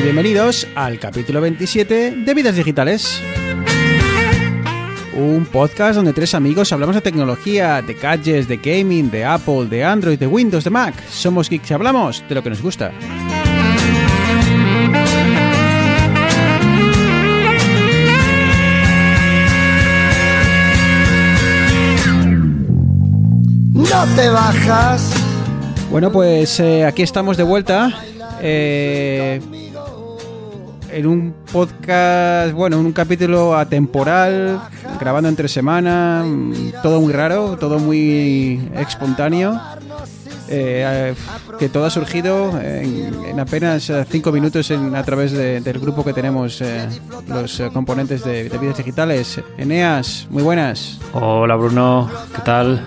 y 0.00 0.02
bienvenidos 0.02 0.66
al 0.74 0.98
capítulo 0.98 1.40
27 1.40 2.12
de 2.24 2.34
Vidas 2.34 2.56
Digitales. 2.56 3.20
Un 5.14 5.44
podcast 5.46 5.96
donde 5.96 6.12
tres 6.12 6.34
amigos 6.34 6.72
hablamos 6.72 6.94
de 6.94 7.02
tecnología, 7.02 7.82
de 7.82 7.94
gadgets, 7.94 8.48
de 8.48 8.56
gaming, 8.56 9.10
de 9.10 9.24
Apple, 9.24 9.66
de 9.66 9.84
Android, 9.84 10.18
de 10.18 10.26
Windows, 10.26 10.64
de 10.64 10.70
Mac. 10.70 10.94
Somos 11.10 11.50
geeks 11.50 11.70
y 11.70 11.74
hablamos 11.74 12.24
de 12.28 12.34
lo 12.34 12.42
que 12.42 12.50
nos 12.50 12.62
gusta. 12.62 12.92
No 23.74 24.06
te 24.16 24.28
bajas. 24.28 25.12
Bueno, 25.90 26.12
pues 26.12 26.60
eh, 26.60 26.84
aquí 26.84 27.02
estamos 27.02 27.36
de 27.36 27.42
vuelta. 27.42 27.90
eh, 28.40 29.40
en 30.92 31.06
un 31.06 31.34
podcast, 31.52 32.52
bueno, 32.52 32.78
en 32.80 32.86
un 32.86 32.92
capítulo 32.92 33.56
atemporal, 33.56 34.60
grabando 35.00 35.28
entre 35.28 35.48
semana, 35.48 36.22
mm, 36.26 36.72
todo 36.82 37.00
muy 37.00 37.12
raro, 37.12 37.56
todo 37.58 37.78
muy 37.78 38.60
espontáneo. 38.76 39.60
eh, 40.52 41.14
que 41.60 41.68
todo 41.68 41.84
ha 41.86 41.90
surgido 41.90 42.60
en, 42.60 43.14
en 43.24 43.38
apenas 43.38 43.88
eh, 43.88 44.04
cinco 44.10 44.32
minutos 44.32 44.68
en- 44.72 44.96
a 44.96 45.02
través 45.04 45.30
de- 45.30 45.60
del 45.60 45.78
grupo 45.78 46.04
que 46.04 46.12
tenemos 46.12 46.60
eh, 46.60 46.88
los 47.28 47.60
eh, 47.60 47.70
componentes 47.72 48.24
de, 48.24 48.48
de 48.48 48.58
vidas 48.58 48.76
digitales. 48.78 49.40
Eneas, 49.58 50.26
muy 50.28 50.42
buenas. 50.42 50.98
Hola 51.12 51.54
Bruno, 51.54 52.10
¿qué 52.34 52.42
tal? 52.42 52.84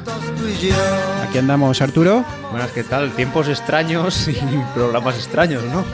Aquí 1.26 1.38
andamos 1.38 1.82
Arturo 1.82 2.26
Buenas, 2.52 2.70
¿qué 2.72 2.84
tal? 2.84 3.12
Tiempos 3.12 3.48
extraños 3.48 4.28
y 4.28 4.36
programas 4.76 5.16
extraños, 5.16 5.64
¿no? 5.72 5.86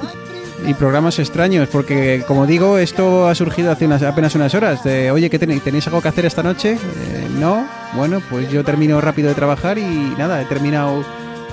Y 0.66 0.74
programas 0.74 1.20
extraños, 1.20 1.70
porque 1.70 2.24
como 2.28 2.46
digo, 2.46 2.78
esto 2.78 3.28
ha 3.28 3.36
surgido 3.36 3.72
hace 3.72 3.86
unas, 3.86 4.04
apenas 4.04 4.36
unas 4.36 4.54
horas. 4.56 4.84
De, 4.84 5.12
oye, 5.12 5.30
¿qué 5.30 5.40
tenéis? 5.40 5.64
¿Tenéis 5.64 5.88
algo 5.88 6.02
que 6.02 6.08
hacer 6.08 6.26
esta 6.26 6.44
noche? 6.44 6.74
Eh, 6.74 7.28
no. 7.40 7.68
Bueno, 7.94 8.22
pues 8.30 8.52
yo 8.52 8.64
termino 8.64 9.02
rápido 9.02 9.30
de 9.30 9.36
trabajar 9.36 9.78
y 9.78 10.14
nada, 10.18 10.42
he 10.42 10.46
terminado 10.46 11.06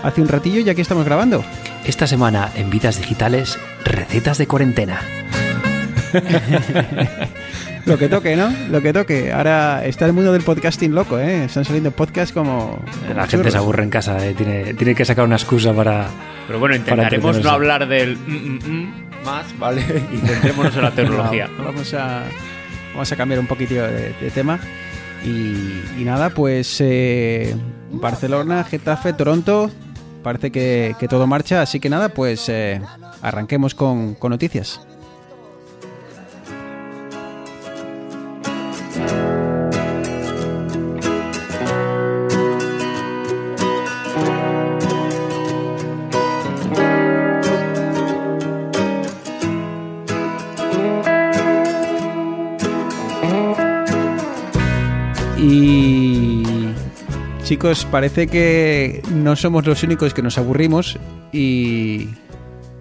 hace 0.02 0.20
un 0.20 0.28
ratillo 0.28 0.60
y 0.60 0.68
aquí 0.68 0.80
estamos 0.80 1.04
grabando. 1.04 1.44
Esta 1.84 2.06
semana 2.06 2.50
en 2.56 2.70
Vidas 2.70 2.98
Digitales, 2.98 3.58
recetas 3.84 4.38
de 4.38 4.46
cuarentena. 4.46 5.00
Lo 7.86 7.96
que 7.96 8.08
toque, 8.08 8.34
¿no? 8.34 8.52
Lo 8.68 8.82
que 8.82 8.92
toque. 8.92 9.32
Ahora 9.32 9.86
está 9.86 10.06
el 10.06 10.12
mundo 10.12 10.32
del 10.32 10.42
podcasting 10.42 10.92
loco, 10.92 11.18
¿eh? 11.20 11.44
Están 11.44 11.64
saliendo 11.64 11.92
podcasts 11.92 12.32
como... 12.34 12.80
como 12.80 13.14
La 13.14 13.22
gente 13.22 13.36
churros. 13.36 13.52
se 13.52 13.58
aburre 13.58 13.84
en 13.84 13.90
casa, 13.90 14.26
¿eh? 14.26 14.34
tiene, 14.34 14.74
tiene 14.74 14.94
que 14.94 15.04
sacar 15.04 15.24
una 15.24 15.36
excusa 15.36 15.72
para... 15.72 16.08
Pero 16.48 16.58
bueno, 16.58 16.74
intentaremos 16.74 17.42
no 17.42 17.50
hablar 17.50 17.86
del 17.86 18.16
mm, 18.16 18.32
mm, 18.32 18.58
mm 18.66 19.06
más, 19.24 19.58
¿vale? 19.58 19.82
Y 20.12 20.18
centrémonos 20.18 20.74
en 20.76 20.82
la 20.82 20.90
tecnología. 20.90 21.48
No, 21.56 21.64
vamos, 21.64 21.94
a, 21.94 22.24
vamos 22.92 23.12
a 23.12 23.16
cambiar 23.16 23.40
un 23.40 23.46
poquitillo 23.46 23.84
de, 23.84 24.12
de 24.20 24.30
tema. 24.30 24.58
Y, 25.24 25.82
y 25.98 26.04
nada, 26.04 26.30
pues 26.30 26.80
eh, 26.80 27.54
Barcelona, 27.90 28.64
Getafe, 28.64 29.12
Toronto, 29.12 29.70
parece 30.22 30.50
que, 30.50 30.94
que 30.98 31.08
todo 31.08 31.26
marcha. 31.26 31.62
Así 31.62 31.80
que 31.80 31.88
nada, 31.88 32.08
pues 32.08 32.48
eh, 32.48 32.80
arranquemos 33.22 33.74
con, 33.74 34.14
con 34.14 34.30
noticias. 34.30 34.85
Y 55.38 56.42
chicos, 57.44 57.86
parece 57.90 58.26
que 58.26 59.02
no 59.12 59.36
somos 59.36 59.66
los 59.66 59.82
únicos 59.84 60.12
que 60.12 60.22
nos 60.22 60.38
aburrimos 60.38 60.98
y, 61.32 62.08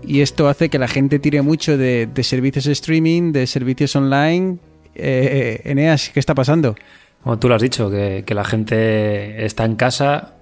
y 0.01 0.21
esto 0.21 0.47
hace 0.47 0.69
que 0.69 0.79
la 0.79 0.87
gente 0.87 1.19
tire 1.19 1.43
mucho 1.43 1.77
de, 1.77 2.07
de 2.07 2.23
servicios 2.23 2.65
de 2.65 2.71
streaming, 2.71 3.33
de 3.33 3.45
servicios 3.45 3.95
online. 3.95 4.57
Eh, 4.95 5.61
Eneas, 5.65 6.09
¿qué 6.09 6.19
está 6.19 6.33
pasando? 6.33 6.75
Como 7.23 7.39
tú 7.39 7.49
lo 7.49 7.55
has 7.55 7.61
dicho, 7.61 7.89
que, 7.89 8.23
la 8.29 8.43
gente 8.43 9.45
está 9.45 9.65
en 9.65 9.75
casa, 9.75 10.35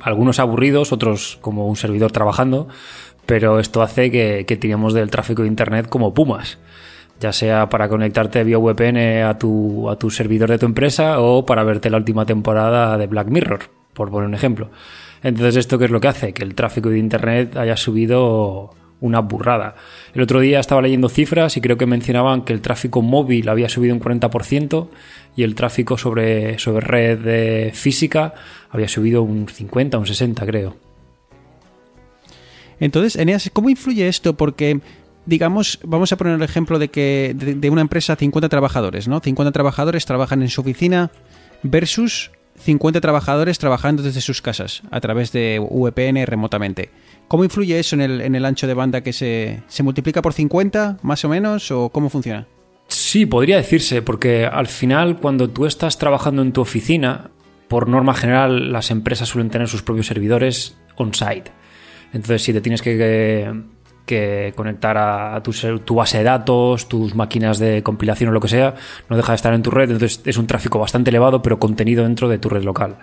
algunos 0.00 0.38
aburridos, 0.38 0.92
otros 0.92 1.38
como 1.40 1.68
un 1.68 1.76
servidor 1.76 2.10
trabajando, 2.12 2.68
pero 3.26 3.60
esto 3.60 3.82
hace 3.82 4.10
que, 4.10 4.44
que 4.46 4.56
tiremos 4.56 4.94
del 4.94 5.10
tráfico 5.10 5.42
de 5.42 5.48
Internet 5.48 5.88
como 5.88 6.14
pumas. 6.14 6.58
Ya 7.20 7.32
sea 7.32 7.68
para 7.68 7.88
conectarte 7.88 8.44
vía 8.44 8.58
VPN 8.58 9.24
a 9.24 9.38
tu, 9.38 9.88
a 9.88 9.98
tu 9.98 10.10
servidor 10.10 10.50
de 10.50 10.58
tu 10.58 10.66
empresa 10.66 11.20
o 11.20 11.46
para 11.46 11.64
verte 11.64 11.88
la 11.88 11.96
última 11.96 12.26
temporada 12.26 12.98
de 12.98 13.06
Black 13.06 13.28
Mirror, 13.28 13.60
por 13.94 14.10
poner 14.10 14.28
un 14.28 14.34
ejemplo. 14.34 14.70
Entonces, 15.22 15.56
¿esto 15.56 15.78
qué 15.78 15.86
es 15.86 15.90
lo 15.90 16.00
que 16.00 16.08
hace? 16.08 16.32
Que 16.34 16.44
el 16.44 16.54
tráfico 16.54 16.90
de 16.90 16.98
Internet 16.98 17.56
haya 17.56 17.76
subido 17.76 18.70
una 19.00 19.20
burrada. 19.20 19.76
El 20.14 20.22
otro 20.22 20.40
día 20.40 20.60
estaba 20.60 20.82
leyendo 20.82 21.08
cifras 21.08 21.56
y 21.56 21.60
creo 21.60 21.76
que 21.76 21.86
mencionaban 21.86 22.42
que 22.42 22.52
el 22.52 22.60
tráfico 22.60 23.02
móvil 23.02 23.48
había 23.48 23.68
subido 23.68 23.94
un 23.94 24.00
40% 24.00 24.88
y 25.36 25.42
el 25.42 25.54
tráfico 25.54 25.98
sobre, 25.98 26.58
sobre 26.58 26.86
red 26.86 27.74
física 27.74 28.34
había 28.70 28.88
subido 28.88 29.22
un 29.22 29.48
50, 29.48 29.98
un 29.98 30.06
60 30.06 30.46
creo. 30.46 30.76
Entonces, 32.80 33.16
Eneas, 33.16 33.50
¿cómo 33.52 33.70
influye 33.70 34.06
esto? 34.08 34.36
Porque, 34.36 34.80
digamos, 35.24 35.78
vamos 35.82 36.12
a 36.12 36.16
poner 36.16 36.34
el 36.34 36.42
ejemplo 36.42 36.78
de 36.78 36.88
que 36.88 37.34
de, 37.34 37.54
de 37.54 37.70
una 37.70 37.80
empresa 37.80 38.16
50 38.16 38.48
trabajadores, 38.48 39.08
¿no? 39.08 39.20
50 39.20 39.52
trabajadores 39.52 40.04
trabajan 40.04 40.42
en 40.42 40.48
su 40.48 40.60
oficina 40.60 41.10
versus 41.62 42.30
50 42.58 43.00
trabajadores 43.00 43.58
trabajando 43.58 44.02
desde 44.02 44.20
sus 44.20 44.42
casas 44.42 44.82
a 44.90 45.00
través 45.00 45.32
de 45.32 45.58
VPN 45.58 46.24
remotamente. 46.26 46.90
¿Cómo 47.28 47.44
influye 47.44 47.78
eso 47.78 47.96
en 47.96 48.34
el, 48.34 48.44
ancho 48.44 48.66
de 48.66 48.74
banda 48.74 49.00
que 49.00 49.12
se, 49.12 49.62
se 49.66 49.82
multiplica 49.82 50.22
por 50.22 50.32
50, 50.32 50.98
más 51.02 51.24
o 51.24 51.28
menos, 51.28 51.70
o 51.70 51.88
cómo 51.88 52.08
funciona? 52.08 52.46
Sí, 52.88 53.26
podría 53.26 53.56
decirse, 53.56 54.00
porque 54.00 54.46
al 54.46 54.68
final 54.68 55.18
cuando 55.18 55.50
tú 55.50 55.66
estás 55.66 55.98
trabajando 55.98 56.42
en 56.42 56.52
tu 56.52 56.60
oficina, 56.60 57.30
por 57.68 57.88
norma 57.88 58.14
general 58.14 58.72
las 58.72 58.90
empresas 58.92 59.28
suelen 59.28 59.50
tener 59.50 59.66
sus 59.68 59.82
propios 59.82 60.06
servidores 60.06 60.78
on-site. 60.96 61.50
Entonces 62.12 62.42
si 62.42 62.52
te 62.52 62.60
tienes 62.60 62.80
que, 62.82 62.96
que- 64.06 64.52
conectar 64.54 64.96
a, 64.96 65.42
tu 65.42 65.94
base 65.96 66.18
de 66.18 66.24
datos, 66.24 66.88
tus 66.88 67.16
máquinas 67.16 67.58
de 67.58 67.82
compilación 67.82 68.30
o 68.30 68.32
lo 68.32 68.40
que 68.40 68.48
sea, 68.48 68.74
no 69.10 69.16
deja 69.16 69.32
de 69.32 69.36
estar 69.36 69.52
en 69.52 69.62
tu 69.62 69.72
red, 69.72 69.90
entonces 69.90 70.22
es 70.24 70.36
un 70.36 70.46
tráfico 70.46 70.78
bastante 70.78 71.10
elevado 71.10 71.42
pero 71.42 71.58
contenido 71.58 72.04
dentro 72.04 72.28
de 72.28 72.38
tu 72.38 72.48
red 72.48 72.62
local. 72.62 72.98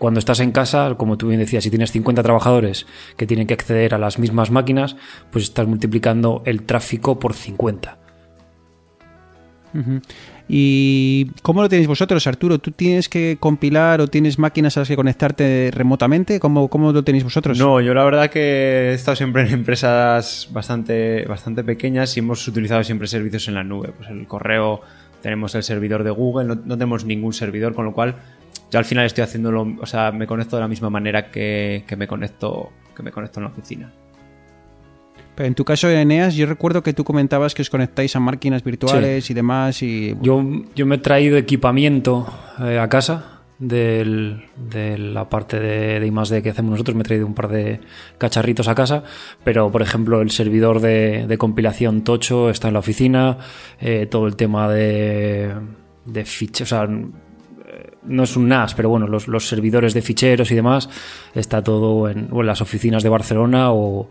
Cuando 0.00 0.18
estás 0.18 0.40
en 0.40 0.50
casa, 0.50 0.94
como 0.96 1.18
tú 1.18 1.28
bien 1.28 1.40
decías, 1.40 1.62
si 1.62 1.68
tienes 1.68 1.92
50 1.92 2.22
trabajadores 2.22 2.86
que 3.18 3.26
tienen 3.26 3.46
que 3.46 3.52
acceder 3.52 3.94
a 3.94 3.98
las 3.98 4.18
mismas 4.18 4.50
máquinas, 4.50 4.96
pues 5.30 5.44
estás 5.44 5.66
multiplicando 5.66 6.42
el 6.46 6.62
tráfico 6.62 7.18
por 7.18 7.34
50. 7.34 7.98
¿Y 10.48 11.26
cómo 11.42 11.60
lo 11.60 11.68
tenéis 11.68 11.86
vosotros, 11.86 12.26
Arturo? 12.26 12.58
¿Tú 12.58 12.70
tienes 12.70 13.10
que 13.10 13.36
compilar 13.38 14.00
o 14.00 14.08
tienes 14.08 14.38
máquinas 14.38 14.74
a 14.78 14.80
las 14.80 14.88
que 14.88 14.96
conectarte 14.96 15.70
remotamente? 15.70 16.40
¿Cómo, 16.40 16.68
cómo 16.68 16.92
lo 16.92 17.04
tenéis 17.04 17.24
vosotros? 17.24 17.58
No, 17.58 17.82
yo 17.82 17.92
la 17.92 18.02
verdad 18.02 18.30
que 18.30 18.90
he 18.90 18.94
estado 18.94 19.16
siempre 19.16 19.42
en 19.42 19.52
empresas 19.52 20.48
bastante, 20.50 21.26
bastante 21.26 21.62
pequeñas 21.62 22.16
y 22.16 22.20
hemos 22.20 22.48
utilizado 22.48 22.82
siempre 22.84 23.06
servicios 23.06 23.48
en 23.48 23.54
la 23.54 23.64
nube. 23.64 23.92
Pues 23.94 24.08
el 24.08 24.26
correo, 24.26 24.80
tenemos 25.20 25.54
el 25.54 25.62
servidor 25.62 26.04
de 26.04 26.10
Google, 26.10 26.46
no, 26.46 26.54
no 26.54 26.74
tenemos 26.74 27.04
ningún 27.04 27.34
servidor, 27.34 27.74
con 27.74 27.84
lo 27.84 27.92
cual 27.92 28.16
yo 28.70 28.78
al 28.78 28.84
final 28.84 29.06
estoy 29.06 29.24
haciéndolo, 29.24 29.76
o 29.80 29.86
sea, 29.86 30.12
me 30.12 30.26
conecto 30.26 30.56
de 30.56 30.62
la 30.62 30.68
misma 30.68 30.90
manera 30.90 31.30
que, 31.30 31.84
que 31.86 31.96
me 31.96 32.06
conecto 32.06 32.70
que 32.96 33.02
me 33.02 33.10
conecto 33.12 33.40
en 33.40 33.44
la 33.44 33.50
oficina. 33.50 33.92
Pero 35.34 35.46
en 35.46 35.54
tu 35.54 35.64
caso, 35.64 35.88
Eneas, 35.88 36.34
yo 36.34 36.44
recuerdo 36.44 36.82
que 36.82 36.92
tú 36.92 37.02
comentabas 37.02 37.54
que 37.54 37.62
os 37.62 37.70
conectáis 37.70 38.14
a 38.14 38.20
máquinas 38.20 38.62
virtuales 38.62 39.30
y 39.30 39.34
demás 39.34 39.82
y... 39.82 40.14
Yo, 40.20 40.44
yo 40.74 40.84
me 40.86 40.96
he 40.96 40.98
traído 40.98 41.38
equipamiento 41.38 42.26
eh, 42.62 42.78
a 42.78 42.88
casa 42.90 43.40
del- 43.58 44.44
de 44.70 44.98
la 44.98 45.30
parte 45.30 45.58
de, 45.58 45.98
de 46.00 46.06
I+D 46.06 46.42
que 46.42 46.50
hacemos 46.50 46.72
nosotros. 46.72 46.94
Me 46.94 47.02
he 47.02 47.04
traído 47.04 47.26
un 47.26 47.34
par 47.34 47.48
de 47.48 47.80
cacharritos 48.18 48.68
a 48.68 48.74
casa, 48.74 49.02
pero 49.42 49.70
por 49.70 49.80
ejemplo 49.80 50.20
el 50.20 50.30
servidor 50.30 50.80
de, 50.80 51.26
de 51.26 51.38
compilación 51.38 52.02
Tocho 52.02 52.50
está 52.50 52.68
en 52.68 52.74
la 52.74 52.80
oficina, 52.80 53.38
eh, 53.80 54.06
todo 54.10 54.26
el 54.26 54.36
tema 54.36 54.68
de, 54.68 55.54
de 56.04 56.24
ficheros, 56.26 56.72
o 56.72 56.76
sea, 56.76 56.88
no 58.04 58.22
es 58.22 58.36
un 58.36 58.48
NAS, 58.48 58.74
pero 58.74 58.88
bueno, 58.88 59.06
los, 59.06 59.28
los 59.28 59.46
servidores 59.48 59.94
de 59.94 60.02
ficheros 60.02 60.50
y 60.50 60.54
demás 60.54 60.88
está 61.34 61.62
todo 61.62 62.08
en, 62.08 62.28
las 62.44 62.60
oficinas 62.60 63.02
de 63.02 63.08
Barcelona 63.08 63.72
o, 63.72 64.08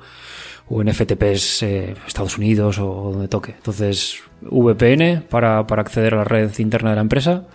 en 0.69 0.93
FTPs 0.93 1.63
eh, 1.63 1.95
Estados 2.07 2.37
Unidos 2.37 2.77
o 2.79 3.11
donde 3.13 3.27
toque. 3.27 3.53
Entonces, 3.57 4.21
VPN 4.41 5.23
para, 5.29 5.65
para 5.65 5.81
acceder 5.81 6.13
a 6.13 6.17
la 6.17 6.23
red 6.23 6.51
interna 6.59 6.91
de 6.91 6.95
la 6.97 7.01
empresa 7.01 7.47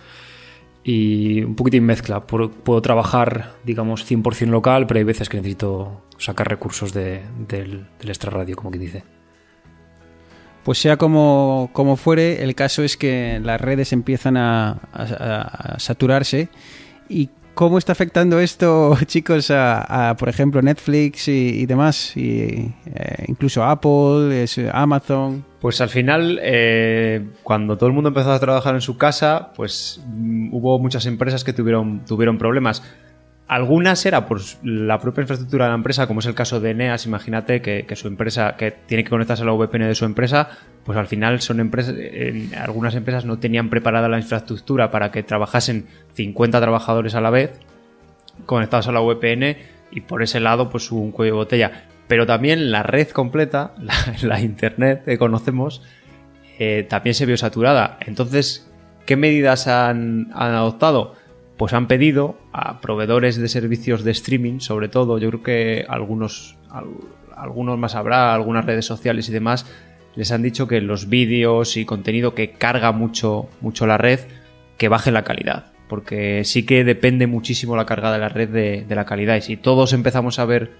y 0.83 1.41
un 1.41 1.55
poquitín 1.55 1.83
mezcla. 1.85 2.27
Puedo, 2.27 2.51
puedo 2.51 2.81
trabajar, 2.81 3.53
digamos, 3.63 4.09
100% 4.09 4.47
local, 4.47 4.85
pero 4.87 4.97
hay 4.99 5.03
veces 5.03 5.29
que 5.29 5.37
necesito 5.37 6.03
sacar 6.17 6.47
recursos 6.49 6.93
de- 6.93 7.21
del, 7.47 7.87
del 7.99 8.09
extrarradio, 8.09 8.55
como 8.55 8.69
que 8.71 8.79
dice. 8.79 9.03
Pues 10.65 10.79
sea 10.79 10.97
como, 10.97 11.69
como 11.73 11.95
fuere, 11.95 12.41
el 12.43 12.55
caso 12.55 12.81
es 12.81 12.97
que 12.97 13.39
las 13.43 13.61
redes 13.61 13.93
empiezan 13.93 14.35
a, 14.35 15.75
saturarse. 15.77 16.49
¿Y 17.07 17.29
cómo 17.53 17.77
está 17.77 17.91
afectando 17.91 18.39
esto, 18.39 18.97
chicos, 19.05 19.51
a, 19.51 20.15
por 20.17 20.27
ejemplo, 20.27 20.63
Netflix 20.63 21.27
y, 21.27 21.67
demás? 21.67 22.17
Y, 22.17 22.73
eh, 22.87 23.25
incluso 23.27 23.63
Apple, 23.63 24.43
Amazon. 24.73 25.45
Pues 25.61 25.81
al 25.81 25.89
final, 25.89 26.39
eh, 26.41 27.27
cuando 27.43 27.77
todo 27.77 27.85
el 27.87 27.93
mundo 27.93 28.07
empezó 28.07 28.31
a 28.31 28.39
trabajar 28.39 28.73
en 28.73 28.81
su 28.81 28.97
casa, 28.97 29.51
pues 29.55 30.03
mm, 30.07 30.51
hubo 30.51 30.79
muchas 30.79 31.05
empresas 31.05 31.43
que 31.43 31.53
tuvieron, 31.53 32.05
tuvieron 32.05 32.39
problemas. 32.39 32.81
Algunas 33.47 34.03
era 34.07 34.25
por 34.25 34.41
la 34.63 34.99
propia 34.99 35.21
infraestructura 35.21 35.65
de 35.65 35.69
la 35.69 35.75
empresa, 35.75 36.07
como 36.07 36.19
es 36.19 36.25
el 36.25 36.33
caso 36.33 36.59
de 36.59 36.71
Eneas, 36.71 37.05
imagínate 37.05 37.61
que, 37.61 37.95
su 37.95 38.07
empresa, 38.07 38.55
que 38.57 38.71
tiene 38.71 39.03
que 39.03 39.11
conectarse 39.11 39.43
a 39.43 39.45
la 39.45 39.51
VPN 39.51 39.87
de 39.87 39.93
su 39.93 40.05
empresa, 40.05 40.49
pues 40.83 40.97
al 40.97 41.05
final 41.05 41.39
son 41.41 41.59
empresas, 41.59 41.93
en- 41.95 42.55
algunas 42.55 42.95
empresas 42.95 43.25
no 43.25 43.37
tenían 43.37 43.69
preparada 43.69 44.09
la 44.09 44.17
infraestructura 44.17 44.89
para 44.89 45.11
que 45.11 45.21
trabajasen 45.21 45.85
50 46.15 46.59
trabajadores 46.59 47.13
a 47.13 47.21
la 47.21 47.29
vez, 47.29 47.59
conectados 48.47 48.87
a 48.87 48.91
la 48.91 49.01
VPN, 49.01 49.57
y 49.91 50.01
por 50.01 50.23
ese 50.23 50.39
lado 50.39 50.69
pues 50.71 50.91
hubo 50.91 51.01
un 51.01 51.11
cuello 51.11 51.33
de 51.33 51.37
botella. 51.37 51.83
Pero 52.07 52.25
también 52.25 52.71
la 52.71 52.81
red 52.81 53.09
completa, 53.09 53.73
la, 54.23 54.41
internet 54.41 55.03
que 55.05 55.19
conocemos, 55.19 55.83
eh, 56.57 56.83
también 56.89 57.13
se 57.13 57.27
vio 57.27 57.37
saturada. 57.37 57.99
Entonces, 58.07 58.67
¿qué 59.05 59.15
medidas 59.15 59.67
han 59.67 60.31
adoptado? 60.33 61.13
Pues 61.57 61.73
han 61.73 61.87
pedido 61.87 62.37
a 62.51 62.81
proveedores 62.81 63.37
de 63.37 63.47
servicios 63.47 64.03
de 64.03 64.11
streaming, 64.11 64.59
sobre 64.59 64.89
todo, 64.89 65.17
yo 65.19 65.29
creo 65.29 65.43
que 65.43 65.85
algunos, 65.87 66.57
al- 66.69 66.85
algunos 67.35 67.77
más 67.79 67.95
habrá, 67.95 68.33
algunas 68.33 68.65
redes 68.65 68.85
sociales 68.85 69.29
y 69.29 69.31
demás, 69.31 69.65
les 70.15 70.31
han 70.31 70.41
dicho 70.41 70.67
que 70.67 70.81
los 70.81 71.07
vídeos 71.09 71.77
y 71.77 71.85
contenido 71.85 72.35
que 72.35 72.51
carga 72.51 72.91
mucho, 72.91 73.47
mucho 73.61 73.85
la 73.87 73.97
red, 73.97 74.19
que 74.77 74.89
baje 74.89 75.11
la 75.11 75.23
calidad. 75.23 75.71
Porque 75.87 76.43
sí 76.45 76.65
que 76.65 76.83
depende 76.83 77.27
muchísimo 77.27 77.75
la 77.75 77.85
carga 77.85 78.11
de 78.11 78.19
la 78.19 78.29
red 78.29 78.49
de, 78.49 78.85
de 78.87 78.95
la 78.95 79.05
calidad. 79.05 79.35
Y 79.37 79.41
si 79.41 79.55
todos 79.55 79.93
empezamos 79.93 80.39
a 80.39 80.45
ver 80.45 80.71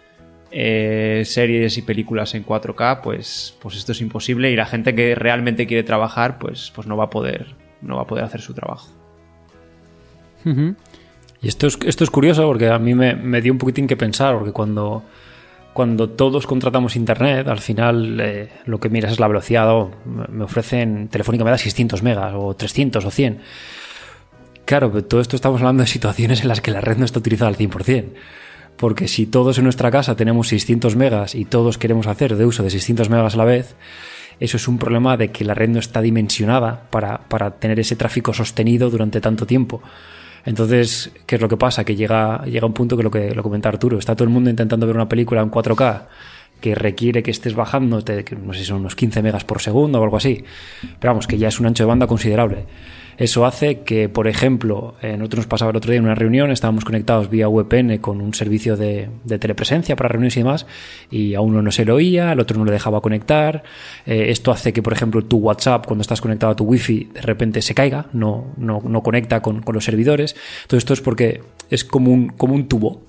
eh, 0.51 1.21
series 1.25 1.77
y 1.77 1.81
películas 1.83 2.33
en 2.33 2.45
4K, 2.45 3.01
pues, 3.01 3.57
pues 3.61 3.75
esto 3.75 3.91
es 3.91 4.01
imposible. 4.01 4.51
Y 4.51 4.55
la 4.55 4.65
gente 4.65 4.95
que 4.95 5.13
realmente 5.15 5.67
quiere 5.67 5.83
trabajar, 5.83 6.39
pues, 6.39 6.71
pues 6.73 6.87
no 6.87 6.97
va 6.97 7.05
a 7.05 7.09
poder, 7.09 7.55
no 7.81 7.97
va 7.97 8.01
a 8.03 8.07
poder 8.07 8.23
hacer 8.25 8.41
su 8.41 8.53
trabajo. 8.53 8.89
Y 11.41 11.47
esto 11.47 11.67
es, 11.67 12.09
curioso 12.09 12.45
porque 12.47 12.69
a 12.69 12.79
mí 12.79 12.95
me, 12.95 13.41
dio 13.41 13.51
un 13.51 13.59
poquitín 13.59 13.87
que 13.87 13.97
pensar, 13.97 14.35
porque 14.37 14.51
cuando, 14.51 15.03
todos 16.09 16.47
contratamos 16.47 16.95
internet, 16.95 17.47
al 17.47 17.59
final 17.59 18.19
eh, 18.19 18.49
lo 18.65 18.79
que 18.79 18.89
miras 18.89 19.11
es 19.11 19.19
la 19.19 19.27
velocidad. 19.27 19.69
o 19.71 19.91
me- 20.31 20.43
ofrecen, 20.43 21.07
Telefónica 21.09 21.43
me 21.43 21.51
da 21.51 21.57
600 21.57 22.01
megas, 22.01 22.33
o 22.35 22.55
300 22.55 23.05
o 23.05 23.11
100. 23.11 23.39
Claro, 24.65 24.91
pero 24.91 25.03
todo 25.05 25.21
esto 25.21 25.35
estamos 25.35 25.61
hablando 25.61 25.81
de 25.81 25.87
situaciones 25.87 26.41
en 26.41 26.47
las 26.47 26.61
que 26.61 26.71
la 26.71 26.81
red 26.81 26.97
no 26.97 27.05
está 27.05 27.19
utilizada 27.19 27.49
al 27.49 27.57
100%. 27.57 28.05
Porque 28.77 29.07
si 29.07 29.25
todos 29.27 29.57
en 29.59 29.65
nuestra 29.65 29.91
casa 29.91 30.15
tenemos 30.15 30.47
600 30.47 30.95
megas 30.95 31.35
y 31.35 31.45
todos 31.45 31.77
queremos 31.77 32.07
hacer 32.07 32.35
de 32.35 32.45
uso 32.45 32.63
de 32.63 32.71
600 32.71 33.09
megas 33.09 33.35
a 33.35 33.37
la 33.37 33.45
vez, 33.45 33.75
eso 34.39 34.57
es 34.57 34.67
un 34.67 34.79
problema 34.79 35.15
de 35.15 35.29
que 35.31 35.45
la 35.45 35.53
red 35.53 35.69
no 35.69 35.79
está 35.79 36.01
dimensionada 36.01 36.89
para 36.89 37.51
tener 37.59 37.79
ese 37.79 37.95
tráfico 37.95 38.33
sostenido 38.33 38.89
durante 38.89 39.21
tanto 39.21 39.45
tiempo. 39.45 39.81
Entonces, 40.45 41.11
¿qué 41.25 41.35
es 41.35 41.41
lo 41.41 41.49
que 41.49 41.57
pasa? 41.57 41.83
Que 41.83 41.95
llega, 41.95 42.43
llega 42.45 42.67
un 42.67 42.73
punto 42.73 42.95
que 42.95 43.03
lo 43.03 43.11
que 43.11 43.33
lo 43.33 43.43
comenta 43.43 43.69
Arturo, 43.69 43.97
está 43.97 44.15
todo 44.15 44.25
el 44.25 44.29
mundo 44.29 44.49
intentando 44.49 44.85
ver 44.85 44.95
una 44.95 45.09
película 45.09 45.41
en 45.41 45.49
4K 45.49 46.03
que 46.61 46.75
requiere 46.75 47.21
que 47.21 47.31
estés 47.31 47.53
bajando, 47.53 48.03
que 48.03 48.35
no 48.35 48.53
sé 48.53 48.59
si 48.59 48.65
son 48.65 48.77
unos 48.77 48.95
15 48.95 49.21
megas 49.21 49.43
por 49.43 49.61
segundo 49.61 49.99
o 49.99 50.03
algo 50.03 50.17
así. 50.17 50.43
Pero 50.99 51.11
vamos, 51.11 51.27
que 51.27 51.37
ya 51.37 51.49
es 51.49 51.59
un 51.59 51.65
ancho 51.65 51.83
de 51.83 51.87
banda 51.87 52.07
considerable. 52.07 52.65
Eso 53.17 53.45
hace 53.45 53.79
que, 53.79 54.09
por 54.09 54.27
ejemplo, 54.27 54.95
eh, 55.01 55.15
nosotros 55.17 55.39
nos 55.39 55.47
pasaba 55.47 55.71
el 55.71 55.77
otro 55.77 55.91
día 55.91 55.99
en 55.99 56.05
una 56.05 56.15
reunión, 56.15 56.51
estábamos 56.51 56.83
conectados 56.83 57.29
vía 57.29 57.47
VPN 57.47 57.99
con 57.99 58.19
un 58.19 58.33
servicio 58.33 58.75
de, 58.75 59.09
telepresencia 59.39 59.95
para 59.95 60.09
reuniones 60.09 60.35
y 60.35 60.41
demás, 60.41 60.65
y 61.09 61.33
a 61.33 61.41
uno 61.41 61.61
no 61.61 61.71
se 61.71 61.85
lo 61.85 61.95
oía, 61.95 62.31
al 62.31 62.39
otro 62.39 62.57
no 62.57 62.65
le 62.65 62.71
dejaba 62.71 63.01
conectar. 63.01 63.63
Eh, 64.05 64.27
esto 64.29 64.51
hace 64.51 64.73
que, 64.73 64.81
por 64.81 64.93
ejemplo, 64.93 65.23
tu 65.23 65.37
WhatsApp, 65.37 65.85
cuando 65.85 66.01
estás 66.01 66.19
conectado 66.19 66.51
a 66.51 66.55
tu 66.55 66.65
Wi-Fi, 66.65 67.11
de 67.13 67.21
repente 67.21 67.61
se 67.61 67.73
caiga, 67.73 68.07
no, 68.13 68.53
no, 68.57 68.81
no 68.83 69.03
conecta 69.03 69.41
con, 69.41 69.63
los 69.65 69.83
servidores. 69.83 70.35
Todo 70.67 70.77
esto 70.77 70.93
es 70.93 71.01
porque 71.01 71.41
es 71.69 71.83
como 71.83 72.11
un, 72.11 72.29
como 72.29 72.53
un 72.53 72.67
tubo. 72.67 73.03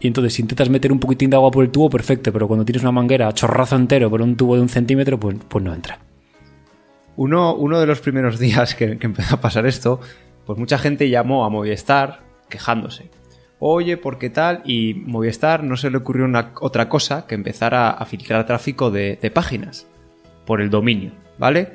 Y 0.00 0.06
entonces, 0.06 0.34
si 0.34 0.42
intentas 0.42 0.68
meter 0.68 0.92
un 0.92 1.00
poquitín 1.00 1.30
de 1.30 1.36
agua 1.36 1.50
por 1.50 1.64
el 1.64 1.70
tubo, 1.70 1.90
perfecto, 1.90 2.32
pero 2.32 2.46
cuando 2.46 2.64
tienes 2.64 2.82
una 2.82 2.92
manguera 2.92 3.32
chorrazo 3.34 3.76
entero 3.76 4.10
por 4.10 4.22
un 4.22 4.36
tubo 4.36 4.54
de 4.54 4.62
un 4.62 4.68
centímetro, 4.68 5.18
pues, 5.18 5.36
pues 5.48 5.64
no 5.64 5.74
entra. 5.74 6.07
Uno, 7.18 7.80
de 7.80 7.86
los 7.86 8.00
primeros 8.00 8.38
días 8.46 8.76
que, 8.76 8.96
empezó 9.00 9.34
a 9.34 9.40
pasar 9.40 9.66
esto, 9.66 10.00
pues 10.46 10.58
mucha 10.58 10.78
gente 10.78 11.10
llamó 11.10 11.44
a 11.44 11.50
Movistar 11.50 12.20
quejándose. 12.48 13.10
Oye, 13.58 13.96
¿por 13.96 14.18
qué 14.18 14.30
tal? 14.30 14.62
Y 14.64 14.94
Movistar 14.94 15.64
no 15.64 15.76
se 15.76 15.90
le 15.90 15.96
ocurrió 15.96 16.24
una, 16.24 16.52
otra 16.60 16.88
cosa 16.88 17.26
que 17.26 17.34
empezar 17.34 17.74
a, 17.74 18.04
filtrar 18.06 18.46
tráfico 18.46 18.92
de, 18.92 19.18
páginas 19.34 19.88
por 20.46 20.60
el 20.60 20.70
dominio, 20.70 21.10
¿vale? 21.38 21.72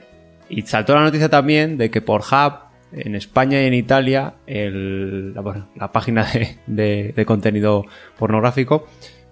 Y 0.48 0.62
saltó 0.62 0.96
la 0.96 1.02
noticia 1.02 1.28
también 1.28 1.78
de 1.78 1.92
que 1.92 2.02
por 2.02 2.22
Hub, 2.22 2.54
en 2.94 3.16
España 3.16 3.62
y 3.62 3.66
en 3.66 3.74
Italia, 3.74 4.36
la, 4.48 5.92
página 5.92 6.24
de, 6.24 6.58
de- 6.68 7.14
de 7.14 7.26
contenido 7.26 7.86
pornográfico, 8.18 8.88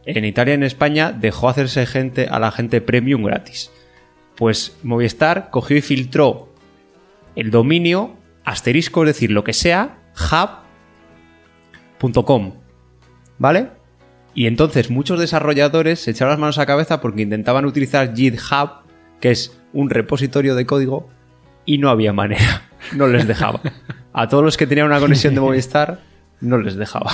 en 0.05 0.25
Italia 0.25 0.55
y 0.55 0.55
en 0.55 0.63
España 0.63 1.13
dejó 1.13 1.47
hacerse 1.47 1.85
gente 1.85 2.27
a 2.29 2.37
la 2.39 2.51
gente 2.51 2.81
premium 2.81 3.23
gratis. 3.23 3.71
Pues 4.41 4.75
Movistar 4.81 5.51
cogió 5.51 5.77
y 5.77 5.81
filtró 5.81 6.49
el 7.35 7.51
dominio 7.51 8.17
asterisco, 8.43 9.03
es 9.03 9.09
decir, 9.09 9.29
lo 9.29 9.43
que 9.43 9.53
sea, 9.53 9.99
hub.com. 12.01 12.53
¿Vale? 13.37 13.67
Y 14.33 14.47
entonces 14.47 14.89
muchos 14.89 15.19
desarrolladores 15.19 15.99
se 15.99 16.09
echaron 16.09 16.31
las 16.31 16.39
manos 16.39 16.57
a 16.57 16.61
la 16.61 16.65
cabeza 16.65 17.01
porque 17.01 17.21
intentaban 17.21 17.65
utilizar 17.65 18.15
GitHub, 18.15 18.81
que 19.19 19.29
es 19.29 19.61
un 19.73 19.91
repositorio 19.91 20.55
de 20.55 20.65
código, 20.65 21.07
y 21.63 21.77
no 21.77 21.91
había 21.91 22.11
manera. 22.11 22.63
No 22.95 23.05
les 23.05 23.27
dejaba. 23.27 23.61
A 24.11 24.27
todos 24.27 24.43
los 24.43 24.57
que 24.57 24.65
tenían 24.65 24.87
una 24.87 24.99
conexión 24.99 25.35
de 25.35 25.41
Movistar, 25.41 25.99
no 26.39 26.57
les 26.57 26.77
dejaba. 26.77 27.11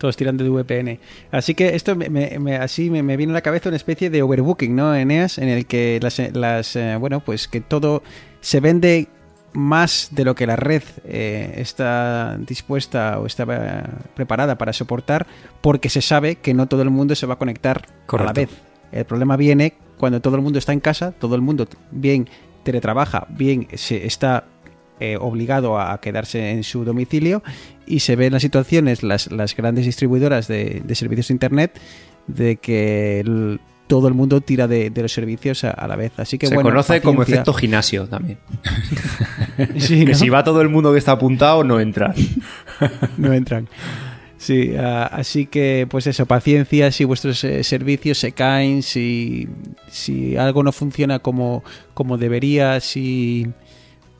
Todos 0.00 0.16
tirando 0.16 0.42
de 0.42 0.48
VPN. 0.48 0.98
Así 1.30 1.54
que 1.54 1.76
esto 1.76 1.94
me, 1.94 2.56
así 2.56 2.88
me, 2.88 3.02
me 3.02 3.18
viene 3.18 3.32
a 3.32 3.34
la 3.34 3.42
cabeza 3.42 3.68
una 3.68 3.76
especie 3.76 4.08
de 4.08 4.22
overbooking, 4.22 4.74
¿no? 4.74 4.94
Eneas, 4.94 5.36
en 5.36 5.50
el 5.50 5.66
que 5.66 6.00
las, 6.02 6.18
las 6.34 6.74
eh, 6.74 6.96
bueno, 6.98 7.20
pues 7.20 7.48
que 7.48 7.60
todo 7.60 8.02
se 8.40 8.60
vende 8.60 9.08
más 9.52 10.08
de 10.12 10.24
lo 10.24 10.34
que 10.34 10.46
la 10.46 10.56
red 10.56 10.82
eh, 11.04 11.52
está 11.56 12.38
dispuesta 12.38 13.18
o 13.20 13.26
está 13.26 13.44
eh, 13.50 13.82
preparada 14.14 14.56
para 14.56 14.72
soportar, 14.72 15.26
porque 15.60 15.90
se 15.90 16.00
sabe 16.00 16.36
que 16.36 16.54
no 16.54 16.66
todo 16.66 16.80
el 16.80 16.88
mundo 16.88 17.14
se 17.14 17.26
va 17.26 17.34
a 17.34 17.38
conectar 17.38 17.82
a 17.84 18.06
Correcto. 18.06 18.40
la 18.40 18.46
vez. 18.46 18.50
El 18.92 19.04
problema 19.04 19.36
viene 19.36 19.74
cuando 19.98 20.20
todo 20.22 20.36
el 20.36 20.42
mundo 20.42 20.58
está 20.58 20.72
en 20.72 20.80
casa, 20.80 21.12
todo 21.12 21.34
el 21.34 21.42
mundo 21.42 21.68
bien 21.90 22.26
teletrabaja, 22.62 23.26
bien 23.28 23.68
se 23.74 24.06
está 24.06 24.44
eh, 25.00 25.16
obligado 25.18 25.80
a 25.80 25.98
quedarse 26.00 26.50
en 26.50 26.62
su 26.62 26.84
domicilio 26.84 27.42
y 27.86 28.00
se 28.00 28.14
ven 28.16 28.32
las 28.32 28.42
situaciones, 28.42 29.02
las, 29.02 29.32
las 29.32 29.56
grandes 29.56 29.86
distribuidoras 29.86 30.46
de, 30.46 30.82
de 30.84 30.94
servicios 30.94 31.28
de 31.28 31.34
Internet, 31.34 31.80
de 32.26 32.56
que 32.56 33.20
el- 33.20 33.60
todo 33.86 34.06
el 34.06 34.14
mundo 34.14 34.40
tira 34.40 34.68
de, 34.68 34.88
de 34.90 35.02
los 35.02 35.12
servicios 35.12 35.64
a, 35.64 35.70
a 35.70 35.88
la 35.88 35.96
vez. 35.96 36.12
Así 36.18 36.38
que 36.38 36.46
Se 36.46 36.54
bueno, 36.54 36.70
conoce 36.70 37.00
como 37.00 37.22
efecto 37.24 37.52
gimnasio 37.52 38.06
también. 38.06 38.38
Sí, 39.78 40.00
Que 40.04 40.12
¿no? 40.12 40.14
si 40.14 40.28
va 40.28 40.44
todo 40.44 40.60
el 40.62 40.68
mundo 40.68 40.92
que 40.92 40.98
está 40.98 41.12
apuntado, 41.12 41.64
no 41.64 41.80
entra. 41.80 42.14
no 43.18 43.32
entran. 43.32 43.68
Sí, 44.38 44.74
ah, 44.78 45.06
así 45.12 45.46
que 45.46 45.86
pues 45.90 46.06
eso, 46.06 46.24
paciencia 46.24 46.90
si 46.92 47.04
vuestros 47.04 47.42
eh, 47.44 47.62
servicios 47.64 48.16
se 48.18 48.32
caen, 48.32 48.82
si, 48.82 49.48
si 49.88 50.36
algo 50.36 50.62
no 50.62 50.72
funciona 50.72 51.18
como, 51.18 51.62
como 51.92 52.16
debería, 52.16 52.80
si, 52.80 53.48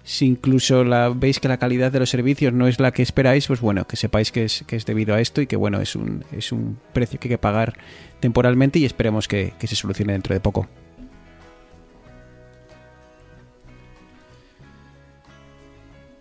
si 0.03 0.27
incluso 0.27 0.85
veis 1.15 1.41
que 1.41 1.49
la 1.49 1.59
calidad 1.59 1.93
de 1.93 2.01
los 2.01 2.11
servicios 2.11 2.53
no 2.53 2.67
es 2.67 2.81
la 2.81 2.93
que 2.93 3.03
esperáis, 3.03 3.47
pues 3.47 3.61
bueno, 3.61 3.87
que 3.87 3.97
sepáis 3.97 4.33
que 4.33 4.45
es, 4.45 4.65
que 4.67 4.77
es 4.77 4.87
debido 4.87 5.15
a 5.15 5.21
esto 5.21 5.41
y 5.41 5.47
que 5.47 5.57
bueno, 5.57 5.81
es 5.81 5.95
un, 5.95 6.25
es 6.33 6.53
un 6.53 6.79
precio 6.93 7.21
que 7.21 7.29
hay 7.29 7.35
que 7.35 7.39
pagar 7.39 7.75
temporalmente 8.21 8.79
y 8.79 8.85
esperemos 8.85 9.29
que, 9.29 9.53
que 9.59 9.67
se 9.67 9.77
solucione 9.77 10.13
dentro 10.13 10.35
de 10.35 10.41
poco. 10.41 10.69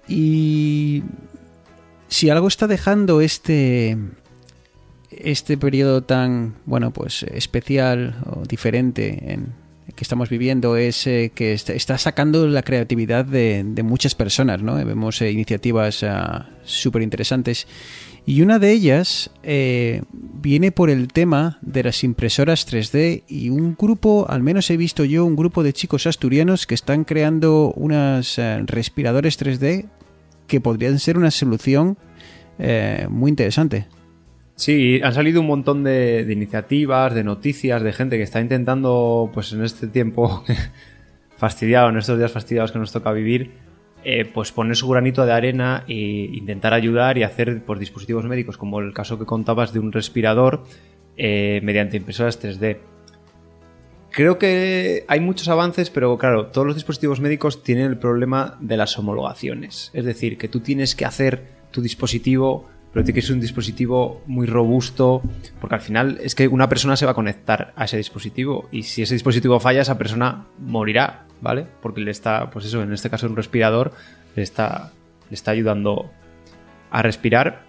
Y 0.07 1.03
si 2.07 2.29
algo 2.29 2.47
está 2.47 2.67
dejando 2.67 3.21
este 3.21 3.97
este 5.11 5.57
periodo 5.57 6.03
tan 6.03 6.55
bueno 6.65 6.91
pues 6.91 7.23
especial 7.23 8.17
o 8.25 8.43
diferente 8.45 9.33
en 9.33 9.53
que 9.99 10.05
estamos 10.05 10.29
viviendo 10.29 10.77
es 10.77 11.05
eh, 11.07 11.29
que 11.35 11.51
está, 11.51 11.97
sacando 11.97 12.47
la 12.47 12.63
creatividad 12.63 13.25
de, 13.25 13.65
muchas 13.83 14.15
personas 14.15 14.61
no 14.61 14.75
vemos 14.75 15.21
eh, 15.21 15.29
iniciativas 15.29 16.05
súper 16.63 17.01
interesantes 17.01 17.67
Y 18.25 18.41
una 18.41 18.59
de 18.59 18.71
ellas 18.71 19.29
eh, 19.43 20.03
viene 20.11 20.71
por 20.71 20.89
el 20.89 21.09
tema 21.09 21.57
de 21.61 21.83
las 21.83 22.05
impresoras 22.05 22.65
3D 22.65 23.23
y 23.27 23.49
un 23.49 23.75
grupo, 23.77 24.25
al 24.29 24.41
menos 24.41 24.69
he 24.69 24.77
visto 24.77 25.03
yo, 25.03 25.25
un 25.25 25.35
grupo 25.35 25.63
de 25.63 25.73
chicos 25.73 26.07
asturianos 26.07 26.65
que 26.65 26.75
están 26.75 27.03
creando 27.03 27.73
unos 27.75 28.39
eh, 28.39 28.61
respiradores 28.67 29.37
3D 29.37 29.89
que 30.47 30.61
podrían 30.61 30.99
ser 30.99 31.17
una 31.17 31.31
solución 31.31 31.97
muy 33.09 33.29
interesante. 33.29 33.87
Sí, 34.59 34.99
han 35.05 35.13
salido 35.13 35.39
un 35.39 35.47
montón 35.47 35.85
de, 35.85 36.27
iniciativas, 36.29 37.13
de 37.13 37.23
noticias, 37.23 37.81
de 37.81 37.93
gente 37.93 38.17
que 38.17 38.23
está 38.23 38.41
intentando, 38.41 39.31
pues 39.33 39.53
en 39.53 39.63
este 39.63 39.87
tiempo 39.87 40.43
fastidiado, 41.37 41.87
en 41.87 41.95
estos 41.95 42.17
días 42.17 42.33
fastidiados 42.33 42.73
que 42.73 42.77
nos 42.77 42.91
toca 42.91 43.13
vivir, 43.13 43.53
eh, 44.03 44.25
pues 44.25 44.51
poner 44.51 44.75
su 44.75 44.89
granito 44.89 45.25
de 45.25 45.31
arena 45.31 45.85
e 45.87 45.93
intentar 46.33 46.73
ayudar 46.73 47.17
y 47.17 47.23
hacer 47.23 47.63
pues, 47.65 47.79
dispositivos 47.79 48.25
médicos, 48.25 48.57
como 48.57 48.81
el 48.81 48.91
caso 48.91 49.17
que 49.17 49.25
contabas 49.25 49.71
de 49.71 49.79
un 49.79 49.93
respirador 49.93 50.65
eh, 51.15 51.61
mediante 51.63 51.95
impresoras 51.95 52.43
3D. 52.43 52.79
Creo 54.11 54.37
que 54.37 55.05
hay 55.07 55.21
muchos 55.21 55.47
avances, 55.47 55.89
pero 55.89 56.17
claro, 56.17 56.47
todos 56.47 56.67
los 56.67 56.75
dispositivos 56.75 57.21
médicos 57.21 57.63
tienen 57.63 57.85
el 57.85 57.97
problema 57.97 58.57
de 58.59 58.75
las 58.75 58.99
homologaciones. 58.99 59.89
Es 59.93 60.03
decir, 60.03 60.37
que 60.37 60.49
tú 60.49 60.59
tienes 60.59 60.95
que 60.95 61.05
hacer 61.05 61.45
tu 61.71 61.81
dispositivo, 61.81 62.67
pero 62.91 63.05
tiene 63.05 63.19
que 63.19 63.25
ser 63.25 63.35
un 63.35 63.41
dispositivo 63.41 64.21
muy 64.25 64.47
robusto, 64.47 65.21
porque 65.59 65.75
al 65.75 65.81
final 65.81 66.19
es 66.23 66.35
que 66.35 66.47
una 66.47 66.69
persona 66.69 66.95
se 66.95 67.05
va 67.05 67.11
a 67.11 67.15
conectar 67.15 67.73
a 67.75 67.85
ese 67.85 67.97
dispositivo 67.97 68.67
y 68.71 68.83
si 68.83 69.03
ese 69.03 69.13
dispositivo 69.13 69.59
falla, 69.59 69.81
esa 69.81 69.97
persona 69.97 70.47
morirá, 70.59 71.25
¿vale? 71.41 71.67
Porque 71.81 72.01
le 72.01 72.11
está, 72.11 72.49
pues 72.49 72.65
eso, 72.65 72.81
en 72.81 72.91
este 72.91 73.09
caso 73.09 73.27
un 73.27 73.35
respirador, 73.35 73.93
le 74.35 74.43
está, 74.43 74.91
le 75.29 75.35
está 75.35 75.51
ayudando 75.51 76.11
a 76.89 77.01
respirar. 77.01 77.63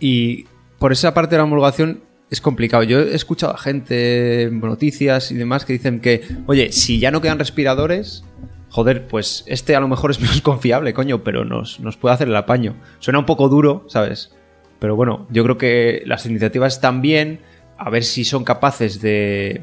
Y 0.00 0.44
por 0.78 0.92
esa 0.92 1.14
parte 1.14 1.34
de 1.34 1.38
la 1.38 1.44
homologación 1.44 2.02
es 2.30 2.40
complicado. 2.40 2.82
Yo 2.82 3.00
he 3.00 3.14
escuchado 3.14 3.54
a 3.54 3.58
gente 3.58 4.42
en 4.42 4.60
noticias 4.60 5.30
y 5.30 5.34
demás 5.34 5.64
que 5.64 5.72
dicen 5.72 6.00
que, 6.00 6.22
oye, 6.46 6.72
si 6.72 6.98
ya 6.98 7.10
no 7.10 7.20
quedan 7.20 7.38
respiradores, 7.38 8.24
joder, 8.70 9.06
pues 9.06 9.44
este 9.46 9.74
a 9.76 9.80
lo 9.80 9.88
mejor 9.88 10.10
es 10.10 10.20
menos 10.20 10.40
confiable, 10.42 10.94
coño, 10.94 11.22
pero 11.24 11.44
nos, 11.44 11.80
nos 11.80 11.96
puede 11.96 12.14
hacer 12.14 12.28
el 12.28 12.36
apaño. 12.36 12.76
Suena 12.98 13.18
un 13.18 13.26
poco 13.26 13.48
duro, 13.48 13.84
¿sabes? 13.88 14.34
Pero 14.78 14.94
bueno, 14.96 15.26
yo 15.30 15.42
creo 15.42 15.58
que 15.58 16.02
las 16.06 16.24
iniciativas 16.26 16.74
están 16.74 17.02
bien, 17.02 17.40
a 17.76 17.90
ver 17.90 18.04
si 18.04 18.24
son 18.24 18.44
capaces 18.44 19.00
de, 19.00 19.62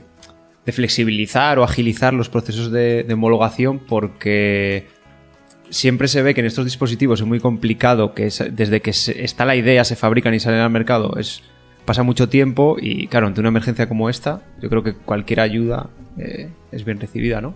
de 0.65 0.71
flexibilizar 0.71 1.57
o 1.59 1.63
agilizar 1.63 2.13
los 2.13 2.29
procesos 2.29 2.71
de, 2.71 3.05
homologación, 3.13 3.79
porque 3.79 4.87
siempre 5.69 6.07
se 6.07 6.21
ve 6.21 6.33
que 6.33 6.41
en 6.41 6.47
estos 6.47 6.65
dispositivos 6.65 7.21
es 7.21 7.27
muy 7.27 7.39
complicado, 7.39 8.13
que 8.13 8.25
es- 8.27 8.43
desde 8.51 8.81
que 8.81 8.89
está 8.91 9.45
la 9.45 9.55
idea, 9.55 9.83
se 9.83 9.95
fabrican 9.95 10.33
y 10.33 10.39
salen 10.39 10.59
al 10.59 10.69
mercado, 10.69 11.15
es 11.17 11.43
pasa 11.85 12.01
mucho 12.03 12.27
tiempo 12.29 12.77
y 12.81 13.07
claro, 13.07 13.27
ante 13.27 13.39
una 13.41 13.49
emergencia 13.49 13.87
como 13.87 14.09
esta, 14.09 14.41
yo 14.59 14.69
creo 14.69 14.81
que 14.83 14.95
cualquier 14.95 15.39
ayuda 15.39 15.89
eh, 16.17 16.49
es 16.71 16.83
bien 16.83 16.99
recibida, 16.99 17.41
¿no? 17.41 17.53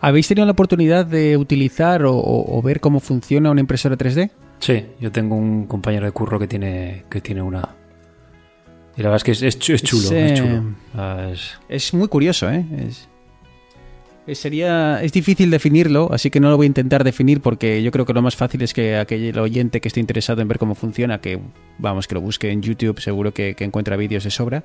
¿Habéis 0.00 0.28
tenido 0.28 0.46
la 0.46 0.52
oportunidad 0.52 1.04
de 1.06 1.36
utilizar 1.36 2.04
o, 2.04 2.14
o- 2.16 2.58
o 2.58 2.62
ver 2.62 2.80
cómo 2.80 3.00
funciona 3.00 3.50
una 3.50 3.60
impresora 3.60 3.96
3D? 3.98 4.30
Sí, 4.60 4.84
yo 5.00 5.10
tengo 5.12 5.36
un 5.36 5.66
compañero 5.66 6.06
de 6.06 6.12
curro 6.12 6.38
que 6.38 6.46
tiene, 6.46 7.04
que 7.10 7.20
tiene 7.20 7.42
una. 7.42 7.76
Y 8.96 9.02
la 9.02 9.10
verdad 9.10 9.16
es 9.16 9.24
que 9.24 9.30
es, 9.32 9.42
es 9.42 9.58
chu- 9.58 9.74
es 9.74 9.82
chulo, 9.82 10.10
es 10.16 10.34
chulo. 10.34 10.64
Ah, 10.94 11.30
es- 11.68 11.94
muy 11.94 12.08
curioso, 12.08 12.50
¿eh? 12.50 12.64
Sería, 14.34 15.02
es 15.02 15.12
difícil 15.12 15.50
definirlo, 15.50 16.08
así 16.12 16.30
que 16.30 16.38
no 16.38 16.50
lo 16.50 16.56
voy 16.56 16.66
a 16.66 16.68
intentar 16.68 17.02
definir 17.02 17.40
porque 17.40 17.82
yo 17.82 17.90
creo 17.90 18.04
que 18.06 18.12
lo 18.12 18.22
más 18.22 18.36
fácil 18.36 18.62
es 18.62 18.72
que 18.72 18.96
aquel 18.96 19.36
oyente 19.38 19.80
que 19.80 19.88
esté 19.88 19.98
interesado 19.98 20.40
en 20.40 20.46
ver 20.46 20.58
cómo 20.58 20.76
funciona, 20.76 21.20
que 21.20 21.40
vamos, 21.78 22.06
que 22.06 22.14
lo 22.14 22.20
busque 22.20 22.48
en 22.50 22.62
YouTube, 22.62 23.00
seguro 23.00 23.34
que, 23.34 23.54
que 23.56 23.64
encuentra 23.64 23.96
vídeos 23.96 24.22
de 24.22 24.30
sobra. 24.30 24.62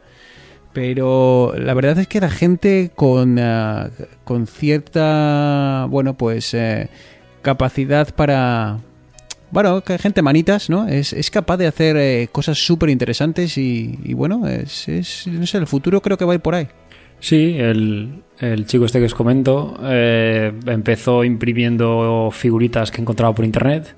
Pero 0.76 1.54
la 1.58 1.74
verdad 1.74 1.98
es 2.00 2.08
que 2.10 2.20
la 2.20 2.30
gente 2.30 2.92
con, 2.94 3.40
ah, 3.40 3.90
con 4.26 4.46
cierta, 4.46 5.88
bueno, 5.90 6.16
pues 6.16 6.54
eh, 6.54 6.90
capacidad 7.42 8.14
para... 8.14 8.80
Bueno, 9.52 9.82
que 9.86 9.98
gente 9.98 10.22
manitas, 10.22 10.70
¿no? 10.70 10.86
Es, 10.90 11.14
es 11.14 11.32
capaz 11.32 11.56
de 11.56 11.68
hacer 11.68 11.96
eh, 11.96 12.28
cosas 12.30 12.58
súper 12.58 12.90
interesantes 12.90 13.58
y, 13.58 14.14
bueno, 14.16 14.46
es, 14.50 14.90
es, 14.90 15.28
no 15.28 15.46
sé, 15.46 15.60
el 15.60 15.68
futuro 15.68 16.02
creo 16.02 16.18
que 16.18 16.26
va 16.26 16.34
a 16.34 16.36
ir 16.36 16.42
por 16.42 16.56
ahí. 16.56 16.68
Sí, 17.22 17.56
el, 17.58 18.24
el 18.42 18.66
chico 18.66 18.84
este 18.84 19.00
que 19.00 19.06
os 19.06 19.16
comento 19.16 19.80
eh, 19.82 20.52
empezó 20.66 21.24
imprimiendo 21.24 22.32
figuritas 22.34 22.92
que 22.92 23.00
encontraba 23.00 23.34
por 23.34 23.46
internet 23.46 23.96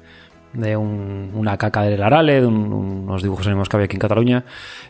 de 0.54 0.76
un- 0.76 1.32
una 1.36 1.58
caca 1.58 1.84
del 1.84 2.02
Arale, 2.02 2.42
de 2.42 2.48
un- 2.48 2.74
unos 2.74 3.22
dibujos 3.22 3.46
animados 3.48 3.70
que 3.70 3.76
había 3.78 3.86
aquí 3.86 3.96
en 3.96 4.00
Cataluña, 4.02 4.44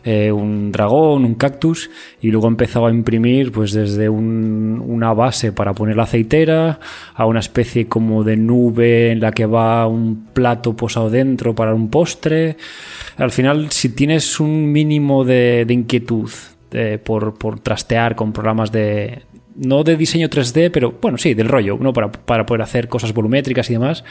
eh, 0.04 0.32
un 0.32 0.72
dragón, 0.72 1.24
un 1.24 1.34
cactus, 1.34 1.90
y 2.20 2.30
luego 2.30 2.48
empezó 2.48 2.86
a 2.86 2.90
imprimir 2.90 3.52
pues 3.52 3.72
desde 3.72 4.08
un- 4.08 4.82
una 4.86 5.12
base 5.12 5.52
para 5.52 5.74
poner 5.74 5.96
la 5.96 6.04
aceitera 6.04 6.80
a 7.14 7.26
una 7.26 7.40
especie 7.40 7.86
como 7.86 8.24
de 8.24 8.36
nube 8.36 9.10
en 9.12 9.20
la 9.20 9.32
que 9.32 9.46
va 9.46 9.86
un 9.86 10.26
plato 10.32 10.74
posado 10.74 11.10
dentro 11.10 11.54
para 11.54 11.74
un 11.74 11.88
postre. 11.90 12.56
Al 13.16 13.30
final, 13.30 13.70
si 13.70 13.90
tienes 13.90 14.40
un 14.40 14.72
mínimo 14.72 15.24
de, 15.24 15.64
de 15.66 15.74
inquietud 15.74 16.30
eh, 16.70 16.98
por, 17.02 17.34
por 17.38 17.60
trastear 17.60 18.14
con 18.14 18.32
programas 18.32 18.70
de, 18.70 19.22
no 19.56 19.82
de 19.84 19.96
diseño 19.96 20.28
3D, 20.28 20.70
pero 20.70 20.94
bueno, 21.00 21.16
sí, 21.18 21.34
del 21.34 21.48
rollo, 21.48 21.78
¿no? 21.80 21.92
para, 21.92 22.12
para 22.12 22.44
poder 22.46 22.62
hacer 22.62 22.88
cosas 22.88 23.12
volumétricas 23.14 23.68
y 23.70 23.72
demás, 23.72 24.04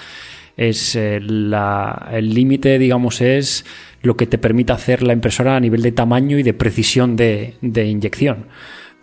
es 0.58 0.96
eh, 0.96 1.20
la- 1.22 2.10
el 2.12 2.34
límite, 2.34 2.78
digamos, 2.80 3.22
es 3.22 3.64
lo 4.02 4.18
que 4.18 4.26
te 4.28 4.38
permite 4.38 4.74
hacer 4.74 5.04
la 5.04 5.14
impresora 5.14 5.56
a 5.56 5.60
nivel 5.60 5.82
de 5.82 5.92
tamaño 5.92 6.38
y 6.40 6.44
de 6.44 6.54
precisión 6.54 7.16
de, 7.16 7.54
de 7.62 7.86
inyección. 7.86 8.48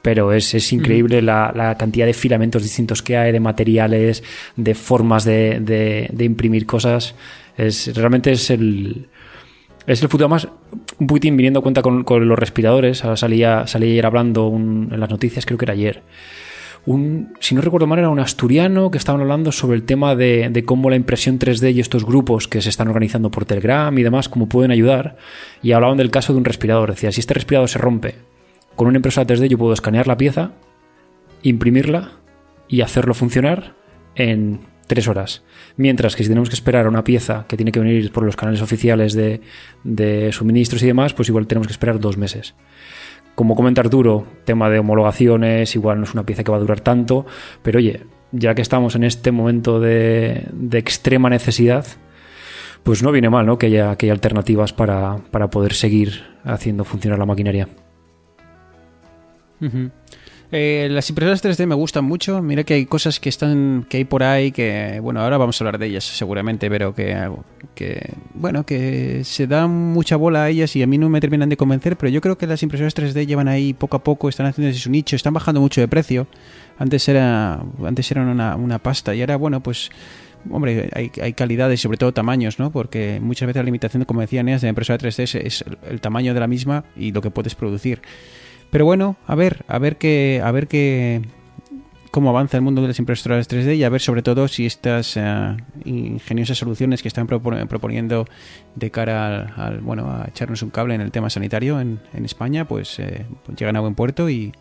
Pero 0.03 0.33
es, 0.35 0.53
es 0.55 0.71
increíble 0.73 1.23
la, 1.23 1.51
la 1.55 1.77
cantidad 1.79 2.05
de 2.05 2.13
filamentos 2.13 2.63
distintos 2.63 3.03
que 3.03 3.17
hay, 3.17 3.33
de 3.33 3.41
materiales, 3.41 4.23
de 4.57 4.75
formas 4.75 5.25
de, 5.25 5.61
de- 5.61 6.11
de 6.13 6.25
imprimir 6.25 6.67
cosas. 6.67 7.15
Es, 7.57 7.95
realmente 7.97 8.33
es 8.33 8.51
el, 8.51 9.07
es 9.87 10.03
el 10.03 10.09
futuro 10.09 10.29
más, 10.29 10.47
un 10.99 11.07
poquitín 11.07 11.37
viniendo 11.39 11.61
a 11.61 11.63
cuenta 11.63 11.81
con, 11.81 12.05
con 12.05 12.29
los 12.29 12.39
respiradores. 12.39 13.03
Ahora 13.05 13.17
salía, 13.17 13.67
salía 13.67 13.91
ayer 13.93 14.05
hablando 14.07 14.49
un- 14.49 14.91
en 14.93 15.01
las 15.01 15.09
noticias, 15.09 15.47
creo 15.47 15.57
que 15.57 15.65
era 15.65 15.73
ayer. 15.73 16.03
Un, 16.87 17.33
si 17.41 17.55
no 17.55 17.63
recuerdo 17.63 17.87
mal, 17.87 17.99
era 17.99 18.11
un 18.11 18.21
asturiano 18.21 18.91
que 18.91 18.99
estaban 18.99 19.23
hablando 19.23 19.53
sobre 19.53 19.77
el 19.77 19.85
tema 19.85 20.15
de, 20.15 20.63
cómo 20.67 20.91
la 20.91 20.97
impresión 20.97 21.39
3D 21.39 21.73
y 21.75 21.81
estos 21.81 22.05
grupos 22.05 22.47
que 22.47 22.61
se 22.61 22.69
están 22.69 22.89
organizando 22.89 23.31
por 23.31 23.47
Telegram 23.47 23.97
y 23.97 24.03
demás, 24.03 24.29
cómo 24.29 24.49
pueden 24.49 24.71
ayudar. 24.71 25.17
Y 25.63 25.73
hablaban 25.73 25.97
del 25.97 26.11
caso 26.11 26.33
de 26.33 26.39
un 26.39 26.45
respirador. 26.45 26.91
Decía, 26.91 27.11
si 27.11 27.21
este 27.21 27.35
respirador 27.35 27.69
se 27.69 27.79
rompe 27.79 28.17
con 28.77 28.89
una 28.89 28.99
impresora 28.99 29.27
3D, 29.27 29.49
yo 29.49 29.57
puedo 29.57 29.73
escanear 29.73 30.07
la 30.07 30.19
pieza, 30.19 30.53
imprimirla 31.43 32.13
y 32.69 32.83
hacerlo 32.83 33.15
funcionar 33.15 33.75
en 34.15 34.61
tres 34.87 35.09
horas. 35.09 35.43
Mientras 35.77 36.17
que 36.17 36.23
si 36.23 36.29
tenemos 36.29 36.51
que 36.51 36.55
esperar 36.55 36.85
a 36.85 36.89
una 36.91 37.05
pieza 37.05 37.47
que 37.49 37.57
tiene 37.57 37.73
que 37.73 37.81
venir 37.81 38.13
por 38.13 38.25
los 38.25 38.37
canales 38.37 38.61
oficiales 38.61 39.15
de, 39.15 39.41
de 39.85 40.33
suministros 40.33 40.83
y 40.83 40.87
demás, 40.87 41.15
pues 41.15 41.29
igual 41.31 41.47
tenemos 41.47 41.67
que 41.67 41.73
esperar 41.73 41.99
dos 41.99 42.19
meses. 42.19 42.55
Como 43.35 43.57
comenta 43.57 43.81
Arturo, 43.81 44.27
tema 44.45 44.71
de 44.71 44.79
homologaciones, 44.79 45.75
igual 45.75 45.99
no 45.99 46.05
es 46.05 46.15
una 46.15 46.25
pieza 46.25 46.45
que 46.45 46.51
va 46.51 46.59
a 46.59 46.61
durar 46.61 46.81
tanto, 46.81 47.27
pero 47.63 47.79
oye, 47.79 48.05
ya 48.31 48.55
que 48.55 48.63
estamos 48.63 48.95
en 48.95 49.05
este 49.05 49.33
momento 49.33 49.81
de, 49.81 50.47
de 50.53 50.79
extrema 50.79 51.29
necesidad, 51.31 51.87
pues 52.85 53.03
no 53.03 53.11
viene 53.11 53.31
mal, 53.31 53.47
¿no? 53.47 53.59
Que 53.59 53.67
haya, 53.67 53.97
que 53.97 54.07
haya 54.07 54.13
alternativas 54.13 54.73
para, 54.73 55.19
para 55.31 55.49
poder 55.49 55.73
seguir 55.73 56.23
haciendo 56.45 56.85
funcionar 56.85 57.19
la 57.19 57.27
maquinaria. 57.27 57.69
Eh, 60.57 60.87
las 60.89 61.11
impresoras 61.11 61.43
3D 61.43 61.67
me 61.67 61.75
gustan 61.75 62.05
mucho. 62.05 62.41
Mira 62.41 62.63
que 62.63 62.75
hay 62.75 62.87
cosas 62.87 63.19
que 63.19 63.29
están 63.29 63.87
que 63.89 63.97
hay 63.97 64.05
por 64.05 64.23
ahí 64.23 64.53
que, 64.53 65.01
bueno, 65.03 65.21
ahora 65.21 65.37
vamos 65.37 65.61
a 65.61 65.65
hablar 65.65 65.79
de 65.81 65.87
ellas 65.87 66.05
seguramente, 66.05 66.71
pero 66.71 66.95
que, 66.95 67.29
que 67.75 68.15
bueno, 68.35 68.65
que 68.65 69.25
se 69.25 69.49
dan 69.49 69.73
mucha 69.73 70.15
bola 70.15 70.45
a 70.45 70.51
ellas 70.51 70.77
y 70.77 70.83
a 70.85 70.87
mí 70.87 70.97
no 70.97 71.09
me 71.09 71.21
terminan 71.21 71.49
de 71.49 71.57
convencer, 71.57 71.97
pero 71.97 72.09
yo 72.11 72.21
creo 72.21 72.39
que 72.39 72.47
las 72.47 72.63
impresoras 72.63 72.95
3D 72.95 73.27
llevan 73.27 73.49
ahí 73.49 73.73
poco 73.73 73.97
a 73.97 74.05
poco, 74.05 74.29
están 74.29 74.47
haciendo 74.47 74.73
su 74.79 74.91
nicho, 74.91 75.17
están 75.17 75.35
bajando 75.35 75.61
mucho 75.61 75.81
de 75.81 75.89
precio. 75.89 76.29
Antes 76.79 77.09
era 77.09 77.61
antes 77.85 78.09
eran 78.13 78.29
una, 78.29 78.55
una 78.55 78.79
pasta 78.79 79.13
y 79.13 79.23
ahora, 79.23 79.35
bueno, 79.35 79.61
pues 79.61 79.91
Hombre, 80.51 80.91
hay, 80.93 81.11
hay 81.23 81.33
calidades 81.33 81.81
sobre 81.81 81.97
todo 81.97 82.13
tamaños, 82.13 82.59
¿no? 82.59 82.71
Porque 82.71 83.19
muchas 83.21 83.47
veces 83.47 83.61
la 83.61 83.65
limitación, 83.65 84.05
como 84.05 84.21
decía 84.21 84.43
Neas, 84.43 84.61
de 84.61 84.67
la 84.67 84.71
impresora 84.71 84.99
3D 84.99 85.41
es, 85.43 85.65
el 85.89 86.01
tamaño 86.01 86.35
de 86.35 86.41
la 86.41 86.47
misma 86.47 86.85
y 86.97 87.13
lo 87.13 87.23
que 87.23 87.31
puedes 87.31 87.55
producir. 87.55 88.03
Pero 88.75 88.87
bueno, 88.87 89.15
a 89.29 89.37
ver, 89.37 89.65
a 89.69 89.79
ver 89.79 89.99
qué, 89.99 90.43
a 90.43 90.51
ver 90.51 90.67
qué, 90.67 91.23
cómo 92.11 92.31
avanza 92.31 92.57
el 92.57 92.63
mundo 92.65 92.83
de 92.83 92.89
las 92.89 92.99
impresoras 92.99 93.49
3D 93.49 93.77
y 93.77 93.85
a 93.85 93.89
ver 93.89 94.01
sobre 94.01 94.21
todo 94.21 94.49
si 94.49 94.67
estas 94.67 95.17
eh, 95.17 95.57
ingeniosas 95.85 96.59
soluciones 96.59 97.01
que 97.01 97.07
están 97.07 97.29
propon- 97.29 97.69
proponiendo 97.69 98.27
de 98.75 98.91
cara 98.91 99.55
al, 99.55 99.79
bueno 99.79 100.11
a 100.11 100.27
echarnos 100.27 100.61
un 100.63 100.71
cable 100.71 100.97
en 100.97 101.03
el 101.03 101.13
tema 101.13 101.31
sanitario 101.31 101.81
en, 101.81 102.01
España, 102.25 102.65
pues, 102.65 102.99
eh, 102.99 103.27
llegan 103.57 103.77
a 103.77 103.81
buen 103.81 103.95
puerto 103.95 104.29
y 104.29 104.53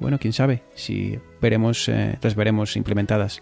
bueno, 0.00 0.18
quién 0.18 0.32
sabe 0.32 0.64
si 0.74 1.20
veremos, 1.40 1.88
eh, 1.88 2.18
las 2.20 2.34
veremos 2.34 2.76
implementadas. 2.76 3.40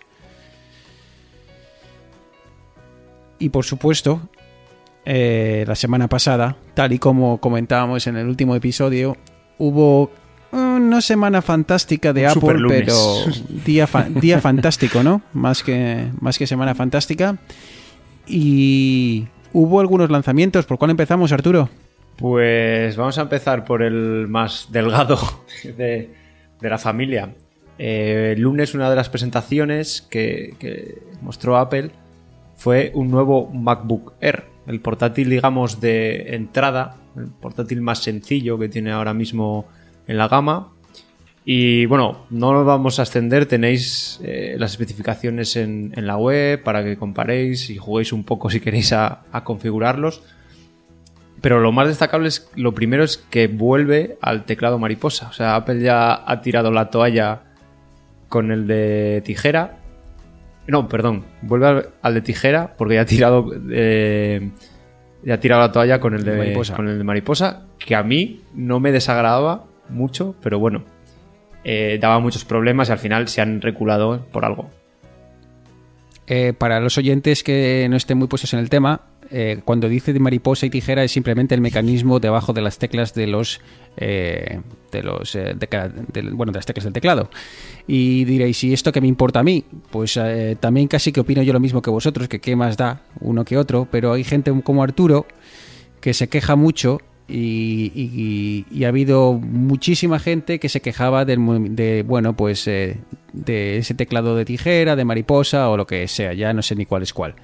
Y 3.38 3.48
por 3.48 3.64
supuesto, 3.64 4.28
eh, 5.06 5.64
la 5.66 5.76
semana 5.76 6.08
pasada, 6.08 6.58
tal 6.74 6.92
y 6.92 6.98
como 6.98 7.38
comentábamos 7.40 8.06
en 8.06 8.18
el 8.18 8.26
último 8.28 8.54
episodio, 8.54 9.16
hubo 9.60 10.10
una 10.52 11.00
semana 11.00 11.42
fantástica 11.42 12.12
de 12.12 12.22
Un 12.22 12.26
Apple, 12.26 12.40
superlunes. 12.40 12.80
pero 12.86 13.58
día, 13.64 13.86
fa- 13.86 14.08
día 14.08 14.40
fantástico, 14.40 15.04
¿no? 15.04 15.22
Más 15.32 15.62
que, 15.62 16.08
más 16.20 16.36
que 16.38 16.46
semana 16.48 16.74
fantástica. 16.74 17.36
Y 18.26 19.26
hubo 19.52 19.80
algunos 19.80 20.10
lanzamientos. 20.10 20.66
¿Por 20.66 20.78
cuál 20.78 20.90
empezamos, 20.90 21.32
Arturo? 21.32 21.68
Pues 22.16 22.96
vamos 22.96 23.16
a 23.18 23.22
empezar 23.22 23.64
por 23.64 23.82
el 23.82 24.26
más 24.28 24.68
delgado 24.70 25.18
de, 25.64 26.10
de 26.60 26.68
la 26.70 26.78
familia. 26.78 27.34
Eh, 27.78 28.34
el 28.36 28.42
lunes 28.42 28.74
una 28.74 28.90
de 28.90 28.96
las 28.96 29.08
presentaciones 29.08 30.02
que, 30.10 30.54
que 30.58 30.98
mostró 31.22 31.56
Apple 31.56 31.90
fue 32.56 32.90
un 32.94 33.10
nuevo 33.10 33.48
MacBook 33.48 34.12
Air, 34.20 34.44
el 34.66 34.80
portátil 34.80 35.30
digamos 35.30 35.80
de 35.80 36.34
entrada, 36.34 36.96
el 37.16 37.26
portátil 37.28 37.80
más 37.80 38.02
sencillo 38.02 38.58
que 38.58 38.68
tiene 38.68 38.92
ahora 38.92 39.14
mismo 39.14 39.66
en 40.06 40.16
la 40.18 40.28
gama. 40.28 40.72
Y 41.44 41.86
bueno, 41.86 42.26
no 42.30 42.52
nos 42.52 42.66
vamos 42.66 42.98
a 42.98 43.02
extender, 43.02 43.46
tenéis 43.46 44.20
eh, 44.22 44.56
las 44.58 44.72
especificaciones 44.72 45.56
en, 45.56 45.92
la 45.96 46.16
web 46.16 46.62
para 46.62 46.84
que 46.84 46.96
comparéis 46.96 47.70
y 47.70 47.76
juguéis 47.78 48.12
un 48.12 48.24
poco 48.24 48.50
si 48.50 48.60
queréis 48.60 48.92
a- 48.92 49.22
configurarlos. 49.42 50.22
Pero 51.40 51.60
lo 51.60 51.72
más 51.72 51.88
destacable 51.88 52.28
es, 52.28 52.50
lo 52.54 52.74
primero 52.74 53.02
es 53.02 53.16
que 53.16 53.46
vuelve 53.46 54.18
al 54.20 54.44
teclado 54.44 54.78
mariposa. 54.78 55.28
O 55.28 55.32
sea, 55.32 55.56
Apple 55.56 55.80
ya 55.80 56.30
ha 56.30 56.40
tirado 56.42 56.70
la 56.70 56.90
toalla 56.90 57.40
con 58.28 58.52
el 58.52 58.66
de 58.66 59.22
tijera. 59.24 59.78
No, 60.66 60.88
perdón, 60.88 61.24
vuelve 61.40 61.66
al, 61.66 61.88
al 62.02 62.14
de 62.14 62.20
tijera 62.20 62.74
porque 62.76 62.94
ya 62.96 63.00
ha 63.00 63.06
tirado, 63.06 63.50
eh, 63.70 64.50
ya 65.22 65.34
ha 65.34 65.40
tirado 65.40 65.60
la 65.60 65.72
toalla 65.72 66.00
con 66.00 66.14
el 66.14 66.24
de, 66.24 66.32
De 66.32 66.38
mariposa. 66.38 66.76
con 66.76 66.88
el 66.88 66.98
de 66.98 67.04
mariposa, 67.04 67.66
que 67.78 67.94
a 67.94 68.02
mí 68.02 68.40
no 68.54 68.80
me 68.80 68.92
desagradaba 68.92 69.64
mucho, 69.88 70.34
pero 70.42 70.58
bueno, 70.58 70.84
eh, 71.64 71.98
daba 72.00 72.20
muchos 72.20 72.44
problemas 72.44 72.88
y 72.88 72.92
al 72.92 72.98
final 72.98 73.28
se 73.28 73.40
han 73.40 73.60
reculado 73.60 74.26
por 74.32 74.44
algo. 74.44 74.70
Eh, 76.26 76.52
para 76.56 76.80
los 76.80 76.96
oyentes 76.96 77.42
que 77.42 77.86
no 77.90 77.96
estén 77.96 78.16
muy 78.16 78.28
puestos 78.28 78.54
en 78.54 78.60
el 78.60 78.70
tema, 78.70 79.00
eh, 79.30 79.60
cuando 79.64 79.88
dice 79.88 80.12
de 80.12 80.20
mariposa 80.20 80.66
y 80.66 80.70
tijera 80.70 81.04
es 81.04 81.12
simplemente 81.12 81.54
el 81.54 81.60
mecanismo 81.60 82.20
debajo 82.20 82.52
de 82.52 82.62
las 82.62 82.78
teclas 82.78 83.14
de 83.14 83.26
los 83.26 83.60
eh, 83.96 84.60
de 84.92 85.02
los 85.02 85.34
eh, 85.34 85.54
bueno 86.32 86.52
de 86.52 86.58
las 86.58 86.66
teclas 86.66 86.84
del 86.84 86.92
teclado. 86.92 87.30
Y 87.86 88.24
diréis, 88.24 88.62
¿y 88.64 88.72
esto 88.72 88.92
qué 88.92 89.00
me 89.00 89.08
importa 89.08 89.40
a 89.40 89.42
mí? 89.42 89.64
Pues 89.90 90.16
eh, 90.16 90.56
también 90.58 90.88
casi 90.88 91.12
que 91.12 91.20
opino 91.20 91.42
yo 91.42 91.52
lo 91.52 91.60
mismo 91.60 91.82
que 91.82 91.90
vosotros, 91.90 92.28
que 92.28 92.40
qué 92.40 92.56
más 92.56 92.76
da 92.76 93.02
uno 93.20 93.44
que 93.44 93.56
otro, 93.56 93.88
pero 93.90 94.12
hay 94.12 94.24
gente 94.24 94.52
como 94.62 94.82
Arturo 94.82 95.26
que 96.00 96.14
se 96.14 96.28
queja 96.28 96.56
mucho 96.56 97.00
y, 97.28 98.64
y- 98.72 98.84
ha 98.84 98.88
habido 98.88 99.34
muchísima 99.34 100.18
gente 100.18 100.58
que 100.58 100.68
se 100.68 100.80
quejaba 100.80 101.24
del, 101.24 101.76
de, 101.76 102.02
bueno, 102.02 102.34
pues 102.34 102.66
eh, 102.66 102.96
de 103.32 103.78
ese 103.78 103.94
teclado 103.94 104.34
de 104.34 104.44
tijera, 104.44 104.96
de 104.96 105.04
mariposa 105.04 105.68
o 105.70 105.76
lo 105.76 105.86
que 105.86 106.08
sea, 106.08 106.32
ya 106.32 106.52
no 106.52 106.62
sé 106.62 106.74
ni 106.74 106.86
cuál 106.86 107.02
es 107.02 107.12
cuál. 107.12 107.34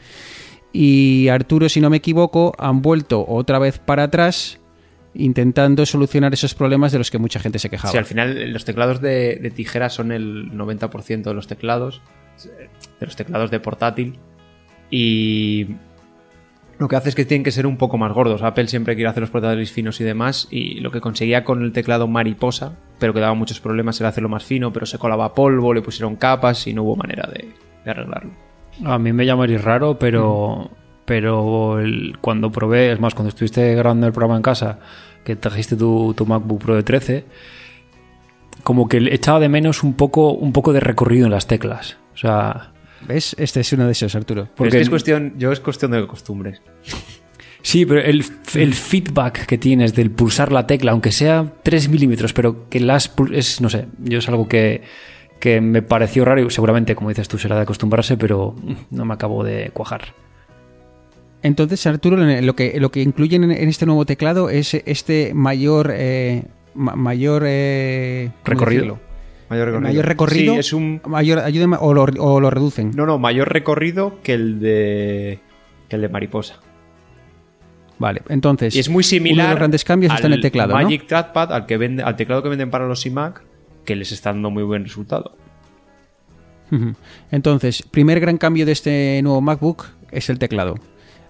Y 0.78 1.28
Arturo, 1.28 1.70
si 1.70 1.80
no 1.80 1.88
me 1.88 1.96
equivoco, 1.96 2.52
han 2.58 2.82
vuelto 2.82 3.24
otra 3.26 3.58
vez 3.58 3.78
para 3.78 4.02
atrás 4.02 4.60
intentando 5.14 5.86
solucionar 5.86 6.34
esos 6.34 6.54
problemas 6.54 6.92
de 6.92 6.98
los 6.98 7.10
que 7.10 7.16
mucha 7.16 7.40
gente 7.40 7.58
se 7.58 7.70
quejaba. 7.70 7.90
Sí, 7.90 7.96
al 7.96 8.04
final 8.04 8.52
los 8.52 8.66
teclados 8.66 9.00
de, 9.00 9.50
tijera 9.56 9.88
son 9.88 10.12
el 10.12 10.52
90% 10.52 11.22
de 11.22 11.32
los 11.32 11.46
teclados, 11.46 12.02
de 13.00 13.06
los 13.06 13.16
teclados 13.16 13.50
de 13.50 13.58
portátil. 13.58 14.18
Y 14.90 15.68
lo 16.78 16.88
que 16.88 16.96
hace 16.96 17.08
es 17.08 17.14
que 17.14 17.24
tienen 17.24 17.42
que 17.42 17.52
ser 17.52 17.66
un 17.66 17.78
poco 17.78 17.96
más 17.96 18.12
gordos. 18.12 18.42
Apple 18.42 18.68
siempre 18.68 18.96
quiere 18.96 19.08
hacer 19.08 19.22
los 19.22 19.30
portátiles 19.30 19.72
finos 19.72 19.98
y 20.02 20.04
demás. 20.04 20.46
Y 20.50 20.80
lo 20.80 20.90
que 20.90 21.00
conseguía 21.00 21.42
con 21.42 21.62
el 21.62 21.72
teclado 21.72 22.06
mariposa, 22.06 22.76
pero 22.98 23.14
que 23.14 23.20
daba 23.20 23.32
muchos 23.32 23.60
problemas, 23.60 23.98
era 24.00 24.10
hacerlo 24.10 24.28
más 24.28 24.44
fino, 24.44 24.74
pero 24.74 24.84
se 24.84 24.98
colaba 24.98 25.34
polvo, 25.34 25.72
le 25.72 25.80
pusieron 25.80 26.16
capas 26.16 26.66
y 26.66 26.74
no 26.74 26.82
hubo 26.82 26.96
manera 26.96 27.30
de 27.32 27.90
arreglarlo. 27.90 28.45
A 28.84 28.98
mí 28.98 29.12
me 29.12 29.24
llamaría 29.26 29.58
raro, 29.58 29.98
pero, 29.98 30.70
pero 31.04 31.78
el- 31.80 32.18
cuando 32.20 32.50
probé, 32.52 32.92
es 32.92 33.00
más, 33.00 33.14
cuando 33.14 33.30
estuviste 33.30 33.74
grabando 33.74 34.06
el 34.06 34.12
programa 34.12 34.36
en 34.36 34.42
casa, 34.42 34.78
que 35.24 35.36
trajiste 35.36 35.76
tu, 35.76 36.14
tu 36.14 36.26
MacBook 36.26 36.62
Pro 36.62 36.74
de 36.76 36.82
13, 36.82 37.24
como 38.62 38.88
que 38.88 38.98
echaba 39.12 39.40
de 39.40 39.48
menos 39.48 39.82
un 39.82 39.94
poco, 39.94 40.32
un 40.32 40.52
poco 40.52 40.72
de 40.72 40.80
recorrido 40.80 41.26
en 41.26 41.32
las 41.32 41.46
teclas. 41.46 41.96
O 42.14 42.16
sea, 42.16 42.72
¿Ves? 43.06 43.36
Este 43.38 43.60
es 43.60 43.72
uno 43.72 43.86
de 43.86 43.92
esos, 43.92 44.14
Arturo. 44.14 44.48
Porque 44.56 44.80
es 44.80 44.90
cuestión, 44.90 45.34
yo 45.38 45.52
es 45.52 45.60
cuestión 45.60 45.92
de 45.92 46.06
costumbres. 46.06 46.60
sí, 47.62 47.86
pero 47.86 48.00
el, 48.00 48.24
el 48.54 48.74
feedback 48.74 49.46
que 49.46 49.58
tienes 49.58 49.94
del 49.94 50.10
pulsar 50.10 50.50
la 50.50 50.66
tecla, 50.66 50.92
aunque 50.92 51.12
sea 51.12 51.52
3 51.62 51.88
milímetros, 51.88 52.32
pero 52.32 52.68
que 52.68 52.80
las 52.80 53.14
pul- 53.14 53.34
es, 53.34 53.60
no 53.60 53.68
sé, 53.68 53.86
yo 53.98 54.18
es 54.18 54.28
algo 54.28 54.48
que, 54.48 54.82
que 55.40 55.60
me 55.60 55.82
pareció 55.82 56.24
raro 56.24 56.40
y 56.40 56.50
seguramente, 56.50 56.94
como 56.94 57.08
dices 57.10 57.28
tú, 57.28 57.38
será 57.38 57.56
de 57.56 57.62
acostumbrarse, 57.62 58.16
pero 58.16 58.54
no 58.90 59.04
me 59.04 59.14
acabo 59.14 59.44
de 59.44 59.70
cuajar. 59.72 60.14
Entonces, 61.42 61.86
Arturo, 61.86 62.16
lo 62.16 62.56
que, 62.56 62.80
lo 62.80 62.90
que 62.90 63.02
incluyen 63.02 63.44
en, 63.44 63.68
este 63.68 63.86
nuevo 63.86 64.04
teclado 64.06 64.50
es 64.50 64.74
este 64.74 65.32
mayor 65.34 65.92
eh, 65.94 66.44
ma- 66.74 66.96
mayor 66.96 67.44
eh, 67.46 68.30
¿cómo 68.42 68.54
Recorrido. 68.54 68.82
decirlo? 68.82 69.06
Mayor 69.48 69.66
recorrido. 69.66 69.88
Mayor 69.88 70.06
recorrido. 70.06 70.52
Sí, 70.54 70.58
es 70.58 70.72
un. 70.72 71.00
mayor 71.06 71.38
ayuda 71.38 71.78
o 71.78 71.94
lo, 71.94 72.02
o 72.18 72.40
lo 72.40 72.50
reducen. 72.50 72.90
No, 72.96 73.06
no, 73.06 73.18
mayor 73.18 73.52
recorrido 73.52 74.20
que 74.24 74.32
el 74.34 74.58
de. 74.58 75.38
que 75.88 75.94
el 75.96 76.02
de 76.02 76.08
mariposa. 76.08 76.56
Vale, 77.98 78.22
entonces. 78.28 78.74
Y 78.74 78.80
es 78.80 78.88
muy 78.88 79.04
similar. 79.04 79.34
Uno 79.36 79.42
de 79.44 79.50
los 79.50 79.58
grandes 79.60 79.84
cambios 79.84 80.12
está 80.14 80.26
en 80.26 80.32
el 80.32 80.40
teclado, 80.40 80.74
¿no? 80.76 80.82
Magic 80.82 81.06
Trackpad, 81.06 81.52
al, 81.52 81.66
que 81.66 81.76
vende, 81.76 82.02
al 82.02 82.16
teclado 82.16 82.42
que 82.42 82.48
venden 82.48 82.70
para 82.70 82.88
los 82.88 83.06
iMac, 83.06 83.42
que 83.86 83.96
les 83.96 84.12
está 84.12 84.32
dando 84.32 84.50
muy 84.50 84.62
buen 84.64 84.84
resultado. 84.84 85.34
Entonces, 87.30 87.82
primer 87.82 88.20
gran 88.20 88.38
cambio 88.38 88.66
de 88.66 88.72
este 88.72 89.20
nuevo 89.22 89.40
MacBook 89.40 89.86
es 90.10 90.28
el 90.30 90.38
teclado. 90.38 90.74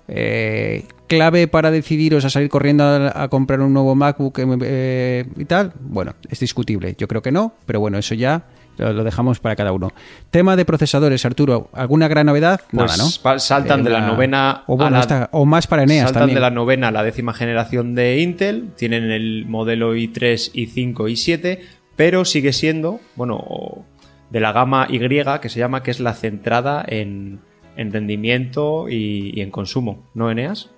Eh, 0.09 0.85
clave 1.09 1.49
para 1.49 1.71
decidiros 1.71 2.25
a 2.25 2.31
salir 2.31 2.49
corriendo 2.49 2.85
a, 2.85 3.25
a 3.25 3.29
comprar 3.29 3.61
un 3.61 3.73
nuevo 3.75 3.95
MacBook 3.95 4.39
eh, 4.63 5.27
y 5.37 5.45
tal. 5.45 5.73
Bueno, 5.81 6.15
es 6.31 6.41
discutible. 6.41 6.95
Yo 6.97 7.07
creo 7.09 7.23
que 7.23 7.33
no, 7.33 7.55
pero 7.67 7.81
bueno, 7.81 7.99
eso 7.99 8.15
ya 8.15 8.45
lo, 8.79 8.93
lo 8.93 9.05
dejamos 9.05 9.41
para 9.41 9.57
cada 9.57 9.73
uno. 9.73 9.93
Tema 10.31 10.55
de 10.57 10.65
procesadores, 10.65 11.25
Arturo. 11.27 11.69
¿Alguna 11.73 12.07
gran 12.09 12.27
novedad? 12.27 12.61
Pues 12.71 12.97
Nada, 12.97 12.97
¿no? 12.97 13.39
saltan 13.41 13.81
Eh, 13.81 13.85
de 13.85 13.91
la 13.91 14.01
novena 14.07 14.63
o, 14.69 14.81
a 14.81 14.91
la- 14.91 15.01
esta- 15.01 15.29
o 15.33 15.45
más 15.45 15.67
para 15.67 15.83
Eneas 15.83 16.05
Saltan 16.07 16.23
también. 16.23 16.37
de 16.37 16.41
la 16.41 16.51
novena 16.51 16.89
a 16.89 16.93
la 16.93 17.03
décima 17.03 17.35
generación 17.35 17.95
de 17.97 18.21
Intel, 18.21 18.69
tienen 18.77 19.11
el 19.11 19.45
modelo 19.47 19.95
i3, 19.97 20.53
i5 20.55 21.11
y 21.11 21.15
i7, 21.15 21.59
pero 21.97 22.25
sigue 22.25 22.53
siendo, 22.53 23.01
bueno, 23.17 23.85
de 24.31 24.41
la 24.41 24.53
gama 24.53 24.87
Y, 24.89 24.99
que 24.99 25.49
se 25.49 25.59
llama, 25.59 25.83
que 25.83 25.91
es 25.91 26.01
la 26.01 26.13
centrada 26.15 26.85
en, 26.87 27.41
en 27.77 27.93
rendimiento 27.93 28.89
y, 28.89 29.41
en 29.41 29.51
consumo, 29.51 30.09
¿no, 30.15 30.31
Eneas? 30.31 30.71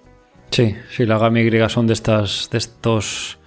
Sí, 0.50 0.74
sí, 0.90 1.04
la 1.04 1.18
gama 1.18 1.40
Y 1.40 1.68
son 1.68 1.86
de 1.86 1.92
estas, 1.92 2.48
de 2.50 2.58
estos, 2.58 3.38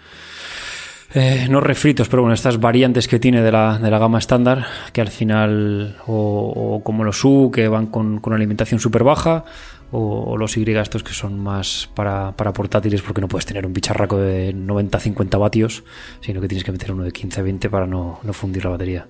eh, 1.14 1.48
no 1.50 1.62
refritos, 1.62 2.10
pero 2.10 2.22
bueno, 2.24 2.34
estas 2.34 2.60
variantes 2.60 3.08
que 3.08 3.20
tiene 3.20 3.42
de 3.42 3.52
la, 3.52 3.80
de 3.80 3.90
la 3.90 4.00
gama 4.00 4.20
estándar, 4.20 4.66
que 4.94 5.02
al 5.02 5.10
final, 5.10 5.98
o, 6.08 6.76
o 6.76 6.84
como 6.84 7.04
los 7.04 7.24
U, 7.24 7.52
que 7.54 7.68
van 7.68 7.88
con, 7.88 8.20
con 8.20 8.34
alimentación 8.34 8.80
súper 8.80 9.04
baja, 9.04 9.46
o, 9.92 10.24
o 10.24 10.38
los 10.38 10.58
Y 10.58 10.64
estos 10.70 11.04
que 11.04 11.14
son 11.14 11.40
más 11.40 11.90
para, 11.94 12.36
para 12.36 12.54
portátiles, 12.54 13.02
porque 13.02 13.22
no 13.22 13.28
puedes 13.28 13.46
tener 13.46 13.66
un 13.66 13.74
bicharraco 13.74 14.18
de 14.18 14.56
90-50 14.56 15.40
vatios, 15.40 15.84
sino 16.22 16.42
que 16.42 16.48
tienes 16.48 16.64
que 16.64 16.72
meter 16.72 16.92
uno 16.92 17.04
de 17.04 17.12
15-20 17.12 17.70
para 17.70 17.88
no, 17.88 18.20
no 18.24 18.34
fundir 18.34 18.64
la 18.64 18.72
batería. 18.72 19.08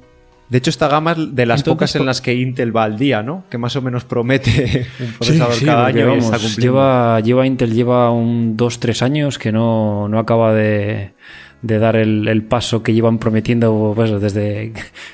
De 0.50 0.58
hecho, 0.58 0.70
esta 0.70 0.90
gama 0.90 1.14
es 1.14 1.18
de 1.34 1.46
las 1.46 1.62
Entonces, 1.62 1.64
pocas 1.64 1.96
en 1.96 2.06
las 2.06 2.20
que 2.20 2.34
Intel 2.34 2.76
va 2.76 2.84
al 2.84 2.98
día, 2.98 3.24
¿no? 3.24 3.46
Que 3.50 3.58
más 3.58 3.74
o 3.78 3.82
menos 3.82 4.04
promete 4.04 4.86
un 5.00 5.14
procesador 5.14 5.64
cada 5.64 5.86
porque, 5.86 6.00
año 6.02 6.08
y 6.08 6.10
vamos, 6.10 6.26
está 6.26 6.38
cumpliendo. 6.40 6.62
lleva, 6.62 7.20
lleva 7.22 7.48
Intel 7.48 7.74
lleva 7.74 8.12
un 8.12 8.58
2-3 8.58 9.02
años 9.02 9.40
que 9.40 9.54
no, 9.54 10.10
no 10.10 10.20
acaba 10.20 10.54
de, 10.54 11.14
de 11.62 11.80
dar 11.80 11.96
el, 11.96 12.28
el 12.28 12.44
paso 12.44 12.84
que 12.84 12.94
llevan 12.94 13.18
prometiendo 13.18 13.94
pues, 13.96 14.20
desde, 14.20 14.74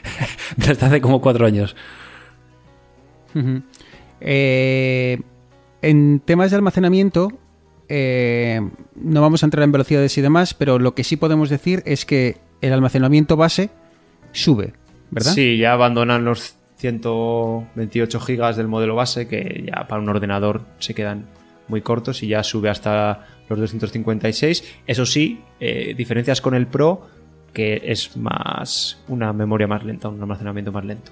desde 0.58 0.86
hace 0.86 1.02
como 1.02 1.22
4 1.22 1.46
años. 1.46 1.76
Eh, 4.22 5.22
en 5.82 6.20
temas 6.20 6.52
de 6.52 6.58
almacenamiento, 6.58 7.32
eh, 7.90 8.62
no 8.96 9.22
vamos 9.22 9.44
a 9.44 9.46
entrar 9.46 9.64
en 9.64 9.72
velocidades 9.72 10.18
y 10.18 10.22
demás, 10.22 10.54
pero 10.54 10.80
lo 10.80 10.96
que 10.96 11.04
sí 11.04 11.18
podemos 11.18 11.50
decir 11.50 11.84
es 11.86 12.06
que 12.06 12.38
el 12.62 12.74
almacenamiento 12.74 13.38
base 13.38 13.70
sube, 14.32 14.74
¿verdad? 15.12 15.34
Sí, 15.34 15.58
ya 15.58 15.74
abandonan 15.74 16.26
los 16.26 16.56
128 16.78 18.20
gigas 18.20 18.58
del 18.58 18.68
modelo 18.68 18.96
base, 18.96 19.28
que 19.28 19.66
ya 19.68 19.88
para 19.88 20.02
un 20.02 20.10
ordenador 20.10 20.62
se 20.80 20.94
quedan 20.94 21.26
muy 21.68 21.82
cortos 21.82 22.24
y 22.24 22.28
ya 22.28 22.44
sube 22.44 22.70
hasta 22.70 23.28
los 23.50 23.60
256. 23.60 24.64
Eso 24.86 25.06
sí, 25.06 25.42
eh, 25.60 25.94
diferencias 25.98 26.42
con 26.42 26.56
el 26.56 26.68
Pro, 26.68 27.08
que 27.54 27.82
es 27.86 28.16
más 28.18 29.04
una 29.08 29.34
memoria 29.34 29.68
más 29.68 29.84
lenta, 29.84 30.10
un 30.10 30.22
almacenamiento 30.22 30.72
más 30.72 30.86
lento. 30.86 31.12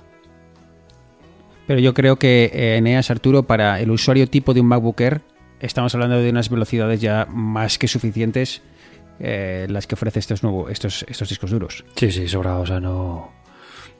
Pero 1.68 1.80
yo 1.80 1.94
creo 1.94 2.18
que 2.18 2.52
eh, 2.54 2.78
Eneas 2.78 3.10
Arturo, 3.12 3.44
para 3.44 3.80
el 3.80 3.90
usuario 3.92 4.28
tipo 4.28 4.54
de 4.54 4.62
un 4.62 4.68
MacBook 4.68 5.00
Air, 5.02 5.22
estamos 5.60 5.94
hablando 5.96 6.18
de 6.20 6.30
unas 6.30 6.50
velocidades 6.50 7.02
ya 7.02 7.28
más 7.30 7.78
que 7.80 7.88
suficientes 7.88 8.62
eh, 9.20 9.66
las 9.70 9.88
que 9.88 9.96
ofrece 9.96 10.20
estos, 10.20 10.44
nuevos, 10.44 10.70
estos, 10.72 11.06
estos 11.08 11.30
discos 11.30 11.50
duros. 11.52 11.86
Sí, 11.96 12.12
sí, 12.12 12.28
sobra, 12.28 12.58
o 12.58 12.66
sea, 12.66 12.80
no... 12.80 13.32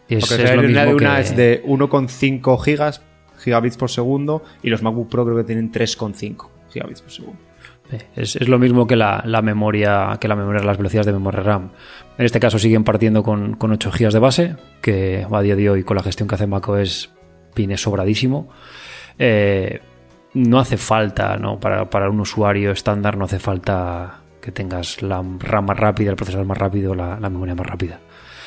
Es, 0.08 0.28
Porque 0.28 0.44
es 0.44 0.50
la 0.52 0.56
lo 0.58 0.62
mismo 0.62 0.82
de 0.86 0.94
una 0.94 1.16
que- 1.16 1.22
es 1.22 1.36
de 1.36 1.64
1,5 1.66 2.64
gigas, 2.64 3.02
gigabits 3.40 3.78
por 3.78 3.90
segundo 3.90 4.44
y 4.62 4.70
los 4.70 4.84
MacBook 4.84 5.10
Pro 5.10 5.26
creo 5.26 5.38
que 5.38 5.44
tienen 5.44 5.72
3,5 5.72 6.48
gigabits 6.72 7.02
por 7.02 7.12
segundo. 7.12 7.40
Es, 8.16 8.36
es 8.36 8.48
lo 8.48 8.60
mismo 8.60 8.86
que 8.88 8.96
la, 8.96 9.24
la 9.26 9.42
memoria, 9.42 10.18
que 10.20 10.28
la 10.28 10.36
memoria, 10.36 10.62
las 10.64 10.78
velocidades 10.78 11.06
de 11.08 11.14
memoria 11.14 11.40
RAM. 11.42 11.72
En 12.18 12.26
este 12.26 12.40
caso 12.40 12.60
siguen 12.60 12.84
partiendo 12.84 13.24
con, 13.24 13.56
con 13.56 13.72
8 13.72 13.92
GB 13.92 14.12
de 14.12 14.20
base, 14.20 14.56
que 14.82 15.26
a 15.32 15.42
día 15.42 15.56
de 15.56 15.70
hoy 15.70 15.84
con 15.84 15.96
la 15.98 16.04
gestión 16.04 16.28
que 16.28 16.36
hace 16.36 16.46
macOS 16.48 17.12
viene 17.56 17.78
sobradísimo. 17.78 18.50
Eh, 19.18 19.82
no 20.34 20.60
hace 20.60 20.78
falta, 20.78 21.38
¿no? 21.38 21.60
Para, 21.60 21.90
para 21.90 22.10
un 22.10 22.20
usuario 22.20 22.72
estándar 22.72 23.18
no 23.18 23.26
hace 23.26 23.40
falta 23.40 24.22
que 24.42 24.52
tengas 24.52 25.02
la 25.02 25.24
RAM 25.40 25.66
más 25.66 25.78
rápida, 25.78 26.10
el 26.12 26.16
procesador 26.18 26.46
más 26.46 26.58
rápido, 26.58 26.94
la, 26.94 27.20
la 27.20 27.30
memoria 27.30 27.56
más 27.56 27.66
rápida. 27.66 28.00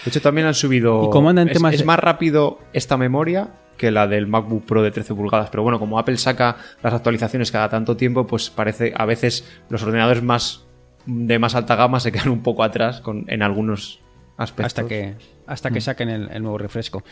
De 0.04 0.10
hecho, 0.10 0.20
también 0.20 0.46
han 0.46 0.54
subido. 0.54 1.06
¿Y 1.06 1.10
cómo 1.10 1.30
andan 1.30 1.48
es, 1.48 1.54
temas 1.54 1.74
es 1.74 1.80
de- 1.80 1.86
más 1.86 1.98
rápido 1.98 2.58
esta 2.72 2.96
memoria 2.96 3.48
que 3.76 3.90
la 3.90 4.06
del 4.06 4.26
MacBook 4.26 4.64
Pro 4.64 4.82
de 4.82 4.90
13 4.90 5.14
pulgadas. 5.14 5.50
Pero 5.50 5.62
bueno, 5.62 5.78
como 5.78 5.98
Apple 5.98 6.16
saca 6.18 6.56
las 6.82 6.92
actualizaciones 6.94 7.50
cada 7.52 7.68
tanto 7.68 7.96
tiempo, 7.96 8.26
pues 8.26 8.50
parece 8.50 8.92
a 8.96 9.04
veces 9.06 9.48
los 9.70 9.82
ordenadores 9.82 10.22
más 10.22 10.64
de 11.06 11.38
más 11.38 11.54
alta 11.54 11.74
gama 11.76 12.00
se 12.00 12.12
quedan 12.12 12.28
un 12.28 12.42
poco 12.42 12.64
atrás 12.64 13.00
con, 13.00 13.24
en 13.28 13.42
algunos 13.42 14.00
aspectos. 14.36 14.66
hasta 14.66 14.86
que 14.86 15.14
hasta 15.48 15.70
Mm. 15.70 15.72
que 15.74 15.80
saquen 15.80 16.08
el, 16.08 16.28
el 16.30 16.42
nuevo 16.42 16.58
refresco. 16.58 17.02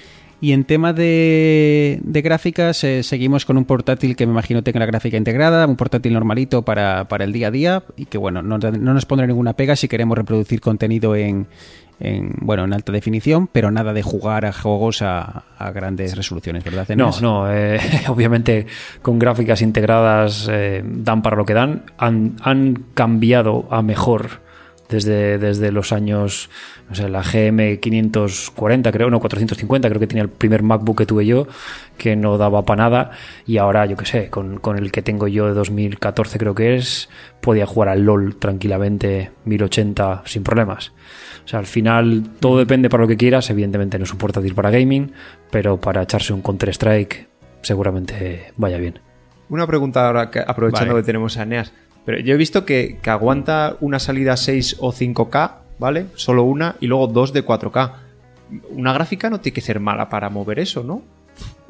Y 0.40 0.52
en 0.52 0.64
tema 0.64 0.92
de, 0.92 1.98
de 2.02 2.22
gráficas, 2.22 2.84
eh, 2.84 3.02
seguimos 3.02 3.44
con 3.44 3.56
un 3.56 3.64
portátil 3.64 4.14
que 4.16 4.26
me 4.26 4.32
imagino 4.32 4.62
tenga 4.62 4.80
la 4.80 4.86
gráfica 4.86 5.16
integrada, 5.16 5.66
un 5.66 5.76
portátil 5.76 6.12
normalito 6.12 6.62
para, 6.62 7.08
para 7.08 7.24
el 7.24 7.32
día 7.32 7.48
a 7.48 7.50
día 7.50 7.82
y 7.96 8.06
que 8.06 8.18
bueno, 8.18 8.42
no, 8.42 8.58
no 8.58 8.94
nos 8.94 9.06
pondrá 9.06 9.26
ninguna 9.26 9.54
pega 9.54 9.76
si 9.76 9.88
queremos 9.88 10.16
reproducir 10.18 10.60
contenido 10.60 11.16
en, 11.16 11.46
en, 12.00 12.34
bueno 12.40 12.64
en 12.64 12.74
alta 12.74 12.92
definición, 12.92 13.46
pero 13.46 13.70
nada 13.70 13.94
de 13.94 14.02
jugar 14.02 14.44
a 14.44 14.52
juegos 14.52 15.00
a, 15.00 15.44
a 15.58 15.70
grandes 15.70 16.14
resoluciones, 16.16 16.62
¿verdad? 16.64 16.86
No, 16.96 17.10
no, 17.22 17.50
eh, 17.50 17.78
obviamente 18.08 18.66
con 19.00 19.18
gráficas 19.18 19.62
integradas 19.62 20.48
eh, 20.50 20.82
dan 20.84 21.22
para 21.22 21.36
lo 21.36 21.44
que 21.46 21.54
dan. 21.54 21.84
Han, 21.98 22.36
han 22.42 22.84
cambiado 22.94 23.66
a 23.70 23.80
mejor 23.80 24.44
desde, 24.88 25.38
desde 25.38 25.72
los 25.72 25.92
años, 25.92 26.48
no 26.88 26.94
sé, 26.94 27.08
la 27.08 27.22
GM 27.22 27.78
540, 27.80 28.92
creo, 28.92 29.10
no, 29.10 29.20
450, 29.20 29.88
creo 29.88 30.00
que 30.00 30.06
tenía 30.06 30.22
el 30.22 30.28
primer 30.28 30.62
MacBook 30.62 30.98
que 30.98 31.06
tuve 31.06 31.26
yo, 31.26 31.46
que 31.98 32.16
no 32.16 32.38
daba 32.38 32.64
para 32.64 32.84
nada. 32.84 33.10
Y 33.46 33.58
ahora, 33.58 33.86
yo 33.86 33.96
qué 33.96 34.06
sé, 34.06 34.30
con, 34.30 34.58
con 34.58 34.76
el 34.78 34.92
que 34.92 35.02
tengo 35.02 35.28
yo 35.28 35.46
de 35.46 35.54
2014, 35.54 36.38
creo 36.38 36.54
que 36.54 36.76
es, 36.76 37.08
podía 37.40 37.66
jugar 37.66 37.88
al 37.90 38.02
LOL 38.04 38.36
tranquilamente 38.36 39.30
1080 39.44 40.22
sin 40.26 40.42
problemas. 40.42 40.92
O 41.44 41.48
sea, 41.48 41.58
al 41.60 41.66
final 41.66 42.24
todo 42.40 42.58
depende 42.58 42.88
para 42.90 43.02
lo 43.02 43.08
que 43.08 43.16
quieras. 43.16 43.50
Evidentemente 43.50 43.98
no 43.98 44.04
es 44.04 44.12
un 44.12 44.18
portátil 44.18 44.54
para 44.54 44.70
gaming, 44.70 45.12
pero 45.50 45.80
para 45.80 46.02
echarse 46.02 46.32
un 46.32 46.42
Counter-Strike 46.42 47.28
seguramente 47.62 48.52
vaya 48.56 48.78
bien. 48.78 48.98
Una 49.48 49.66
pregunta 49.66 50.06
ahora, 50.06 50.30
que- 50.30 50.40
aprovechando 50.40 50.94
Vale. 50.94 51.02
que 51.02 51.06
tenemos 51.06 51.36
a 51.36 51.42
Eneas. 51.44 51.72
Pero 52.06 52.20
yo 52.20 52.34
he 52.34 52.38
visto 52.38 52.64
que, 52.64 52.98
que 53.02 53.10
aguanta 53.10 53.76
una 53.80 53.98
salida 53.98 54.36
6 54.36 54.76
o 54.78 54.92
5K, 54.92 55.52
¿vale? 55.78 56.06
Solo 56.14 56.44
una 56.44 56.76
y 56.80 56.86
luego 56.86 57.08
dos 57.08 57.32
de 57.32 57.44
4K. 57.44 57.92
Una 58.70 58.92
gráfica 58.92 59.28
no 59.28 59.40
tiene 59.40 59.54
que 59.54 59.60
ser 59.60 59.80
mala 59.80 60.08
para 60.08 60.30
mover 60.30 60.60
eso, 60.60 60.84
¿no? 60.84 61.02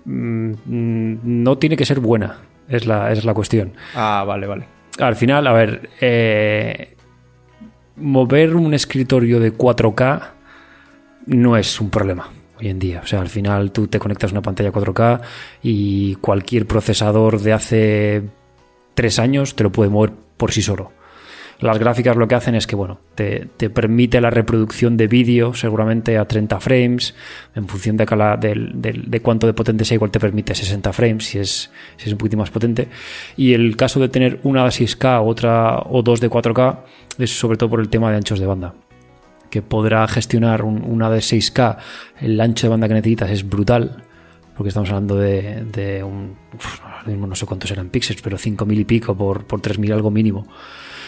Mm, 0.04 0.52
mm, 0.66 1.42
No 1.42 1.56
tiene 1.58 1.76
que 1.76 1.86
ser 1.86 2.00
buena, 2.00 2.36
es 2.68 2.86
la, 2.86 3.10
es 3.10 3.24
la 3.24 3.32
cuestión. 3.32 3.72
Ah, 3.94 4.24
vale, 4.26 4.46
vale. 4.46 4.66
Al 4.98 5.16
final, 5.16 5.46
a 5.46 5.52
ver, 5.52 5.90
eh, 6.02 6.94
mover 7.96 8.54
un 8.54 8.74
escritorio 8.74 9.40
de 9.40 9.54
4K 9.54 10.22
no 11.26 11.56
es 11.56 11.80
un 11.80 11.88
problema 11.88 12.28
hoy 12.60 12.68
en 12.68 12.78
día. 12.78 13.00
O 13.02 13.06
sea, 13.06 13.22
al 13.22 13.28
final 13.30 13.72
tú 13.72 13.88
te 13.88 13.98
conectas 13.98 14.30
a 14.30 14.34
una 14.34 14.42
pantalla 14.42 14.70
4K 14.70 15.20
y 15.62 16.14
cualquier 16.16 16.66
procesador 16.66 17.40
de 17.40 17.52
hace 17.54 18.22
tres 18.94 19.18
años 19.18 19.56
te 19.56 19.64
lo 19.64 19.72
puede 19.72 19.90
mover 19.90 20.12
por 20.36 20.52
sí 20.52 20.62
solo. 20.62 20.92
Las 21.58 21.78
gráficas 21.78 22.16
lo 22.16 22.28
que 22.28 22.34
hacen 22.34 22.54
es 22.54 22.66
que, 22.66 22.76
bueno, 22.76 22.98
te, 23.14 23.48
te 23.56 23.70
permite 23.70 24.20
la 24.20 24.28
reproducción 24.28 24.98
de 24.98 25.06
vídeo 25.06 25.54
seguramente 25.54 26.18
a 26.18 26.26
30 26.28 26.60
frames, 26.60 27.14
en 27.54 27.66
función 27.66 27.96
de, 27.96 28.04
de 29.06 29.20
cuánto 29.22 29.46
de 29.46 29.54
potente 29.54 29.86
sea, 29.86 29.94
igual 29.94 30.10
te 30.10 30.20
permite 30.20 30.54
60 30.54 30.92
frames 30.92 31.24
si 31.24 31.38
es, 31.38 31.70
si 31.96 32.06
es 32.08 32.12
un 32.12 32.18
poquito 32.18 32.36
más 32.36 32.50
potente. 32.50 32.88
Y 33.38 33.54
el 33.54 33.74
caso 33.74 34.00
de 34.00 34.10
tener 34.10 34.38
una 34.42 34.64
de 34.64 34.68
6K, 34.70 35.22
otra 35.26 35.78
o 35.78 36.02
dos 36.02 36.20
de 36.20 36.28
4K, 36.28 36.80
es 37.20 37.38
sobre 37.38 37.56
todo 37.56 37.70
por 37.70 37.80
el 37.80 37.88
tema 37.88 38.10
de 38.10 38.18
anchos 38.18 38.38
de 38.38 38.44
banda 38.46 38.74
que 39.48 39.62
podrá 39.62 40.06
gestionar 40.08 40.62
un- 40.62 40.82
una 40.84 41.08
de 41.08 41.20
6K, 41.22 41.78
el 42.20 42.38
ancho 42.38 42.66
de 42.66 42.70
banda 42.70 42.88
que 42.88 42.94
necesitas 42.94 43.30
es 43.30 43.48
brutal, 43.48 44.02
porque 44.56 44.68
estamos 44.68 44.90
hablando 44.90 45.16
de, 45.16 45.64
de 45.72 46.02
un, 46.04 46.36
no 47.06 47.34
sé 47.34 47.46
cuántos 47.46 47.70
eran 47.70 47.88
píxeles, 47.88 48.22
pero 48.22 48.38
5.000 48.38 48.80
y 48.80 48.84
pico 48.84 49.16
por, 49.16 49.44
por 49.44 49.60
3.000 49.60 49.92
algo 49.92 50.10
mínimo. 50.10 50.46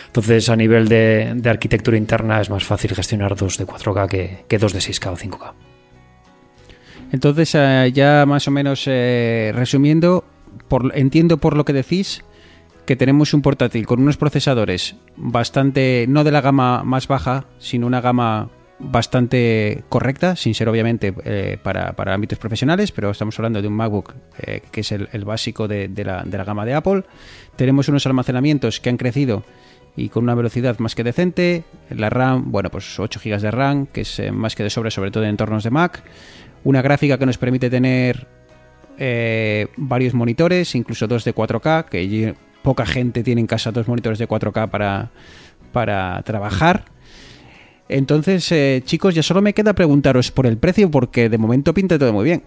Entonces 0.07 0.49
a 0.49 0.57
nivel 0.57 0.89
de, 0.89 1.33
de 1.35 1.51
arquitectura 1.51 1.97
interna 1.97 2.41
es 2.41 2.51
más 2.51 2.65
fácil 2.65 2.95
gestionar 2.95 3.37
dos 3.37 3.59
de 3.59 3.67
4K 3.67 4.09
que, 4.09 4.45
que 4.49 4.59
dos 4.59 4.73
de 4.73 4.79
6K 4.79 5.13
o 5.13 5.17
5K. 5.17 5.53
Entonces, 7.13 7.55
eh, 7.55 7.91
ya 7.93 8.25
más 8.27 8.49
o 8.49 8.51
menos 8.51 8.85
eh, 8.87 9.53
resumiendo, 9.55 10.25
entiendo 10.95 11.39
por 11.39 11.57
lo 11.57 11.65
que 11.65 11.73
decís 11.73 12.25
que 12.85 12.97
tenemos 12.97 13.35
un 13.35 13.43
portátil 13.43 13.87
con 13.87 14.01
unos 14.01 14.17
procesadores 14.17 14.97
bastante, 15.17 16.07
no 16.09 16.25
de 16.25 16.33
la 16.33 16.41
gama 16.41 16.85
más 16.85 17.07
baja, 17.07 17.45
sino 17.59 17.87
una 17.87 18.01
gama 18.01 18.51
bastante 18.79 19.83
correcta, 19.89 20.37
sin 20.37 20.55
ser 20.55 20.69
obviamente 20.69 21.15
eh, 21.25 21.59
para, 21.63 21.93
para 21.93 22.15
ámbitos 22.15 22.39
profesionales, 22.39 22.93
pero 22.93 23.11
estamos 23.11 23.39
hablando 23.39 23.61
de 23.61 23.69
un 23.69 23.75
MacBook 23.75 24.15
eh, 24.39 24.63
que 24.71 24.83
es 24.83 24.93
el, 24.93 25.25
básico 25.25 25.67
de, 25.69 25.91
la, 26.05 26.23
de 26.25 26.39
la 26.39 26.45
gama 26.45 26.65
de 26.65 26.75
Apple. 26.75 27.05
Tenemos 27.57 27.89
unos 27.89 28.07
almacenamientos 28.07 28.81
que 28.81 28.89
han 28.89 28.97
crecido 28.97 29.45
y 29.97 30.09
con 30.11 30.25
una 30.25 30.35
velocidad 30.35 30.79
más 30.79 30.95
que 30.95 31.03
decente. 31.03 31.65
La 31.91 32.09
RAM, 32.09 32.53
bueno, 32.53 32.71
pues 32.71 32.99
8 32.99 33.21
GB 33.23 33.41
de 33.41 33.51
RAM, 33.51 33.87
que 33.87 34.03
es 34.03 34.19
eh, 34.21 34.31
más 34.31 34.55
que 34.55 34.63
de 34.63 34.71
sobre, 34.71 34.91
sobre 34.91 35.11
todo 35.11 35.25
en 35.25 35.31
entornos 35.31 35.65
de 35.65 35.71
Mac. 35.71 36.03
Una 36.65 36.83
gráfica 36.83 37.19
que 37.19 37.27
nos 37.27 37.39
permite 37.39 37.71
tener 37.71 38.27
varios 39.77 40.13
monitores, 40.13 40.75
incluso 40.75 41.07
dos 41.07 41.23
de 41.23 41.33
4K, 41.33 41.85
que 41.85 42.35
poca 42.63 42.85
gente 42.85 43.23
tiene 43.23 43.41
en 43.41 43.47
casa 43.47 43.71
dos 43.71 43.87
monitores 43.87 44.19
de 44.19 44.27
4K 44.27 44.69
para, 44.71 45.11
para 45.73 46.21
trabajar. 46.23 46.85
Entonces, 47.89 48.51
eh, 48.53 48.83
chicos, 48.85 49.15
ya 49.15 49.23
solo 49.23 49.43
me 49.43 49.55
queda 49.55 49.73
preguntaros 49.73 50.31
por 50.31 50.47
el 50.47 50.59
precio, 50.59 50.91
porque 50.91 51.29
de 51.29 51.39
momento 51.39 51.73
pinta 51.73 51.99
todo 51.99 52.13
muy 52.13 52.25
bien. 52.25 52.43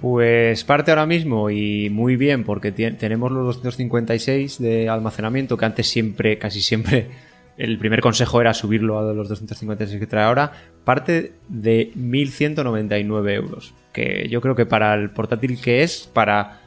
Pues 0.00 0.64
parte 0.64 0.90
ahora 0.90 1.06
mismo 1.06 1.48
y 1.48 1.88
muy 1.88 2.16
bien 2.16 2.44
porque 2.44 2.72
tenemos 2.72 3.32
los 3.32 3.62
256 3.62 4.58
de 4.58 4.88
almacenamiento 4.88 5.56
que 5.56 5.64
antes 5.64 5.88
siempre, 5.88 6.36
casi 6.38 6.60
siempre, 6.60 7.08
el 7.56 7.78
primer 7.78 8.00
consejo 8.02 8.40
era 8.40 8.52
subirlo 8.52 8.98
a 8.98 9.14
los 9.14 9.28
256 9.30 9.98
que 9.98 10.06
trae 10.06 10.24
ahora. 10.24 10.52
Parte 10.84 11.32
de 11.48 11.90
1.199 11.96 13.30
euros. 13.30 13.74
Que 13.92 14.28
yo 14.28 14.42
creo 14.42 14.54
que 14.54 14.66
para 14.66 14.92
el 14.94 15.10
portátil 15.10 15.58
que 15.58 15.82
es, 15.82 16.10
para 16.12 16.60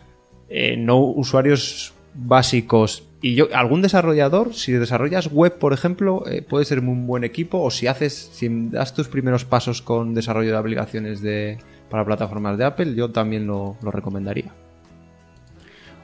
eh, 0.50 0.76
no 0.78 1.00
usuarios 1.00 1.94
básicos 2.16 3.07
y 3.22 3.36
yo 3.36 3.48
algún 3.54 3.82
desarrollador, 3.82 4.54
si 4.54 4.74
desarrollas 4.74 5.32
web, 5.32 5.58
por 5.58 5.74
ejemplo, 5.74 6.24
eh, 6.28 6.42
puede 6.42 6.66
ser 6.66 6.80
un 6.80 7.08
buen 7.08 7.24
equipo 7.24 7.60
o 7.62 7.72
si 7.72 7.88
haces, 7.88 8.30
si 8.32 8.48
das 8.70 8.94
tus 8.94 9.08
primeros 9.08 9.44
pasos 9.44 9.82
con 9.82 10.14
desarrollo 10.14 10.52
de 10.52 10.58
aplicaciones 10.58 11.22
de 11.22 11.58
para 11.90 12.06
plataformas 12.06 12.58
de 12.58 12.66
Apple, 12.66 12.96
yo 12.96 13.12
también 13.12 13.48
lo, 13.48 13.78
lo 13.82 13.92
recomendaría. 13.92 14.54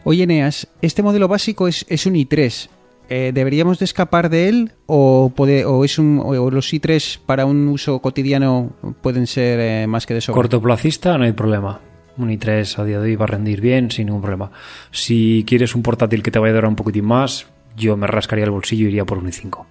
Oye, 0.05 0.23
Eneas, 0.23 0.67
este 0.81 1.03
modelo 1.03 1.27
básico 1.27 1.67
es, 1.67 1.85
es 1.87 2.05
un 2.05 2.15
i3. 2.15 2.69
Eh, 3.09 3.31
¿Deberíamos 3.33 3.79
de 3.79 3.85
escapar 3.85 4.29
de 4.29 4.49
él 4.49 4.71
o, 4.85 5.31
puede, 5.35 5.65
o, 5.65 5.83
es 5.83 5.99
un, 5.99 6.21
o 6.23 6.49
los 6.49 6.73
i3 6.73 7.19
para 7.25 7.45
un 7.45 7.67
uso 7.67 7.99
cotidiano 7.99 8.71
pueden 9.01 9.27
ser 9.27 9.59
eh, 9.59 9.87
más 9.87 10.05
que 10.05 10.13
de 10.13 10.21
sobra? 10.21 10.35
Cortoplacista 10.35 11.17
no 11.17 11.25
hay 11.25 11.33
problema. 11.33 11.79
Un 12.17 12.29
i3 12.29 12.77
a 12.79 12.85
día 12.85 12.99
de 12.99 13.09
hoy 13.09 13.15
va 13.15 13.25
a 13.25 13.27
rendir 13.27 13.59
bien 13.59 13.89
sin 13.89 14.05
ningún 14.05 14.21
problema. 14.21 14.51
Si 14.91 15.43
quieres 15.47 15.73
un 15.73 15.81
portátil 15.81 16.21
que 16.21 16.29
te 16.31 16.37
vaya 16.39 16.51
a 16.51 16.55
durar 16.55 16.69
un 16.69 16.75
poquitín 16.75 17.05
más, 17.05 17.47
yo 17.75 17.97
me 17.97 18.05
rascaría 18.07 18.45
el 18.45 18.51
bolsillo 18.51 18.85
y 18.85 18.89
iría 18.89 19.05
por 19.05 19.17
un 19.17 19.25
i5. 19.27 19.65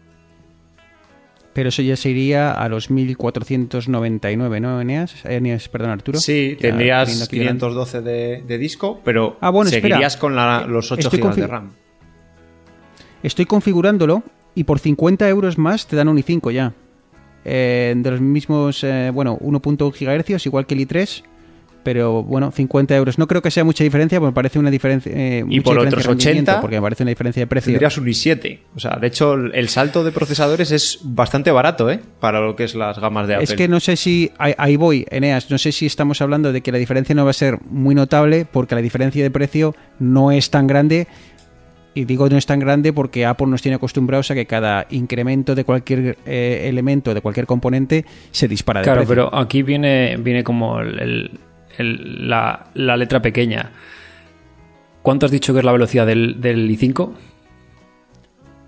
Pero 1.52 1.68
eso 1.68 1.82
ya 1.82 1.96
se 1.96 2.08
iría 2.10 2.50
a 2.50 2.68
los 2.68 2.90
1499, 2.90 4.58
¿no, 4.60 4.80
Eneas? 4.80 5.24
Eneas, 5.24 5.68
perdón, 5.68 5.90
Arturo. 5.90 6.18
Sí, 6.18 6.56
Ya 6.58 6.68
tendrías 6.70 7.04
teniendo 7.04 7.24
aquí 7.26 7.38
delante. 7.38 7.58
512 7.60 8.00
de, 8.00 8.42
de 8.48 8.58
disco, 8.58 9.00
pero 9.04 9.36
Ah, 9.40 9.50
bueno, 9.50 9.68
espera. 9.68 9.82
seguirías 9.96 10.16
con 10.16 10.34
la- 10.34 10.66
los 10.66 10.90
8 10.90 11.00
Estoy 11.08 11.20
GB 11.20 11.34
de 11.36 11.46
RAM. 11.46 11.72
Estoy 13.22 13.44
configurándolo 13.44 14.22
y 14.54 14.64
por 14.64 14.78
50 14.80 15.28
euros 15.28 15.58
más 15.58 15.86
te 15.86 15.94
dan 15.94 16.08
un 16.08 16.16
i5 16.18 16.50
ya. 16.52 16.72
Eh, 17.44 17.92
de 17.96 18.10
los 18.10 18.20
mismos, 18.20 18.82
eh, 18.82 19.10
bueno, 19.12 19.36
1.1 19.40 19.90
GHz, 19.92 20.46
igual 20.46 20.66
que 20.66 20.74
el 20.74 20.80
i3, 20.88 21.22
pero 21.82 22.22
bueno, 22.22 22.50
50 22.50 22.94
euros. 22.96 23.18
No 23.18 23.26
creo 23.26 23.42
que 23.42 23.50
sea 23.50 23.64
mucha 23.64 23.84
diferencia, 23.84 24.18
porque 24.20 24.30
me 24.30 24.34
parece 24.34 24.58
una 24.58 24.70
diferencia. 24.70 25.12
eh, 25.14 25.44
Y 25.48 25.60
por 25.60 25.78
otros 25.78 25.90
de 25.90 26.08
rendimiento, 26.08 26.52
80, 26.52 26.60
porque 26.60 26.76
me 26.76 26.82
parece 26.82 27.02
una 27.02 27.10
diferencia 27.10 27.42
de 27.42 27.46
precio. 27.46 27.72
Tendrías 27.72 27.96
un 27.98 28.06
i7. 28.06 28.58
O 28.74 28.80
sea, 28.80 28.96
de 29.00 29.06
hecho, 29.06 29.34
el 29.34 29.52
el 29.54 29.68
salto 29.68 30.04
de 30.04 30.12
procesadores 30.12 30.70
es 30.72 31.00
bastante 31.02 31.50
barato, 31.50 31.90
¿eh? 31.90 32.00
Para 32.20 32.40
lo 32.40 32.56
que 32.56 32.64
es 32.64 32.74
las 32.74 32.98
gamas 32.98 33.26
de 33.28 33.34
Apple. 33.34 33.44
Es 33.44 33.54
que 33.54 33.68
no 33.68 33.80
sé 33.80 33.96
si, 33.96 34.30
ahí, 34.38 34.54
ahí 34.58 34.76
voy, 34.76 35.06
Eneas, 35.10 35.50
no 35.50 35.58
sé 35.58 35.72
si 35.72 35.86
estamos 35.86 36.20
hablando 36.20 36.52
de 36.52 36.60
que 36.60 36.72
la 36.72 36.78
diferencia 36.78 37.14
no 37.14 37.24
va 37.24 37.30
a 37.30 37.34
ser 37.34 37.58
muy 37.70 37.94
notable 37.94 38.46
porque 38.50 38.74
la 38.74 38.82
diferencia 38.82 39.22
de 39.22 39.30
precio 39.30 39.74
no 39.98 40.32
es 40.32 40.50
tan 40.50 40.66
grande. 40.66 41.06
Y 41.94 42.06
digo 42.06 42.26
no 42.30 42.38
es 42.38 42.46
tan 42.46 42.58
grande 42.58 42.94
porque 42.94 43.26
Apple 43.26 43.48
nos 43.48 43.60
tiene 43.60 43.74
acostumbrados 43.76 44.30
a 44.30 44.34
que 44.34 44.46
cada 44.46 44.86
incremento 44.88 45.54
de 45.54 45.64
cualquier 45.64 46.16
eh, 46.24 46.64
elemento, 46.66 47.12
de 47.12 47.20
cualquier 47.20 47.44
componente, 47.46 48.06
se 48.30 48.48
dispara 48.48 48.80
de 48.80 48.84
Claro, 48.84 49.00
precio. 49.00 49.14
pero 49.28 49.38
aquí 49.38 49.62
viene, 49.62 50.16
viene 50.18 50.42
como 50.42 50.80
el- 50.80 50.98
el- 50.98 51.30
el- 51.78 52.28
la, 52.28 52.66
la 52.74 52.96
letra 52.96 53.20
pequeña. 53.22 53.70
¿Cuánto 55.02 55.26
has 55.26 55.32
dicho 55.32 55.52
que 55.52 55.60
es 55.60 55.64
la 55.64 55.72
velocidad 55.72 56.06
del, 56.06 56.40
del 56.40 56.68
i5? 56.70 57.12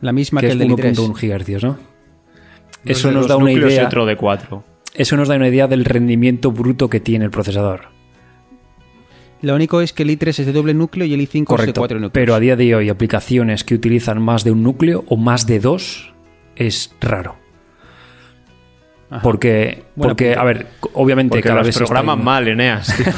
La 0.00 0.12
misma 0.12 0.40
Que 0.40 0.48
que, 0.48 0.52
es 0.54 0.60
el 0.60 0.68
del 0.68 0.70
i3. 0.76 0.94
1.1 0.96 1.38
GHz, 1.56 1.62
¿no? 1.62 1.68
Dos 1.70 1.78
Eso 2.84 3.10
nos 3.12 3.28
da 3.28 3.36
una 3.36 3.52
idea. 3.52 3.86
otro 3.86 4.04
de 4.04 4.16
4. 4.16 4.64
Eso 4.94 5.16
nos 5.16 5.28
da 5.28 5.36
una 5.36 5.48
idea 5.48 5.66
del 5.66 5.84
rendimiento 5.84 6.52
bruto 6.52 6.88
que 6.90 7.00
tiene 7.00 7.24
el 7.24 7.30
procesador. 7.30 7.86
Lo 9.42 9.54
único 9.54 9.80
es 9.80 9.92
que 9.92 10.02
el 10.04 10.10
i3 10.10 10.28
es 10.40 10.46
de 10.46 10.52
doble 10.52 10.72
núcleo 10.74 11.06
y 11.06 11.12
el 11.14 11.20
i5 11.20 11.58
es 11.60 11.66
de 11.66 11.72
cuatro 11.72 11.96
núcleos. 11.98 12.12
Pero 12.12 12.34
a 12.34 12.40
día 12.40 12.56
de 12.56 12.74
hoy, 12.74 12.88
aplicaciones 12.88 13.62
que 13.64 13.74
utilizan 13.74 14.22
más 14.22 14.42
de 14.44 14.52
un 14.52 14.62
núcleo 14.62 15.04
o 15.08 15.16
más 15.16 15.46
de 15.46 15.60
dos 15.60 16.12
es 16.56 16.94
raro. 17.00 17.36
Ajá. 19.14 19.22
Porque, 19.22 19.82
porque 19.96 20.34
a 20.34 20.44
ver, 20.44 20.66
obviamente 20.94 21.36
Porque 21.36 21.42
cada 21.48 21.56
los 21.60 21.66
vez 21.66 21.74
está 21.76 21.84
programan 21.86 22.22
mal, 22.24 22.48
Eneas. 22.48 22.94
tío. 22.96 23.06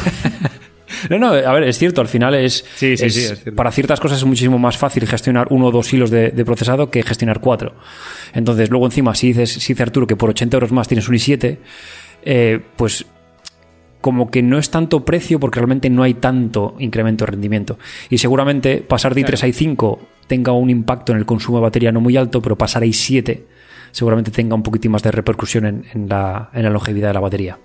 No, 1.10 1.18
no, 1.18 1.26
a 1.32 1.52
ver, 1.52 1.64
es 1.64 1.78
cierto, 1.78 2.00
al 2.00 2.06
final 2.08 2.34
es, 2.36 2.64
Sí, 2.76 2.96
sí, 2.96 3.06
es- 3.06 3.14
sí, 3.14 3.20
es 3.24 3.54
para 3.54 3.70
ciertas 3.72 3.98
cosas 4.00 4.18
es 4.18 4.24
muchísimo 4.24 4.58
más 4.58 4.78
fácil 4.78 5.06
gestionar 5.06 5.48
uno 5.50 5.66
o 5.66 5.70
dos 5.70 5.92
hilos 5.92 6.10
de, 6.10 6.30
de 6.30 6.44
procesado 6.44 6.90
que 6.90 7.02
gestionar 7.02 7.40
cuatro. 7.40 7.74
Entonces, 8.34 8.70
luego 8.70 8.86
encima, 8.86 9.14
si 9.14 9.28
dices, 9.28 9.52
si 9.52 9.72
dice 9.74 9.82
Arturo 9.82 10.06
que 10.06 10.16
por 10.16 10.30
80 10.30 10.56
euros 10.56 10.72
más 10.72 10.86
tienes 10.88 11.08
un 11.08 11.16
i7, 11.16 11.58
eh, 12.24 12.60
pues 12.76 13.04
como 14.00 14.30
que 14.30 14.42
no 14.42 14.58
es 14.58 14.70
tanto 14.70 15.04
precio 15.04 15.40
porque 15.40 15.58
realmente 15.58 15.90
no 15.90 16.02
hay 16.04 16.14
tanto 16.14 16.76
incremento 16.78 17.24
de 17.24 17.32
rendimiento. 17.32 17.78
Y 18.08 18.18
seguramente 18.18 18.76
pasar 18.78 19.14
de 19.14 19.22
i3 19.26 19.42
a 19.42 19.48
i5 19.48 19.98
tenga 20.28 20.52
un 20.52 20.70
impacto 20.70 21.12
en 21.12 21.18
el 21.18 21.26
consumo 21.26 21.58
de 21.58 21.62
batería 21.62 21.90
no 21.92 22.00
muy 22.00 22.16
alto, 22.16 22.40
pero 22.40 22.56
pasar 22.56 22.84
a 22.84 22.86
i7 22.86 23.40
seguramente 23.96 24.30
tenga 24.30 24.54
un 24.54 24.62
poquitín 24.62 24.92
más 24.92 25.02
de 25.02 25.10
repercusión 25.10 25.64
en, 25.64 25.84
en 25.94 26.08
la, 26.08 26.50
en 26.52 26.62
la 26.64 26.70
longevidad 26.70 27.08
de 27.08 27.14
la 27.14 27.20
batería. 27.20 27.58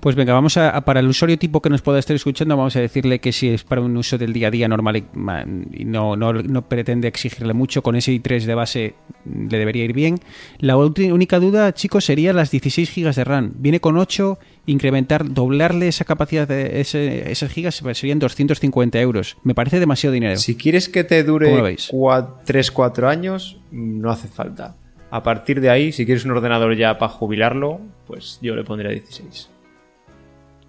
Pues 0.00 0.16
venga, 0.16 0.32
vamos 0.32 0.56
a, 0.56 0.70
a- 0.70 0.80
para 0.86 1.00
el 1.00 1.08
usuario 1.08 1.38
tipo 1.38 1.60
que 1.60 1.68
nos 1.68 1.82
pueda 1.82 1.98
estar 1.98 2.16
escuchando, 2.16 2.56
vamos 2.56 2.74
a 2.74 2.80
decirle 2.80 3.18
que 3.18 3.32
si 3.32 3.50
es 3.50 3.64
para 3.64 3.82
un 3.82 3.94
uso 3.98 4.16
del 4.16 4.32
día 4.32 4.48
a 4.48 4.50
día 4.50 4.66
normal 4.66 4.96
y, 4.96 5.04
no, 5.84 6.16
no, 6.16 6.32
no 6.32 6.68
pretende 6.70 7.06
exigirle 7.06 7.52
mucho, 7.52 7.82
con 7.82 7.96
ese 7.96 8.12
i3 8.12 8.44
de 8.46 8.54
base 8.54 8.94
le 9.26 9.58
debería 9.58 9.84
ir 9.84 9.92
bien. 9.92 10.18
La 10.58 10.78
única 10.78 11.38
duda, 11.38 11.74
chicos, 11.74 12.06
sería 12.06 12.32
las 12.32 12.50
16 12.50 12.90
GB 12.96 13.14
de 13.14 13.24
RAM. 13.24 13.52
Viene 13.58 13.80
con 13.80 13.98
8, 13.98 14.38
incrementar, 14.64 15.30
doblarle 15.34 15.88
esa 15.88 16.06
capacidad 16.06 16.48
de 16.48 16.80
ese, 16.80 17.30
esas 17.30 17.52
gigas 17.52 17.82
serían 17.92 18.18
250 18.20 18.98
euros. 19.00 19.36
Me 19.44 19.54
parece 19.54 19.80
demasiado 19.80 20.14
dinero. 20.14 20.36
si 20.38 20.56
quieres 20.56 20.88
que 20.88 21.04
te 21.04 21.22
¿Cómo 21.26 21.38
lo 21.40 21.46
dure 21.50 21.60
veis? 21.62 21.90
3-4 22.46 23.06
años, 23.06 23.60
no 23.70 24.10
hace 24.10 24.28
falta. 24.28 24.76
A 25.10 25.22
partir 25.22 25.60
de 25.60 25.70
ahí, 25.70 25.92
si 25.92 26.06
quieres 26.06 26.24
un 26.24 26.30
ordenador 26.32 26.74
ya 26.76 26.96
para 26.98 27.10
jubilarlo, 27.12 27.80
pues 28.06 28.38
yo 28.42 28.54
le 28.54 28.62
pondría 28.64 28.90
16. 28.92 29.48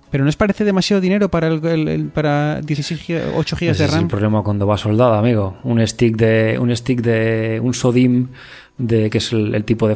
Pero 0.10 0.26
¿no 0.26 0.30
os 0.30 0.36
parece 0.36 0.66
demasiado 0.66 1.00
dinero 1.00 1.30
para, 1.30 1.48
el, 1.48 1.66
el- 1.66 1.88
el- 1.88 2.06
para 2.10 2.60
16 2.62 3.00
giga- 3.02 3.32
8 3.36 3.56
GB 3.56 3.70
Ese 3.72 3.84
de 3.84 3.88
es 3.88 3.94
el 3.94 4.00
RAM? 4.00 4.08
problema 4.10 4.44
cuando 4.44 4.68
va 4.68 4.78
soldada, 4.78 5.18
amigo. 5.20 5.58
Un 5.64 5.86
stick 5.88 6.18
de 6.18 6.58
un 6.60 6.76
stick 6.76 7.02
de 7.02 7.60
un 7.64 7.74
SODIM 7.74 8.28
de 8.78 9.10
que 9.10 9.20
es 9.20 9.32
el, 9.32 9.56
el 9.56 9.64
tipo 9.64 9.88
de, 9.88 9.96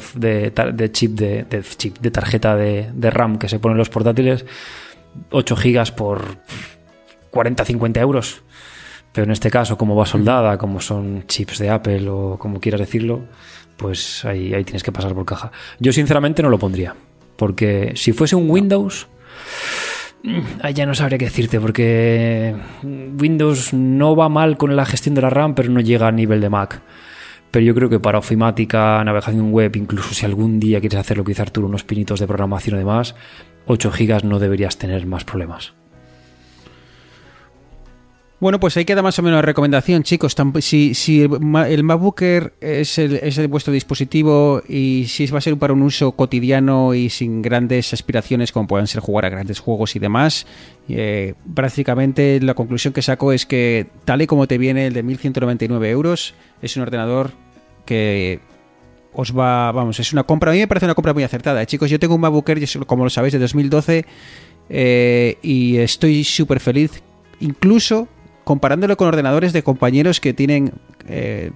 de 0.73 0.91
chip 0.91 1.11
de, 1.19 1.43
de 1.43 1.61
chip 1.63 1.97
de 1.97 2.11
tarjeta 2.11 2.55
de, 2.55 2.91
de 2.93 3.09
RAM 3.09 3.37
que 3.37 3.49
se 3.49 3.59
pone 3.59 3.73
en 3.73 3.79
los 3.79 3.89
portátiles 3.89 4.45
8 5.31 5.55
gigas 5.57 5.91
por 5.91 6.37
40 7.31 7.65
50 7.65 7.99
euros. 7.99 8.41
Pero 9.11 9.25
en 9.25 9.31
este 9.31 9.49
caso, 9.49 9.77
como 9.77 9.95
va 9.95 10.05
soldada, 10.05 10.57
como 10.57 10.79
son 10.81 11.23
chips 11.27 11.57
de 11.59 11.69
Apple 11.69 12.07
o 12.09 12.37
como 12.37 12.59
quieras 12.61 12.79
decirlo, 12.81 13.21
pues 13.77 14.25
ahí, 14.25 14.53
ahí 14.53 14.63
tienes 14.63 14.83
que 14.83 14.91
pasar 14.91 15.13
por 15.13 15.25
caja. 15.25 15.51
Yo 15.79 15.91
sinceramente 15.93 16.41
no 16.41 16.49
lo 16.49 16.59
pondría. 16.59 16.95
Porque 17.35 17.91
si 17.95 18.13
fuese 18.13 18.35
un 18.35 18.49
Windows, 18.49 19.07
Ahí 20.63 20.73
ya 20.73 20.85
no 20.85 20.95
sabría 20.95 21.17
qué 21.17 21.25
decirte, 21.25 21.59
porque 21.59 22.55
Windows 22.83 23.73
no 23.73 24.15
va 24.15 24.27
mal 24.27 24.57
con 24.57 24.75
la 24.75 24.85
gestión 24.85 25.13
de 25.13 25.21
la 25.21 25.29
RAM, 25.29 25.53
pero 25.53 25.69
no 25.69 25.81
llega 25.81 26.07
a 26.07 26.11
nivel 26.11 26.41
de 26.41 26.49
Mac. 26.49 26.81
Pero 27.51 27.65
yo 27.65 27.75
creo 27.75 27.89
que 27.89 27.99
para 27.99 28.17
ofimática, 28.17 29.03
navegación 29.03 29.51
web, 29.51 29.75
incluso 29.75 30.13
si 30.13 30.25
algún 30.25 30.59
día 30.59 30.79
quieres 30.79 30.99
hacer 30.99 31.17
lo 31.17 31.23
que 31.23 31.31
dice 31.31 31.43
Arturo, 31.43 31.67
unos 31.67 31.83
pinitos 31.83 32.19
de 32.19 32.27
programación 32.27 32.75
y 32.75 32.79
demás, 32.79 33.15
8 33.67 33.91
GB 33.91 34.23
no 34.23 34.39
deberías 34.39 34.77
tener 34.77 35.05
más 35.05 35.25
problemas. 35.25 35.73
Bueno, 38.45 38.59
pues 38.59 38.77
ahí 38.77 38.85
queda 38.85 39.01
más 39.01 39.17
o 39.17 39.23
menos 39.23 39.37
la 39.37 39.41
recomendación, 39.41 40.03
chicos. 40.03 40.35
Si, 40.59 41.21
el, 41.23 41.29
ma- 41.39 41.67
el 41.67 41.83
MacBook 41.83 42.21
Air 42.21 42.53
es, 42.61 42.99
el, 42.99 43.15
es 43.15 43.39
el 43.39 43.47
vuestro 43.47 43.73
dispositivo 43.73 44.61
y 44.69 45.05
si 45.07 45.25
va 45.25 45.39
a 45.39 45.41
ser 45.41 45.57
para 45.57 45.73
un 45.73 45.81
uso 45.81 46.11
cotidiano 46.11 46.93
y 46.93 47.09
sin 47.09 47.41
grandes 47.41 47.91
aspiraciones 47.91 48.51
como 48.51 48.67
puedan 48.67 48.85
ser 48.85 49.01
jugar 49.01 49.25
a 49.25 49.29
grandes 49.29 49.57
juegos 49.59 49.95
y 49.95 49.99
demás, 49.99 50.45
eh, 50.87 51.33
prácticamente 51.55 52.39
la 52.39 52.53
conclusión 52.53 52.93
que 52.93 53.01
saco 53.01 53.33
es 53.33 53.47
que 53.47 53.87
tal 54.05 54.21
y 54.21 54.27
como 54.27 54.45
te 54.45 54.59
viene 54.59 54.85
el 54.85 54.93
de 54.93 55.01
1199 55.01 55.89
euros, 55.89 56.35
es 56.61 56.75
un 56.77 56.83
ordenador 56.83 57.31
que 57.83 58.41
os 59.11 59.35
va, 59.35 59.71
vamos, 59.71 59.99
es 59.99 60.13
una 60.13 60.21
compra, 60.21 60.51
a 60.51 60.53
mí 60.53 60.59
me 60.59 60.67
parece 60.67 60.85
una 60.85 60.93
compra 60.93 61.15
muy 61.15 61.23
acertada. 61.23 61.63
eh, 61.63 61.65
Chicos, 61.65 61.89
yo 61.89 61.97
tengo 61.97 62.13
un 62.13 62.21
MacBook 62.21 62.47
Air, 62.47 62.63
como 62.85 63.05
lo 63.05 63.09
sabéis, 63.09 63.33
de 63.33 63.39
2012 63.39 64.05
eh, 64.69 65.37
y 65.41 65.77
estoy 65.77 66.23
súper 66.23 66.59
feliz, 66.59 67.01
incluso 67.39 68.07
comparándolo 68.45 68.95
con 68.95 69.09
ordenadores 69.09 69.51
de 69.51 69.63
compañeros 69.63 70.21
que 70.21 70.33
tienen 70.33 70.71
eh, 71.07 71.51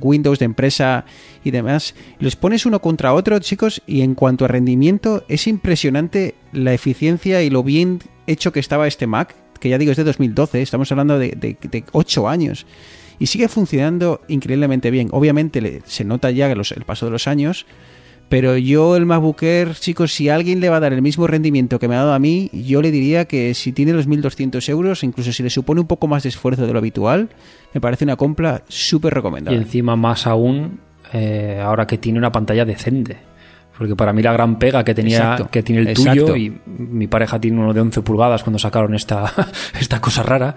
Windows 0.00 0.38
de 0.38 0.46
empresa 0.46 1.04
y 1.44 1.50
demás, 1.50 1.94
los 2.18 2.36
pones 2.36 2.64
uno 2.64 2.80
contra 2.80 3.12
otro, 3.12 3.38
chicos, 3.40 3.82
y 3.86 4.00
en 4.00 4.14
cuanto 4.14 4.46
a 4.46 4.48
rendimiento, 4.48 5.24
es 5.28 5.46
impresionante 5.46 6.34
la 6.52 6.72
eficiencia 6.72 7.42
y 7.42 7.50
lo 7.50 7.62
bien 7.62 8.00
hecho 8.26 8.52
que 8.52 8.60
estaba 8.60 8.86
este 8.86 9.06
Mac, 9.06 9.34
que 9.60 9.68
ya 9.68 9.78
digo 9.78 9.90
es 9.90 9.98
de 9.98 10.04
2012, 10.04 10.62
estamos 10.62 10.90
hablando 10.92 11.18
de, 11.18 11.30
de, 11.30 11.58
de 11.60 11.84
8 11.92 12.28
años, 12.28 12.66
y 13.18 13.26
sigue 13.26 13.48
funcionando 13.48 14.20
increíblemente 14.28 14.90
bien. 14.90 15.08
Obviamente 15.10 15.82
se 15.86 16.04
nota 16.04 16.30
ya 16.30 16.50
el 16.50 16.84
paso 16.86 17.06
de 17.06 17.12
los 17.12 17.26
años, 17.26 17.66
pero 18.28 18.56
yo 18.56 18.96
el 18.96 19.06
MacBook 19.06 19.42
Air, 19.42 19.74
chicos, 19.74 20.12
si 20.12 20.28
alguien 20.28 20.60
le 20.60 20.68
va 20.68 20.76
a 20.78 20.80
dar 20.80 20.92
el 20.92 21.02
mismo 21.02 21.26
rendimiento 21.26 21.78
que 21.78 21.86
me 21.88 21.94
ha 21.94 21.98
dado 21.98 22.12
a 22.12 22.18
mí, 22.18 22.50
yo 22.52 22.82
le 22.82 22.90
diría 22.90 23.26
que 23.26 23.54
si 23.54 23.72
tiene 23.72 23.92
los 23.92 24.08
1.200 24.08 24.68
euros, 24.68 25.04
incluso 25.04 25.32
si 25.32 25.42
le 25.42 25.50
supone 25.50 25.80
un 25.80 25.86
poco 25.86 26.08
más 26.08 26.24
de 26.24 26.30
esfuerzo 26.30 26.66
de 26.66 26.72
lo 26.72 26.78
habitual, 26.78 27.28
me 27.72 27.80
parece 27.80 28.04
una 28.04 28.16
compra 28.16 28.62
súper 28.68 29.12
Y 29.12 29.14
recomendable. 29.14 29.58
encima 29.58 29.94
más 29.96 30.26
aún, 30.26 30.80
eh, 31.12 31.60
ahora 31.62 31.86
que 31.86 31.98
tiene 31.98 32.18
una 32.18 32.32
pantalla 32.32 32.64
decente. 32.64 33.18
Porque 33.78 33.94
para 33.94 34.12
mí 34.14 34.22
la 34.22 34.32
gran 34.32 34.58
pega 34.58 34.82
que 34.82 34.94
tenía 34.94 35.18
Exacto, 35.18 35.48
que 35.50 35.62
tiene 35.62 35.82
el 35.82 35.88
exacto. 35.88 36.24
tuyo, 36.32 36.36
y 36.36 36.58
mi 36.66 37.06
pareja 37.08 37.38
tiene 37.38 37.60
uno 37.60 37.74
de 37.74 37.80
11 37.82 38.00
pulgadas 38.02 38.42
cuando 38.42 38.58
sacaron 38.58 38.94
esta, 38.94 39.30
esta 39.78 40.00
cosa 40.00 40.22
rara, 40.22 40.54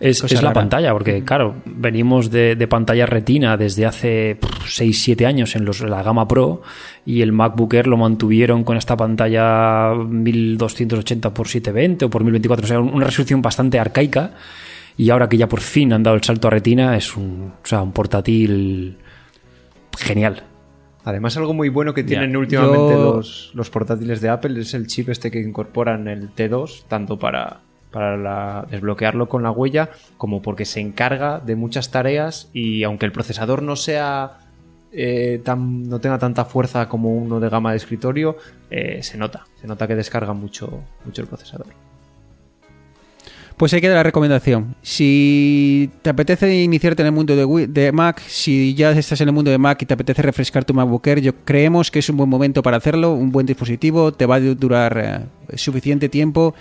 es, 0.00 0.22
es 0.24 0.42
la 0.42 0.52
pantalla. 0.52 0.92
Porque 0.92 1.22
claro, 1.24 1.54
venimos 1.64 2.30
de, 2.30 2.56
de 2.56 2.68
pantalla 2.68 3.06
retina 3.06 3.56
desde 3.56 3.86
hace 3.86 4.38
6-7 4.40 5.24
años 5.26 5.56
en, 5.56 5.64
los, 5.64 5.80
la 5.80 6.02
gama 6.02 6.26
Pro 6.28 6.62
y 7.04 7.22
el 7.22 7.32
MacBook 7.32 7.74
Air 7.74 7.86
lo 7.86 7.96
mantuvieron 7.96 8.64
con 8.64 8.76
esta 8.76 8.96
pantalla 8.96 9.94
1280 9.94 11.28
x 11.28 11.50
720 11.50 12.04
o 12.06 12.10
por 12.10 12.22
1024, 12.24 12.64
o 12.64 12.68
sea, 12.68 12.80
una 12.80 13.06
resolución 13.06 13.42
bastante 13.42 13.78
arcaica. 13.78 14.32
Y 14.98 15.10
ahora 15.10 15.28
que 15.28 15.36
ya 15.36 15.46
por 15.48 15.60
fin 15.60 15.92
han 15.92 16.02
dado 16.02 16.16
el 16.16 16.22
salto 16.24 16.48
a 16.48 16.50
retina, 16.50 16.96
es 16.96 17.16
un, 17.16 17.52
o 17.62 17.66
sea, 17.66 17.82
un 17.82 17.92
portátil 17.92 18.96
genial. 19.98 20.42
Además, 21.04 21.36
algo 21.36 21.54
muy 21.54 21.68
bueno 21.68 21.94
que 21.94 22.02
tienen 22.02 22.36
últimamente 22.36 22.94
yo- 22.94 23.14
los, 23.16 23.52
los 23.54 23.70
portátiles 23.70 24.20
de 24.20 24.28
Apple 24.30 24.58
es 24.60 24.74
el 24.74 24.86
chip 24.86 25.08
este 25.10 25.30
que 25.30 25.40
incorporan 25.40 26.08
el 26.08 26.34
T2, 26.34 26.84
tanto 26.88 27.18
para, 27.18 27.60
para 27.96 28.66
desbloquearlo 28.70 29.26
con 29.26 29.42
la 29.42 29.50
huella, 29.50 29.88
como 30.18 30.42
porque 30.42 30.66
se 30.66 30.80
encarga 30.80 31.40
de 31.40 31.56
muchas 31.56 31.90
tareas 31.90 32.50
y 32.52 32.82
aunque 32.82 33.06
el 33.06 33.12
procesador 33.12 33.62
no 33.62 33.74
sea 33.74 34.32
eh, 34.92 35.40
tan, 35.42 35.88
no 35.88 35.98
tenga 35.98 36.18
tanta 36.18 36.44
fuerza 36.44 36.90
como 36.90 37.16
uno 37.16 37.40
de 37.40 37.48
gama 37.48 37.70
de 37.70 37.78
escritorio, 37.78 38.36
eh, 38.70 39.02
se 39.02 39.16
nota, 39.16 39.46
se 39.58 39.66
nota 39.66 39.88
que 39.88 39.94
descarga 39.94 40.34
mucho, 40.34 40.78
mucho 41.06 41.22
el 41.22 41.28
procesador. 41.28 41.68
Pues 43.56 43.72
ahí 43.72 43.80
queda 43.80 43.94
la 43.94 44.02
recomendación. 44.02 44.74
Si 44.82 45.88
te 46.02 46.10
apetece 46.10 46.54
iniciarte 46.54 47.00
en 47.00 47.06
el 47.06 47.12
mundo 47.12 47.34
de 47.34 47.92
Mac, 47.92 48.20
si 48.20 48.74
ya 48.74 48.90
estás 48.90 49.22
en 49.22 49.28
el 49.28 49.34
mundo 49.34 49.50
de 49.50 49.56
Mac 49.56 49.80
y 49.80 49.86
te 49.86 49.94
apetece 49.94 50.20
refrescar 50.20 50.66
tu 50.66 50.74
MacBook 50.74 51.06
Air, 51.06 51.22
yo 51.22 51.32
creemos 51.46 51.90
que 51.90 52.00
es 52.00 52.10
un 52.10 52.18
buen 52.18 52.28
momento 52.28 52.62
para 52.62 52.76
hacerlo, 52.76 53.14
un 53.14 53.32
buen 53.32 53.46
dispositivo, 53.46 54.12
te 54.12 54.26
va 54.26 54.34
a 54.34 54.40
durar 54.40 55.30
eh, 55.48 55.56
suficiente 55.56 56.10
tiempo 56.10 56.54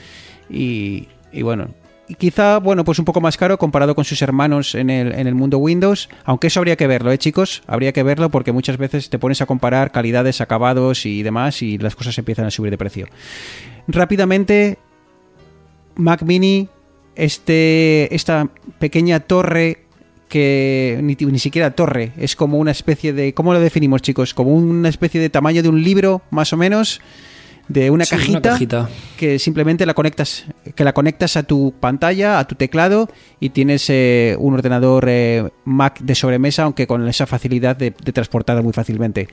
y, 0.50 1.10
y 1.36 1.42
bueno, 1.42 1.70
y 2.08 2.16
quizá, 2.16 2.60
bueno, 2.60 2.84
pues 2.84 3.00
un 3.00 3.06
poco 3.06 3.20
más 3.20 3.36
caro 3.36 3.58
comparado 3.58 3.96
con 3.96 4.06
sus 4.06 4.22
hermanos 4.22 4.76
en 4.76 4.90
el, 4.90 5.12
en 5.14 5.28
el 5.28 5.34
mundo 5.34 5.58
Windows, 5.58 6.10
aunque 6.24 6.48
eso 6.48 6.60
habría 6.60 6.76
que 6.76 6.88
verlo, 6.88 7.12
¿eh, 7.12 7.18
chicos? 7.18 7.64
Habría 7.66 7.94
que 7.94 8.04
verlo 8.04 8.30
porque 8.30 8.52
muchas 8.52 8.78
veces 8.78 9.10
te 9.10 9.18
pones 9.18 9.42
a 9.42 9.48
comparar 9.48 9.92
calidades, 9.92 10.40
acabados 10.40 11.06
y 11.06 11.24
demás 11.24 11.62
y 11.62 11.78
las 11.78 11.96
cosas 11.96 12.18
empiezan 12.18 12.46
a 12.46 12.52
subir 12.52 12.72
de 12.72 12.78
precio. 12.78 13.08
Rápidamente, 13.88 14.78
Mac 15.96 16.22
Mini, 16.22 16.70
este, 17.16 18.14
esta 18.14 18.50
pequeña 18.78 19.22
torre 19.22 19.86
que 20.30 21.00
ni, 21.02 21.16
ni 21.16 21.40
siquiera 21.40 21.72
torre, 21.72 22.12
es 22.18 22.36
como 22.36 22.58
una 22.60 22.72
especie 22.72 23.14
de, 23.14 23.34
¿cómo 23.34 23.54
lo 23.54 23.60
definimos 23.60 24.02
chicos? 24.02 24.34
Como 24.34 24.54
una 24.54 24.90
especie 24.90 25.22
de 25.22 25.30
tamaño 25.30 25.64
de 25.64 25.70
un 25.70 25.84
libro, 25.84 26.22
más 26.30 26.54
o 26.54 26.58
menos, 26.58 27.02
de 27.68 27.90
una, 27.90 28.06
Sí, 28.06 28.16
una 28.30 28.42
cajita, 28.42 28.90
que 29.18 29.40
simplemente 29.40 29.86
la 29.86 29.94
conectas, 29.94 30.46
que 30.76 30.84
la 30.84 30.94
conectas 30.94 31.36
a 31.38 31.44
tu 31.44 31.74
pantalla, 31.80 32.40
a 32.40 32.48
tu 32.48 32.56
teclado 32.56 33.10
y 33.40 33.50
tienes 33.50 33.90
eh, 33.90 34.36
un 34.40 34.54
ordenador 34.54 35.06
eh, 35.08 35.50
Mac 35.66 36.00
de 36.00 36.16
sobremesa, 36.16 36.64
aunque 36.64 36.88
con 36.88 37.08
esa 37.08 37.26
facilidad 37.26 37.76
de, 37.76 37.92
de 37.92 38.12
transportarla 38.12 38.62
muy 38.62 38.74
fácilmente. 38.74 39.28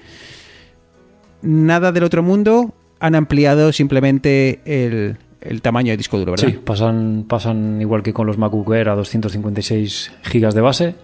Nada 1.42 1.92
del 1.92 2.04
otro 2.04 2.22
mundo, 2.22 2.72
han 3.00 3.14
ampliado 3.16 3.72
simplemente 3.72 4.60
el, 4.64 5.16
el 5.40 5.60
tamaño 5.60 5.90
de 5.90 5.96
disco 5.96 6.18
duro, 6.18 6.32
¿verdad? 6.32 6.48
Sí, 6.48 6.58
pasan, 6.64 7.24
pasan 7.28 7.80
igual 7.80 8.02
que 8.02 8.12
con 8.12 8.26
los 8.26 8.38
MacBook 8.38 8.72
Air 8.72 8.88
a 8.88 8.94
256 8.94 10.12
GB 10.32 10.52
de 10.52 10.60
base. 10.60 10.94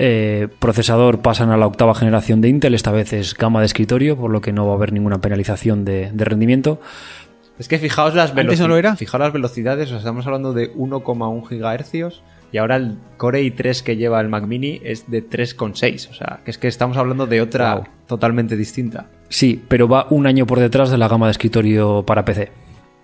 Eh, 0.00 0.46
procesador 0.60 1.22
pasan 1.22 1.50
a 1.50 1.56
la 1.56 1.66
octava 1.66 1.92
generación 1.92 2.40
de 2.40 2.48
Intel, 2.48 2.74
esta 2.74 2.92
vez 2.92 3.12
es 3.12 3.34
gama 3.34 3.58
de 3.58 3.66
escritorio, 3.66 4.16
por 4.16 4.30
lo 4.30 4.40
que 4.40 4.52
no 4.52 4.64
va 4.64 4.72
a 4.72 4.76
haber 4.76 4.92
ninguna 4.92 5.20
penalización 5.20 5.84
de, 5.84 6.10
de 6.12 6.24
rendimiento. 6.24 6.80
Es 7.58 7.66
que 7.66 7.78
fijaos 7.80 8.14
las, 8.14 8.30
¿Antes 8.30 8.60
veloci- 8.60 8.68
no 8.68 8.76
era? 8.76 8.94
fijaos 8.94 9.20
las 9.20 9.32
velocidades, 9.32 9.86
o 9.86 9.90
sea, 9.90 9.98
estamos 9.98 10.24
hablando 10.26 10.52
de 10.52 10.72
1,1 10.72 11.42
GHz 11.48 12.22
y 12.52 12.58
ahora 12.58 12.76
el 12.76 12.96
Core 13.16 13.42
i3 13.42 13.82
que 13.82 13.96
lleva 13.96 14.20
el 14.20 14.28
Mac 14.28 14.44
Mini 14.46 14.80
es 14.84 15.10
de 15.10 15.28
3,6. 15.28 16.10
O 16.10 16.14
sea, 16.14 16.38
que 16.44 16.52
es 16.52 16.58
que 16.58 16.68
estamos 16.68 16.96
hablando 16.96 17.26
de 17.26 17.40
otra 17.40 17.74
Wow. 17.74 17.84
totalmente 18.06 18.56
distinta. 18.56 19.06
Sí, 19.28 19.60
pero 19.66 19.88
va 19.88 20.06
un 20.10 20.28
año 20.28 20.46
por 20.46 20.60
detrás 20.60 20.90
de 20.90 20.98
la 20.98 21.08
gama 21.08 21.26
de 21.26 21.32
escritorio 21.32 22.04
para 22.06 22.24
PC. 22.24 22.52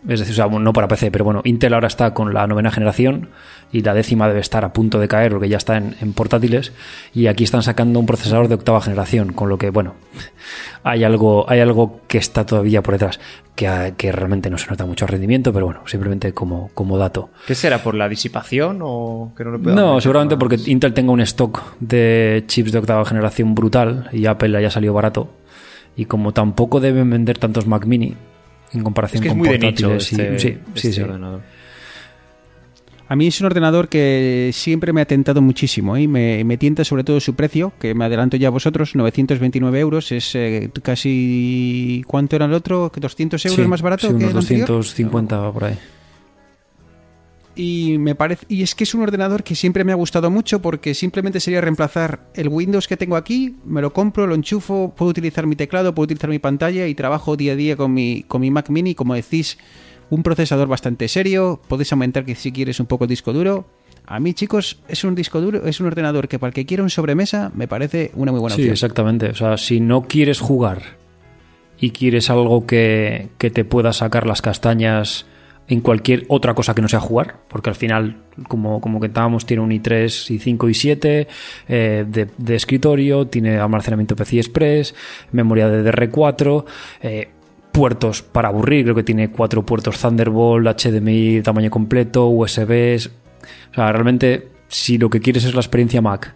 Es 0.08 0.20
decir, 0.20 0.32
o 0.32 0.36
sea, 0.36 0.46
bueno, 0.46 0.64
no 0.64 0.72
para 0.74 0.86
PC, 0.86 1.10
pero 1.10 1.24
bueno, 1.24 1.40
Intel 1.44 1.72
ahora 1.72 1.86
está 1.86 2.12
con 2.12 2.34
la 2.34 2.46
novena 2.46 2.70
generación 2.70 3.28
y 3.72 3.80
la 3.80 3.94
décima 3.94 4.28
debe 4.28 4.40
estar 4.40 4.62
a 4.64 4.72
punto 4.72 5.00
de 5.00 5.08
caer 5.08 5.32
porque 5.32 5.48
ya 5.48 5.56
está 5.56 5.78
en, 5.78 5.96
en 6.00 6.12
portátiles 6.12 6.72
y 7.14 7.26
aquí 7.26 7.44
están 7.44 7.62
sacando 7.62 7.98
un 7.98 8.06
procesador 8.06 8.48
de 8.48 8.54
octava 8.54 8.82
generación, 8.82 9.32
con 9.32 9.48
lo 9.48 9.56
que, 9.56 9.70
bueno, 9.70 9.94
hay 10.84 11.04
algo, 11.04 11.46
hay 11.48 11.60
algo 11.60 12.00
que 12.06 12.18
está 12.18 12.44
todavía 12.44 12.82
por 12.82 12.94
detrás, 12.94 13.18
que, 13.54 13.94
que 13.96 14.12
realmente 14.12 14.50
no 14.50 14.58
se 14.58 14.68
nota 14.68 14.84
mucho 14.84 15.06
rendimiento, 15.06 15.54
pero 15.54 15.64
bueno, 15.64 15.80
simplemente 15.86 16.34
como, 16.34 16.70
como 16.74 16.98
dato. 16.98 17.30
¿Qué 17.46 17.54
será? 17.54 17.82
¿Por 17.82 17.94
la 17.94 18.06
disipación 18.06 18.80
o 18.82 19.32
que 19.34 19.44
no 19.44 19.52
le 19.52 19.58
puedo 19.58 19.74
No, 19.74 20.00
seguramente 20.02 20.34
más? 20.34 20.40
porque 20.40 20.70
Intel 20.70 20.92
tenga 20.92 21.12
un 21.12 21.20
stock 21.20 21.62
de 21.80 22.44
chips 22.46 22.72
de 22.72 22.78
octava 22.78 23.04
generación 23.06 23.54
brutal 23.54 24.08
y 24.12 24.26
Apple 24.26 24.56
haya 24.58 24.70
salido 24.70 24.92
barato. 24.92 25.30
Y 25.96 26.04
como 26.06 26.32
tampoco 26.32 26.80
deben 26.80 27.08
vender 27.08 27.38
tantos 27.38 27.66
Mac 27.66 27.86
Mini 27.86 28.16
en 28.74 28.82
comparación 28.82 29.18
Es 29.18 29.22
que 29.22 29.28
es 29.28 29.32
con 29.32 29.38
muy 29.38 29.48
de 29.48 29.58
nicho 29.58 29.88
portátiles 29.88 30.12
y- 30.12 30.14
este, 30.20 30.38
sí, 30.38 30.48
sí, 30.48 30.58
este 30.88 30.92
sí. 30.92 31.00
ordenador. 31.00 31.40
A 33.06 33.16
mí 33.16 33.26
es 33.26 33.38
un 33.40 33.46
ordenador 33.46 33.88
que 33.88 34.50
siempre 34.54 34.92
me 34.94 35.02
ha 35.02 35.04
tentado 35.04 35.42
muchísimo 35.42 35.98
y 35.98 36.08
me, 36.08 36.42
me 36.44 36.56
tienta 36.56 36.84
sobre 36.84 37.04
todo 37.04 37.20
su 37.20 37.34
precio, 37.34 37.72
que 37.78 37.94
me 37.94 38.06
adelanto 38.06 38.38
ya 38.38 38.48
a 38.48 38.50
vosotros, 38.50 38.94
929 38.96 39.78
euros, 39.78 40.10
es 40.10 40.34
eh, 40.34 40.70
casi... 40.82 42.02
¿Cuánto 42.06 42.34
era 42.36 42.46
el 42.46 42.54
otro? 42.54 42.90
¿200 42.90 43.44
euros 43.46 43.56
Sí, 43.56 43.68
más 43.68 43.82
barato 43.82 44.06
sí, 44.08 44.14
que 44.14 44.24
unos 44.24 44.30
el 44.32 44.38
anterior? 44.38 44.66
250 44.68 45.52
por 45.52 45.64
ahí. 45.64 45.78
Y 47.56 47.98
me 47.98 48.14
parece 48.16 48.44
y 48.48 48.62
es 48.62 48.74
que 48.74 48.82
es 48.84 48.94
un 48.94 49.02
ordenador 49.02 49.44
que 49.44 49.54
siempre 49.54 49.84
me 49.84 49.92
ha 49.92 49.94
gustado 49.94 50.28
mucho 50.30 50.60
porque 50.60 50.92
simplemente 50.94 51.38
sería 51.38 51.60
reemplazar 51.60 52.28
el 52.34 52.48
Windows 52.48 52.88
que 52.88 52.96
tengo 52.96 53.14
aquí, 53.16 53.56
me 53.64 53.80
lo 53.80 53.92
compro, 53.92 54.26
lo 54.26 54.34
enchufo, 54.34 54.92
puedo 54.96 55.10
utilizar 55.10 55.46
mi 55.46 55.54
teclado, 55.54 55.94
puedo 55.94 56.04
utilizar 56.04 56.28
mi 56.30 56.40
pantalla 56.40 56.86
y 56.88 56.94
trabajo 56.96 57.36
día 57.36 57.52
a 57.52 57.56
día 57.56 57.76
con 57.76 57.94
mi 57.94 58.24
con 58.24 58.40
mi 58.40 58.50
Mac 58.50 58.70
Mini, 58.70 58.96
como 58.96 59.14
decís, 59.14 59.56
un 60.10 60.24
procesador 60.24 60.66
bastante 60.66 61.06
serio, 61.06 61.60
podéis 61.68 61.92
aumentar 61.92 62.24
que 62.24 62.34
si 62.34 62.50
quieres 62.50 62.80
un 62.80 62.86
poco 62.86 63.04
el 63.04 63.10
disco 63.10 63.32
duro. 63.32 63.66
A 64.06 64.20
mí, 64.20 64.34
chicos, 64.34 64.80
es 64.88 65.02
un 65.04 65.14
disco 65.14 65.40
duro, 65.40 65.64
es 65.66 65.80
un 65.80 65.86
ordenador 65.86 66.28
que 66.28 66.38
para 66.38 66.48
el 66.48 66.54
que 66.54 66.66
quiera 66.66 66.82
un 66.82 66.90
sobremesa 66.90 67.52
me 67.54 67.68
parece 67.68 68.10
una 68.14 68.32
muy 68.32 68.40
buena 68.40 68.56
Sí, 68.56 68.62
opción. 68.62 68.72
exactamente. 68.72 69.28
O 69.30 69.34
sea, 69.34 69.56
si 69.56 69.80
no 69.80 70.02
quieres 70.02 70.40
jugar 70.40 70.82
y 71.78 71.90
quieres 71.90 72.28
algo 72.30 72.66
que, 72.66 73.28
que 73.38 73.50
te 73.50 73.64
pueda 73.64 73.92
sacar 73.94 74.26
las 74.26 74.42
castañas 74.42 75.24
en 75.66 75.80
cualquier 75.80 76.24
otra 76.28 76.54
cosa 76.54 76.74
que 76.74 76.82
no 76.82 76.88
sea 76.88 77.00
jugar, 77.00 77.36
porque 77.48 77.70
al 77.70 77.76
final, 77.76 78.22
como, 78.48 78.80
como 78.80 79.00
tiene 79.00 79.62
un 79.62 79.70
i3, 79.70 80.06
i5, 80.06 80.58
i7 80.58 81.26
eh, 81.68 82.04
de, 82.06 82.28
de 82.36 82.54
escritorio, 82.54 83.26
tiene 83.26 83.58
almacenamiento 83.58 84.14
PCI 84.14 84.38
Express, 84.38 84.94
memoria 85.32 85.68
DDR4, 85.68 86.64
eh, 87.02 87.28
puertos 87.72 88.22
para 88.22 88.48
aburrir, 88.48 88.84
creo 88.84 88.94
que 88.94 89.02
tiene 89.02 89.30
cuatro 89.30 89.64
puertos 89.64 89.98
Thunderbolt, 90.00 90.80
HDMI 90.80 91.42
tamaño 91.42 91.70
completo, 91.70 92.28
USBs. 92.28 93.10
O 93.72 93.74
sea, 93.74 93.90
realmente, 93.90 94.50
si 94.68 94.98
lo 94.98 95.10
que 95.10 95.20
quieres 95.20 95.44
es 95.44 95.54
la 95.54 95.60
experiencia 95.60 96.02
Mac, 96.02 96.34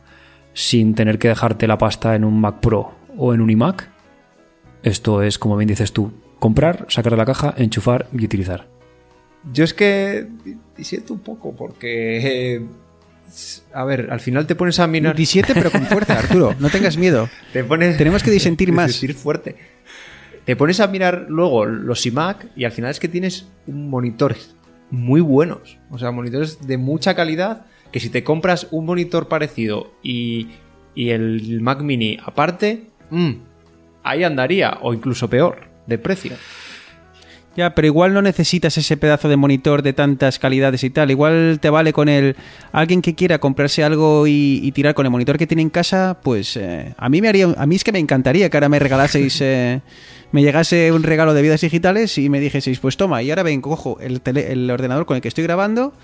sin 0.53 0.95
tener 0.95 1.19
que 1.19 1.29
dejarte 1.29 1.67
la 1.69 1.79
pasta 1.79 2.17
en 2.17 2.25
un 2.25 2.41
Mac 2.41 2.61
Pro 2.61 2.95
o 3.17 3.35
en 3.35 3.41
un 3.41 3.51
iMac, 3.51 3.88
esto 4.83 5.23
es, 5.23 5.38
como 5.38 5.57
bien 5.57 5.69
dices 5.69 5.93
tú, 5.93 6.12
comprar, 6.38 6.87
sacar 6.88 7.12
de 7.12 7.19
la 7.19 7.27
caja, 7.27 7.55
enchufar 7.57 8.09
y 8.12 8.25
utilizar. 8.25 8.78
Yo 9.53 9.65
es 9.65 9.75
que 9.75 10.27
disiento 10.77 11.15
un 11.15 11.21
poco 11.21 11.55
porque... 11.57 12.57
eh, 12.57 12.67
A 13.75 13.85
ver, 13.85 14.09
al 14.11 14.21
final 14.21 14.47
te 14.47 14.55
pones 14.55 14.79
a 14.81 14.87
mirar... 14.87 15.15
17 15.15 15.55
pero 15.55 15.71
con 15.71 15.87
fuerza, 15.87 16.19
Arturo, 16.19 16.55
no 16.59 16.69
tengas 16.71 16.97
miedo. 16.97 17.29
Te 17.53 17.65
pones... 17.65 17.97
Tenemos 17.97 18.23
que 18.23 18.31
disentir 18.31 18.73
más. 18.73 18.89
Disentir 18.89 19.17
fuerte. 19.17 19.57
Te 20.45 20.57
pones 20.57 20.81
a 20.81 20.87
mirar 20.87 21.27
luego 21.29 21.67
los 21.67 22.05
iMac 22.07 22.47
y 22.57 22.65
al 22.65 22.73
final 22.73 22.91
es 22.91 23.01
que 23.01 23.09
tienes 23.09 23.47
monitores 23.67 24.55
muy 24.91 25.21
buenos. 25.21 25.77
O 25.91 25.99
sea, 25.99 26.11
monitores 26.11 26.67
de 26.67 26.79
mucha 26.79 27.15
calidad 27.15 27.67
que 27.93 28.01
si 28.01 28.09
te 28.11 28.25
compras 28.25 28.67
un 28.71 28.87
monitor 28.87 29.29
parecido 29.29 29.93
y, 30.03 30.49
y 30.95 31.11
el 31.11 31.61
Mac 31.61 31.81
Mini 31.83 32.19
aparte, 32.25 32.85
mm, 33.11 33.33
ahí 34.03 34.25
andaría, 34.25 34.79
o 34.81 34.95
incluso 34.95 35.29
peor, 35.29 35.69
de 35.87 35.99
precio. 35.99 36.33
Ya, 37.59 37.75
pero 37.75 37.87
igual 37.87 38.14
no 38.14 38.23
necesitas 38.23 38.79
ese 38.79 38.97
pedazo 38.97 39.29
de 39.29 39.37
monitor 39.37 39.83
de 39.83 39.92
tantas 39.92 40.38
calidades 40.38 40.85
y 40.85 40.90
tal. 40.90 41.11
Igual 41.11 41.59
te 41.61 41.71
vale 41.71 41.92
con 41.92 42.09
el. 42.09 42.37
Alguien 42.71 43.03
que 43.03 43.16
quiera 43.16 43.38
comprarse 43.40 43.83
algo 43.83 44.29
y, 44.29 44.61
y 44.62 44.71
tirar 44.71 44.94
con 44.94 45.07
el 45.07 45.11
monitor 45.11 45.37
que 45.38 45.49
tiene 45.49 45.62
en 45.62 45.71
casa, 45.71 46.21
pues 46.23 46.57
eh, 46.57 46.94
a 46.97 47.09
mí 47.09 47.21
me 47.21 47.27
haría. 47.29 47.47
A 47.57 47.66
mí 47.66 47.75
es 47.75 47.83
que 47.83 47.90
me 47.90 47.99
encantaría 47.99 48.49
que 48.49 48.57
ahora 48.57 48.68
me 48.68 48.79
regalaseis. 48.79 49.40
eh, 49.40 49.81
me 50.31 50.42
llegase 50.42 50.92
un 50.92 51.03
regalo 51.03 51.35
de 51.35 51.42
vidas 51.42 51.61
digitales 51.62 52.16
y 52.18 52.29
me 52.29 52.38
dijeseis, 52.38 52.79
pues 52.79 52.97
toma, 52.97 53.23
y 53.25 53.31
ahora 53.31 53.42
ven, 53.42 53.61
cojo 53.61 53.99
el, 53.99 54.23
tele- 54.23 54.53
el 54.53 54.71
ordenador 54.71 55.05
con 55.05 55.16
el 55.16 55.21
que 55.23 55.27
estoy 55.29 55.42
grabando. 55.42 55.94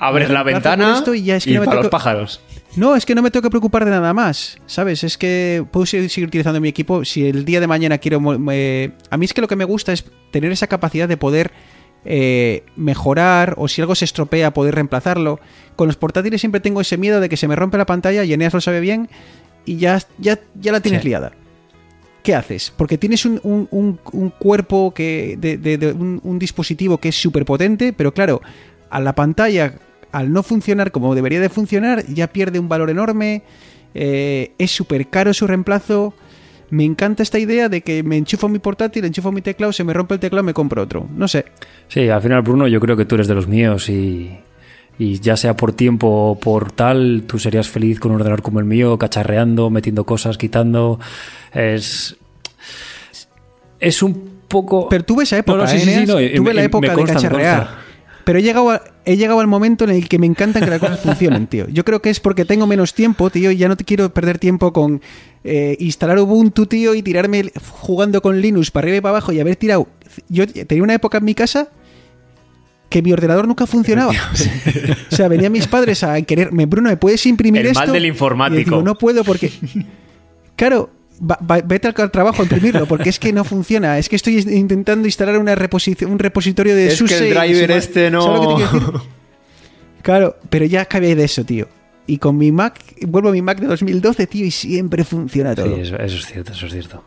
Abres 0.00 0.30
la 0.30 0.42
ventana 0.42 0.94
esto 0.96 1.14
y 1.14 1.22
ya 1.24 1.36
es 1.36 1.44
que 1.44 1.50
y 1.50 1.54
no 1.54 1.60
me 1.60 1.66
para 1.66 1.78
los 1.80 1.88
pájaros. 1.88 2.40
No, 2.76 2.94
es 2.94 3.04
que 3.04 3.14
no 3.14 3.22
me 3.22 3.30
tengo 3.30 3.42
que 3.42 3.50
preocupar 3.50 3.84
de 3.84 3.90
nada 3.90 4.12
más, 4.14 4.58
¿sabes? 4.66 5.02
Es 5.02 5.18
que 5.18 5.64
puedo 5.70 5.86
seguir 5.86 6.26
utilizando 6.28 6.60
mi 6.60 6.68
equipo. 6.68 7.04
Si 7.04 7.26
el 7.26 7.44
día 7.44 7.60
de 7.60 7.66
mañana 7.66 7.98
quiero... 7.98 8.20
me- 8.20 8.92
A 9.10 9.16
mí 9.16 9.24
es 9.24 9.32
que 9.34 9.40
lo 9.40 9.48
que 9.48 9.56
me 9.56 9.64
gusta 9.64 9.92
es 9.92 10.04
tener 10.30 10.52
esa 10.52 10.66
capacidad 10.68 11.08
de 11.08 11.16
poder 11.16 11.50
eh, 12.04 12.62
mejorar 12.76 13.54
o 13.56 13.66
si 13.66 13.80
algo 13.80 13.94
se 13.94 14.04
estropea 14.04 14.52
poder 14.54 14.74
reemplazarlo. 14.76 15.40
Con 15.76 15.88
los 15.88 15.96
portátiles 15.96 16.40
siempre 16.40 16.60
tengo 16.60 16.80
ese 16.80 16.96
miedo 16.96 17.20
de 17.20 17.28
que 17.28 17.36
se 17.36 17.48
me 17.48 17.56
rompe 17.56 17.78
la 17.78 17.86
pantalla 17.86 18.22
y 18.22 18.32
Eneas 18.32 18.54
lo 18.54 18.60
sabe 18.60 18.80
bien 18.80 19.08
y 19.64 19.76
ya, 19.78 19.98
ya, 20.18 20.38
ya 20.54 20.70
la 20.72 20.80
tienes 20.80 21.02
Sí. 21.02 21.08
liada. 21.08 21.32
¿Qué 22.22 22.34
haces? 22.34 22.72
Porque 22.76 22.98
tienes 22.98 23.24
un, 23.24 23.40
un- 23.42 23.66
un- 23.70 23.98
un 24.12 24.30
cuerpo 24.30 24.92
que 24.94 25.36
de, 25.38 25.56
de- 25.56 25.78
de 25.78 25.92
un, 25.92 26.20
un 26.22 26.38
dispositivo 26.38 26.98
que 26.98 27.08
es 27.08 27.20
súper 27.20 27.44
potente, 27.44 27.92
pero 27.92 28.12
claro, 28.12 28.42
a 28.90 29.00
la 29.00 29.14
pantalla, 29.14 29.74
al 30.12 30.32
no 30.32 30.42
funcionar 30.42 30.90
como 30.92 31.14
debería 31.14 31.40
de 31.40 31.48
funcionar, 31.48 32.04
ya 32.06 32.28
pierde 32.28 32.58
un 32.58 32.68
valor 32.68 32.90
enorme, 32.90 33.42
eh, 33.94 34.52
es 34.58 34.70
súper 34.70 35.08
caro 35.08 35.32
su 35.34 35.46
reemplazo. 35.46 36.14
Me 36.70 36.84
encanta 36.84 37.22
esta 37.22 37.38
idea 37.38 37.68
de 37.70 37.80
que 37.80 38.02
me 38.02 38.16
enchufo 38.18 38.48
mi 38.48 38.58
portátil, 38.58 39.04
enchufo 39.04 39.32
mi 39.32 39.40
teclado, 39.40 39.72
se 39.72 39.84
me 39.84 39.94
rompe 39.94 40.14
el 40.14 40.20
teclado, 40.20 40.42
me 40.44 40.52
compro 40.52 40.82
otro. 40.82 41.06
No 41.16 41.26
sé. 41.26 41.46
Sí, 41.88 42.08
al 42.10 42.20
final, 42.20 42.42
Bruno, 42.42 42.68
yo 42.68 42.78
creo 42.78 42.96
que 42.96 43.06
tú 43.06 43.14
eres 43.14 43.26
de 43.26 43.34
los 43.34 43.48
míos 43.48 43.88
y, 43.88 44.36
y 44.98 45.18
ya 45.20 45.38
sea 45.38 45.56
por 45.56 45.72
tiempo 45.72 46.06
o 46.08 46.38
por 46.38 46.70
tal, 46.70 47.24
tú 47.26 47.38
serías 47.38 47.68
feliz 47.68 47.98
con 47.98 48.10
un 48.10 48.16
ordenador 48.16 48.42
como 48.42 48.58
el 48.60 48.66
mío, 48.66 48.98
cacharreando, 48.98 49.70
metiendo 49.70 50.04
cosas, 50.04 50.36
quitando. 50.36 51.00
Es. 51.54 52.16
Es 53.80 54.02
un 54.02 54.28
poco. 54.48 54.88
Pero 54.88 55.04
tuve 55.04 55.24
esa 55.24 55.38
época, 55.38 55.58
No, 55.58 55.62
no, 55.64 55.68
sí, 55.70 55.76
¿eh, 55.76 55.80
sí, 55.80 55.84
sí, 55.86 55.92
Eneas? 55.92 56.08
no, 56.08 56.36
tuve 56.36 56.54
la 56.54 56.62
época 56.64 56.92
consta, 56.92 57.14
de 57.14 57.22
cacharrear. 57.22 57.68
Pero 58.28 58.40
he 58.40 58.42
llegado, 58.42 58.68
a- 58.68 58.82
he 59.06 59.16
llegado 59.16 59.40
al 59.40 59.46
momento 59.46 59.84
en 59.84 59.90
el 59.90 60.06
que 60.06 60.18
me 60.18 60.26
encantan 60.26 60.62
que 60.62 60.68
las 60.68 60.80
cosas 60.80 61.00
funcionen, 61.00 61.46
tío. 61.46 61.66
Yo 61.70 61.82
creo 61.82 62.02
que 62.02 62.10
es 62.10 62.20
porque 62.20 62.44
tengo 62.44 62.66
menos 62.66 62.92
tiempo, 62.92 63.30
tío, 63.30 63.50
y 63.50 63.56
ya 63.56 63.68
no 63.68 63.76
te 63.78 63.84
quiero 63.84 64.12
perder 64.12 64.38
tiempo 64.38 64.70
con 64.74 65.00
eh, 65.44 65.78
instalar 65.80 66.18
Ubuntu, 66.18 66.66
tío, 66.66 66.94
y 66.94 67.02
tirarme 67.02 67.40
el- 67.40 67.52
jugando 67.80 68.20
con 68.20 68.38
Linux 68.42 68.70
para 68.70 68.84
arriba 68.84 68.98
y 68.98 69.00
para 69.00 69.10
abajo 69.12 69.32
y 69.32 69.40
haber 69.40 69.56
tirado. 69.56 69.88
Yo 70.28 70.46
tenía 70.46 70.84
una 70.84 70.92
época 70.92 71.16
en 71.16 71.24
mi 71.24 71.34
casa 71.34 71.68
que 72.90 73.00
mi 73.00 73.14
ordenador 73.14 73.48
nunca 73.48 73.66
funcionaba. 73.66 74.12
o 75.10 75.16
sea, 75.16 75.28
venían 75.28 75.50
mis 75.52 75.66
padres 75.66 76.04
a 76.04 76.20
quererme, 76.20 76.66
Bruno, 76.66 76.90
¿me 76.90 76.98
puedes 76.98 77.24
imprimir 77.24 77.62
El 77.62 77.68
esto? 77.68 77.80
mal 77.80 77.92
del 77.92 78.04
informático. 78.04 78.58
digo, 78.58 78.82
no 78.82 78.94
puedo 78.98 79.24
porque... 79.24 79.50
Claro, 80.54 80.90
va- 81.20 81.38
va- 81.48 81.60
vete 81.62 81.88
al 81.88 82.10
trabajo 82.10 82.40
a 82.42 82.44
imprimirlo 82.44 82.86
porque 82.86 83.08
es 83.08 83.18
que 83.18 83.32
no 83.32 83.44
funciona. 83.44 83.98
Es 83.98 84.08
que 84.08 84.16
estoy 84.16 84.38
intentando 84.38 85.06
instalar 85.06 85.38
una 85.38 85.52
un 85.52 86.18
repositorio 86.18 86.74
de 86.74 86.86
Es 86.88 86.92
que 86.92 86.96
SUSE 86.98 87.28
el 87.28 87.34
driver 87.34 87.70
este 87.72 88.10
no- 88.10 88.22
¿Sabes 88.22 88.40
lo 88.40 88.48
que 88.56 88.62
te 88.64 88.68
quiero 88.70 88.86
decir? 88.92 89.00
Claro, 90.02 90.36
pero 90.48 90.64
ya 90.64 90.82
acabé 90.82 91.14
de 91.14 91.24
eso, 91.24 91.44
tío. 91.44 91.68
Y 92.06 92.16
con 92.18 92.38
mi 92.38 92.50
Mac, 92.52 92.78
vuelvo 93.06 93.28
a 93.28 93.32
mi 93.32 93.42
Mac 93.42 93.58
de 93.60 93.66
2012, 93.66 94.26
tío, 94.26 94.46
y 94.46 94.50
siempre 94.50 95.04
funciona 95.04 95.54
todo. 95.54 95.74
Sí, 95.74 95.80
eso, 95.82 95.96
eso 95.98 96.16
es 96.16 96.26
cierto, 96.26 96.52
eso 96.52 96.66
es 96.66 96.72
cierto. 96.72 97.04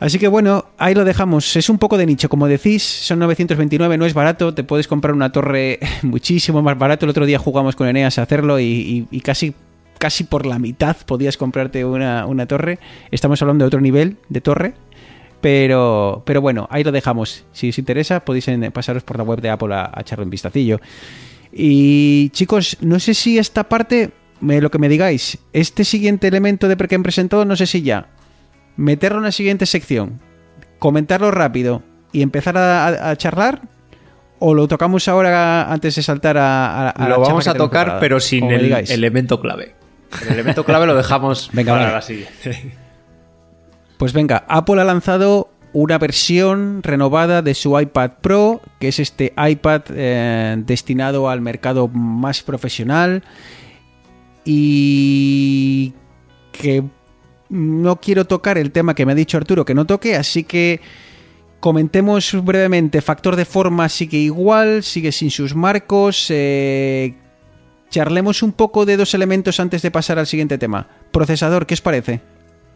Así 0.00 0.18
que 0.20 0.28
bueno, 0.28 0.66
ahí 0.78 0.94
lo 0.94 1.04
dejamos. 1.04 1.56
Es 1.56 1.68
un 1.68 1.78
poco 1.78 1.98
de 1.98 2.06
nicho, 2.06 2.28
como 2.28 2.46
decís, 2.46 2.84
son 2.84 3.18
929, 3.18 3.98
no 3.98 4.06
es 4.06 4.14
barato, 4.14 4.54
te 4.54 4.62
puedes 4.62 4.86
comprar 4.86 5.12
una 5.12 5.32
torre 5.32 5.80
muchísimo 6.02 6.62
más 6.62 6.78
barato. 6.78 7.04
El 7.04 7.10
otro 7.10 7.26
día 7.26 7.38
jugamos 7.40 7.74
con 7.74 7.88
Eneas 7.88 8.18
a 8.18 8.22
hacerlo 8.22 8.60
y, 8.60 8.64
y- 8.64 9.08
y 9.10 9.20
casi, 9.20 9.54
casi 9.98 10.24
por 10.24 10.46
la 10.46 10.58
mitad 10.58 10.96
podías 11.06 11.36
comprarte 11.36 11.84
una, 11.84 12.26
una 12.26 12.46
torre. 12.46 12.78
Estamos 13.10 13.40
hablando 13.42 13.64
de 13.64 13.66
otro 13.66 13.80
nivel 13.80 14.16
de 14.28 14.40
torre. 14.40 14.74
Pero, 15.40 16.22
pero 16.26 16.40
bueno, 16.40 16.66
ahí 16.70 16.82
lo 16.82 16.90
dejamos. 16.90 17.44
Si 17.52 17.68
os 17.68 17.78
interesa, 17.78 18.24
podéis 18.24 18.48
pasaros 18.72 19.04
por 19.04 19.18
la 19.18 19.22
web 19.22 19.40
de 19.40 19.50
Apple 19.50 19.72
a, 19.74 19.90
a 19.94 20.00
echarle 20.00 20.24
un 20.24 20.30
vistacillo. 20.30 20.80
Y 21.52 22.30
chicos, 22.30 22.76
no 22.80 22.98
sé 22.98 23.14
si 23.14 23.38
esta 23.38 23.68
parte, 23.68 24.10
me- 24.40 24.60
lo 24.60 24.70
que 24.70 24.78
me 24.78 24.88
digáis, 24.88 25.38
este 25.52 25.84
siguiente 25.84 26.26
elemento 26.26 26.66
de 26.68 26.76
que 26.76 26.94
han 26.96 27.02
presentado, 27.04 27.44
no 27.44 27.54
sé 27.56 27.66
si 27.66 27.82
ya 27.82 28.08
meterlo 28.76 29.18
en 29.18 29.24
la 29.24 29.32
siguiente 29.32 29.64
sección, 29.66 30.20
comentarlo 30.80 31.30
rápido 31.30 31.82
y 32.12 32.22
empezar 32.22 32.56
a, 32.58 32.86
a- 32.88 33.10
a 33.10 33.16
charlar? 33.16 33.62
¿O 34.40 34.54
lo 34.54 34.68
tocamos 34.68 35.08
ahora 35.08 35.72
antes 35.72 35.94
de 35.96 36.02
saltar 36.02 36.36
a, 36.36 36.90
a- 36.90 36.94
la 36.98 37.08
Lo 37.10 37.14
charla 37.16 37.28
vamos 37.28 37.48
a 37.48 37.54
tocar, 37.54 37.98
pero 38.00 38.18
sin 38.20 38.50
el 38.50 38.62
digáis. 38.64 38.90
elemento 38.90 39.40
clave. 39.40 39.74
El 40.22 40.28
elemento 40.32 40.64
clave 40.64 40.86
lo 40.86 40.94
dejamos 40.94 41.50
Venga, 41.52 41.72
para 41.72 41.84
vale. 41.84 41.94
la 41.94 42.02
siguiente. 42.02 42.72
Pues 43.98 44.12
venga, 44.12 44.44
Apple 44.46 44.80
ha 44.80 44.84
lanzado 44.84 45.50
una 45.72 45.98
versión 45.98 46.84
renovada 46.84 47.42
de 47.42 47.52
su 47.54 47.78
iPad 47.80 48.12
Pro, 48.20 48.60
que 48.78 48.86
es 48.86 49.00
este 49.00 49.34
iPad 49.36 49.82
eh, 49.90 50.54
destinado 50.58 51.28
al 51.28 51.40
mercado 51.40 51.88
más 51.88 52.44
profesional 52.44 53.24
y 54.44 55.92
que 56.52 56.84
no 57.48 57.96
quiero 57.96 58.24
tocar 58.24 58.56
el 58.56 58.70
tema 58.70 58.94
que 58.94 59.04
me 59.04 59.12
ha 59.12 59.16
dicho 59.16 59.36
Arturo 59.36 59.64
que 59.64 59.74
no 59.74 59.84
toque, 59.84 60.14
así 60.16 60.44
que 60.44 60.80
comentemos 61.60 62.36
brevemente. 62.44 63.02
Factor 63.02 63.36
de 63.36 63.44
forma 63.44 63.88
sigue 63.88 64.18
igual, 64.18 64.82
sigue 64.84 65.10
sin 65.12 65.30
sus 65.32 65.54
marcos. 65.56 66.26
eh, 66.30 67.14
charlemos 67.90 68.42
un 68.42 68.52
poco 68.52 68.86
de 68.86 68.96
dos 68.96 69.14
elementos 69.14 69.60
antes 69.60 69.82
de 69.82 69.90
pasar 69.90 70.18
al 70.18 70.26
siguiente 70.26 70.58
tema. 70.58 70.88
Procesador, 71.10 71.66
¿qué 71.66 71.74
os 71.74 71.80
parece? 71.80 72.20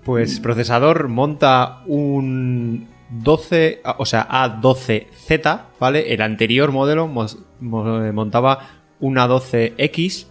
Pues 0.05 0.41
procesador 0.41 1.09
monta 1.09 1.83
un 1.87 2.89
12, 3.11 3.83
o 3.99 4.07
sea, 4.07 4.29
A12Z, 4.29 5.63
¿vale? 5.79 6.13
El 6.13 6.23
anterior 6.23 6.73
modelo 6.73 7.05
eh, 7.05 8.13
montaba 8.13 8.71
una 9.01 9.29
12X 9.29 10.27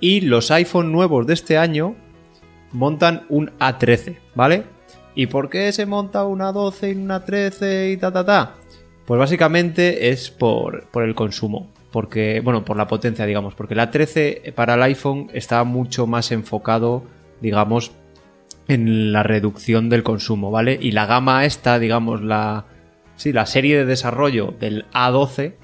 y 0.00 0.22
los 0.22 0.50
iPhone 0.50 0.92
nuevos 0.92 1.26
de 1.26 1.34
este 1.34 1.58
año 1.58 1.96
montan 2.72 3.26
un 3.28 3.50
A13, 3.58 4.18
¿vale? 4.34 4.64
¿Y 5.14 5.26
por 5.26 5.50
qué 5.50 5.72
se 5.72 5.86
monta 5.86 6.24
una 6.24 6.52
12 6.52 6.92
y 6.92 6.94
una 6.94 7.24
13 7.24 7.90
y 7.90 7.96
ta 7.96 8.12
ta 8.12 8.24
ta? 8.24 8.54
Pues 9.06 9.18
básicamente 9.18 10.10
es 10.10 10.30
por, 10.30 10.88
por 10.90 11.02
el 11.02 11.14
consumo. 11.14 11.68
Porque, 11.92 12.40
bueno, 12.40 12.64
por 12.64 12.76
la 12.76 12.86
potencia, 12.86 13.26
digamos. 13.26 13.54
Porque 13.54 13.74
la 13.74 13.90
13 13.90 14.52
para 14.54 14.74
el 14.74 14.82
iPhone 14.82 15.28
está 15.32 15.64
mucho 15.64 16.06
más 16.06 16.30
enfocado, 16.32 17.04
digamos, 17.40 17.92
en 18.68 19.12
la 19.12 19.22
reducción 19.22 19.88
del 19.88 20.02
consumo, 20.02 20.50
¿vale? 20.50 20.78
Y 20.80 20.92
la 20.92 21.06
gama 21.06 21.44
esta, 21.44 21.78
digamos, 21.78 22.22
la. 22.22 22.66
Sí, 23.16 23.32
la 23.32 23.46
serie 23.46 23.76
de 23.76 23.84
desarrollo 23.84 24.54
del 24.58 24.86
A12, 24.92 25.54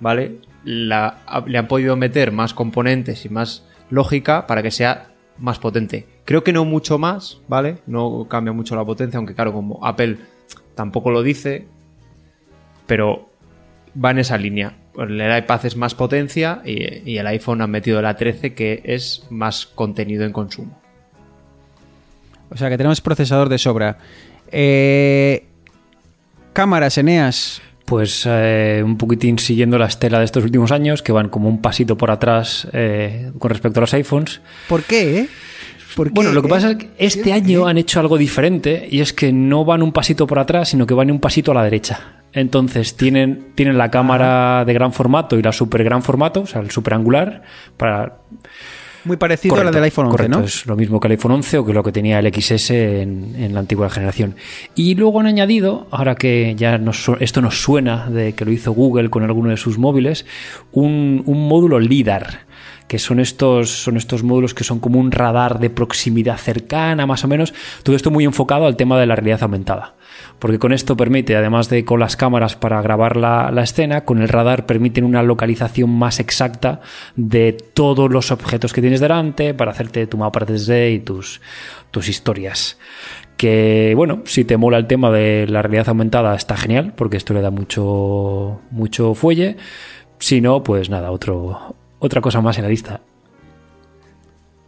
¿vale? 0.00 0.40
Le 0.64 1.58
han 1.58 1.68
podido 1.68 1.96
meter 1.96 2.32
más 2.32 2.54
componentes 2.54 3.24
y 3.24 3.28
más 3.28 3.66
lógica 3.90 4.46
para 4.46 4.62
que 4.62 4.70
sea 4.70 5.10
más 5.38 5.58
potente. 5.58 6.06
Creo 6.24 6.42
que 6.42 6.52
no 6.52 6.64
mucho 6.64 6.98
más, 6.98 7.40
¿vale? 7.46 7.78
No 7.86 8.26
cambia 8.28 8.52
mucho 8.52 8.74
la 8.74 8.84
potencia, 8.84 9.18
aunque 9.18 9.34
claro, 9.34 9.52
como 9.52 9.84
Apple 9.84 10.16
tampoco 10.74 11.10
lo 11.10 11.22
dice, 11.22 11.68
pero 12.86 13.30
va 14.02 14.10
en 14.10 14.18
esa 14.18 14.38
línea. 14.38 14.74
El 14.96 15.20
iPad 15.38 15.66
es 15.66 15.76
más 15.76 15.94
potencia 15.94 16.62
y, 16.64 17.10
y 17.10 17.18
el 17.18 17.26
iPhone 17.26 17.62
han 17.62 17.70
metido 17.70 18.00
la 18.00 18.16
13 18.16 18.54
que 18.54 18.82
es 18.84 19.26
más 19.30 19.66
contenido 19.66 20.24
en 20.24 20.32
consumo. 20.32 20.80
O 22.50 22.56
sea 22.56 22.70
que 22.70 22.76
tenemos 22.76 23.00
procesador 23.00 23.48
de 23.48 23.58
sobra. 23.58 23.98
Eh, 24.50 25.44
cámaras, 26.52 26.96
Eneas. 26.98 27.60
Pues 27.84 28.22
eh, 28.26 28.80
un 28.82 28.96
poquitín 28.96 29.38
siguiendo 29.38 29.76
la 29.76 29.84
estela 29.84 30.18
de 30.18 30.24
estos 30.24 30.42
últimos 30.42 30.72
años, 30.72 31.02
que 31.02 31.12
van 31.12 31.28
como 31.28 31.50
un 31.50 31.60
pasito 31.60 31.98
por 31.98 32.10
atrás 32.10 32.66
eh, 32.72 33.30
con 33.38 33.50
respecto 33.50 33.80
a 33.80 33.82
los 33.82 33.92
iPhones. 33.92 34.40
¿Por 34.70 34.84
qué? 34.84 35.28
¿Por 35.94 36.06
qué, 36.08 36.14
Bueno, 36.14 36.32
lo 36.32 36.40
que 36.40 36.48
pasa 36.48 36.70
es 36.70 36.76
que 36.78 36.90
este 36.96 37.34
año 37.34 37.66
han 37.66 37.76
hecho 37.76 38.00
algo 38.00 38.16
diferente 38.16 38.88
y 38.90 39.00
es 39.00 39.12
que 39.12 39.34
no 39.34 39.66
van 39.66 39.82
un 39.82 39.92
pasito 39.92 40.26
por 40.26 40.38
atrás, 40.38 40.70
sino 40.70 40.86
que 40.86 40.94
van 40.94 41.10
un 41.10 41.20
pasito 41.20 41.50
a 41.50 41.54
la 41.54 41.62
derecha. 41.62 42.23
Entonces 42.34 42.96
tienen, 42.96 43.52
tienen 43.54 43.78
la 43.78 43.90
cámara 43.90 44.64
de 44.64 44.74
gran 44.74 44.92
formato 44.92 45.38
y 45.38 45.42
la 45.42 45.52
super 45.52 45.84
gran 45.84 46.02
formato, 46.02 46.42
o 46.42 46.46
sea, 46.46 46.60
el 46.60 46.70
super 46.70 46.94
angular, 46.94 47.42
para 47.76 48.18
Muy 49.04 49.16
parecido 49.16 49.54
a 49.54 49.62
la 49.62 49.70
del 49.70 49.84
iPhone 49.84 50.06
11, 50.06 50.16
correcto, 50.16 50.38
¿no? 50.40 50.44
Es 50.44 50.66
lo 50.66 50.76
mismo 50.76 50.98
que 50.98 51.06
el 51.06 51.12
iPhone 51.12 51.32
11 51.32 51.58
o 51.58 51.64
que 51.64 51.72
lo 51.72 51.84
que 51.84 51.92
tenía 51.92 52.18
el 52.18 52.34
XS 52.34 52.70
en, 52.70 53.36
en 53.38 53.54
la 53.54 53.60
antigua 53.60 53.88
generación. 53.88 54.34
Y 54.74 54.96
luego 54.96 55.20
han 55.20 55.26
añadido, 55.26 55.86
ahora 55.92 56.16
que 56.16 56.54
ya 56.56 56.76
nos 56.78 57.08
esto 57.20 57.40
nos 57.40 57.62
suena 57.62 58.10
de 58.10 58.34
que 58.34 58.44
lo 58.44 58.50
hizo 58.50 58.72
Google 58.72 59.10
con 59.10 59.22
alguno 59.22 59.50
de 59.50 59.56
sus 59.56 59.78
móviles, 59.78 60.26
un, 60.72 61.22
un 61.26 61.46
módulo 61.46 61.78
LIDAR 61.78 62.46
que 62.88 62.98
son 62.98 63.20
estos, 63.20 63.70
son 63.70 63.96
estos 63.96 64.22
módulos 64.22 64.54
que 64.54 64.64
son 64.64 64.78
como 64.78 64.98
un 65.00 65.10
radar 65.10 65.58
de 65.58 65.70
proximidad 65.70 66.36
cercana, 66.36 67.06
más 67.06 67.24
o 67.24 67.28
menos. 67.28 67.54
Todo 67.82 67.96
esto 67.96 68.10
muy 68.10 68.24
enfocado 68.24 68.66
al 68.66 68.76
tema 68.76 68.98
de 68.98 69.06
la 69.06 69.16
realidad 69.16 69.42
aumentada. 69.42 69.94
Porque 70.38 70.58
con 70.58 70.72
esto 70.72 70.96
permite, 70.96 71.36
además 71.36 71.68
de 71.68 71.84
con 71.84 72.00
las 72.00 72.16
cámaras 72.16 72.56
para 72.56 72.82
grabar 72.82 73.16
la, 73.16 73.50
la 73.50 73.62
escena, 73.62 74.04
con 74.04 74.20
el 74.20 74.28
radar 74.28 74.66
permiten 74.66 75.04
una 75.04 75.22
localización 75.22 75.90
más 75.90 76.20
exacta 76.20 76.80
de 77.16 77.52
todos 77.52 78.10
los 78.10 78.30
objetos 78.30 78.72
que 78.72 78.80
tienes 78.80 79.00
delante 79.00 79.54
para 79.54 79.70
hacerte 79.70 80.06
tu 80.06 80.18
mapa 80.18 80.40
3D 80.40 80.94
y 80.94 81.00
tus, 81.00 81.40
tus 81.90 82.08
historias. 82.08 82.78
Que 83.36 83.94
bueno, 83.96 84.22
si 84.26 84.44
te 84.44 84.56
mola 84.56 84.78
el 84.78 84.86
tema 84.86 85.10
de 85.10 85.46
la 85.48 85.62
realidad 85.62 85.88
aumentada 85.88 86.34
está 86.34 86.56
genial, 86.56 86.92
porque 86.94 87.16
esto 87.16 87.34
le 87.34 87.40
da 87.40 87.50
mucho, 87.50 88.60
mucho 88.70 89.14
fuelle. 89.14 89.56
Si 90.18 90.40
no, 90.40 90.62
pues 90.62 90.90
nada, 90.90 91.10
otro, 91.10 91.76
otra 91.98 92.20
cosa 92.20 92.40
más 92.40 92.58
en 92.58 92.64
la 92.64 92.70
lista. 92.70 93.00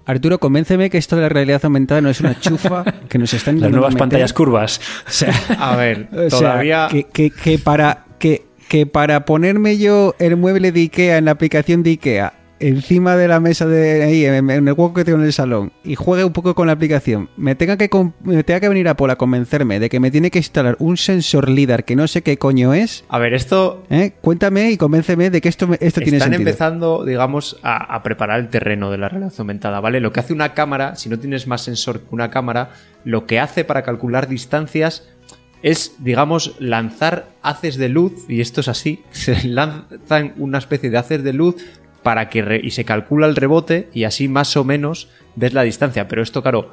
Arturo, 0.07 0.39
convénceme 0.39 0.89
que 0.89 0.99
esto 0.99 1.17
de 1.17 1.23
la 1.23 1.29
realidad 1.29 1.61
aumentada 1.65 2.01
no 2.01 2.09
es 2.09 2.21
una 2.21 2.39
chufa 2.39 2.85
que 3.09 3.19
nos 3.19 3.35
están 3.35 3.61
Las 3.61 3.71
nuevas 3.71 3.91
meter. 3.95 3.99
pantallas 3.99 4.33
curvas. 4.33 4.81
O 5.07 5.11
sea, 5.11 5.33
A 5.59 5.77
ver, 5.77 6.09
o 6.13 6.31
sea, 6.31 6.39
todavía. 6.39 6.89
que, 6.91 7.05
que- 7.05 7.31
que 7.31 7.59
para 7.59 8.05
que, 8.19 8.47
que 8.69 8.87
para 8.87 9.25
ponerme 9.25 9.79
yo 9.79 10.15
el 10.19 10.37
mueble 10.37 10.71
de 10.73 10.81
Ikea 10.81 11.19
en 11.19 11.25
la 11.27 11.33
aplicación 11.33 11.83
de 11.83 11.91
Ikea 11.91 12.33
encima 12.61 13.17
de 13.17 13.29
la 13.29 13.41
mesa 13.41 13.67
de 13.67 14.03
ahí 14.03 14.25
en, 14.25 14.51
el 14.51 14.65
hueco 14.65 14.95
que 14.95 15.05
tengo 15.05 15.19
en 15.19 15.25
el 15.25 15.33
salón 15.33 15.73
y 15.85 15.95
juegue 15.95 16.25
un 16.25 16.33
poco 16.33 16.55
con 16.55 16.67
la 16.67 16.73
aplicación, 16.73 17.29
me 17.37 17.55
tenga 17.55 17.77
que 17.77 17.91
me 18.23 18.43
tenga 18.45 18.61
que 18.61 18.69
venir 18.69 18.89
a 18.89 18.93
Apple 18.93 19.13
a 19.13 19.17
convencerme 19.17 19.79
de 19.81 19.89
que 19.89 20.01
me 20.01 20.11
tiene 20.11 20.31
que 20.31 20.39
instalar 20.39 20.77
un 20.79 20.97
sensor 20.97 21.49
LIDAR 21.49 21.85
que 21.85 21.97
no 21.97 22.07
sé 22.09 22.23
qué 22.23 22.39
coño 22.39 22.75
es, 22.75 23.05
A 23.09 23.19
ver, 23.19 23.35
esto. 23.35 23.85
¿eh? 23.91 24.13
cuéntame 24.21 24.71
y 24.71 24.77
convénceme 24.77 25.31
de 25.31 25.41
que 25.41 25.49
esto 25.49 25.69
esto 25.81 26.01
tiene 26.01 26.19
Están 26.19 26.33
sentido. 26.33 26.49
empezando, 26.49 27.05
digamos, 27.05 27.59
a, 27.63 27.95
a 27.95 28.03
preparar 28.03 28.41
el 28.41 28.49
terreno 28.49 28.91
de 28.91 28.99
la 28.99 29.09
realidad 29.09 29.33
aumentada, 29.39 29.81
¿vale? 29.81 30.01
Lo 30.01 30.13
que 30.13 30.21
hace 30.21 30.33
una 30.33 30.55
cámara, 30.55 30.97
si 30.97 31.09
no 31.09 31.19
tienes 31.19 31.47
más 31.47 31.63
sensor 31.63 32.01
que 32.01 32.15
una 32.15 32.31
cámara, 32.31 32.71
lo 33.05 33.27
que 33.27 33.41
hace 33.41 33.65
para 33.65 33.83
calcular 33.83 34.29
distancias 34.29 35.09
es, 35.63 35.97
digamos, 35.99 36.55
lanzar 36.59 37.29
haces 37.43 37.77
de 37.77 37.89
luz, 37.89 38.25
y 38.29 38.41
esto 38.41 38.61
es 38.61 38.69
así, 38.69 39.03
se 39.11 39.45
lanzan 39.49 40.35
una 40.37 40.59
especie 40.59 40.91
de 40.91 40.99
haces 40.99 41.23
de 41.23 41.33
luz 41.33 41.57
para 42.07 42.29
que 42.29 42.61
y 42.63 42.71
se 42.71 42.85
calcula 42.85 43.27
el 43.27 43.35
rebote 43.35 43.89
y 43.93 44.05
así 44.05 44.29
más 44.29 44.57
o 44.57 44.63
menos 44.63 45.09
ves 45.35 45.53
la 45.55 45.65
distancia. 45.65 46.07
Pero 46.07 46.23
esto, 46.23 46.41
claro, 46.41 46.71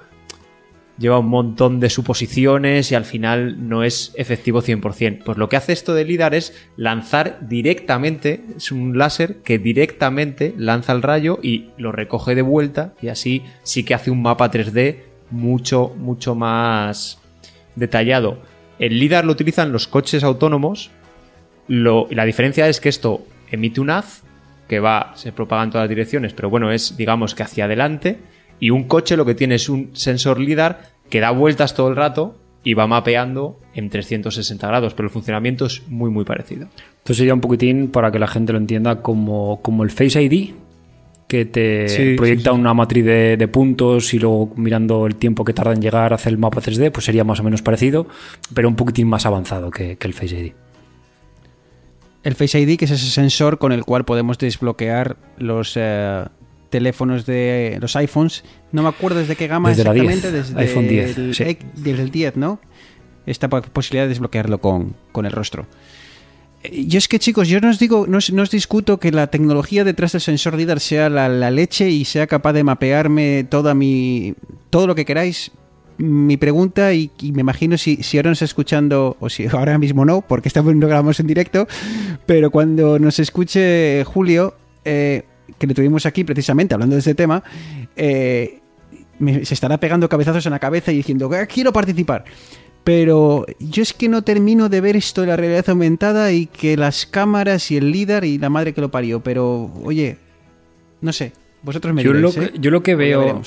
lleva 0.99 1.17
un 1.17 1.27
montón 1.27 1.79
de 1.79 1.89
suposiciones 1.89 2.91
y 2.91 2.93
al 2.93 3.03
final 3.03 3.67
no 3.67 3.84
es 3.84 4.13
efectivo 4.13 4.61
100%. 4.61 5.23
Pues 5.25 5.39
lo 5.39 5.49
que 5.49 5.57
hace 5.57 5.73
esto 5.73 5.95
de 5.95 6.05
LIDAR 6.05 6.36
es 6.36 6.53
lanzar 6.77 7.39
directamente, 7.47 8.43
es 8.57 8.71
un 8.71 8.95
láser 8.95 9.38
que 9.38 9.57
directamente 9.57 10.53
lanza 10.55 10.93
el 10.93 11.01
rayo 11.01 11.39
y 11.41 11.69
lo 11.77 11.91
recoge 11.91 12.36
de 12.36 12.43
vuelta 12.43 12.93
y 13.01 13.07
así 13.07 13.41
sí 13.63 13.84
que 13.84 13.95
hace 13.95 14.11
un 14.11 14.21
mapa 14.21 14.51
3D 14.51 14.97
mucho, 15.31 15.95
mucho 15.97 16.36
más 16.36 17.17
detallado. 17.75 18.38
El 18.77 18.99
LIDAR 18.99 19.25
lo 19.25 19.31
utilizan 19.31 19.71
los 19.71 19.88
coches 19.88 20.23
autónomos. 20.23 20.91
Lo, 21.67 22.05
la 22.11 22.25
diferencia 22.25 22.67
es 22.67 22.79
que 22.79 22.89
esto 22.89 23.25
emite 23.49 23.81
un 23.81 23.89
haz 23.89 24.21
que 24.74 24.80
va, 24.80 25.11
se 25.15 25.32
propaga 25.32 25.63
en 25.63 25.69
todas 25.69 25.84
las 25.84 25.89
direcciones, 25.89 26.34
pero 26.34 26.49
bueno, 26.49 26.71
es 26.71 26.97
digamos 26.97 27.36
que 27.36 27.43
hacia 27.43 27.65
adelante 27.65 28.17
y 28.59 28.71
un 28.71 28.86
coche 28.86 29.15
lo 29.15 29.24
que 29.24 29.36
tiene 29.36 29.53
es 29.55 29.69
un 29.69 29.91
sensor 29.93 30.39
LIDAR 30.39 30.82
que 31.11 31.19
da 31.19 31.30
vueltas 31.30 31.76
todo 31.76 31.89
el 31.89 31.95
rato 31.95 32.39
y 32.63 32.74
va 32.74 32.88
mapeando 32.88 33.59
en 33.76 33.91
360 33.91 34.65
grados, 34.67 34.95
pero 34.95 35.05
el 35.09 35.13
funcionamiento 35.13 35.67
es 35.67 35.88
muy 35.89 36.09
muy 36.09 36.26
parecido. 36.26 36.69
Esto 36.97 37.13
sería 37.13 37.36
un 37.36 37.41
poquitín 37.41 37.89
para 37.89 38.09
que 38.11 38.17
la 38.17 38.26
gente 38.28 38.51
lo 38.51 38.57
entienda 38.57 39.03
como, 39.03 39.61
como 39.61 39.84
el 39.84 39.91
Face 39.91 40.19
ID, 40.19 40.55
que 41.28 41.45
te 41.45 41.88
Sí, 41.88 42.15
proyecta 42.15 42.49
sí, 42.49 42.55
sí. 42.55 42.59
una 42.59 42.74
matriz 42.74 43.05
de, 43.05 43.38
de 43.38 43.47
puntos 43.47 44.11
y 44.15 44.17
luego 44.19 44.53
mirando 44.55 45.05
el 45.05 45.17
tiempo 45.17 45.45
que 45.45 45.53
tarda 45.53 45.74
en 45.74 45.82
llegar 45.82 46.13
a 46.13 46.15
hacer 46.15 46.34
el 46.34 46.39
mapa 46.39 46.61
3D, 46.61 46.91
pues 46.91 47.05
sería 47.05 47.24
más 47.24 47.39
o 47.41 47.43
menos 47.43 47.61
parecido, 47.61 48.07
pero 48.55 48.67
un 48.69 48.76
poquitín 48.76 49.07
más 49.07 49.28
avanzado 49.28 49.69
que, 49.69 49.97
que 49.97 50.07
el 50.07 50.13
Face 50.15 50.36
ID. 50.36 50.53
El 52.24 52.36
Face 52.36 52.59
ID, 52.59 52.78
que 52.78 52.86
es 52.86 52.91
ese 52.91 53.09
sensor 53.09 53.57
con 53.57 53.71
el 53.71 53.84
cual 53.84 54.05
podemos 54.05 54.38
desbloquear 54.38 55.17
los 55.38 55.74
eh, 55.76 56.24
teléfonos 56.69 57.26
de 57.26 57.78
los 57.82 57.95
iPhones. 57.95 58.43
No 58.71 58.82
me 58.84 58.89
acuerdo 58.89 59.19
desde 59.19 59.36
qué 59.36 59.47
gama 59.47 59.69
Desde 59.69 59.84
la 59.84 59.93
10, 59.93 60.05
exactamente. 60.05 60.38
desde 60.53 60.59
iPhone 60.59 60.88
10, 60.88 61.17
el, 61.17 61.36
sí. 61.36 61.43
X- 61.43 61.65
desde 61.76 62.01
el 62.03 62.11
10, 62.11 62.38
¿no? 62.38 62.59
Esta 63.26 63.49
po- 63.49 63.61
posibilidad 63.61 64.05
de 64.05 64.09
desbloquearlo 64.09 64.59
con, 64.59 64.95
con 65.11 65.26
el 65.26 65.32
rostro. 65.34 65.67
Eh, 66.63 66.86
Yo 66.88 66.97
es 66.97 67.07
que, 67.09 67.19
chicos, 67.19 67.47
yo 67.49 67.59
no 67.59 67.69
os 67.69 67.78
digo, 67.80 68.05
no 68.07 68.17
os, 68.19 68.32
no 68.32 68.41
os 68.41 68.51
discuto 68.51 68.99
que 68.99 69.11
la 69.11 69.28
tecnología 69.28 69.84
detrás 69.84 70.13
del 70.13 70.21
sensor 70.21 70.55
LIDAR 70.55 70.80
sea 70.80 71.09
la, 71.09 71.28
la 71.30 71.51
leche 71.51 71.89
y 71.89 72.05
sea 72.05 72.28
capaz 72.28 72.53
de 72.53 72.63
mapearme 72.63 73.45
toda 73.49 73.74
mi. 73.74 74.34
todo 74.69 74.88
lo 74.88 74.95
que 74.95 75.03
queráis. 75.05 75.51
Mi 76.03 76.35
pregunta, 76.37 76.93
y, 76.93 77.11
y 77.21 77.31
me 77.31 77.41
imagino 77.41 77.77
si, 77.77 77.97
si 78.03 78.17
ahora 78.17 78.29
nos 78.31 78.37
está 78.37 78.45
escuchando, 78.45 79.15
o 79.19 79.29
si 79.29 79.47
ahora 79.51 79.77
mismo 79.77 80.03
no, 80.05 80.21
porque 80.21 80.49
estamos 80.49 80.75
no 80.75 80.87
grabamos 80.87 81.19
en 81.19 81.27
directo, 81.27 81.67
pero 82.25 82.51
cuando 82.51 82.99
nos 82.99 83.19
escuche 83.19 84.03
Julio, 84.05 84.55
eh, 84.83 85.23
que 85.57 85.67
le 85.67 85.73
tuvimos 85.73 86.05
aquí 86.05 86.23
precisamente 86.23 86.73
hablando 86.73 86.95
de 86.95 86.99
este 86.99 87.15
tema, 87.15 87.41
eh, 87.95 88.59
me- 89.19 89.45
se 89.45 89.53
estará 89.53 89.77
pegando 89.79 90.09
cabezazos 90.09 90.45
en 90.45 90.51
la 90.51 90.59
cabeza 90.59 90.91
y 90.91 90.97
diciendo, 90.97 91.29
"Ah, 91.33 91.45
quiero 91.45 91.71
participar. 91.71 92.25
Pero 92.83 93.45
yo 93.59 93.81
es 93.81 93.93
que 93.93 94.09
no 94.09 94.23
termino 94.23 94.67
de 94.67 94.81
ver 94.81 94.97
esto 94.97 95.21
de 95.21 95.27
la 95.27 95.37
realidad 95.37 95.69
aumentada 95.69 96.33
y 96.33 96.47
que 96.47 96.75
las 96.75 97.05
cámaras 97.05 97.71
y 97.71 97.77
el 97.77 97.91
líder 97.91 98.25
y 98.25 98.37
la 98.37 98.49
madre 98.49 98.73
que 98.73 98.81
lo 98.81 98.91
parió. 98.91 99.21
Pero, 99.21 99.71
oye, 99.85 100.17
no 100.99 101.13
sé, 101.13 101.31
vosotros 101.61 101.93
me 101.93 102.03
Yo 102.03 102.11
lo, 102.11 102.29
diréis, 102.31 102.51
que, 102.51 102.57
¿eh? 102.57 102.59
yo 102.59 102.71
lo 102.71 102.83
que 102.83 102.95
veo. 102.95 103.41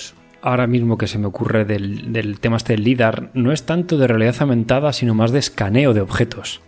Ahora 0.46 0.66
mismo 0.66 0.96
que 0.96 1.06
se 1.06 1.18
me 1.18 1.26
ocurre 1.26 1.64
del, 1.64 2.12
del 2.12 2.40
tema 2.40 2.56
este 2.56 2.72
del 2.74 2.84
LIDAR 2.84 3.30
no 3.34 3.52
es 3.52 3.64
tanto 3.64 3.98
de 3.98 4.06
realidad 4.06 4.36
aumentada, 4.40 4.92
sino 4.92 5.14
más 5.14 5.32
de 5.32 5.38
escaneo 5.40 5.92
de 5.94 6.00
objetos. 6.00 6.60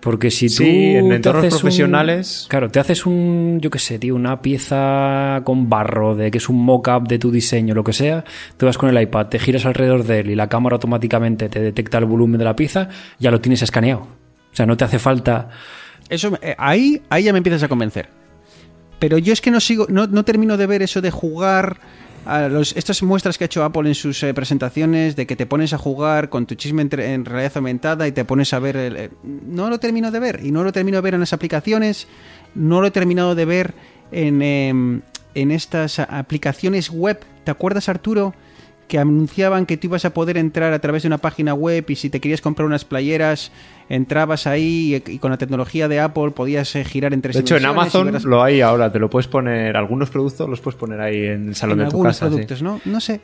Porque 0.00 0.32
si 0.32 0.48
tú 0.48 0.64
Sí, 0.64 0.96
en 0.96 1.08
te 1.10 1.14
entornos 1.16 1.44
un- 1.44 1.50
profesionales- 1.50 2.46
claro, 2.48 2.68
te 2.70 2.80
haces 2.80 3.06
un, 3.06 3.60
yo 3.60 3.70
qué 3.70 3.78
sé, 3.78 4.00
tío, 4.00 4.16
una 4.16 4.42
pieza 4.42 5.42
con 5.44 5.68
barro, 5.68 6.16
de 6.16 6.32
que 6.32 6.38
es 6.38 6.48
un 6.48 6.56
mock-up 6.64 7.06
de 7.06 7.20
tu 7.20 7.30
diseño, 7.30 7.72
lo 7.72 7.84
que 7.84 7.92
sea, 7.92 8.24
te 8.56 8.66
vas 8.66 8.76
con 8.78 8.88
el 8.88 9.00
iPad, 9.00 9.26
te 9.28 9.38
giras 9.38 9.64
alrededor 9.64 10.02
de 10.02 10.18
él 10.20 10.30
y 10.30 10.34
la 10.34 10.48
cámara 10.48 10.74
automáticamente 10.74 11.48
te 11.48 11.60
detecta 11.60 11.98
el 11.98 12.06
volumen 12.06 12.38
de 12.38 12.44
la 12.44 12.56
pieza, 12.56 12.88
ya 13.20 13.30
lo 13.30 13.40
tienes 13.40 13.62
escaneado. 13.62 14.00
O 14.00 14.56
sea, 14.56 14.66
no 14.66 14.76
te 14.76 14.84
hace 14.84 14.98
falta... 14.98 15.50
Eso, 16.08 16.36
eh, 16.42 16.56
ahí, 16.58 17.00
ahí 17.08 17.22
ya 17.22 17.32
me 17.32 17.38
empiezas 17.38 17.62
a 17.62 17.68
convencer. 17.68 18.08
Pero 18.98 19.18
yo 19.18 19.32
es 19.32 19.40
que 19.40 19.52
no 19.52 19.60
sigo, 19.60 19.86
no, 19.88 20.08
no 20.08 20.24
termino 20.24 20.56
de 20.56 20.66
ver 20.66 20.82
eso 20.82 21.00
de 21.00 21.12
jugar 21.12 21.78
a 22.26 22.48
los, 22.48 22.76
estas 22.76 23.02
muestras 23.02 23.36
que 23.38 23.44
ha 23.44 23.46
hecho 23.46 23.64
Apple 23.64 23.88
en 23.88 23.94
sus 23.94 24.22
eh, 24.22 24.32
presentaciones, 24.34 25.16
de 25.16 25.26
que 25.26 25.36
te 25.36 25.46
pones 25.46 25.72
a 25.72 25.78
jugar 25.78 26.28
con 26.28 26.46
tu 26.46 26.54
chisme 26.54 26.82
en 26.82 27.24
realidad 27.24 27.52
aumentada 27.56 28.06
y 28.06 28.12
te 28.12 28.24
pones 28.24 28.52
a 28.52 28.58
ver. 28.58 28.76
el- 28.76 28.96
el- 28.96 29.10
no 29.24 29.68
lo 29.70 29.78
termino 29.78 30.10
de 30.10 30.20
ver. 30.20 30.40
Y 30.42 30.50
no 30.52 30.62
lo 30.64 30.72
termino 30.72 30.98
de 30.98 31.02
ver 31.02 31.14
en 31.14 31.20
las 31.20 31.32
aplicaciones. 31.32 32.06
No 32.54 32.80
lo 32.80 32.86
he 32.86 32.90
terminado 32.90 33.34
de 33.34 33.44
ver 33.44 33.74
en, 34.12 34.42
em, 34.42 35.00
en 35.34 35.50
estas 35.50 35.98
aplicaciones 35.98 36.90
web. 36.90 37.20
¿Te 37.44 37.50
acuerdas, 37.50 37.88
Arturo? 37.88 38.34
Que 38.92 38.98
anunciaban 38.98 39.64
que 39.64 39.78
tú 39.78 39.86
ibas 39.86 40.04
a 40.04 40.12
poder 40.12 40.36
entrar 40.36 40.74
a 40.74 40.78
través 40.78 41.02
de 41.04 41.06
una 41.06 41.16
página 41.16 41.54
web 41.54 41.86
y 41.88 41.96
si 41.96 42.10
te 42.10 42.20
querías 42.20 42.42
comprar 42.42 42.66
unas 42.66 42.84
playeras 42.84 43.50
entrabas 43.88 44.46
ahí 44.46 45.02
y, 45.06 45.12
y 45.12 45.18
con 45.18 45.30
la 45.30 45.38
tecnología 45.38 45.88
de 45.88 45.98
Apple 45.98 46.32
podías 46.32 46.76
eh, 46.76 46.84
girar 46.84 47.14
entre 47.14 47.32
De 47.32 47.40
hecho, 47.40 47.56
en 47.56 47.64
Amazon 47.64 48.08
verás- 48.12 48.24
lo 48.24 48.42
hay 48.42 48.60
ahora, 48.60 48.92
te 48.92 48.98
lo 48.98 49.08
puedes 49.08 49.28
poner, 49.28 49.78
algunos 49.78 50.10
productos 50.10 50.46
los 50.46 50.60
puedes 50.60 50.78
poner 50.78 51.00
ahí 51.00 51.24
en 51.24 51.48
el 51.48 51.54
salón 51.54 51.78
en 51.80 51.86
de 51.86 51.90
tu 51.90 51.96
algunos 51.96 52.16
casa. 52.18 52.26
sí. 52.26 52.30
productos, 52.32 52.62
¿no? 52.62 52.80
No 52.84 53.00
sé. 53.00 53.20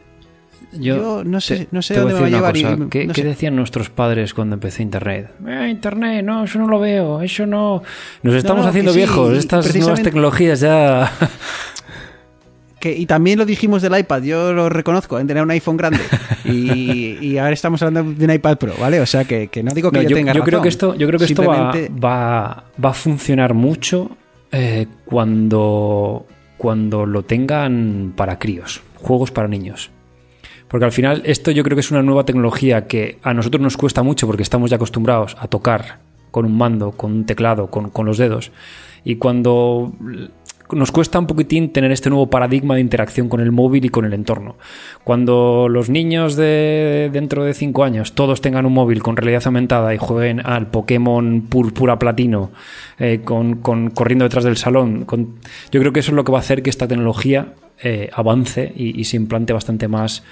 Yo 0.72 1.22
no 1.24 1.40
sé- 1.40 1.56
te- 1.66 1.68
no 1.70 1.82
sé 1.82 1.94
te 1.94 2.00
voy 2.00 2.12
dónde 2.12 2.24
decir 2.26 2.36
me 2.36 2.40
va 2.42 2.48
a 2.48 2.50
una 2.50 2.58
llevar 2.60 2.74
y- 2.74 2.78
cosa. 2.78 2.90
¿Qué, 2.90 3.06
no 3.06 3.12
qué 3.12 3.20
sé. 3.22 3.26
decían 3.28 3.56
nuestros 3.56 3.90
padres 3.90 4.32
cuando 4.34 4.54
empecé 4.54 4.82
Internet? 4.82 5.30
Eh, 5.46 5.68
Internet, 5.70 6.24
no, 6.24 6.44
eso 6.44 6.58
no 6.58 6.66
lo 6.66 6.80
veo, 6.80 7.20
eso 7.20 7.44
no. 7.46 7.82
Nos 8.22 8.34
estamos 8.34 8.64
no, 8.64 8.68
haciendo 8.70 8.92
sí, 8.92 8.98
viejos, 8.98 9.36
estas 9.36 9.74
nuevas 9.76 10.02
tecnologías 10.02 10.60
ya. 10.60 11.12
Que, 12.80 12.96
y 12.96 13.06
también 13.06 13.38
lo 13.38 13.44
dijimos 13.44 13.82
del 13.82 13.98
iPad, 13.98 14.22
yo 14.22 14.52
lo 14.52 14.68
reconozco, 14.68 15.18
en 15.18 15.26
tener 15.26 15.42
un 15.42 15.50
iPhone 15.50 15.76
grande. 15.76 15.98
Y, 16.44 17.18
y 17.20 17.38
ahora 17.38 17.52
estamos 17.52 17.82
hablando 17.82 18.12
de 18.12 18.24
un 18.24 18.30
iPad 18.32 18.56
Pro, 18.58 18.74
¿vale? 18.80 19.00
O 19.00 19.06
sea 19.06 19.24
que, 19.24 19.48
que 19.48 19.62
no 19.64 19.72
digo 19.74 19.90
que 19.90 19.96
No, 19.98 20.02
yo, 20.04 20.10
yo, 20.10 20.16
tenga 20.16 20.32
yo 20.32 20.42
creo 20.42 20.58
razón. 20.58 20.62
que 20.62 20.68
esto, 20.68 20.94
yo 20.94 21.06
creo 21.08 21.18
que 21.18 21.24
esto 21.24 21.42
va, 21.44 21.72
Simplemente- 21.72 22.00
va, 22.00 22.64
va 22.84 22.90
a 22.90 22.94
funcionar 22.94 23.54
mucho 23.54 24.10
eh, 24.52 24.86
cuando, 25.04 26.26
cuando 26.56 27.04
lo 27.06 27.22
tengan 27.24 28.12
para 28.16 28.38
críos, 28.38 28.80
juegos 28.96 29.30
para 29.30 29.48
niños. 29.48 29.90
Porque 30.68 30.84
al 30.84 30.92
final 30.92 31.22
esto 31.24 31.50
yo 31.50 31.62
creo 31.64 31.74
que 31.76 31.80
es 31.80 31.90
una 31.90 32.02
nueva 32.02 32.24
tecnología 32.24 32.86
que 32.86 33.18
a 33.22 33.32
nosotros 33.34 33.60
nos 33.60 33.76
cuesta 33.76 34.02
mucho 34.02 34.26
porque 34.26 34.42
estamos 34.42 34.70
ya 34.70 34.76
acostumbrados 34.76 35.36
a 35.40 35.48
tocar 35.48 35.98
con 36.30 36.44
un 36.44 36.56
mando, 36.56 36.92
con 36.92 37.10
un 37.12 37.24
teclado, 37.26 37.68
con, 37.68 37.90
con 37.90 38.04
los 38.06 38.18
dedos. 38.18 38.52
Y 39.04 39.16
cuando 39.16 39.92
nos 40.72 40.92
cuesta 40.92 41.18
un 41.18 41.26
poquitín 41.26 41.72
tener 41.72 41.90
este 41.92 42.10
nuevo 42.10 42.28
paradigma 42.30 42.74
de 42.74 42.80
interacción 42.80 43.28
con 43.28 43.40
el 43.40 43.52
móvil 43.52 43.84
y 43.84 43.88
con 43.88 44.04
el 44.04 44.12
entorno. 44.12 44.56
Cuando 45.04 45.68
los 45.68 45.88
niños 45.90 46.36
de 46.36 47.10
dentro 47.12 47.44
de 47.44 47.54
5 47.54 47.84
años 47.84 48.14
todos 48.14 48.40
tengan 48.40 48.66
un 48.66 48.72
móvil 48.74 49.02
con 49.02 49.16
realidad 49.16 49.42
aumentada 49.46 49.94
y 49.94 49.98
jueguen 49.98 50.44
al 50.44 50.66
Pokémon 50.68 51.42
púrpura 51.48 51.98
platino 51.98 52.50
eh, 52.98 53.20
con, 53.24 53.56
con- 53.56 53.90
corriendo 53.90 54.24
detrás 54.24 54.44
del 54.44 54.56
salón, 54.56 55.06
yo 55.70 55.80
creo 55.80 55.92
que 55.92 56.00
eso 56.00 56.10
es 56.10 56.16
lo 56.16 56.24
que 56.24 56.32
va 56.32 56.38
a 56.38 56.40
hacer 56.40 56.62
que 56.62 56.70
esta 56.70 56.86
tecnología 56.88 57.54
eh, 57.82 58.10
avance 58.12 58.72
y 58.74 59.04
se 59.04 59.16
implante 59.16 59.52
bastante 59.52 59.88
más. 59.88 60.24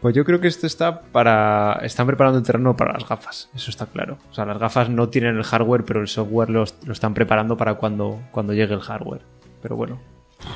Pues 0.00 0.14
yo 0.14 0.24
creo 0.24 0.40
que 0.40 0.48
esto 0.48 0.66
está 0.66 1.02
para. 1.02 1.80
Están 1.82 2.06
preparando 2.06 2.38
el 2.38 2.44
terreno 2.44 2.74
para 2.76 2.94
las 2.94 3.06
gafas, 3.06 3.50
eso 3.54 3.70
está 3.70 3.86
claro. 3.86 4.18
O 4.30 4.34
sea, 4.34 4.46
las 4.46 4.58
gafas 4.58 4.88
no 4.88 5.08
tienen 5.08 5.36
el 5.36 5.44
hardware, 5.44 5.84
pero 5.84 6.00
el 6.00 6.08
software 6.08 6.48
lo, 6.48 6.64
lo 6.86 6.92
están 6.92 7.12
preparando 7.12 7.56
para 7.56 7.74
cuando, 7.74 8.20
cuando 8.30 8.54
llegue 8.54 8.74
el 8.74 8.80
hardware. 8.80 9.22
Pero 9.62 9.76
bueno. 9.76 10.00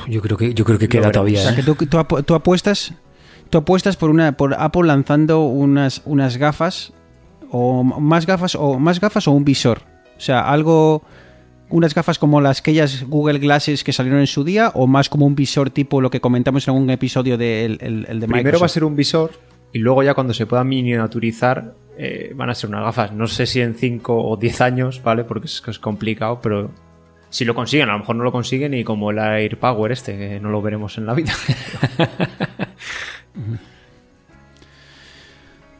Yo 0.09 0.23
creo 0.23 0.39
que, 0.39 0.55
yo 0.55 0.65
creo 0.65 0.79
que 0.79 0.89
queda 0.89 1.11
todavía. 1.13 1.41
O 1.41 1.43
sea, 1.43 1.53
¿eh? 1.53 1.57
que 1.57 1.63
tú, 1.63 1.75
tú 1.75 2.23
tú 2.23 2.35
apuestas, 2.35 2.95
tú 3.51 3.59
apuestas 3.59 3.97
por 3.97 4.09
una, 4.09 4.33
por 4.33 4.55
Apple 4.55 4.85
lanzando 4.85 5.43
unas, 5.43 6.01
unas 6.07 6.39
gafas 6.39 6.95
o 7.51 7.85
más 7.85 8.27
gafas 8.27 8.55
o 8.55 8.79
más 8.79 8.99
gafas 9.01 9.29
o 9.29 9.33
un 9.33 9.45
visor. 9.45 9.83
O 10.17 10.21
sea, 10.21 10.49
algo, 10.49 11.03
unas 11.75 11.95
gafas 11.95 12.19
como 12.19 12.41
las 12.41 12.61
aquellas 12.61 13.05
Google 13.09 13.41
Glasses 13.41 13.83
que 13.83 13.93
salieron 13.93 14.21
en 14.21 14.29
su 14.29 14.45
día 14.45 14.71
o 14.75 14.87
más 14.87 15.09
como 15.09 15.27
un 15.27 15.35
visor 15.35 15.71
tipo 15.71 16.01
lo 16.01 16.09
que 16.11 16.21
comentamos 16.21 16.67
en 16.69 16.75
algún 16.75 16.89
episodio 16.91 17.37
del 17.37 17.79
el, 17.81 18.07
el 18.09 18.21
de 18.21 18.29
Primero 18.29 18.61
va 18.61 18.67
a 18.67 18.69
ser 18.69 18.85
un 18.85 18.95
visor 18.95 19.33
y 19.73 19.81
luego 19.81 20.05
ya 20.05 20.15
cuando 20.15 20.33
se 20.33 20.47
pueda 20.47 20.63
miniaturizar 20.63 21.75
eh, 21.97 22.33
van 22.35 22.51
a 22.51 22.55
ser 22.55 22.71
unas 22.71 22.83
gafas. 22.83 23.13
No 23.13 23.27
sé 23.27 23.47
si 23.47 23.61
en 23.61 23.75
5 23.75 24.17
o 24.17 24.37
10 24.37 24.61
años, 24.61 25.03
¿vale? 25.03 25.25
Porque 25.25 25.47
es, 25.47 25.79
complicado, 25.81 26.41
pero 26.41 26.71
si 27.31 27.45
lo 27.45 27.55
consiguen, 27.55 27.89
a 27.89 27.93
lo 27.93 27.99
mejor 27.99 28.17
no 28.17 28.25
lo 28.25 28.33
consiguen 28.33 28.75
y 28.75 28.85
como 28.85 29.11
el 29.11 29.19
AirPower 29.19 29.93
este, 29.93 30.17
que 30.17 30.41
no 30.41 30.51
lo 30.51 30.63
veremos 30.63 30.99
en 30.99 31.07
la 31.07 31.15
vida. 31.15 31.33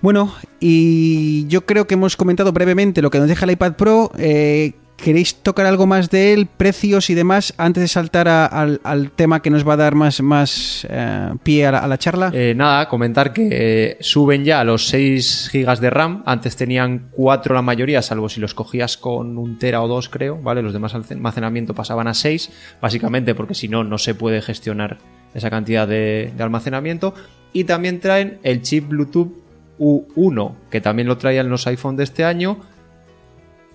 Bueno, 0.01 0.35
y 0.61 1.47
yo 1.47 1.65
creo 1.65 1.87
que 1.87 1.95
hemos 1.95 2.15
comentado 2.15 2.53
brevemente 2.53 3.01
lo 3.01 3.09
que 3.09 3.19
nos 3.19 3.27
deja 3.27 3.47
el 3.47 3.53
iPad 3.53 3.73
Pro. 3.73 4.13
Eh, 4.19 4.75
¿Queréis 4.97 5.35
tocar 5.35 5.67
algo 5.67 5.87
más 5.87 6.09
de 6.09 6.33
él, 6.33 6.47
precios 6.47 7.11
y 7.11 7.15
demás, 7.15 7.53
antes 7.59 7.83
de 7.83 7.89
saltar 7.89 8.29
al, 8.29 8.81
al 8.85 9.11
tema 9.11 9.43
que 9.43 9.51
nos 9.51 9.67
va 9.67 9.75
a 9.75 9.77
dar 9.77 9.95
más, 9.95 10.23
más 10.23 10.87
eh, 10.89 11.31
pie 11.43 11.67
a 11.67 11.73
la, 11.73 11.79
a 11.81 11.89
la 11.89 11.99
charla? 11.99 12.31
Eh, 12.33 12.55
nada, 12.57 12.89
comentar 12.89 13.33
que 13.33 13.49
eh, 13.51 13.97
suben 14.01 14.45
ya 14.45 14.61
a 14.61 14.65
los 14.65 14.87
6 14.89 15.51
GB 15.53 15.81
de 15.81 15.91
RAM. 15.91 16.23
Antes 16.27 16.57
tenían 16.57 17.09
4 17.11 17.55
la 17.55 17.61
mayoría, 17.61 18.03
salvo 18.03 18.29
si 18.29 18.41
los 18.41 18.55
cogías 18.55 18.97
con 18.97 19.37
un 19.37 19.59
tera 19.59 19.83
o 19.83 19.89
2, 19.89 20.09
creo, 20.09 20.41
¿vale? 20.41 20.63
Los 20.63 20.73
demás 20.73 20.95
almacenamiento 20.95 21.75
pasaban 21.75 22.07
a 22.07 22.15
6, 22.15 22.51
básicamente 22.81 23.35
porque 23.35 23.55
si 23.55 23.69
no, 23.69 23.85
no 23.85 23.99
se 23.99 24.15
puede 24.15 24.41
gestionar 24.41 24.99
esa 25.35 25.51
cantidad 25.51 25.89
de, 25.89 26.33
de 26.35 26.43
almacenamiento. 26.43 27.15
Y 27.53 27.65
también 27.65 28.01
traen 28.01 28.39
el 28.43 28.63
chip 28.63 28.89
Bluetooth 28.89 29.33
U1, 29.79 30.55
que 30.71 30.81
también 30.81 31.09
lo 31.09 31.19
traían 31.19 31.51
los 31.51 31.67
iPhone 31.67 31.97
de 31.97 32.05
este 32.05 32.25
año 32.25 32.59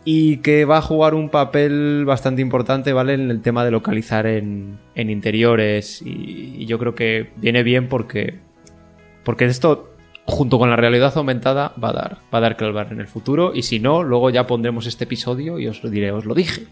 y 0.06 0.38
que 0.38 0.66
va 0.66 0.78
a 0.78 0.82
jugar 0.82 1.14
un 1.14 1.30
papel 1.30 2.06
bastante 2.06 2.42
importante, 2.42 2.94
¿vale? 2.94 3.14
En 3.14 3.30
el 3.32 3.42
tema 3.42 3.66
de 3.66 3.72
localizar 3.72 4.26
en, 4.26 4.80
en 4.96 5.10
interiores 5.10 6.02
y, 6.02 6.56
y 6.58 6.66
yo 6.66 6.80
creo 6.80 6.96
que 6.96 7.32
viene 7.38 7.64
bien 7.64 7.88
porque, 7.90 8.40
porque 9.24 9.46
esto, 9.46 9.94
junto 10.26 10.58
con 10.58 10.70
la 10.70 10.76
realidad 10.76 11.14
aumentada, 11.16 11.74
va 11.82 11.90
a 11.90 11.94
dar, 11.94 12.18
va 12.34 12.38
a 12.38 12.42
dar 12.42 12.58
que 12.58 12.66
hablar 12.66 12.90
en 12.92 13.00
el 13.02 13.08
futuro 13.08 13.52
y 13.54 13.64
si 13.64 13.80
no, 13.80 14.04
luego 14.04 14.30
ya 14.30 14.48
pondremos 14.48 14.88
este 14.88 15.04
episodio 15.04 15.60
y 15.60 15.68
os 15.68 15.84
lo 15.84 15.90
diré, 15.90 16.12
os 16.12 16.26
lo 16.26 16.34
dije. 16.34 16.64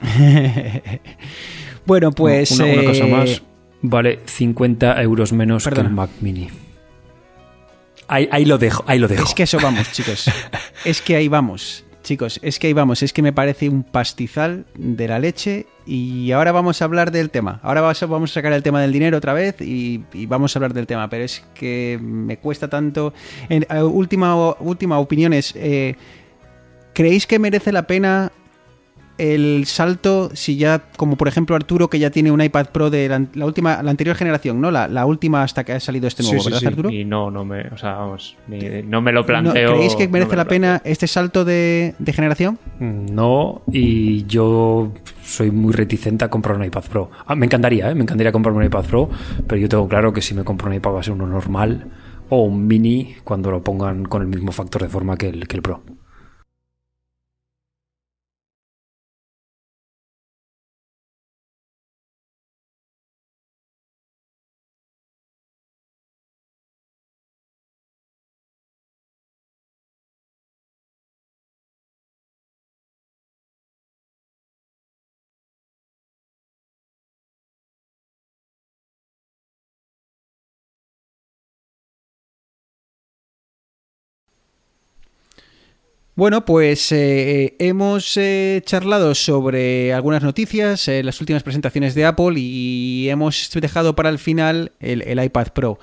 Bueno, 1.86 2.12
pues. 2.12 2.50
una, 2.52 2.64
una 2.72 2.84
cosa 2.84 3.04
eh, 3.04 3.10
más, 3.10 3.42
vale 3.82 4.20
50 4.24 5.02
euros 5.02 5.32
menos 5.32 5.64
Perdona. 5.64 5.82
que 5.82 5.88
el 5.88 5.94
Mac 5.94 6.10
Mini. 6.20 6.48
Ahí, 8.08 8.28
ahí 8.30 8.44
lo 8.44 8.58
dejo, 8.58 8.84
ahí 8.86 8.98
lo 8.98 9.08
dejo. 9.08 9.24
Es 9.24 9.34
que 9.34 9.44
eso 9.44 9.58
vamos, 9.60 9.90
chicos. 9.92 10.30
es 10.84 11.00
que 11.00 11.16
ahí 11.16 11.28
vamos, 11.28 11.84
chicos. 12.02 12.38
Es 12.42 12.58
que 12.58 12.66
ahí 12.68 12.72
vamos. 12.72 13.02
Es 13.02 13.12
que 13.12 13.22
me 13.22 13.32
parece 13.32 13.68
un 13.68 13.82
pastizal 13.82 14.66
de 14.76 15.08
la 15.08 15.18
leche. 15.18 15.66
Y 15.86 16.32
ahora 16.32 16.52
vamos 16.52 16.80
a 16.80 16.84
hablar 16.86 17.10
del 17.10 17.30
tema. 17.30 17.60
Ahora 17.62 17.80
vamos 17.80 18.30
a 18.30 18.34
sacar 18.34 18.52
el 18.52 18.62
tema 18.62 18.80
del 18.80 18.92
dinero 18.92 19.18
otra 19.18 19.32
vez 19.34 19.60
y, 19.60 20.02
y 20.12 20.26
vamos 20.26 20.54
a 20.54 20.58
hablar 20.58 20.72
del 20.74 20.86
tema. 20.86 21.08
Pero 21.10 21.24
es 21.24 21.42
que 21.54 21.98
me 22.00 22.38
cuesta 22.38 22.68
tanto. 22.68 23.12
En, 23.48 23.66
eh, 23.68 23.82
última, 23.82 24.52
última 24.60 24.98
opinión 24.98 25.32
es. 25.32 25.52
eh, 25.56 25.96
¿Creéis 26.94 27.26
que 27.26 27.38
merece 27.40 27.72
la 27.72 27.86
pena 27.88 28.30
el 29.18 29.64
salto 29.66 30.30
si 30.34 30.56
ya, 30.56 30.82
como 30.96 31.16
por 31.16 31.28
ejemplo 31.28 31.54
Arturo, 31.54 31.88
que 31.88 31.98
ya 31.98 32.10
tiene 32.10 32.32
un 32.32 32.42
iPad 32.42 32.66
Pro 32.72 32.90
de 32.90 33.08
la, 33.08 33.24
la 33.34 33.46
última, 33.46 33.82
la 33.82 33.90
anterior 33.90 34.16
generación, 34.16 34.60
¿no? 34.60 34.70
La, 34.70 34.88
la 34.88 35.06
última 35.06 35.42
hasta 35.42 35.62
que 35.64 35.72
ha 35.72 35.80
salido 35.80 36.08
este 36.08 36.22
nuevo, 36.24 36.38
Sí, 36.38 36.44
sí, 36.44 36.46
¿verdad, 36.50 36.60
sí. 36.60 36.66
Arturo? 36.66 36.90
Y 36.90 37.04
no, 37.04 37.30
no 37.30 37.44
me, 37.44 37.62
o 37.68 37.76
sea, 37.78 37.94
vamos, 37.94 38.36
ni- 38.48 38.82
no 38.82 39.00
me 39.00 39.12
lo 39.12 39.20
¿No- 39.20 39.26
planteo. 39.26 39.72
¿Creéis 39.74 39.94
que 39.96 40.06
no 40.06 40.12
merece 40.12 40.30
me 40.30 40.36
lo 40.36 40.42
la 40.42 40.48
pena 40.48 40.82
este 40.84 41.06
salto 41.06 41.44
de, 41.44 41.94
de 41.98 42.12
generación? 42.12 42.58
No, 42.80 43.62
y 43.70 44.24
yo 44.26 44.92
soy 45.22 45.50
muy 45.50 45.72
reticente 45.72 46.24
a 46.24 46.28
comprar 46.30 46.56
un 46.56 46.64
iPad 46.64 46.84
Pro. 46.90 47.10
Ah, 47.26 47.34
me 47.34 47.46
encantaría, 47.46 47.90
¿eh? 47.90 47.94
me 47.94 48.02
encantaría 48.02 48.32
comprar 48.32 48.54
un 48.54 48.64
iPad 48.64 48.84
Pro, 48.84 49.08
pero 49.46 49.60
yo 49.60 49.68
tengo 49.68 49.88
claro 49.88 50.12
que 50.12 50.20
si 50.22 50.34
me 50.34 50.44
compro 50.44 50.68
un 50.68 50.74
iPad 50.74 50.92
va 50.92 51.00
a 51.00 51.02
ser 51.02 51.12
uno 51.12 51.26
normal 51.26 51.86
o 52.30 52.42
un 52.42 52.66
mini 52.66 53.14
cuando 53.22 53.50
lo 53.50 53.62
pongan 53.62 54.04
con 54.06 54.22
el 54.22 54.28
mismo 54.28 54.50
factor 54.50 54.82
de 54.82 54.88
forma 54.88 55.16
que 55.16 55.28
el, 55.28 55.46
que 55.46 55.56
el 55.56 55.62
Pro. 55.62 55.82
Bueno, 86.16 86.44
pues 86.44 86.92
eh, 86.92 87.56
hemos 87.58 88.16
eh, 88.16 88.62
charlado 88.64 89.16
sobre 89.16 89.92
algunas 89.92 90.22
noticias, 90.22 90.86
eh, 90.86 91.02
las 91.02 91.20
últimas 91.20 91.42
presentaciones 91.42 91.96
de 91.96 92.04
Apple 92.04 92.34
y 92.36 93.08
hemos 93.08 93.50
dejado 93.52 93.96
para 93.96 94.10
el 94.10 94.20
final 94.20 94.70
el, 94.78 95.22
iPad 95.22 95.48
Pro, 95.48 95.80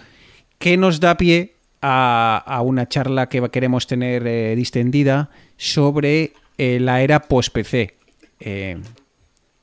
que 0.57 0.77
nos 0.77 1.01
da 1.01 1.17
pie 1.17 1.55
a, 1.81 2.41
a 2.45 2.61
una 2.61 2.87
charla 2.87 3.27
que 3.27 3.49
queremos 3.49 3.87
tener 3.87 4.25
eh, 4.25 4.55
distendida 4.55 5.29
sobre 5.57 6.33
eh, 6.57 6.79
la 6.79 7.01
era 7.01 7.21
post-PC. 7.21 7.95
Eh, 8.39 8.77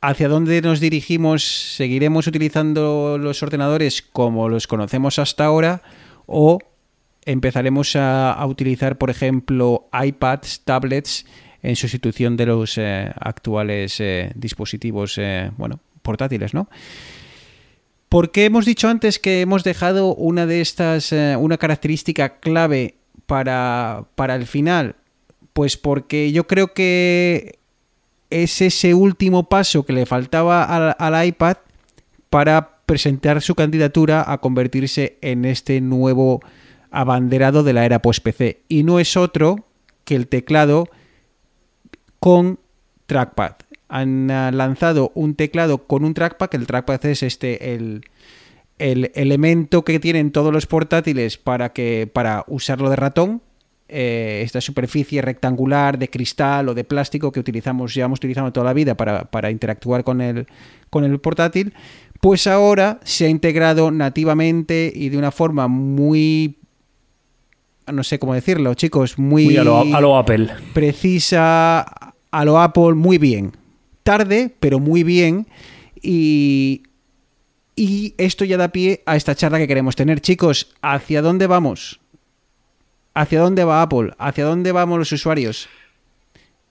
¿Hacia 0.00 0.28
dónde 0.28 0.60
nos 0.62 0.80
dirigimos? 0.80 1.42
¿Seguiremos 1.76 2.26
utilizando 2.26 3.18
los 3.18 3.42
ordenadores 3.42 4.02
como 4.02 4.48
los 4.48 4.66
conocemos 4.66 5.18
hasta 5.18 5.44
ahora? 5.44 5.82
¿O 6.26 6.58
empezaremos 7.28 7.94
a, 7.94 8.44
utilizar, 8.46 8.96
por 8.96 9.10
ejemplo, 9.10 9.88
iPads, 9.92 10.62
tablets, 10.64 11.26
en 11.62 11.76
sustitución 11.76 12.36
de 12.36 12.46
los 12.46 12.78
eh, 12.78 13.12
actuales 13.20 14.00
eh, 14.00 14.32
dispositivos, 14.34 15.18
eh, 15.18 15.50
bueno, 15.58 15.78
portátiles, 16.02 16.54
¿no? 16.54 16.70
¿Por 18.08 18.30
qué 18.32 18.46
hemos 18.46 18.64
dicho 18.64 18.88
antes 18.88 19.18
que 19.18 19.42
hemos 19.42 19.62
dejado 19.64 20.14
una 20.14 20.46
de 20.46 20.62
estas, 20.62 21.12
una 21.12 21.58
característica 21.58 22.38
clave 22.38 22.94
para, 23.26 24.06
para 24.14 24.34
el 24.34 24.46
final? 24.46 24.96
Pues 25.52 25.76
porque 25.76 26.32
yo 26.32 26.46
creo 26.46 26.72
que 26.72 27.58
es 28.30 28.62
ese 28.62 28.94
último 28.94 29.50
paso 29.50 29.84
que 29.84 29.92
le 29.92 30.06
faltaba 30.06 30.64
al, 30.64 30.96
al 30.98 31.26
iPad 31.26 31.58
para 32.30 32.78
presentar 32.86 33.42
su 33.42 33.54
candidatura 33.54 34.24
a 34.26 34.38
convertirse 34.38 35.18
en 35.20 35.44
este 35.44 35.82
nuevo 35.82 36.40
abanderado 36.90 37.62
de 37.62 37.72
la 37.72 37.84
era 37.84 38.00
post-PC. 38.00 38.62
Y 38.68 38.82
no 38.82 38.98
es 39.00 39.16
otro 39.16 39.66
que 40.04 40.14
el 40.14 40.28
teclado 40.28 40.88
con 42.18 42.58
trackpad. 43.06 43.52
Han 43.88 44.30
ah, 44.30 44.50
lanzado 44.50 45.12
un 45.14 45.34
teclado 45.34 45.86
con 45.86 46.04
un 46.04 46.14
trackpad, 46.14 46.48
que 46.48 46.56
el 46.56 46.66
trackpad 46.66 47.04
es 47.06 47.22
este 47.22 47.74
el, 47.74 48.02
el 48.78 49.10
elemento 49.14 49.84
que 49.84 49.98
tienen 49.98 50.30
todos 50.30 50.52
los 50.52 50.66
portátiles 50.66 51.38
para 51.38 51.72
que 51.72 52.08
para 52.12 52.44
usarlo 52.48 52.90
de 52.90 52.96
ratón. 52.96 53.42
eh, 53.88 54.42
esta 54.44 54.60
superficie 54.60 55.22
rectangular 55.22 55.98
de 55.98 56.10
cristal 56.10 56.68
o 56.68 56.74
de 56.74 56.84
plástico 56.84 57.32
que 57.32 57.40
utilizamos, 57.40 57.94
llevamos 57.94 58.18
utilizando 58.18 58.52
toda 58.52 58.66
la 58.66 58.74
vida 58.74 58.94
para, 58.94 59.24
para 59.24 59.50
interactuar 59.50 60.04
con 60.04 60.20
el, 60.20 60.46
con 60.90 61.04
el 61.04 61.18
portátil, 61.20 61.72
pues 62.20 62.46
ahora 62.46 63.00
se 63.04 63.26
ha 63.26 63.28
integrado 63.28 63.90
nativamente 63.90 64.92
y 64.94 65.08
de 65.08 65.16
una 65.16 65.30
forma 65.30 65.68
muy 65.68 66.57
no 67.92 68.04
sé 68.04 68.18
cómo 68.18 68.34
decirlo, 68.34 68.74
chicos, 68.74 69.18
muy, 69.18 69.44
Muy 69.46 69.56
a 69.56 69.64
lo, 69.64 69.80
a 69.80 70.00
lo 70.00 70.16
Apple. 70.16 70.48
precisa, 70.74 71.80
a 71.80 72.44
lo 72.44 72.60
Apple, 72.60 72.94
muy 72.94 73.18
bien. 73.18 73.56
Tarde, 74.02 74.54
pero 74.60 74.78
muy 74.78 75.02
bien. 75.02 75.46
Y, 76.00 76.82
y 77.76 78.14
esto 78.18 78.44
ya 78.44 78.56
da 78.56 78.68
pie 78.68 79.02
a 79.06 79.16
esta 79.16 79.34
charla 79.34 79.58
que 79.58 79.68
queremos 79.68 79.96
tener. 79.96 80.20
Chicos, 80.20 80.74
¿hacia 80.82 81.22
dónde 81.22 81.46
vamos? 81.46 82.00
¿Hacia 83.14 83.40
dónde 83.40 83.64
va 83.64 83.82
Apple? 83.82 84.12
¿Hacia 84.18 84.44
dónde 84.44 84.72
vamos 84.72 84.98
los 84.98 85.12
usuarios? 85.12 85.68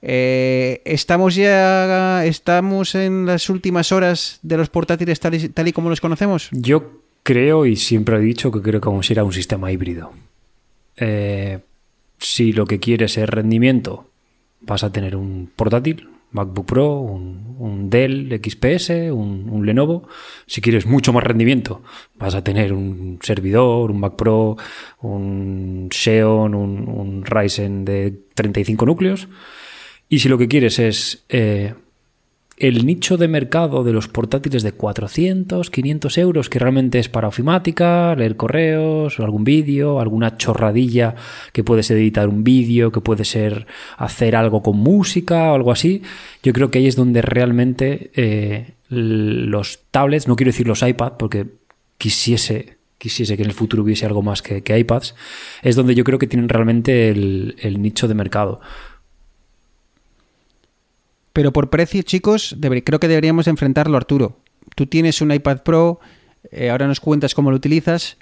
Eh, 0.01 0.81
estamos 0.85 1.35
ya 1.35 2.23
estamos 2.25 2.93
en 2.95 3.25
las 3.25 3.49
últimas 3.49 3.91
horas 3.91 4.39
de 4.43 4.55
los 4.55 4.69
portátiles 4.69 5.19
tal 5.19 5.33
y, 5.33 5.49
tal 5.49 5.67
y 5.67 5.73
como 5.73 5.89
los 5.89 5.99
conocemos. 5.99 6.49
Yo 6.51 7.01
creo 7.23 7.65
y 7.65 7.75
siempre 7.75 8.17
he 8.17 8.21
dicho 8.21 8.51
que 8.51 8.61
creo 8.61 8.79
que 8.79 8.87
vamos 8.87 9.09
a 9.09 9.13
ir 9.13 9.19
a 9.19 9.23
un 9.23 9.33
sistema 9.33 9.71
híbrido. 9.71 10.13
Eh, 10.97 11.59
si 12.19 12.51
lo 12.51 12.65
que 12.65 12.79
quieres 12.79 13.17
es 13.17 13.29
rendimiento, 13.29 14.09
vas 14.61 14.83
a 14.83 14.91
tener 14.91 15.15
un 15.15 15.51
portátil, 15.55 16.09
MacBook 16.31 16.65
Pro, 16.65 16.99
un, 16.99 17.89
Dell 17.89 18.39
XPS, 18.43 19.11
un, 19.11 19.65
Lenovo. 19.65 20.07
Si 20.45 20.61
quieres 20.61 20.85
mucho 20.85 21.13
más 21.13 21.23
rendimiento, 21.23 21.81
vas 22.15 22.35
a 22.35 22.43
tener 22.43 22.73
un 22.73 23.19
servidor, 23.21 23.91
un 23.91 23.99
Mac 23.99 24.15
Pro, 24.15 24.57
un 25.01 25.89
Xeon, 25.91 26.53
un, 26.53 26.87
un 26.87 27.25
Ryzen 27.25 27.85
de 27.85 28.13
35 28.33 28.85
núcleos. 28.85 29.27
Y 30.09 30.19
si 30.19 30.29
lo 30.29 30.37
que 30.37 30.47
quieres 30.47 30.79
es 30.79 31.25
eh, 31.29 31.73
el 32.57 32.87
nicho 32.87 33.17
de 33.17 33.27
mercado 33.27 33.83
de 33.83 33.93
los 33.93 34.07
portátiles 34.07 34.63
de 34.63 34.71
400, 34.71 35.69
500 35.69 36.17
euros, 36.17 36.49
que 36.49 36.57
realmente 36.57 36.97
es 36.97 37.07
para 37.07 37.27
ofimática, 37.27 38.15
leer 38.15 38.35
correos, 38.35 39.19
algún 39.19 39.43
vídeo, 39.43 39.99
alguna 39.99 40.37
chorradilla 40.37 41.13
que 41.53 41.63
puede 41.63 41.83
ser 41.83 41.97
editar 41.97 42.27
un 42.27 42.43
vídeo, 42.43 42.91
que 42.91 42.99
puede 42.99 43.25
ser 43.25 43.67
hacer 43.97 44.35
algo 44.35 44.63
con 44.63 44.77
música 44.77 45.51
o 45.51 45.55
algo 45.55 45.71
así, 45.71 46.01
yo 46.41 46.51
creo 46.51 46.71
que 46.71 46.79
ahí 46.79 46.87
es 46.87 46.95
donde 46.95 47.21
realmente 47.21 48.09
eh, 48.15 48.73
los 48.89 49.79
tablets, 49.91 50.27
no 50.27 50.35
quiero 50.35 50.49
decir 50.49 50.67
los 50.67 50.81
iPad, 50.81 51.13
porque 51.19 51.45
quisiese 51.97 52.77
quisiese 52.97 53.37
que 53.37 53.43
en 53.43 53.49
el 53.49 53.53
futuro 53.53 53.83
hubiese 53.83 54.07
algo 54.07 54.23
más 54.23 54.41
que, 54.41 54.63
iPads, 54.75 55.13
es 55.61 55.75
donde 55.75 55.93
yo 55.93 56.03
creo 56.03 56.17
que 56.17 56.25
tienen 56.25 56.49
realmente 56.49 57.09
el 57.11 57.79
nicho 57.79 58.07
de 58.07 58.15
mercado. 58.15 58.59
Pero 61.37 61.53
por 61.53 61.69
precio, 61.69 62.01
chicos, 62.01 62.57
creo 62.83 62.99
que 62.99 63.07
deberíamos 63.07 63.45
enfrentarlo, 63.45 63.95
Arturo. 63.95 64.39
Tú 64.73 64.87
tienes 64.87 65.21
un 65.21 65.31
iPad 65.31 65.61
Pro, 65.61 65.99
eh, 66.49 66.71
ahora 66.71 66.87
nos 66.87 66.99
cuentas 66.99 67.35
cómo 67.35 67.51
lo 67.51 67.57
utilizas, 67.57 68.17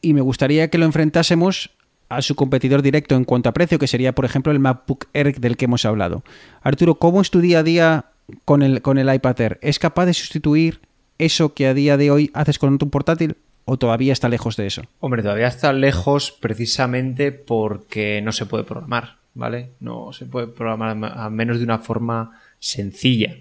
y 0.00 0.14
me 0.14 0.20
gustaría 0.20 0.70
que 0.70 0.78
lo 0.78 0.84
enfrentásemos 0.84 1.70
a 2.08 2.22
su 2.22 2.36
competidor 2.36 2.80
directo 2.82 3.16
en 3.16 3.24
cuanto 3.24 3.48
a 3.48 3.52
precio, 3.52 3.80
que 3.80 3.88
sería, 3.88 4.14
por 4.14 4.24
ejemplo, 4.24 4.52
el 4.52 4.60
MacBook 4.60 5.06
Air 5.14 5.40
del 5.40 5.56
que 5.56 5.64
hemos 5.64 5.84
hablado. 5.84 6.22
Arturo, 6.62 6.94
¿cómo 6.94 7.22
es 7.22 7.32
tu 7.32 7.40
día 7.40 7.58
a 7.58 7.62
día 7.64 8.04
con 8.44 8.62
el, 8.62 8.82
con 8.82 8.98
el 8.98 9.12
iPad 9.12 9.40
Air? 9.40 9.58
¿Es 9.60 9.80
capaz 9.80 10.06
de 10.06 10.14
sustituir 10.14 10.80
eso 11.18 11.54
que 11.54 11.66
a 11.66 11.74
día 11.74 11.96
de 11.96 12.12
hoy 12.12 12.30
haces 12.34 12.60
con 12.60 12.78
tu 12.78 12.88
portátil 12.88 13.36
o 13.64 13.78
todavía 13.78 14.12
está 14.12 14.28
lejos 14.28 14.56
de 14.56 14.68
eso? 14.68 14.82
Hombre, 15.00 15.24
todavía 15.24 15.48
está 15.48 15.72
lejos 15.72 16.30
precisamente 16.30 17.32
porque 17.32 18.22
no 18.22 18.30
se 18.30 18.46
puede 18.46 18.62
programar, 18.62 19.17
¿vale? 19.38 19.70
No 19.78 20.12
se 20.12 20.26
puede 20.26 20.48
programar 20.48 20.98
a 21.16 21.30
menos 21.30 21.58
de 21.58 21.64
una 21.64 21.78
forma 21.78 22.40
sencilla. 22.58 23.36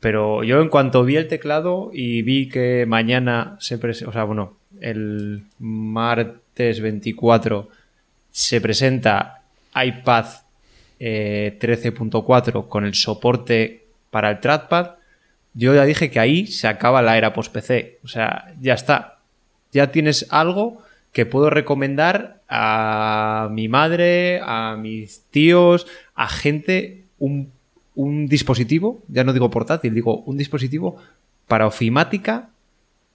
Pero 0.00 0.44
yo 0.44 0.62
en 0.62 0.68
cuanto 0.68 1.04
vi 1.04 1.16
el 1.16 1.28
teclado 1.28 1.90
y 1.92 2.22
vi 2.22 2.48
que 2.48 2.86
mañana 2.86 3.56
se 3.60 3.76
presenta, 3.76 4.10
o 4.10 4.12
sea, 4.12 4.24
bueno, 4.24 4.56
el 4.80 5.44
martes 5.58 6.80
24 6.80 7.68
se 8.30 8.60
presenta 8.60 9.42
iPad 9.74 10.26
13.4 10.98 12.68
con 12.68 12.84
el 12.84 12.94
soporte 12.94 13.84
para 14.10 14.30
el 14.30 14.40
trackpad, 14.40 14.92
yo 15.54 15.74
ya 15.74 15.84
dije 15.84 16.10
que 16.10 16.20
ahí 16.20 16.46
se 16.46 16.68
acaba 16.68 17.02
la 17.02 17.18
era 17.18 17.32
post-PC. 17.32 17.98
O 18.04 18.08
sea, 18.08 18.54
ya 18.60 18.74
está. 18.74 19.18
Ya 19.72 19.90
tienes 19.90 20.26
algo 20.30 20.82
que 21.12 21.26
puedo 21.26 21.50
recomendar 21.50 22.40
a 22.48 23.48
mi 23.52 23.68
madre, 23.68 24.40
a 24.42 24.76
mis 24.78 25.22
tíos, 25.30 25.86
a 26.14 26.28
gente, 26.28 27.04
un, 27.18 27.50
un 27.94 28.26
dispositivo, 28.26 29.02
ya 29.08 29.22
no 29.24 29.32
digo 29.32 29.50
portátil, 29.50 29.94
digo 29.94 30.18
un 30.22 30.36
dispositivo 30.38 30.96
para 31.48 31.66
ofimática, 31.66 32.48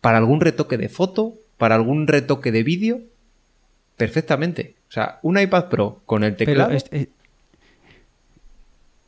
para 0.02 0.20
algún 0.20 0.42
retoque 0.42 0.78
de 0.78 0.90
foto, 0.90 1.34
para 1.58 1.74
algún 1.76 2.06
retoque 2.08 2.52
de 2.52 2.62
vídeo, 2.64 3.00
perfectamente. 3.96 4.76
O 4.90 4.92
sea, 4.92 5.18
un 5.24 5.40
iPad 5.40 5.66
Pro 5.66 6.02
con 6.06 6.24
el 6.24 6.36
teclado. 6.36 6.68
Pero 6.70 6.78
es- 6.78 6.86
eh, 6.92 7.10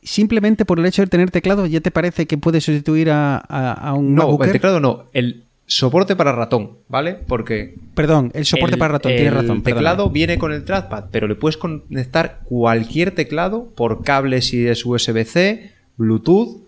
simplemente 0.02 0.64
por 0.64 0.78
el 0.78 0.86
hecho 0.86 1.02
de 1.02 1.08
tener 1.08 1.30
teclado, 1.30 1.66
¿ya 1.66 1.80
te 1.80 1.90
parece 1.90 2.26
que 2.26 2.38
puede 2.38 2.60
sustituir 2.60 3.10
a, 3.10 3.36
a- 3.36 3.72
a 3.72 3.94
un 3.94 4.14
no, 4.14 4.22
el 4.42 4.52
teclado 4.52 4.80
no, 4.80 5.04
el 5.12 5.44
soporte 5.70 6.16
para 6.16 6.32
ratón, 6.32 6.72
¿vale? 6.88 7.14
Porque 7.14 7.74
Perdón, 7.94 8.32
el 8.34 8.44
soporte 8.44 8.74
el- 8.74 8.78
para 8.80 8.94
ratón, 8.94 9.12
tienes 9.12 9.32
razón. 9.32 9.58
El 9.58 9.62
perdóname. 9.62 9.74
teclado 9.94 10.10
viene 10.10 10.36
con 10.36 10.52
el 10.52 10.64
trackpad, 10.64 11.04
pero 11.12 11.28
le 11.28 11.36
puedes 11.36 11.56
conectar 11.56 12.40
cualquier 12.44 13.12
teclado 13.14 13.68
por 13.76 14.02
cable 14.02 14.42
si 14.42 14.66
es 14.66 14.84
USB-C, 14.84 15.70
Bluetooth 15.96 16.58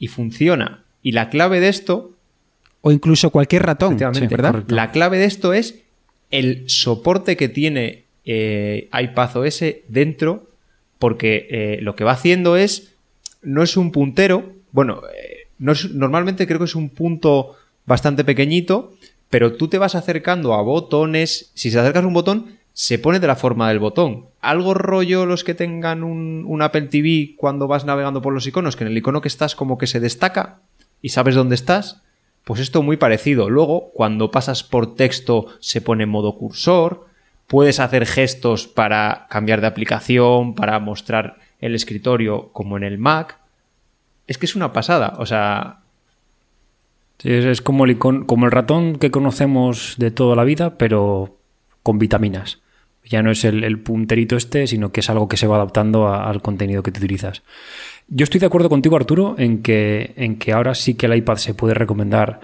y 0.00 0.08
funciona. 0.08 0.82
Y 1.02 1.12
la 1.12 1.30
clave 1.30 1.60
de 1.60 1.68
esto, 1.68 2.10
O 2.80 2.90
incluso 2.90 3.30
cualquier 3.30 3.62
ratón, 3.62 3.90
efectivamente, 3.94 4.28
¿verdad? 4.34 4.50
correcto. 4.52 4.74
la 4.74 4.90
clave 4.90 5.18
de 5.18 5.24
esto 5.26 5.52
es 5.52 5.76
el 6.32 6.64
soporte 6.68 7.36
que 7.36 7.48
tiene 7.48 8.04
eh, 8.24 8.88
iPadOS 8.92 9.62
dentro, 9.88 10.48
porque 10.98 11.46
eh, 11.50 11.78
lo 11.80 11.94
que 11.94 12.02
va 12.04 12.12
haciendo 12.12 12.56
es, 12.56 12.92
no 13.42 13.62
es 13.62 13.76
un 13.76 13.92
puntero, 13.92 14.52
bueno, 14.72 15.00
eh, 15.16 15.46
no 15.60 15.72
es- 15.72 15.92
normalmente 15.94 16.46
creo 16.48 16.58
que 16.58 16.64
es 16.66 16.74
un 16.74 16.88
punto 16.90 17.54
bastante 17.88 18.22
pequeñito, 18.22 18.92
pero 19.30 19.54
tú 19.54 19.68
te 19.68 19.78
vas 19.78 19.94
acercando 19.94 20.54
a 20.54 20.62
botones, 20.62 21.50
si 21.54 21.70
se 21.70 21.78
acercas 21.80 22.04
a 22.04 22.06
un 22.06 22.14
botón, 22.14 22.58
se 22.72 22.98
pone 22.98 23.18
de 23.18 23.26
la 23.26 23.34
forma 23.34 23.68
del 23.68 23.80
botón. 23.80 24.26
Algo 24.40 24.72
rollo 24.72 25.26
los 25.26 25.42
que 25.42 25.54
tengan 25.54 26.04
un, 26.04 26.62
Apple 26.62 26.82
TV 26.82 27.34
cuando 27.36 27.66
vas 27.66 27.84
navegando 27.84 28.22
por 28.22 28.32
los 28.32 28.46
iconos, 28.46 28.76
que 28.76 28.84
en 28.84 28.90
el 28.90 28.98
icono 28.98 29.20
que 29.20 29.26
estás 29.26 29.56
como 29.56 29.78
que 29.78 29.88
se 29.88 29.98
destaca 29.98 30.60
y 31.02 31.08
sabes 31.08 31.34
dónde 31.34 31.56
estás. 31.56 32.02
Pues 32.44 32.60
esto 32.60 32.82
muy 32.82 32.96
parecido. 32.96 33.50
Luego, 33.50 33.90
cuando 33.92 34.30
pasas 34.30 34.62
por 34.62 34.94
texto, 34.94 35.46
se 35.58 35.80
pone 35.80 36.04
en 36.04 36.10
modo 36.10 36.36
cursor. 36.36 37.06
Puedes 37.46 37.80
hacer 37.80 38.06
gestos 38.06 38.68
para 38.68 39.26
cambiar 39.28 39.60
de 39.60 39.66
aplicación, 39.66 40.54
para 40.54 40.78
mostrar 40.78 41.38
el 41.60 41.74
escritorio 41.74 42.50
como 42.52 42.76
en 42.76 42.84
el 42.84 42.96
Mac. 42.96 43.38
Es 44.26 44.38
que 44.38 44.46
es 44.46 44.54
una 44.54 44.72
pasada. 44.72 45.14
O 45.18 45.26
sea, 45.26 45.80
Es, 47.22 47.60
como, 47.62 47.84
el 47.84 48.50
ratón 48.50 48.96
que 48.96 49.10
conocemos 49.10 49.96
de 49.98 50.10
toda 50.10 50.36
la 50.36 50.44
vida, 50.44 50.78
pero 50.78 51.38
con 51.82 51.98
vitaminas. 51.98 52.60
Ya 53.04 53.22
no 53.22 53.30
es 53.30 53.44
el, 53.44 53.80
punterito 53.80 54.36
este, 54.36 54.66
sino 54.66 54.92
que 54.92 55.00
es 55.00 55.10
algo 55.10 55.28
que 55.28 55.36
se 55.36 55.46
va 55.46 55.56
adaptando 55.56 56.12
al 56.12 56.42
contenido 56.42 56.82
que 56.82 56.92
te 56.92 57.00
utilizas. 57.00 57.42
Yo 58.06 58.24
estoy 58.24 58.40
de 58.40 58.46
acuerdo 58.46 58.68
contigo, 58.68 58.96
Arturo, 58.96 59.34
en 59.38 59.62
que, 59.62 60.12
en 60.16 60.38
que 60.38 60.52
ahora 60.52 60.74
sí 60.74 60.94
que 60.94 61.06
el 61.06 61.16
iPad 61.16 61.36
se 61.36 61.54
puede 61.54 61.74
recomendar 61.74 62.40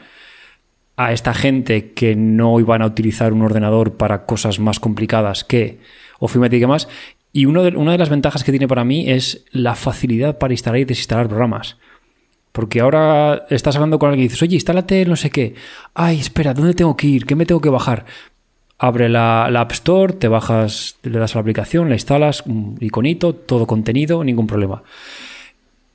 a 0.97 1.13
esta 1.13 1.35
gente 1.35 1.93
que 1.93 2.17
no 2.17 2.59
iban 2.61 2.83
a 2.83 2.87
utilizar 2.87 3.33
un 3.33 3.43
ordenador 3.43 3.97
para 3.97 4.27
cosas 4.27 4.59
más 4.59 4.81
complicadas 4.81 5.45
que 5.45 5.79
ofimática 6.19 6.57
y 6.57 6.61
demás. 6.61 6.89
Y 7.33 7.47
una 7.47 7.63
de 7.63 7.99
las 7.99 8.11
ventajas 8.11 8.45
que 8.45 8.53
tiene 8.53 8.69
para 8.69 8.85
mí 8.85 9.11
es 9.11 9.45
la 9.51 9.75
facilidad 9.75 10.39
para 10.39 10.55
instalar 10.55 10.81
y 10.81 10.85
desinstalar 10.85 11.29
programas. 11.29 11.77
Porque 12.55 12.81
ahora 12.81 13.47
estás 13.51 13.75
hablando 13.75 13.99
con 13.99 14.11
alguien 14.11 14.27
y 14.27 14.29
dices, 14.29 14.41
oye, 14.43 14.55
instálate 14.55 15.05
no 15.07 15.17
sé 15.17 15.29
qué. 15.29 15.57
Ay, 15.93 16.21
espera, 16.21 16.55
¿dónde 16.55 16.73
tengo 16.73 16.97
que 16.97 17.09
ir? 17.09 17.27
¿Qué 17.27 17.35
me 17.35 17.47
tengo 17.47 17.61
que 17.61 17.69
bajar? 17.69 18.05
Abre 18.79 19.09
la, 19.09 19.49
la 19.51 19.63
App 19.63 19.73
Store, 19.73 20.13
te 20.13 20.29
bajas, 20.29 20.97
le 21.03 21.19
das 21.19 21.35
a 21.35 21.39
la 21.39 21.41
aplicación, 21.41 21.89
la 21.89 21.97
instalas, 21.97 22.45
iconito, 22.79 23.35
todo 23.35 23.67
contenido, 23.67 24.23
ningún 24.23 24.47
problema. 24.47 24.85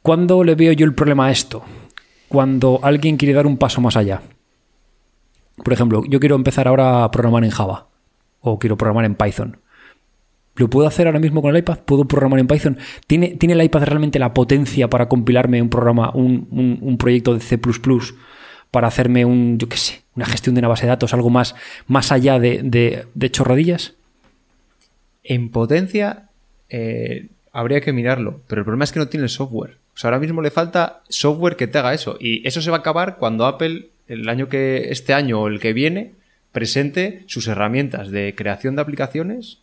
¿Cuándo 0.01 0.43
le 0.43 0.55
veo 0.55 0.73
yo 0.73 0.85
el 0.85 0.93
problema 0.93 1.27
a 1.27 1.31
esto? 1.31 1.63
Cuando 2.27 2.81
alguien 2.83 3.15
quiere 3.15 3.33
dar 3.33 3.47
un 3.47 3.55
paso 3.55 3.79
más 3.79 3.95
allá. 3.95 4.21
Por 5.63 5.71
ejemplo, 5.71 6.03
yo 6.09 6.19
quiero 6.19 6.35
empezar 6.35 6.67
ahora 6.67 7.05
a 7.05 7.11
programar 7.11 7.45
en 7.45 7.51
Java 7.51 7.87
o 8.41 8.59
quiero 8.59 8.75
programar 8.75 9.05
en 9.05 9.15
Python. 9.15 9.61
¿Lo 10.59 10.69
puedo 10.69 10.87
hacer 10.87 11.07
ahora 11.07 11.19
mismo 11.19 11.41
con 11.41 11.55
el 11.55 11.59
iPad? 11.61 11.79
¿Puedo 11.85 12.05
programar 12.05 12.39
en 12.39 12.47
Python? 12.47 12.77
¿Tiene, 13.07 13.29
¿tiene 13.29 13.53
el 13.53 13.63
iPad 13.63 13.83
realmente 13.85 14.19
la 14.19 14.33
potencia 14.33 14.89
para 14.89 15.07
compilarme 15.07 15.61
un 15.61 15.69
programa, 15.69 16.11
un, 16.13 16.47
un- 16.81 16.97
proyecto 16.97 17.33
de 17.33 17.39
C 17.39 17.57
para 18.69 18.87
hacerme 18.87 19.23
un, 19.23 19.57
yo 19.57 19.69
qué 19.69 19.77
sé, 19.77 20.01
una 20.15 20.25
gestión 20.25 20.53
de 20.55 20.59
una 20.59 20.67
base 20.67 20.83
de 20.83 20.89
datos, 20.89 21.13
algo 21.13 21.29
más, 21.29 21.55
más 21.87 22.11
allá 22.11 22.39
de, 22.39 22.61
de- 22.63 23.05
de 23.15 23.31
chorradillas? 23.31 23.95
en 25.23 25.49
potencia 25.49 26.29
eh, 26.69 27.27
habría 27.51 27.81
que 27.81 27.93
mirarlo. 27.93 28.41
Pero 28.47 28.61
el 28.61 28.65
problema 28.65 28.83
es 28.83 28.91
que 28.91 28.99
no 28.99 29.07
tiene 29.07 29.23
el 29.25 29.29
software. 29.29 29.77
Ahora 30.01 30.19
mismo 30.19 30.41
le 30.41 30.49
falta 30.51 31.01
software 31.09 31.55
que 31.55 31.67
te 31.67 31.77
haga 31.77 31.93
eso. 31.93 32.17
Y 32.19 32.45
eso 32.47 32.61
se 32.61 32.69
va 32.71 32.77
a 32.77 32.79
acabar 32.79 33.17
cuando 33.17 33.45
Apple, 33.45 33.89
el 34.07 34.27
año 34.27 34.49
que, 34.49 34.87
este 34.91 35.13
año 35.13 35.41
o 35.41 35.47
el 35.47 35.59
que 35.59 35.73
viene, 35.73 36.13
presente 36.51 37.23
sus 37.27 37.47
herramientas 37.47 38.09
de 38.11 38.33
creación 38.35 38.75
de 38.75 38.81
aplicaciones 38.81 39.59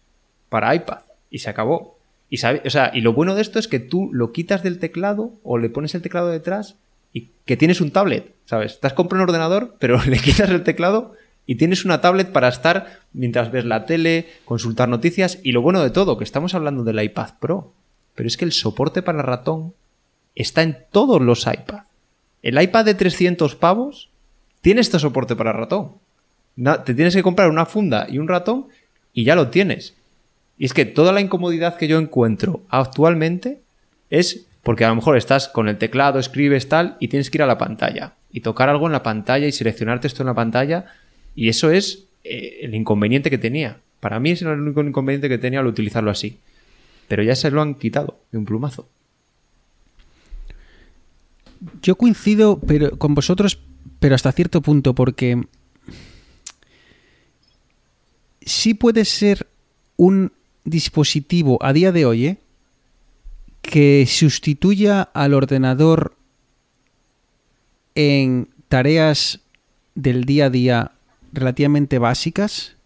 para 0.49 0.74
iPad. 0.74 1.01
Y 1.30 1.40
se 1.40 1.51
acabó. 1.51 1.99
Y, 2.30 2.36
o 2.44 2.70
sea, 2.70 2.90
y 2.94 3.01
lo 3.01 3.12
bueno 3.12 3.34
de 3.34 3.42
esto 3.42 3.59
es 3.59 3.68
que 3.68 3.78
tú 3.78 4.11
lo 4.12 4.32
quitas 4.32 4.62
del 4.62 4.78
teclado 4.78 5.32
o 5.42 5.59
le 5.59 5.70
pones 5.70 5.94
el 5.94 6.03
teclado 6.03 6.28
detrás 6.28 6.76
y 7.12 7.30
que 7.44 7.57
tienes 7.57 7.80
un 7.80 7.92
tablet, 7.92 8.34
¿sabes? 8.47 8.80
Te 8.80 8.86
has 8.86 8.92
comprado 8.92 9.24
un 9.24 9.30
ordenador, 9.30 9.76
pero 9.80 10.03
le 10.05 10.18
quitas 10.18 10.51
el 10.51 10.64
teclado 10.64 11.14
y 11.47 11.55
tienes 11.55 11.84
una 11.84 12.01
tablet 12.01 12.32
para 12.32 12.49
estar 12.49 13.01
mientras 13.12 13.53
ves 13.53 13.64
la 13.64 13.86
tele, 13.86 14.26
consultar 14.44 14.88
noticias 14.88 15.38
y 15.42 15.53
lo 15.53 15.62
bueno 15.62 15.82
de 15.82 15.90
todo, 15.90 16.18
que 16.18 16.24
estamos 16.24 16.55
hablando 16.55 16.82
del 16.82 17.03
iPad 17.03 17.34
Pro, 17.40 17.72
pero 18.14 18.26
es 18.26 18.36
que 18.36 18.44
el 18.44 18.53
soporte 18.53 19.03
para 19.03 19.22
ratón 19.22 19.74
está 20.34 20.62
en 20.62 20.78
todos 20.90 21.22
los 21.22 21.47
iPad. 21.47 21.84
El 22.42 22.61
iPad 22.61 22.84
de 22.84 22.94
300 22.94 23.55
pavos 23.55 24.11
tiene 24.61 24.80
este 24.80 24.99
soporte 24.99 25.36
para 25.36 25.53
ratón. 25.53 25.92
Te 26.84 26.94
tienes 26.94 27.14
que 27.14 27.22
comprar 27.22 27.51
una 27.51 27.66
funda 27.66 28.07
y 28.09 28.18
un 28.18 28.28
ratón 28.28 28.66
y 29.12 29.24
ya 29.24 29.34
lo 29.36 29.49
tienes. 29.49 29.94
Y 30.59 30.65
es 30.65 30.75
que 30.75 30.85
toda 30.85 31.13
la 31.13 31.21
incomodidad 31.21 31.77
que 31.77 31.89
yo 31.89 31.99
encuentro 31.99 32.63
actualmente 32.69 33.61
es 34.11 34.47
porque 34.63 34.85
a 34.85 34.89
lo 34.89 34.97
mejor 34.97 35.17
estás 35.17 35.49
con 35.49 35.69
el 35.69 35.79
teclado, 35.79 36.19
escribes 36.19 36.69
tal 36.69 36.97
y 36.99 37.09
tienes 37.09 37.31
que 37.31 37.39
ir 37.39 37.43
a 37.43 37.47
la 37.47 37.59
pantalla 37.59 38.15
y 38.33 38.41
tocar 38.41 38.69
algo 38.69 38.87
en 38.87 38.93
la 38.93 39.03
pantalla 39.03 39.47
y 39.47 39.53
seleccionar 39.53 40.01
texto 40.01 40.23
en 40.23 40.27
la 40.27 40.35
pantalla 40.35 40.87
y 41.37 41.49
eso 41.49 41.71
es 41.71 42.07
eh, 42.25 42.59
el 42.63 42.75
inconveniente 42.75 43.31
que 43.31 43.39
tenía. 43.39 43.79
Para 44.01 44.19
mí 44.19 44.31
era 44.31 44.55
el 44.55 44.61
único 44.61 44.83
inconveniente 44.83 45.29
que 45.29 45.39
tenía 45.39 45.61
al 45.61 45.67
utilizarlo 45.67 46.11
así. 46.11 46.39
Pero 47.07 47.23
ya 47.23 47.37
se 47.37 47.51
lo 47.51 47.63
han 47.63 47.77
quitado 47.77 48.19
de 48.33 48.39
un 48.39 48.45
plumazo. 48.45 48.89
Yo 51.83 51.97
coincido 51.97 52.59
pero, 52.59 52.99
con 52.99 53.15
vosotros, 53.15 53.61
pero 54.01 54.15
hasta 54.15 54.33
cierto 54.33 54.61
punto, 54.61 54.95
porque 54.95 55.43
sí 58.41 58.75
puede 58.75 59.05
ser 59.05 59.47
un 59.97 60.33
dispositivo 60.67 61.59
a 61.62 61.73
día 61.73 61.93
de 61.93 62.05
hoy 62.05 62.27
¿eh? 62.27 62.37
que 63.62 64.05
sustituya 64.07 65.03
al 65.03 65.33
ordenador 65.33 66.14
en 67.95 68.49
tareas 68.69 69.41
del 69.95 70.25
día 70.25 70.47
a 70.47 70.51
día 70.51 70.93
relativamente 71.33 71.99
básicas. 71.99 72.77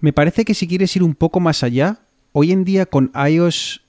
Me 0.00 0.12
parece 0.12 0.44
que 0.44 0.54
si 0.54 0.66
quieres 0.66 0.94
ir 0.96 1.02
un 1.02 1.14
poco 1.14 1.40
más 1.40 1.62
allá, 1.62 2.00
hoy 2.32 2.52
en 2.52 2.64
día 2.64 2.86
con 2.86 3.12
iOS 3.14 3.82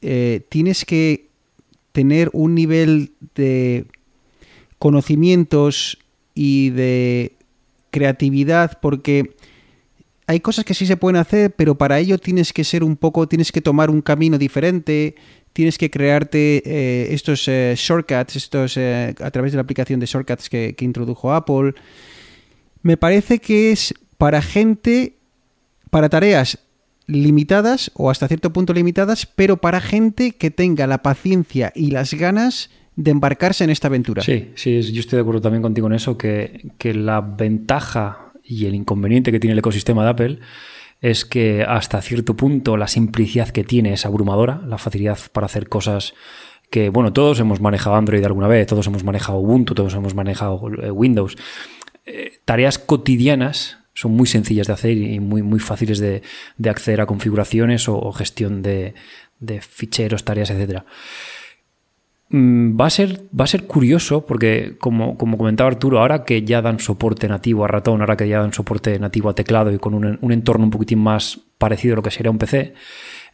eh, 0.00 0.40
tienes 0.48 0.84
que 0.84 1.28
tener 1.92 2.30
un 2.32 2.54
nivel 2.54 3.12
de 3.34 3.86
conocimientos 4.78 5.98
y 6.34 6.70
de 6.70 7.36
creatividad 7.90 8.78
porque 8.80 9.36
hay 10.32 10.40
cosas 10.40 10.64
que 10.64 10.74
sí 10.74 10.86
se 10.86 10.96
pueden 10.96 11.16
hacer, 11.16 11.54
pero 11.54 11.76
para 11.76 11.98
ello 11.98 12.16
tienes 12.18 12.52
que 12.52 12.64
ser 12.64 12.82
un 12.82 12.96
poco, 12.96 13.28
tienes 13.28 13.52
que 13.52 13.60
tomar 13.60 13.90
un 13.90 14.00
camino 14.00 14.38
diferente, 14.38 15.14
tienes 15.52 15.76
que 15.76 15.90
crearte 15.90 16.62
eh, 16.64 17.12
estos 17.12 17.46
eh, 17.48 17.74
shortcuts, 17.76 18.36
estos 18.36 18.76
eh, 18.78 19.14
a 19.20 19.30
través 19.30 19.52
de 19.52 19.56
la 19.56 19.62
aplicación 19.62 20.00
de 20.00 20.06
shortcuts 20.06 20.48
que, 20.48 20.74
introdujo 20.80 21.32
Apple. 21.34 21.74
Me 22.82 22.96
parece 22.96 23.40
que 23.40 23.72
es 23.72 23.94
para 24.16 24.40
gente, 24.40 25.16
para 25.90 26.08
tareas 26.08 26.58
limitadas 27.06 27.90
o 27.94 28.10
hasta 28.10 28.26
cierto 28.26 28.54
punto 28.54 28.72
limitadas, 28.72 29.26
pero 29.26 29.58
para 29.58 29.82
gente 29.82 30.32
que 30.32 30.50
tenga 30.50 30.86
la 30.86 31.02
paciencia 31.02 31.72
y 31.74 31.90
las 31.90 32.14
ganas 32.14 32.70
de 32.96 33.10
embarcarse 33.10 33.64
en 33.64 33.70
esta 33.70 33.88
aventura. 33.88 34.22
Sí, 34.22 34.52
sí, 34.54 34.80
yo 34.80 35.00
estoy 35.00 35.18
de 35.18 35.20
acuerdo 35.20 35.42
también 35.42 35.62
contigo 35.62 35.88
en 35.88 35.92
eso, 35.92 36.16
que 36.16 36.72
la 36.94 37.20
ventaja 37.20 38.21
y 38.44 38.66
el 38.66 38.74
inconveniente 38.74 39.32
que 39.32 39.40
tiene 39.40 39.52
el 39.52 39.58
ecosistema 39.58 40.04
de 40.04 40.10
Apple 40.10 40.38
es 41.00 41.24
que 41.24 41.64
hasta 41.66 42.00
cierto 42.00 42.36
punto 42.36 42.76
la 42.76 42.86
simplicidad 42.86 43.48
que 43.48 43.64
tiene 43.64 43.92
es 43.92 44.06
abrumadora, 44.06 44.62
la 44.66 44.78
facilidad 44.78 45.18
para 45.32 45.46
hacer 45.46 45.68
cosas 45.68 46.14
que, 46.70 46.88
bueno, 46.88 47.12
todos 47.12 47.38
hemos 47.40 47.60
manejado 47.60 47.96
Android 47.96 48.24
alguna 48.24 48.48
vez, 48.48 48.66
todos 48.66 48.86
hemos 48.86 49.04
manejado 49.04 49.38
Ubuntu, 49.38 49.74
todos 49.74 49.92
hemos 49.94 50.14
manejado 50.14 50.70
eh, 50.80 50.90
Windows. 50.90 51.36
Eh, 52.06 52.38
tareas 52.44 52.78
cotidianas 52.78 53.78
son 53.94 54.12
muy 54.12 54.26
sencillas 54.26 54.68
de 54.68 54.72
hacer 54.72 54.96
y 54.96 55.20
muy, 55.20 55.42
muy 55.42 55.60
fáciles 55.60 55.98
de, 55.98 56.22
de 56.56 56.70
acceder 56.70 57.00
a 57.00 57.06
configuraciones 57.06 57.88
o, 57.88 58.10
gestión 58.12 58.62
de, 58.62 58.94
de, 59.38 59.60
ficheros, 59.60 60.24
tareas, 60.24 60.50
etcétera. 60.50 60.86
Mm, 62.32 62.80
va 62.80 62.86
a 62.86 62.90
ser, 62.90 63.24
va 63.38 63.44
a 63.44 63.46
ser 63.46 63.66
curioso 63.66 64.24
porque, 64.24 64.76
como, 64.78 65.18
como, 65.18 65.36
comentaba 65.36 65.68
Arturo, 65.68 66.00
ahora 66.00 66.24
que 66.24 66.42
ya 66.42 66.62
dan 66.62 66.80
soporte 66.80 67.28
nativo 67.28 67.64
a 67.64 67.68
ratón, 67.68 68.00
ahora 68.00 68.16
que 68.16 68.26
ya 68.26 68.40
dan 68.40 68.54
soporte 68.54 68.98
nativo 68.98 69.28
a 69.28 69.34
teclado 69.34 69.70
y 69.70 69.78
con 69.78 69.92
un, 69.92 70.18
un 70.20 70.32
entorno 70.32 70.64
un 70.64 70.70
poquitín 70.70 71.00
más 71.00 71.40
parecido 71.58 71.92
a 71.92 71.96
lo 71.96 72.02
que 72.02 72.10
sería 72.10 72.30
un 72.30 72.38
PC, 72.38 72.72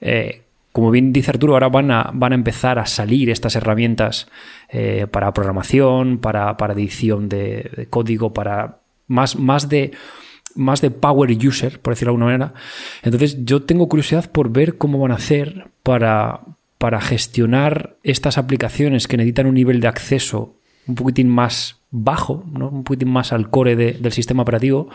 eh, 0.00 0.42
como 0.72 0.90
bien 0.90 1.12
dice 1.12 1.30
Arturo, 1.30 1.54
ahora 1.54 1.68
van 1.68 1.92
a, 1.92 2.10
van 2.12 2.32
a 2.32 2.34
empezar 2.34 2.78
a 2.80 2.86
salir 2.86 3.30
estas 3.30 3.54
herramientas 3.54 4.28
eh, 4.68 5.06
para 5.10 5.32
programación, 5.32 6.18
para, 6.18 6.56
para 6.56 6.72
edición 6.74 7.28
de, 7.28 7.86
código, 7.90 8.32
para 8.32 8.80
más, 9.06 9.36
más 9.36 9.68
de 9.68 9.92
más 10.54 10.80
de 10.80 10.90
power 10.90 11.30
user, 11.46 11.80
por 11.80 11.94
decirlo 11.94 12.10
de 12.10 12.14
alguna 12.14 12.26
manera. 12.26 12.54
Entonces 13.02 13.44
yo 13.44 13.62
tengo 13.62 13.88
curiosidad 13.88 14.30
por 14.30 14.50
ver 14.50 14.76
cómo 14.76 14.98
van 14.98 15.12
a 15.12 15.16
hacer 15.16 15.68
para, 15.84 16.40
para 16.78 17.00
gestionar 17.00 17.96
estas 18.02 18.38
aplicaciones 18.38 19.08
que 19.08 19.16
necesitan 19.16 19.46
un 19.46 19.54
nivel 19.54 19.80
de 19.80 19.88
acceso 19.88 20.54
un 20.88 20.94
poquitín 20.94 21.28
más 21.28 21.80
bajo, 21.90 22.44
¿no? 22.50 22.68
un 22.70 22.82
poquitín 22.82 23.10
más 23.10 23.32
al 23.32 23.50
core 23.50 23.76
de, 23.76 23.92
del 23.92 24.12
sistema 24.12 24.42
operativo, 24.42 24.88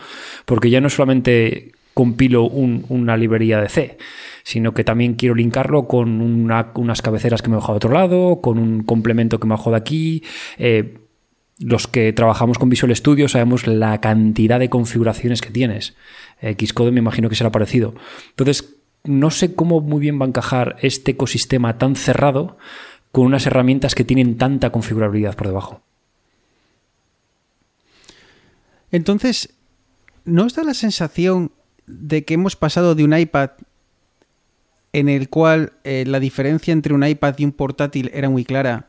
porque 0.44 0.68
ya 0.68 0.80
no 0.80 0.90
solamente 0.90 1.72
compilo 1.94 2.44
un, 2.44 2.84
una 2.88 3.16
librería 3.16 3.60
de 3.60 3.68
C, 3.68 3.98
sino 4.42 4.74
que 4.74 4.82
también 4.82 5.14
quiero 5.14 5.36
linkarlo 5.36 5.86
con 5.86 6.20
una, 6.20 6.72
unas 6.74 7.00
cabeceras 7.00 7.40
que 7.40 7.48
me 7.48 7.56
bajo 7.56 7.72
de 7.72 7.76
otro 7.76 7.92
lado, 7.92 8.40
con 8.40 8.58
un 8.58 8.82
complemento 8.82 9.38
que 9.38 9.46
me 9.46 9.52
bajo 9.52 9.70
de 9.70 9.76
aquí. 9.76 10.24
Eh, 10.58 10.98
los 11.60 11.86
que 11.86 12.12
trabajamos 12.12 12.58
con 12.58 12.68
Visual 12.68 12.94
Studio 12.96 13.28
sabemos 13.28 13.68
la 13.68 14.00
cantidad 14.00 14.58
de 14.58 14.68
configuraciones 14.68 15.40
que 15.40 15.50
tienes. 15.50 15.94
Xcode 16.42 16.90
me 16.90 16.98
imagino 16.98 17.28
que 17.28 17.36
será 17.36 17.52
parecido. 17.52 17.94
Entonces, 18.30 18.74
no 19.04 19.30
sé 19.30 19.54
cómo 19.54 19.80
muy 19.80 20.00
bien 20.00 20.18
va 20.20 20.24
a 20.24 20.28
encajar 20.28 20.76
este 20.80 21.12
ecosistema 21.12 21.78
tan 21.78 21.94
cerrado 21.94 22.56
con 23.12 23.26
unas 23.26 23.46
herramientas 23.46 23.94
que 23.94 24.04
tienen 24.04 24.38
tanta 24.38 24.70
configurabilidad 24.70 25.36
por 25.36 25.46
debajo. 25.46 25.80
Entonces, 28.90 29.54
¿no 30.24 30.44
os 30.44 30.54
da 30.54 30.64
la 30.64 30.74
sensación 30.74 31.52
de 31.86 32.24
que 32.24 32.34
hemos 32.34 32.56
pasado 32.56 32.94
de 32.94 33.04
un 33.04 33.16
iPad 33.16 33.50
en 34.92 35.08
el 35.08 35.28
cual 35.28 35.72
eh, 35.84 36.04
la 36.06 36.20
diferencia 36.20 36.72
entre 36.72 36.94
un 36.94 37.06
iPad 37.06 37.34
y 37.38 37.44
un 37.44 37.52
portátil 37.52 38.10
era 38.14 38.30
muy 38.30 38.44
clara 38.44 38.88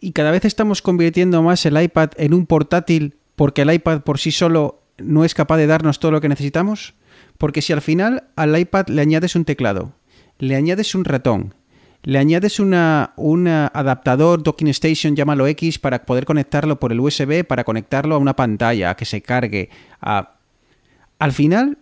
y 0.00 0.12
cada 0.12 0.32
vez 0.32 0.44
estamos 0.44 0.82
convirtiendo 0.82 1.42
más 1.42 1.64
el 1.64 1.80
iPad 1.80 2.10
en 2.16 2.34
un 2.34 2.46
portátil 2.46 3.14
porque 3.36 3.62
el 3.62 3.72
iPad 3.72 4.00
por 4.00 4.18
sí 4.18 4.32
solo 4.32 4.82
no 4.98 5.24
es 5.24 5.34
capaz 5.34 5.58
de 5.58 5.66
darnos 5.66 6.00
todo 6.00 6.10
lo 6.10 6.20
que 6.20 6.28
necesitamos? 6.28 6.94
Porque 7.42 7.60
si 7.60 7.72
al 7.72 7.82
final 7.82 8.28
al 8.36 8.56
iPad 8.56 8.86
le 8.86 9.02
añades 9.02 9.34
un 9.34 9.44
teclado, 9.44 9.96
le 10.38 10.54
añades 10.54 10.94
un 10.94 11.04
ratón, 11.04 11.56
le 12.04 12.20
añades 12.20 12.60
un 12.60 12.72
adaptador 12.72 14.44
docking 14.44 14.68
station, 14.68 15.16
llámalo 15.16 15.48
X, 15.48 15.80
para 15.80 16.06
poder 16.06 16.24
conectarlo 16.24 16.78
por 16.78 16.92
el 16.92 17.00
USB, 17.00 17.44
para 17.44 17.64
conectarlo 17.64 18.14
a 18.14 18.18
una 18.18 18.36
pantalla, 18.36 18.90
a 18.90 18.96
que 18.96 19.06
se 19.06 19.22
cargue. 19.22 19.70
Al 20.00 21.32
final, 21.32 21.78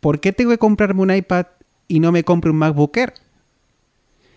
¿por 0.00 0.20
qué 0.20 0.34
tengo 0.34 0.50
que 0.50 0.58
comprarme 0.58 1.00
un 1.00 1.10
iPad 1.10 1.46
y 1.88 1.98
no 1.98 2.12
me 2.12 2.22
compro 2.22 2.52
un 2.52 2.58
MacBook 2.58 2.98
Air? 2.98 3.14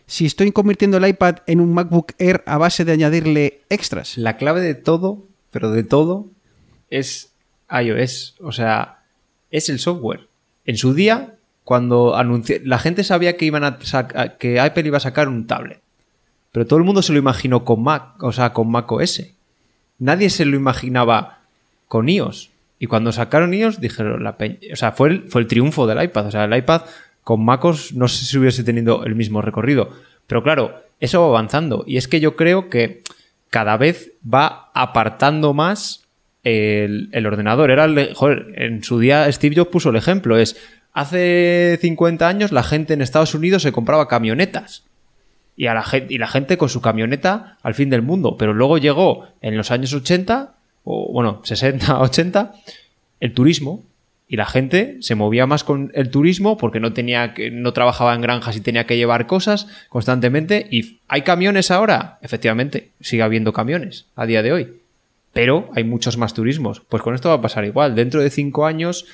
si 0.07 0.25
estoy 0.25 0.53
convirtiendo 0.53 0.95
el 0.95 1.05
iPad 1.05 1.39
en 1.47 1.59
un 1.59 1.73
MacBook 1.73 2.13
Air 2.17 2.43
a 2.45 2.57
base 2.57 2.85
de 2.85 2.93
añadirle 2.93 3.63
extras? 3.69 4.17
La 4.17 4.37
clave 4.37 4.61
de 4.61 4.75
todo, 4.75 5.27
pero 5.51 5.69
de 5.71 5.83
todo, 5.83 6.27
es 6.89 7.33
iOS. 7.69 8.37
O 8.39 8.53
sea, 8.53 9.03
es 9.51 9.67
el 9.67 9.79
software. 9.79 10.28
En 10.69 10.77
su 10.77 10.93
día, 10.93 11.33
cuando 11.63 12.15
anuncié, 12.15 12.61
la 12.63 12.77
gente 12.77 13.03
sabía 13.03 13.37
que 13.37 13.45
iban 13.45 13.63
a 13.63 13.79
que 14.37 14.59
Apple 14.59 14.85
iba 14.85 14.97
a 14.97 14.99
sacar 14.99 15.27
un 15.27 15.47
tablet. 15.47 15.81
Pero 16.51 16.67
todo 16.67 16.77
el 16.77 16.85
mundo 16.85 17.01
se 17.01 17.11
lo 17.11 17.17
imaginó 17.17 17.65
con 17.65 17.81
Mac, 17.81 18.21
o 18.21 18.31
sea, 18.31 18.53
con 18.53 18.69
Mac 18.69 18.91
OS. 18.91 19.23
Nadie 19.97 20.29
se 20.29 20.45
lo 20.45 20.55
imaginaba 20.55 21.39
con 21.87 22.07
iOS. 22.07 22.51
Y 22.77 22.85
cuando 22.85 23.11
sacaron 23.11 23.51
iOS, 23.51 23.81
dijeron 23.81 24.23
la 24.23 24.37
peña. 24.37 24.59
O 24.71 24.75
sea, 24.75 24.91
fue 24.91 25.09
el, 25.09 25.23
fue 25.27 25.41
el 25.41 25.47
triunfo 25.47 25.87
del 25.87 26.03
iPad. 26.03 26.27
O 26.27 26.31
sea, 26.31 26.43
el 26.43 26.55
iPad 26.55 26.83
con 27.23 27.43
MacOS 27.43 27.93
no 27.93 28.07
sé 28.07 28.25
si 28.25 28.37
hubiese 28.37 28.63
tenido 28.63 29.05
el 29.05 29.15
mismo 29.15 29.41
recorrido. 29.41 29.89
Pero 30.27 30.43
claro, 30.43 30.83
eso 30.99 31.19
va 31.21 31.29
avanzando. 31.29 31.83
Y 31.87 31.97
es 31.97 32.07
que 32.07 32.19
yo 32.19 32.35
creo 32.35 32.69
que 32.69 33.01
cada 33.49 33.75
vez 33.75 34.11
va 34.23 34.69
apartando 34.75 35.55
más 35.55 36.03
el, 36.43 37.25
ordenador. 37.25 37.71
Era 37.71 37.85
el, 37.85 38.13
joder, 38.13 38.53
en 38.55 38.83
su 38.83 38.99
día 38.99 39.31
Steve 39.31 39.55
Jobs 39.55 39.71
puso 39.71 39.89
el 39.89 39.95
ejemplo. 39.95 40.37
Es 40.37 40.57
hace 40.93 41.77
50 41.81 42.27
años 42.27 42.51
la 42.51 42.63
gente 42.63 42.93
en 42.93 43.01
Estados 43.01 43.33
Unidos 43.35 43.63
se 43.63 43.71
compraba 43.71 44.07
camionetas. 44.07 44.83
Y, 45.55 45.67
a 45.67 45.73
la 45.73 45.83
gente, 45.83 46.13
y 46.13 46.17
la 46.17 46.27
gente 46.27 46.57
con 46.57 46.69
su 46.69 46.79
camioneta 46.81 47.57
al 47.63 47.73
fin 47.73 47.89
del 47.89 48.01
mundo. 48.01 48.37
Pero 48.37 48.53
luego 48.53 48.77
llegó 48.77 49.27
en 49.41 49.57
los 49.57 49.71
años 49.71 49.93
80, 49.93 50.55
o 50.85 51.11
bueno, 51.11 51.41
60, 51.43 51.99
80, 51.99 52.53
el 53.19 53.33
turismo 53.33 53.83
y 54.29 54.35
la 54.35 54.45
gente 54.45 54.97
se 55.01 55.15
movía 55.15 55.47
más 55.47 55.63
con 55.63 55.91
el 55.95 56.11
turismo 56.11 56.55
porque 56.55 56.79
no 56.79 56.93
tenía 56.93 57.33
que 57.33 57.49
no 57.49 57.73
trabajaba 57.73 58.13
en 58.13 58.21
granjas 58.21 58.55
y 58.55 58.61
tenía 58.61 58.85
que 58.85 58.95
llevar 58.95 59.25
cosas 59.25 59.67
constantemente 59.89 60.67
y 60.69 60.99
hay 61.07 61.23
camiones 61.23 61.71
ahora 61.71 62.19
efectivamente 62.21 62.91
sigue 63.01 63.23
habiendo 63.23 63.53
camiones 63.53 64.05
a 64.15 64.27
día 64.27 64.43
de 64.43 64.51
hoy 64.51 64.78
pero 65.33 65.69
hay 65.75 65.83
muchos 65.83 66.17
más 66.17 66.33
turismos. 66.33 66.81
Pues 66.81 67.03
con 67.03 67.15
esto 67.15 67.29
va 67.29 67.35
a 67.35 67.41
pasar 67.41 67.65
igual. 67.65 67.95
Dentro 67.95 68.21
de 68.21 68.29
cinco 68.29 68.65
años 68.65 69.05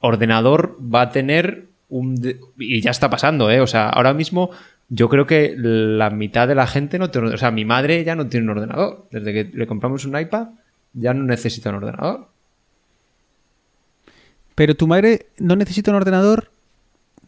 ordenador 0.00 0.76
va 0.82 1.02
a 1.02 1.10
tener 1.10 1.68
un 1.88 2.20
y 2.58 2.80
ya 2.80 2.90
está 2.90 3.10
pasando 3.10 3.50
eh 3.50 3.60
o 3.60 3.66
sea 3.66 3.88
ahora 3.88 4.14
mismo 4.14 4.50
yo 4.88 5.08
creo 5.08 5.26
que 5.26 5.54
la 5.56 6.10
mitad 6.10 6.48
de 6.48 6.54
la 6.54 6.66
gente 6.66 6.98
no 6.98 7.10
tiene 7.10 7.28
o 7.28 7.36
sea 7.36 7.50
mi 7.50 7.64
madre 7.64 8.02
ya 8.04 8.14
no 8.14 8.26
tiene 8.26 8.44
un 8.44 8.58
ordenador. 8.58 9.06
Desde 9.10 9.32
que 9.32 9.56
le 9.56 9.66
compramos 9.66 10.04
un 10.04 10.18
iPad 10.18 10.48
ya 10.92 11.14
no 11.14 11.24
necesita 11.24 11.70
un 11.70 11.76
ordenador. 11.76 12.28
Pero 14.54 14.74
tu 14.74 14.86
madre 14.86 15.26
no 15.38 15.56
necesita 15.56 15.90
un 15.90 15.96
ordenador 15.96 16.50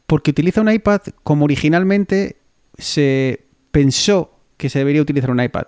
porque 0.07 0.33
utiliza 0.33 0.61
un 0.61 0.71
iPad 0.71 1.01
como 1.23 1.45
originalmente 1.45 2.37
se 2.77 3.45
pensó 3.71 4.39
que 4.57 4.69
se 4.69 4.79
debería 4.81 5.03
utilizar 5.03 5.31
un 5.31 5.43
iPad. 5.43 5.67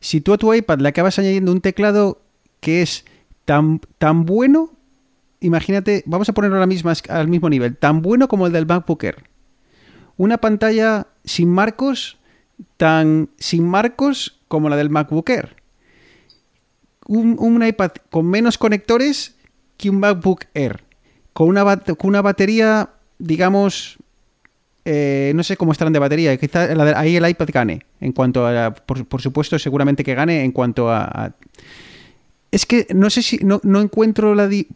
Si 0.00 0.20
tú 0.20 0.32
a 0.32 0.38
tu 0.38 0.52
iPad 0.52 0.80
le 0.80 0.88
acabas 0.88 1.18
añadiendo 1.18 1.52
un 1.52 1.60
teclado 1.60 2.20
que 2.60 2.82
es 2.82 3.04
tan, 3.44 3.80
tan 3.98 4.24
bueno, 4.24 4.72
imagínate, 5.40 6.02
vamos 6.06 6.28
a 6.28 6.32
ponerlo 6.32 6.58
la 6.58 6.94
al 7.08 7.28
mismo 7.28 7.48
nivel, 7.48 7.76
tan 7.76 8.02
bueno 8.02 8.28
como 8.28 8.46
el 8.46 8.52
del 8.52 8.66
MacBook 8.66 9.04
Air. 9.04 9.24
Una 10.16 10.38
pantalla 10.38 11.06
sin 11.24 11.50
marcos, 11.50 12.18
tan 12.76 13.30
sin 13.38 13.66
marcos 13.66 14.40
como 14.48 14.68
la 14.68 14.76
del 14.76 14.90
MacBook 14.90 15.30
Air. 15.30 15.56
Un, 17.06 17.36
un 17.38 17.64
iPad 17.64 17.92
con 18.10 18.26
menos 18.26 18.58
conectores 18.58 19.36
que 19.76 19.90
un 19.90 20.00
MacBook 20.00 20.44
Air 20.54 20.88
con 21.38 21.48
una, 21.48 21.76
con 21.76 22.08
una 22.08 22.20
batería, 22.20 22.90
digamos, 23.20 23.98
eh, 24.90 25.32
no 25.34 25.42
sé 25.42 25.56
cómo 25.58 25.72
estarán 25.72 25.92
de 25.92 25.98
batería, 25.98 26.34
quizá 26.38 26.62
ahí 26.98 27.16
el 27.16 27.28
iPad 27.28 27.48
gane, 27.52 27.82
en 28.00 28.12
cuanto 28.12 28.46
a, 28.46 28.72
por, 28.74 29.04
por 29.06 29.20
supuesto, 29.20 29.58
seguramente 29.58 30.02
que 30.02 30.14
gane 30.14 30.44
en 30.44 30.52
cuanto 30.52 30.88
a... 30.90 31.04
a... 31.04 31.32
Es 32.50 32.64
que 32.64 32.86
no 32.94 33.10
sé 33.10 33.20
si, 33.22 33.36
no, 33.44 33.60
no 33.62 33.80
encuentro 33.82 34.34
la... 34.34 34.48
Di... 34.48 34.66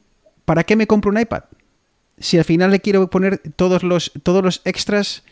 ¿Para 0.44 0.64
qué 0.64 0.76
me 0.76 0.86
compro 0.86 1.10
un 1.10 1.18
iPad? 1.18 1.44
Si 2.18 2.36
al 2.36 2.44
final 2.44 2.70
le 2.70 2.80
quiero 2.80 3.08
poner 3.08 3.40
todos 3.56 3.82
los, 3.82 4.12
todos 4.22 4.44
los 4.44 4.60
extras 4.66 5.22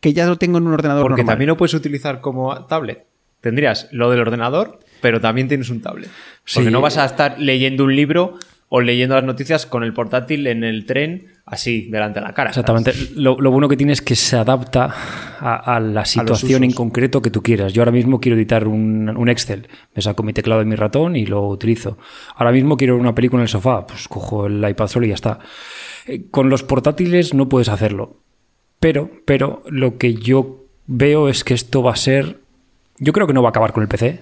que 0.00 0.12
ya 0.12 0.26
lo 0.26 0.36
tengo 0.36 0.58
en 0.58 0.66
un 0.68 0.74
ordenador 0.74 1.02
Porque 1.02 1.22
normal. 1.22 1.32
también 1.32 1.48
lo 1.48 1.56
puedes 1.56 1.74
utilizar 1.74 2.20
como 2.20 2.66
tablet. 2.66 3.04
Tendrías 3.40 3.88
lo 3.90 4.10
del 4.10 4.20
ordenador, 4.20 4.78
pero 5.00 5.20
también 5.20 5.48
tienes 5.48 5.70
un 5.70 5.80
tablet. 5.82 6.08
Porque 6.54 6.68
Sí. 6.68 6.72
no 6.72 6.80
vas 6.80 6.96
a 6.98 7.04
estar 7.04 7.40
leyendo 7.40 7.82
un 7.84 7.96
libro 7.96 8.38
o 8.68 8.80
leyendo 8.80 9.14
las 9.16 9.24
noticias 9.24 9.66
con 9.66 9.82
el 9.82 9.92
portátil 9.92 10.46
en 10.46 10.62
el 10.62 10.86
tren, 10.86 11.32
así, 11.50 11.88
delante 11.90 12.20
de 12.20 12.26
la 12.26 12.32
cara. 12.32 12.50
Exactamente. 12.50 12.92
Lo, 13.14 13.40
lo 13.40 13.50
bueno 13.50 13.68
que 13.68 13.76
tiene 13.76 13.92
es 13.92 14.02
que 14.02 14.14
se 14.16 14.36
adapta 14.36 14.94
a, 15.40 15.76
a 15.76 15.80
la 15.80 16.04
situación 16.04 16.64
en 16.64 16.72
concreto 16.72 17.22
que 17.22 17.30
tú 17.30 17.42
quieras. 17.42 17.72
Yo 17.72 17.82
ahora 17.82 17.92
mismo 17.92 18.20
quiero 18.20 18.36
editar 18.36 18.66
un, 18.68 19.08
un 19.16 19.28
Excel. 19.28 19.68
Me 19.94 20.02
saco 20.02 20.22
mi 20.22 20.32
teclado 20.32 20.62
y 20.62 20.66
mi 20.66 20.76
ratón 20.76 21.16
y 21.16 21.26
lo 21.26 21.46
utilizo. 21.48 21.98
Ahora 22.36 22.52
mismo 22.52 22.76
quiero 22.76 22.94
ver 22.94 23.00
una 23.00 23.14
película 23.14 23.40
en 23.40 23.44
el 23.44 23.48
sofá. 23.48 23.86
Pues 23.86 24.08
cojo 24.08 24.46
el 24.46 24.68
iPad 24.68 24.86
solo 24.88 25.06
y 25.06 25.10
ya 25.10 25.14
está. 25.14 25.38
Eh, 26.06 26.26
Con 26.30 26.50
los 26.50 26.62
portátiles 26.62 27.34
no 27.34 27.48
puedes 27.48 27.68
hacerlo. 27.68 28.16
Pero, 28.80 29.10
pero 29.24 29.62
lo 29.68 29.98
que 29.98 30.14
yo 30.14 30.64
veo 30.86 31.28
es 31.28 31.44
que 31.44 31.54
esto 31.54 31.82
va 31.82 31.92
a 31.92 31.96
ser. 31.96 32.40
Yo 32.98 33.12
creo 33.12 33.26
que 33.26 33.32
no 33.32 33.42
va 33.42 33.48
a 33.48 33.50
acabar 33.50 33.72
con 33.72 33.82
el 33.82 33.88
PC, 33.88 34.20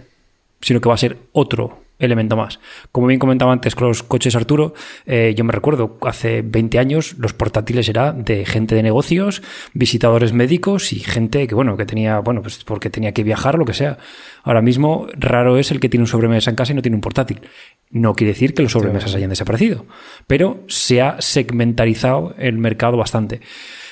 sino 0.61 0.81
que 0.81 0.89
va 0.89 0.95
a 0.95 0.99
ser 0.99 1.19
otro 1.33 1.83
elemento 1.99 2.37
más. 2.37 2.61
Como 2.93 3.07
bien 3.07 3.19
comentaba 3.19 3.53
antes 3.53 3.75
con 3.75 3.89
los 3.89 4.03
coches 4.03 4.37
Arturo, 4.37 4.75
eh, 5.07 5.35
yo 5.37 5.45
me 5.45 5.53
recuerdo 5.53 5.99
hace 6.03 6.43
20 6.43 6.79
años 6.79 7.17
los 7.19 7.33
portátiles 7.33 7.89
era 7.89 8.13
de 8.13 8.45
gente 8.45 8.75
de 8.75 8.83
negocios, 8.83 9.43
visitadores 9.73 10.33
médicos 10.33 10.93
y 10.93 11.01
gente 11.01 11.47
que 11.47 11.55
bueno, 11.55 11.77
que 11.77 11.87
tenía, 11.87 12.19
bueno, 12.19 12.43
pues 12.43 12.65
porque 12.65 12.91
tenía 12.91 13.13
que 13.13 13.23
viajar 13.23 13.57
o 13.57 13.59
lo 13.59 13.65
que 13.65 13.75
sea. 13.75 13.99
Ahora 14.43 14.63
mismo 14.63 15.07
raro 15.15 15.59
es 15.59 15.71
el 15.71 15.81
que 15.81 15.89
tiene 15.89 16.05
un 16.05 16.09
sobremesa 16.09 16.51
en 16.51 16.57
casa 16.57 16.73
y 16.73 16.77
no 16.77 16.83
tiene 16.83 16.97
un 16.97 17.01
portátil. 17.01 17.41
No 17.91 18.15
quiere 18.15 18.33
decir 18.33 18.55
que 18.55 18.63
los 18.63 18.73
sobremesas 18.73 19.15
hayan 19.15 19.31
desaparecido, 19.31 19.87
pero 20.27 20.65
se 20.69 21.03
ha 21.03 21.21
segmentarizado 21.21 22.35
el 22.39 22.59
mercado 22.59 22.97
bastante. 22.97 23.41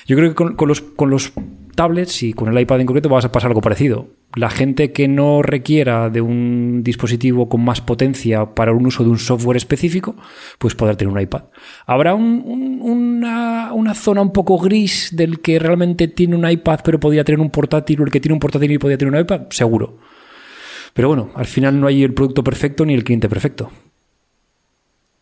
Yo 0.05 0.15
creo 0.15 0.33
que 0.33 0.55
con, 0.55 0.67
los, 0.67 0.81
con 0.81 1.09
los 1.09 1.33
tablets 1.75 2.23
y 2.23 2.33
con 2.33 2.47
el 2.47 2.59
iPad 2.59 2.79
en 2.81 2.85
concreto 2.85 3.09
va 3.09 3.19
a 3.19 3.31
pasar 3.31 3.49
algo 3.49 3.61
parecido. 3.61 4.07
La 4.35 4.49
gente 4.49 4.91
que 4.91 5.07
no 5.07 5.41
requiera 5.41 6.09
de 6.09 6.21
un 6.21 6.81
dispositivo 6.83 7.47
con 7.49 7.63
más 7.63 7.81
potencia 7.81 8.53
para 8.53 8.71
un 8.73 8.85
uso 8.85 9.03
de 9.03 9.09
un 9.09 9.17
software 9.17 9.57
específico, 9.57 10.15
pues 10.59 10.75
podrá 10.75 10.95
tener 10.95 11.13
un 11.13 11.19
iPad. 11.19 11.43
Habrá 11.85 12.13
un- 12.15 12.79
una, 12.81 13.71
una 13.73 13.93
zona 13.93 14.21
un 14.21 14.31
poco 14.31 14.57
gris 14.59 15.09
del 15.15 15.39
que 15.39 15.57
realmente 15.59 16.07
tiene 16.07 16.35
un 16.35 16.49
iPad 16.49 16.79
pero 16.83 16.99
podría 16.99 17.23
tener 17.23 17.39
un 17.39 17.49
portátil 17.49 18.01
o 18.01 18.03
el 18.03 18.11
que 18.11 18.19
tiene 18.19 18.33
un 18.33 18.39
portátil 18.39 18.71
y 18.71 18.77
podría 18.77 18.97
tener 18.97 19.13
un 19.13 19.19
iPad, 19.19 19.43
seguro. 19.49 19.97
Pero 20.93 21.07
bueno, 21.09 21.31
al 21.35 21.45
final 21.45 21.79
no 21.79 21.87
hay 21.87 22.03
el 22.03 22.13
producto 22.13 22.43
perfecto 22.43 22.85
ni 22.85 22.93
el 22.93 23.03
cliente 23.03 23.27
perfecto. 23.27 23.71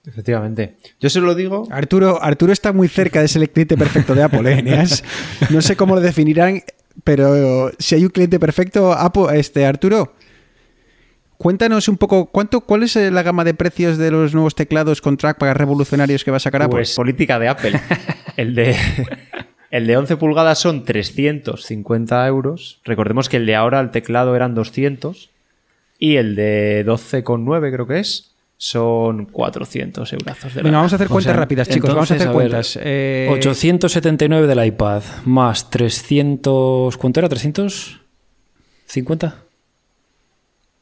Efectivamente. 0.06 0.76
Yo 0.99 1.10
se 1.10 1.22
lo 1.22 1.34
digo. 1.34 1.68
Arturo, 1.72 2.22
Arturo 2.22 2.51
está 2.51 2.74
muy 2.74 2.88
cerca 2.88 3.22
de 3.22 3.28
ser 3.28 3.41
el 3.41 3.49
cliente 3.49 3.78
perfecto 3.78 4.14
de 4.14 4.24
Apple, 4.24 4.51
¿eh, 4.51 4.60
Eneas? 4.60 5.04
No 5.49 5.62
sé 5.62 5.76
cómo 5.78 5.95
lo 5.95 6.01
definirán, 6.01 6.62
pero 7.04 7.72
si 7.80 7.95
hay 7.95 8.04
un 8.04 8.10
cliente 8.10 8.39
perfecto, 8.39 8.91
Apple, 8.91 9.39
este, 9.39 9.66
Arturo, 9.66 10.14
cuéntanos 11.38 11.88
un 11.88 11.97
poco, 11.97 12.26
¿cuánto, 12.26 12.62
¿cuál 12.62 12.84
es 12.84 12.95
eh, 12.97 13.12
la 13.12 13.24
gama 13.24 13.45
de 13.45 13.54
precios 13.54 13.97
de 13.97 14.12
los 14.12 14.34
nuevos 14.34 14.56
teclados 14.56 15.01
con 15.01 15.16
trackpad 15.16 15.54
revolucionarios 15.54 16.24
que 16.24 16.32
va 16.32 16.38
a 16.38 16.41
sacar 16.41 16.64
Apple? 16.64 16.80
Pues 16.80 16.95
política 16.95 17.39
de 17.39 17.47
Apple. 17.47 17.80
El 18.36 18.56
de, 18.56 18.76
el 19.70 19.86
de 19.86 19.95
11 19.95 20.18
pulgadas 20.18 20.58
son 20.58 20.86
350 20.86 22.28
euros. 22.28 22.82
Recordemos 22.84 23.30
que 23.30 23.38
el 23.38 23.45
de 23.45 23.54
ahora, 23.54 23.80
el 23.80 23.91
teclado 23.91 24.36
eran 24.36 24.56
200. 24.56 25.30
Y 25.99 26.16
el 26.16 26.36
de 26.36 26.84
12,9 26.84 27.72
creo 27.72 27.86
que 27.86 27.99
es, 27.99 28.33
son 28.64 29.26
400 29.26 30.14
eurazos 30.14 30.53
de 30.53 30.61
Venga, 30.64 30.78
vamos 30.78 30.93
a 30.93 30.95
hacer 30.95 31.07
O 31.07 31.09
cuentas 31.09 31.34
sea, 31.34 31.39
rápidas, 31.39 31.68
chicos, 31.68 31.89
vamos 31.93 32.09
a 32.09 32.14
entonces, 32.16 32.30
hacer 32.30 32.41
ver, 32.41 32.49
cuentas. 32.49 32.80
Eh, 32.82 33.28
879 33.30 34.47
del 34.47 34.66
iPad 34.68 35.03
más 35.26 35.70
300. 35.70 36.95
¿Cuánto 36.95 37.20
era? 37.20 37.28
¿350? 37.28 39.34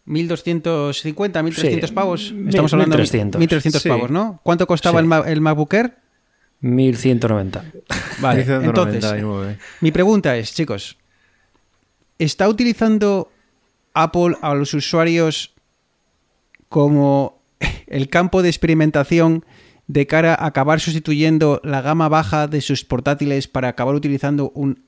1250, 0.05 1.41
1300 1.43 1.89
Sí, 1.89 1.95
pavos. 1.95 2.32
mil- 2.34 2.49
Estamos 2.49 2.71
hablando 2.73 2.95
de 2.95 3.01
1300. 3.01 3.39
1300 3.39 3.82
Sí. 3.82 3.89
pavos, 3.89 4.11
¿no? 4.11 4.39
¿Cuánto 4.43 4.67
costaba 4.67 4.99
Sí. 4.99 5.03
el, 5.03 5.07
Ma- 5.07 5.23
el 5.25 5.41
MacBook 5.41 5.73
Air? 5.73 5.97
1190. 6.59 7.63
Vale, 8.19 8.41
entonces, 8.41 9.01
199. 9.01 9.57
mi 9.82 9.91
pregunta 9.91 10.38
es, 10.38 10.53
chicos, 10.53 10.97
¿está 12.19 12.47
utilizando 12.47 13.32
Apple 13.95 14.36
a 14.43 14.53
los 14.53 14.71
usuarios 14.75 15.55
como 16.69 17.41
el 17.88 18.09
campo 18.09 18.41
de 18.41 18.49
experimentación 18.49 19.45
de 19.88 20.07
cara 20.07 20.34
a 20.34 20.45
acabar 20.45 20.80
sustituyendo 20.80 21.59
la 21.64 21.82
gama 21.82 22.07
baja 22.09 22.47
de 22.47 22.62
sus 22.62 22.86
portátiles 22.86 23.47
para 23.47 23.68
acabar 23.70 23.93
utilizando 23.95 24.51
un, 24.55 24.84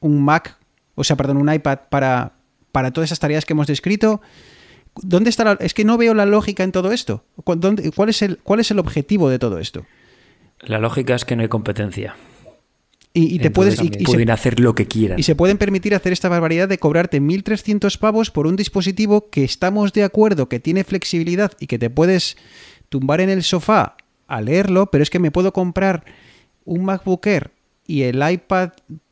un 0.00 0.22
Mac, 0.24 0.58
o 0.94 1.02
sea, 1.04 1.16
perdón, 1.16 1.38
un 1.38 1.52
iPad 1.52 1.78
para, 1.90 2.32
para 2.70 2.92
todas 2.92 3.08
esas 3.08 3.18
tareas 3.20 3.44
que 3.44 3.52
hemos 3.52 3.66
descrito? 3.66 4.20
¿Dónde 5.02 5.30
está 5.30 5.42
la- 5.44 5.52
es 5.60 5.74
que 5.74 5.84
no 5.84 5.96
veo 5.98 6.14
la 6.14 6.24
lógica 6.26 6.62
en 6.62 6.70
todo 6.70 6.92
esto. 6.92 7.24
¿Cu- 7.42 7.56
dónde- 7.56 7.90
¿Cuál 7.90 8.10
es 8.10 8.22
el, 8.22 8.38
cuál 8.38 8.60
es 8.60 8.70
el 8.70 8.78
objetivo 8.78 9.28
de 9.28 9.40
todo 9.40 9.58
esto? 9.58 9.84
La 10.60 10.78
lógica 10.78 11.16
es 11.16 11.24
que 11.24 11.34
no 11.34 11.42
hay 11.42 11.48
competencia. 11.48 12.14
Y, 13.16 13.36
y 13.36 13.38
te 13.38 13.46
Entonces, 13.46 13.76
puedes 13.76 13.92
y- 13.96 14.02
y 14.02 14.04
se- 14.06 14.12
pueden 14.12 14.30
hacer 14.30 14.58
lo 14.58 14.74
que 14.74 14.86
quieran. 14.86 15.18
Y 15.18 15.22
se 15.22 15.36
pueden 15.36 15.56
permitir 15.56 15.94
hacer 15.94 16.12
esta 16.12 16.28
barbaridad 16.28 16.68
de 16.68 16.78
cobrarte 16.78 17.20
1.300 17.20 17.96
pavos 17.98 18.30
por 18.32 18.46
un 18.48 18.56
dispositivo 18.56 19.30
que 19.30 19.44
estamos 19.44 19.92
de 19.92 20.02
acuerdo 20.02 20.48
que 20.48 20.58
tiene 20.58 20.82
flexibilidad 20.82 21.52
y 21.60 21.68
que 21.68 21.78
te 21.78 21.90
puedes 21.90 22.36
tumbar 22.88 23.20
en 23.20 23.30
el 23.30 23.44
sofá 23.44 23.96
a 24.26 24.40
leerlo, 24.40 24.86
pero 24.90 25.02
es 25.02 25.10
que 25.10 25.20
me 25.20 25.30
puedo 25.30 25.52
comprar 25.52 26.04
un 26.64 26.84
MacBook 26.84 27.24
Air 27.26 27.50
y 27.86 28.02
el 28.02 28.20
iPad 28.28 28.70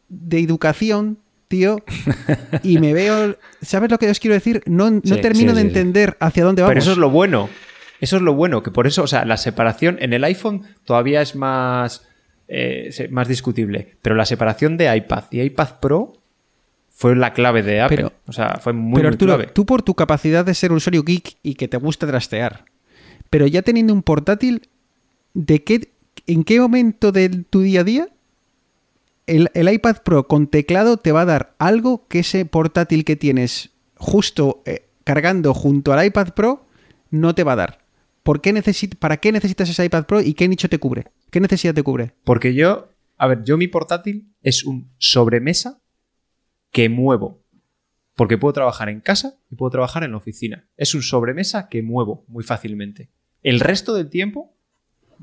de 0.09 0.40
educación, 0.40 1.18
tío, 1.46 1.76
y 2.64 2.78
me 2.78 2.94
veo... 2.94 3.36
¿Sabes 3.61 3.88
lo 3.90 3.98
que 3.98 4.11
os 4.11 4.18
quiero 4.18 4.34
decir? 4.34 4.62
No, 4.66 4.90
no 4.90 5.00
Sí, 5.05 5.20
termino 5.20 5.50
sí, 5.53 5.57
de 5.57 5.62
sí, 5.62 5.68
sí. 5.70 5.78
entender 5.78 6.16
hacia 6.18 6.44
dónde 6.44 6.62
vamos. 6.62 6.70
Pero 6.72 6.80
eso 6.80 6.92
es 6.92 6.98
lo 6.98 7.11
bueno. 7.11 7.48
Eso 8.00 8.16
es 8.16 8.22
lo 8.22 8.34
bueno, 8.34 8.64
que 8.64 8.72
por 8.72 8.88
eso, 8.88 9.05
o 9.05 9.07
sea, 9.07 9.24
la 9.24 9.36
separación 9.36 9.96
en 10.00 10.12
el 10.12 10.24
iPhone 10.24 10.62
todavía 10.84 11.22
es 11.22 11.36
más, 11.36 12.05
eh, 12.55 13.09
más 13.11 13.28
discutible. 13.28 13.96
Pero 14.03 14.14
la 14.14 14.26
separación 14.26 14.76
de 14.76 14.94
iPad 14.96 15.24
y 15.30 15.40
iPad 15.40 15.80
Pro 15.80 16.12
fue 16.90 17.16
la 17.16 17.32
clave 17.32 17.62
de 17.62 17.80
Apple. 17.80 17.96
Pero- 17.96 18.12
o 18.26 18.32
sea, 18.32 18.59
fue 18.61 18.72
muy, 18.72 18.96
pero 18.96 19.09
muy 19.09 19.14
Arturo, 19.14 19.36
clave. 19.36 19.50
tú 19.53 19.64
por 19.66 19.82
tu 19.82 19.94
capacidad 19.94 20.44
de 20.44 20.55
ser 20.55 20.70
un 20.70 20.76
usuario 20.76 21.03
geek 21.03 21.36
y 21.42 21.55
que 21.55 21.66
te 21.68 21.76
gusta 21.78 22.07
trastear, 22.07 22.64
pero 23.30 23.46
ya 23.46 23.62
teniendo 23.62 23.92
un 23.94 24.03
portátil, 24.03 24.68
¿de 25.34 25.64
qué, 25.64 25.88
¿en 26.26 26.44
qué 26.44 26.61
momento 26.61 27.11
de 27.12 27.28
tu 27.30 27.61
día 27.62 27.80
a 27.80 27.84
día 27.84 28.09
el, 29.26 29.48
el 29.55 29.72
iPad 29.72 29.96
Pro 30.05 30.26
con 30.28 30.46
teclado 30.48 30.96
te 30.98 31.12
va 31.12 31.22
a 31.22 31.24
dar 31.26 31.55
algo 31.59 32.07
que 32.09 32.18
ese 32.20 32.44
portátil 32.44 33.05
que 33.05 33.16
tienes 33.16 33.70
justo 33.96 34.62
eh, 34.66 34.84
cargando 35.05 35.55
junto 35.55 35.92
al 35.92 36.05
iPad 36.07 36.30
Pro 36.34 36.66
no 37.11 37.34
te 37.34 37.44
va 37.44 37.53
a 37.53 37.57
dar? 37.57 37.78
¿Por 38.22 38.40
qué 38.40 38.53
necesit- 38.53 38.96
¿Para 38.96 39.16
qué 39.16 39.32
necesitas 39.32 39.68
ese 39.70 39.84
iPad 39.84 40.05
Pro 40.05 40.20
y 40.20 40.34
qué 40.34 40.46
nicho 40.48 40.68
te 40.68 40.78
cubre? 40.78 41.07
¿Qué 41.32 41.40
necesidad 41.40 41.72
te 41.74 41.82
cubre? 41.82 42.12
Porque 42.24 42.52
yo, 42.54 42.90
a 43.16 43.26
ver, 43.26 43.42
yo 43.42 43.56
mi 43.56 43.66
portátil 43.66 44.28
es 44.42 44.64
un 44.64 44.90
sobremesa 44.98 45.80
que 46.70 46.88
muevo. 46.88 47.42
Porque 48.14 48.36
puedo 48.36 48.52
trabajar 48.52 48.90
en 48.90 49.00
casa 49.00 49.38
y 49.50 49.56
puedo 49.56 49.70
trabajar 49.70 50.04
en 50.04 50.10
la 50.10 50.18
oficina. 50.18 50.68
Es 50.76 50.94
un 50.94 51.02
sobremesa 51.02 51.68
que 51.70 51.82
muevo 51.82 52.24
muy 52.28 52.44
fácilmente. 52.44 53.08
El 53.42 53.60
resto 53.60 53.94
del 53.94 54.10
tiempo, 54.10 54.54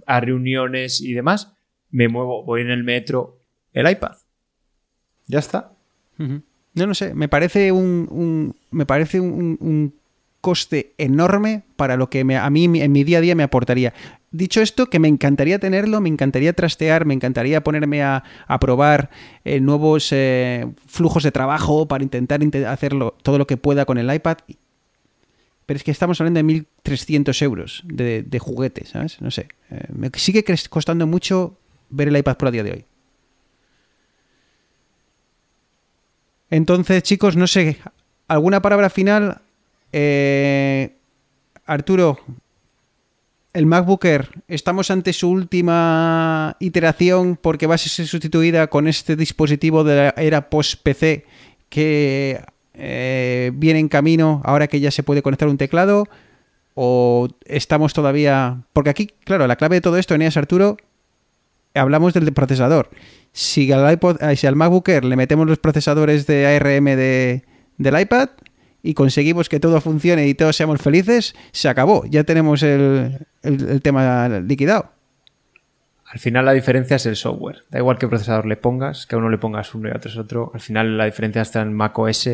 a 0.07 0.20
reuniones 0.20 0.99
y 0.99 1.14
demás, 1.14 1.53
me 1.91 2.07
muevo, 2.07 2.43
voy 2.43 2.62
en 2.62 2.72
el 2.72 2.84
metro, 2.84 3.43
el 3.74 3.88
iPad. 3.89 4.16
Ya 5.28 5.38
está. 5.38 5.72
No, 6.74 6.88
no 6.88 6.95
sé, 6.95 7.14
me 7.14 7.30
parece 7.30 7.72
un, 7.72 8.07
un- 8.10 8.55
me 8.72 8.88
parece 8.88 9.20
un, 9.20 9.57
un 9.62 9.93
coste 10.41 10.93
enorme 10.97 11.64
para 11.76 11.97
lo 11.97 12.10
que 12.10 12.24
me- 12.24 12.38
a 12.38 12.49
mí 12.49 12.66
en 12.66 12.91
mi 12.91 13.03
día 13.03 13.20
a 13.20 13.22
día 13.22 13.36
me 13.36 13.43
aportaría. 13.43 13.93
Dicho 14.32 14.62
esto, 14.62 14.92
que 14.92 15.00
me 15.00 15.08
encantaría 15.08 15.58
tenerlo, 15.58 16.02
me 16.02 16.10
encantaría 16.10 16.54
trastear, 16.54 17.06
me 17.06 17.16
encantaría 17.16 17.64
ponerme 17.64 18.04
a, 18.04 18.24
a 18.48 18.60
probar 18.60 19.10
eh, 19.44 19.60
nuevos 19.60 20.10
eh, 20.12 20.68
flujos 20.86 21.24
de 21.24 21.32
trabajo 21.32 21.88
para 21.88 22.04
intentar 22.04 22.44
inte- 22.44 22.66
hacerlo 22.68 23.16
todo 23.24 23.40
lo 23.40 23.48
que 23.48 23.58
pueda 23.58 23.86
con 23.86 23.98
el 23.98 24.14
iPad. 24.14 24.38
Pero 25.66 25.78
es 25.78 25.84
que 25.84 25.92
estamos 25.92 26.22
hablando 26.22 26.38
de 26.40 26.44
1.300 26.44 27.42
euros 27.42 27.82
de, 27.86 28.22
de 28.24 28.40
juguete, 28.40 28.86
¿sabes? 28.86 29.20
No 29.22 29.32
sé. 29.32 29.48
eh, 29.72 29.86
me 29.94 30.10
sigue 30.16 30.44
costando 30.70 31.08
mucho 31.08 31.58
ver 31.90 32.08
el 32.10 32.18
iPad 32.18 32.38
Pro 32.38 32.50
a 32.50 32.52
día 32.52 32.64
de 32.64 32.72
hoy. 32.72 32.86
Entonces, 36.52 37.04
chicos, 37.04 37.36
no 37.36 37.48
sé, 37.48 37.78
¿alguna 38.28 38.62
palabra 38.62 38.90
final? 38.90 39.42
Arturo, 41.66 42.20
el 43.54 43.66
MacBook 43.66 44.06
Air, 44.06 44.30
¿estamos 44.47 44.91
ante 44.91 45.14
su 45.14 45.30
última 45.30 46.56
iteración 46.60 47.38
porque 47.41 47.68
va 47.68 47.76
a 47.76 47.78
ser 47.80 48.08
sustituida 48.08 48.68
con 48.68 48.88
este 48.88 49.16
dispositivo 49.16 49.84
de 49.84 49.95
la 49.95 50.14
era 50.18 50.50
post-PC 50.50 51.26
que 51.70 52.41
eh, 52.76 53.52
viene 53.56 53.80
en 53.80 53.89
camino 53.89 54.41
ahora 54.45 54.68
que 54.68 54.80
ya 54.80 54.91
se 54.91 55.04
puede 55.04 55.22
conectar 55.22 55.47
un 55.47 55.58
teclado? 55.58 56.08
¿O 56.76 57.28
estamos 57.45 57.93
todavía...? 57.93 58.62
Porque 58.72 58.91
aquí, 58.91 59.10
claro, 59.26 59.47
la 59.47 59.56
clave 59.56 59.78
de 59.78 59.82
todo 59.82 59.97
esto, 59.97 60.16
Eneas 60.16 60.38
Arturo, 60.38 60.78
hablamos 61.74 62.14
del 62.14 62.32
procesador. 62.32 62.89
Si 63.34 63.72
al, 63.72 63.91
iPod, 63.91 64.22
eh, 64.22 64.36
si 64.36 64.47
al 64.47 64.56
MacBook 64.56 64.88
Air 64.89 65.06
le 65.06 65.16
metemos 65.16 65.47
los 65.47 65.58
procesadores 65.58 66.28
de 66.28 66.47
ARM 66.47 66.86
de, 66.86 67.43
del 67.78 68.00
iPad 68.00 68.30
y 68.84 68.94
conseguimos 68.94 69.50
que 69.50 69.60
todo 69.60 69.82
funcione 69.82 70.28
y 70.28 70.34
todos 70.34 70.56
seamos 70.56 70.82
felices, 70.82 71.36
se 71.52 71.68
acabó. 71.70 72.06
Ya 72.06 72.24
tenemos 72.24 72.64
el, 72.64 73.20
el- 73.44 73.82
tema 73.82 74.28
liquidado. 74.40 74.92
Al 76.06 76.20
final 76.20 76.46
la 76.46 76.54
diferencia 76.54 76.96
es 76.96 77.06
el 77.06 77.16
software. 77.16 77.64
Da 77.70 77.80
igual 77.80 77.98
qué 78.00 78.08
procesador 78.08 78.46
le 78.46 78.58
pongas, 78.58 79.06
que 79.06 79.16
a 79.16 79.18
uno 79.20 79.30
le 79.30 79.38
pongas 79.38 79.76
uno 79.76 79.90
y 79.90 79.92
a 79.92 79.98
otro 79.98 80.10
es 80.10 80.18
otro. 80.18 80.52
Al 80.54 80.62
final 80.62 80.98
la 80.98 81.06
diferencia 81.06 81.42
está 81.44 81.62
en 81.62 81.74
macOS 81.74 82.30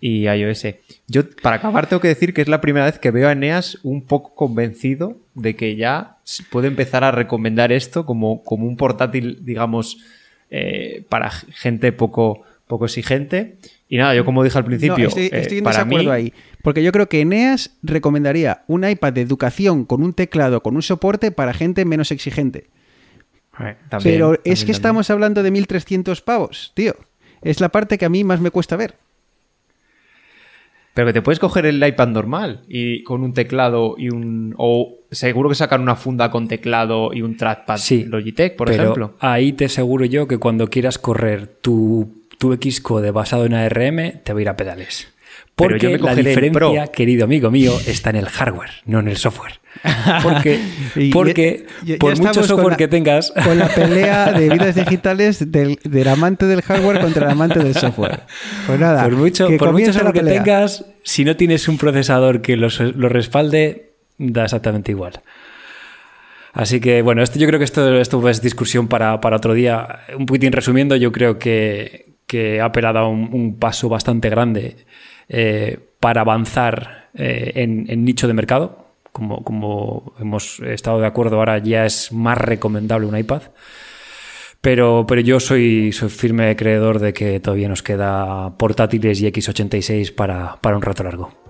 y 0.00 0.28
iOS. 0.28 0.66
Yo, 1.08 1.22
para 1.42 1.56
acabar, 1.56 1.86
tengo 1.86 2.00
que 2.02 2.08
decir 2.08 2.34
que 2.34 2.42
es 2.42 2.48
la 2.48 2.60
primera 2.60 2.84
vez 2.84 2.98
que 2.98 3.10
veo 3.10 3.28
a 3.28 3.32
Eneas 3.32 3.78
un 3.82 4.02
poco 4.02 4.34
convencido 4.34 5.16
de 5.34 5.56
que 5.56 5.76
ya 5.76 6.18
puede 6.50 6.68
empezar 6.68 7.04
a 7.04 7.10
recomendar 7.10 7.72
esto 7.72 8.04
como, 8.04 8.42
como 8.42 8.66
un 8.66 8.76
portátil, 8.76 9.38
digamos, 9.46 9.96
eh, 10.50 11.04
para 11.08 11.30
gente 11.30 11.92
poco, 11.92 12.42
poco 12.66 12.84
exigente. 12.84 13.56
Y 13.88 13.98
nada, 13.98 14.14
yo 14.14 14.24
como 14.24 14.42
dije 14.42 14.58
al 14.58 14.64
principio, 14.64 14.98
No, 14.98 15.08
estoy, 15.08 15.26
eh, 15.26 15.30
estoy 15.32 15.58
en 15.58 15.64
para 15.64 15.78
desacuerdo 15.78 16.10
mí, 16.10 16.14
ahí. 16.16 16.32
Porque 16.62 16.82
yo 16.82 16.90
creo 16.90 17.08
que 17.08 17.20
Eneas 17.20 17.76
recomendaría 17.82 18.64
un 18.66 18.88
iPad 18.88 19.12
de 19.12 19.20
educación 19.20 19.84
con 19.84 20.02
un 20.02 20.12
teclado, 20.12 20.60
con 20.62 20.74
un 20.74 20.82
soporte 20.82 21.30
para 21.30 21.52
gente 21.54 21.84
menos 21.84 22.10
exigente. 22.10 22.66
eh, 23.60 23.76
también, 23.88 24.14
Pero 24.16 24.32
es 24.32 24.38
también, 24.38 24.42
que 24.42 24.42
también. 24.56 24.70
estamos 24.70 25.10
hablando 25.10 25.42
de 25.44 25.52
1.300 25.52 26.20
pavos, 26.22 26.72
tío. 26.74 26.94
Es 27.42 27.60
la 27.60 27.68
parte 27.68 27.96
que 27.96 28.04
a 28.04 28.08
mí 28.08 28.24
más 28.24 28.40
me 28.40 28.50
cuesta 28.50 28.74
ver. 28.76 28.96
Pero 30.94 31.08
que 31.08 31.12
te 31.12 31.22
puedes 31.22 31.38
coger 31.38 31.66
el 31.66 31.86
iPad 31.86 32.08
normal 32.08 32.62
y 32.68 33.02
con 33.04 33.22
un 33.22 33.34
teclado 33.34 33.96
y 33.98 34.08
un. 34.08 34.54
O 34.56 35.00
seguro 35.10 35.50
que 35.50 35.54
sacan 35.54 35.82
una 35.82 35.94
funda 35.94 36.30
con 36.30 36.48
teclado 36.48 37.12
y 37.12 37.20
un 37.20 37.36
trackpad 37.36 37.76
Sí, 37.76 38.04
Logitech, 38.04 38.56
por 38.56 38.68
pero 38.68 38.82
ejemplo. 38.82 39.14
Ahí 39.20 39.52
te 39.52 39.66
aseguro 39.66 40.06
yo 40.06 40.26
que 40.26 40.38
cuando 40.38 40.68
quieras 40.68 40.98
correr 40.98 41.46
tu, 41.48 42.25
tu 42.38 42.54
Xcode 42.54 43.10
basado 43.10 43.44
en 43.46 43.54
ARM, 43.54 44.20
te 44.22 44.32
va 44.32 44.38
a 44.38 44.42
ir 44.42 44.48
a 44.48 44.56
pedales. 44.56 45.08
Porque 45.54 45.78
yo 45.78 45.90
me 45.92 45.98
la 45.98 46.14
diferencia, 46.14 46.88
querido 46.88 47.24
amigo 47.24 47.50
mío, 47.50 47.72
está 47.86 48.10
en 48.10 48.16
el 48.16 48.26
hardware, 48.28 48.70
no 48.84 49.00
en 49.00 49.08
el 49.08 49.16
software. 49.16 49.54
Porque, 50.22 50.58
Y 50.94 51.10
porque 51.12 51.66
ya- 51.82 51.94
ya 51.94 51.98
por 51.98 52.18
mucho 52.18 52.42
software 52.42 52.72
la- 52.72 52.76
que 52.76 52.88
tengas, 52.88 53.32
Con 53.44 53.58
la 53.58 53.68
pelea 53.68 54.32
de 54.32 54.48
vidas 54.52 54.74
digitales 54.74 55.50
del, 55.52 55.78
del 55.84 56.08
amante 56.08 56.44
del 56.46 56.60
hardware 56.62 57.00
contra 57.00 57.26
el 57.26 57.32
amante 57.32 57.58
del 57.60 57.74
software. 57.74 58.20
Pues 58.66 58.78
nada, 58.80 59.04
por 59.04 59.12
mucho, 59.16 59.48
que 59.48 59.56
por 59.58 59.72
mucho 59.72 59.92
software 59.94 60.12
que 60.14 60.20
tengas, 60.22 60.84
si 61.02 61.24
no 61.24 61.36
tienes 61.36 61.68
un 61.68 61.78
procesador 61.78 62.40
que 62.42 62.56
lo, 62.56 62.68
lo 62.94 63.08
respalde, 63.08 63.92
da 64.18 64.44
exactamente 64.44 64.92
igual. 64.92 65.20
Así 66.52 66.80
que, 66.80 67.02
bueno, 67.02 67.22
esto, 67.22 67.38
yo 67.38 67.46
creo 67.46 67.58
que 67.58 67.64
esto, 67.66 67.98
esto 68.00 68.26
es 68.30 68.40
discusión 68.40 68.88
para, 68.88 69.20
para 69.20 69.36
otro 69.36 69.52
día. 69.52 70.00
Un 70.18 70.24
poquitín 70.26 70.52
resumiendo, 70.52 70.96
yo 70.96 71.12
creo 71.12 71.38
que, 71.38 72.05
que 72.26 72.60
ha 72.60 72.70
dado 72.70 73.08
un, 73.08 73.30
un 73.32 73.58
paso 73.58 73.88
bastante 73.88 74.28
grande 74.28 74.76
eh, 75.28 75.78
para 76.00 76.22
avanzar 76.22 77.08
eh, 77.14 77.52
en, 77.56 77.86
en 77.88 78.04
nicho 78.04 78.26
de 78.26 78.34
mercado. 78.34 78.86
Como, 79.12 79.42
como 79.44 80.12
hemos 80.20 80.60
estado 80.60 81.00
de 81.00 81.06
acuerdo, 81.06 81.36
ahora 81.36 81.58
ya 81.58 81.86
es 81.86 82.12
más 82.12 82.36
recomendable 82.36 83.06
un 83.06 83.16
iPad. 83.16 83.42
Pero, 84.60 85.06
pero 85.06 85.20
yo 85.20 85.40
soy, 85.40 85.92
soy 85.92 86.08
firme 86.08 86.54
creedor 86.56 86.98
de 86.98 87.12
que 87.12 87.40
todavía 87.40 87.68
nos 87.68 87.82
queda 87.82 88.56
portátiles 88.58 89.20
y 89.20 89.26
X86 89.26 90.14
para, 90.14 90.56
para 90.60 90.76
un 90.76 90.82
rato 90.82 91.04
largo. 91.04 91.45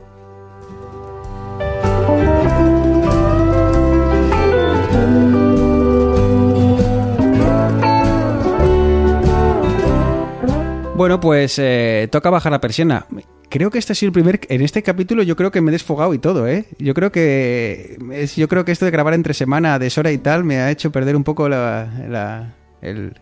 Bueno, 10.97 11.20
pues 11.20 11.59
eh, 11.59 12.09
toca 12.11 12.30
bajar 12.30 12.53
la 12.53 12.61
persiana. 12.61 13.07
Creo 13.51 13.70
que 13.70 13.78
este 13.78 13.94
sido 13.94 14.09
el 14.09 14.12
primer. 14.12 14.40
En 14.49 14.62
este 14.62 14.82
capítulo, 14.82 15.22
yo 15.22 15.36
creo 15.36 15.51
que 15.51 15.61
me 15.61 15.70
he 15.70 15.72
desfogado 15.72 16.14
y 16.14 16.18
todo, 16.18 16.49
¿eh? 16.49 16.64
Yo 16.78 16.94
creo 16.94 17.12
que. 17.12 17.99
es- 18.12 18.36
yo 18.36 18.49
creo 18.49 18.64
que 18.64 18.72
esto 18.72 18.86
de 18.86 18.90
grabar 18.90 19.14
entre 19.14 19.34
semana, 19.34 19.78
deshora 19.78 20.11
y 20.11 20.18
tal, 20.18 20.42
me 20.44 20.57
ha 20.59 20.70
hecho 20.70 20.90
perder 20.90 21.14
un 21.16 21.24
poco 21.24 21.49
la. 21.49 21.86
la- 22.09 22.55
el- 22.82 23.14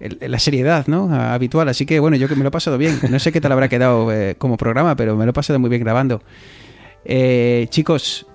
la 0.00 0.38
seriedad, 0.38 0.86
¿no? 0.86 1.12
Habitual. 1.12 1.68
Así 1.68 1.84
que 1.84 1.98
bueno, 2.00 2.16
yo 2.16 2.28
que 2.28 2.36
me 2.36 2.42
lo 2.42 2.48
he 2.48 2.52
pasado 2.52 2.78
bien. 2.78 2.98
No 3.10 3.18
sé 3.18 3.30
qué 3.32 3.40
tal 3.40 3.52
habrá 3.52 3.68
quedado 3.68 4.10
eh, 4.12 4.36
como 4.38 4.56
programa, 4.56 4.96
pero 4.96 5.16
me 5.16 5.24
lo 5.24 5.30
he 5.30 5.34
pasado 5.34 5.58
muy 5.58 5.68
bien 5.70 5.82
grabando. 5.82 6.22
Eh, 7.04 7.66
chicos, 7.70 8.26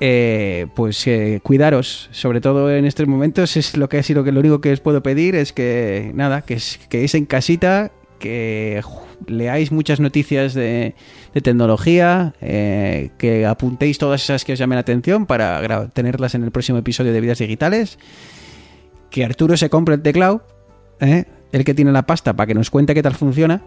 eh, 0.00 0.66
pues 0.74 1.06
eh, 1.06 1.40
cuidaros, 1.42 2.08
sobre 2.12 2.40
todo 2.40 2.70
en 2.74 2.84
estos 2.86 3.06
momentos, 3.06 3.56
es 3.56 3.76
lo 3.76 3.88
que 3.88 3.98
ha 3.98 4.02
sido 4.02 4.24
que 4.24 4.32
lo 4.32 4.40
único 4.40 4.60
que 4.60 4.72
os 4.72 4.80
puedo 4.80 5.02
pedir 5.02 5.36
es 5.36 5.52
que 5.52 6.10
nada, 6.14 6.42
que 6.42 6.54
es 6.54 6.78
que 6.90 7.06
en 7.14 7.24
casita, 7.24 7.92
que 8.18 8.82
leáis 9.26 9.72
muchas 9.72 10.00
noticias 10.00 10.54
de, 10.54 10.94
de 11.34 11.40
tecnología, 11.40 12.34
eh, 12.40 13.10
que 13.18 13.46
apuntéis 13.46 13.98
todas 13.98 14.22
esas 14.22 14.44
que 14.44 14.52
os 14.54 14.58
llamen 14.58 14.76
la 14.76 14.80
atención 14.80 15.26
para 15.26 15.88
tenerlas 15.88 16.34
en 16.34 16.44
el 16.44 16.50
próximo 16.50 16.78
episodio 16.78 17.12
de 17.12 17.20
Vidas 17.20 17.38
Digitales, 17.38 17.98
que 19.10 19.24
Arturo 19.24 19.56
se 19.56 19.70
compre 19.70 19.94
el 19.94 20.02
teclado, 20.02 20.44
¿eh? 21.00 21.24
el 21.52 21.64
que 21.64 21.74
tiene 21.74 21.92
la 21.92 22.06
pasta 22.06 22.34
para 22.34 22.46
que 22.46 22.54
nos 22.54 22.70
cuente 22.70 22.94
qué 22.94 23.02
tal 23.02 23.14
funciona, 23.14 23.62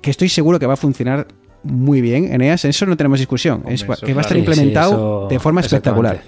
que 0.00 0.10
estoy 0.10 0.28
seguro 0.28 0.58
que 0.58 0.66
va 0.66 0.74
a 0.74 0.76
funcionar 0.78 1.28
muy 1.62 2.00
bien, 2.00 2.32
Eneas, 2.32 2.64
en 2.64 2.70
eso 2.70 2.84
no 2.86 2.96
tenemos 2.96 3.18
discusión, 3.18 3.58
Hombre, 3.58 3.74
es, 3.74 3.82
eso 3.82 3.94
que 4.04 4.12
va 4.14 4.20
a 4.20 4.22
estar 4.22 4.36
claro. 4.36 4.44
Sí, 4.52 4.54
sí, 4.54 4.62
implementado 4.62 4.92
eso- 4.92 5.28
de 5.30 5.38
forma 5.38 5.60
espectacular. 5.62 6.22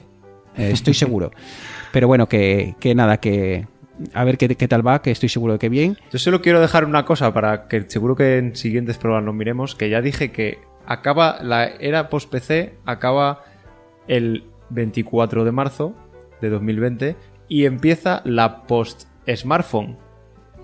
Eh, 0.57 0.71
estoy 0.73 0.95
seguro. 0.95 1.31
Pero 1.93 2.09
bueno, 2.09 2.29
que, 2.29 2.75
que 2.81 2.95
nada, 2.95 3.19
que 3.19 3.67
a 4.15 4.25
ver 4.25 4.39
qué, 4.39 4.55
qué 4.55 4.69
tal 4.69 4.87
va, 4.87 5.03
que 5.03 5.11
estoy 5.11 5.29
seguro 5.29 5.55
de 5.55 5.59
que 5.59 5.69
bien. 5.69 5.97
Yo 6.13 6.19
solo 6.19 6.43
quiero 6.43 6.61
dejar 6.61 6.85
una 6.85 7.05
cosa 7.05 7.33
para 7.33 7.69
que 7.69 7.83
seguro 7.89 8.17
que 8.17 8.39
en 8.39 8.57
siguientes 8.57 8.99
programas 8.99 9.27
lo 9.27 9.33
miremos, 9.33 9.75
que 9.75 9.91
ya 9.91 10.01
dije 10.01 10.33
que 10.33 10.59
acaba 10.87 11.39
la 11.43 11.67
era 11.67 12.09
post-PC, 12.09 12.75
acaba 12.85 13.43
el 14.09 14.45
24 14.71 15.45
de 15.45 15.53
marzo 15.53 15.95
de 16.41 16.51
2020 16.51 17.17
y 17.49 17.65
empieza 17.65 18.23
la 18.25 18.63
post-smartphone, 18.65 19.99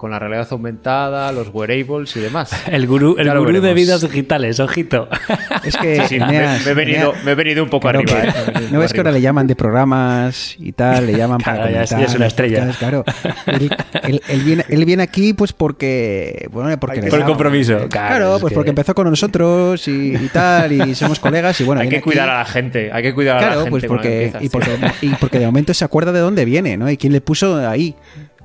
con 0.02 0.10
la 0.10 0.18
realidad 0.18 0.48
aumentada, 0.50 1.30
los 1.30 1.50
wearables 1.54 2.16
y 2.16 2.18
demás. 2.20 2.50
El 2.66 2.88
gurú, 2.88 3.14
el 3.20 3.26
Ya 3.26 3.36
gurú 3.36 3.60
de 3.60 3.72
vidas 3.72 4.00
digitales, 4.00 4.58
ojito. 4.58 5.08
Es 5.64 5.76
que 5.76 6.02
Sí, 6.08 6.18
me, 6.18 6.24
Eneas, 6.24 6.64
me 6.66 6.72
he 6.72 6.74
venido, 6.74 7.10
Eneas, 7.10 7.24
me 7.24 7.30
he 7.30 7.34
venido 7.36 7.62
un 7.62 7.70
poco 7.70 7.82
claro 7.82 8.00
arriba. 8.00 8.20
que- 8.20 8.28
eh, 8.50 8.54
me 8.64 8.70
no 8.72 8.80
ves 8.80 8.92
que 8.92 8.98
ahora 8.98 9.12
le 9.12 9.20
llaman 9.20 9.46
de 9.46 9.54
programas 9.54 10.56
y 10.58 10.72
tal, 10.72 11.06
le 11.06 11.12
llaman 11.16 11.38
para 11.44 11.58
Claro, 11.58 11.72
ya 11.72 11.82
es- 11.84 11.90
ya 11.90 11.96
comentar, 11.96 12.10
es 12.10 12.16
una 12.16 12.26
estrella. 12.26 12.58
Entonces, 12.58 12.78
claro, 12.78 13.04
él, 13.46 13.70
él- 14.02 14.22
él 14.28 14.40
viene, 14.40 14.64
él 14.68 14.84
viene 14.84 15.02
aquí 15.04 15.34
pues 15.34 15.52
porque 15.52 16.48
bueno, 16.50 16.76
porque 16.80 17.00
Por 17.02 17.12
llama. 17.20 17.24
compromiso. 17.26 17.88
Claro, 17.88 18.34
es 18.34 18.40
pues 18.40 18.50
que- 18.50 18.54
porque 18.56 18.70
empezó 18.70 18.96
con 18.96 19.08
nosotros 19.08 19.86
y, 19.86 20.16
y 20.16 20.28
tal 20.32 20.72
y 20.72 20.96
somos 20.96 21.20
colegas 21.20 21.60
y 21.60 21.64
bueno, 21.64 21.80
hay 21.80 21.88
que 21.88 21.98
aquí- 21.98 22.02
cuidar 22.04 22.28
a 22.28 22.38
la 22.38 22.44
gente, 22.44 22.90
hay 22.92 23.04
que 23.04 23.14
cuidar 23.14 23.36
a 23.36 23.40
la 23.40 23.46
Claro, 23.46 23.60
gente. 23.66 23.70
pues 23.70 23.82
la 23.84 23.86
que 23.86 23.94
porque, 23.94 24.24
empiezas, 24.24 24.42
y, 24.42 24.48
porque, 24.48 24.70
y 25.02 25.08
porque 25.14 25.38
de 25.38 25.46
momento 25.46 25.72
se 25.74 25.84
acuerda 25.84 26.10
de 26.10 26.18
dónde 26.18 26.44
viene, 26.44 26.76
¿no? 26.76 26.90
Y 26.90 26.96
quién 26.96 27.12
le 27.12 27.20
puso 27.20 27.68
ahí. 27.68 27.94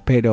Pero, 0.08 0.32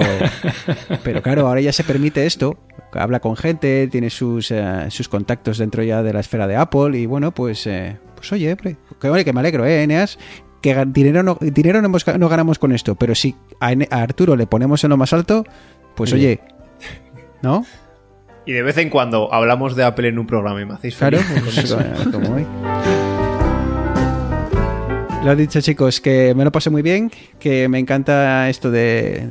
pero 1.05 1.21
claro, 1.21 1.47
ahora 1.49 1.61
ya 1.61 1.73
se 1.73 1.85
permite 1.85 2.25
esto. 2.25 2.57
Habla 2.93 3.19
con 3.21 3.37
gente, 3.37 3.89
tiene 3.89 4.09
sus, 4.09 4.53
eh, 4.53 4.87
sus 4.89 5.09
contactos 5.09 5.59
dentro 5.59 5.83
ya 5.83 6.03
de 6.05 6.13
la 6.13 6.21
esfera 6.21 6.47
de 6.47 6.55
Apple. 6.57 6.97
Y 6.97 7.07
bueno, 7.07 7.33
pues, 7.33 7.67
eh, 7.67 7.99
pues 8.15 8.33
oye, 8.33 8.57
que, 8.57 9.09
oye, 9.11 9.25
que 9.25 9.33
me 9.33 9.41
alegro, 9.41 9.67
¿eh, 9.67 9.83
Eneas? 9.83 10.17
Que 10.63 10.83
dinero 10.87 11.23
no, 11.25 11.37
dinero 11.41 11.83
no, 11.83 11.89
hemos- 11.89 12.07
no 12.19 12.29
ganamos 12.29 12.59
con 12.61 12.71
esto, 12.73 12.95
pero 12.95 13.15
si 13.17 13.35
a, 13.61 13.75
Arturo 13.91 14.37
le 14.37 14.47
ponemos 14.47 14.83
en 14.85 14.91
lo 14.91 14.97
más 14.97 15.13
alto, 15.13 15.45
pues 15.97 16.11
Sí. 16.11 16.17
oye, 16.17 16.41
¿no? 17.43 17.67
Y 18.47 18.53
de 18.53 18.63
vez 18.63 18.79
en 18.79 18.91
cuando 18.91 19.35
hablamos 19.35 19.75
de 19.75 19.83
Apple 19.85 20.07
en 20.09 20.19
un 20.21 20.27
programa 20.29 20.63
y 20.63 20.65
me 20.65 20.75
hacéis 20.75 20.95
Claro, 20.97 21.19
feliz. 21.19 21.43
pues, 21.43 21.71
eh, 21.73 22.11
como 22.13 22.35
hoy. 22.37 22.47
Lo 25.25 25.33
he 25.33 25.37
dicho, 25.37 25.61
chicos, 25.63 26.01
que 26.01 26.35
me 26.37 26.45
lo 26.45 26.53
pasé 26.53 26.69
muy 26.71 26.83
bien, 26.83 27.11
que 27.39 27.67
me 27.69 27.79
encanta 27.79 28.49
esto 28.51 28.71
de 28.71 29.27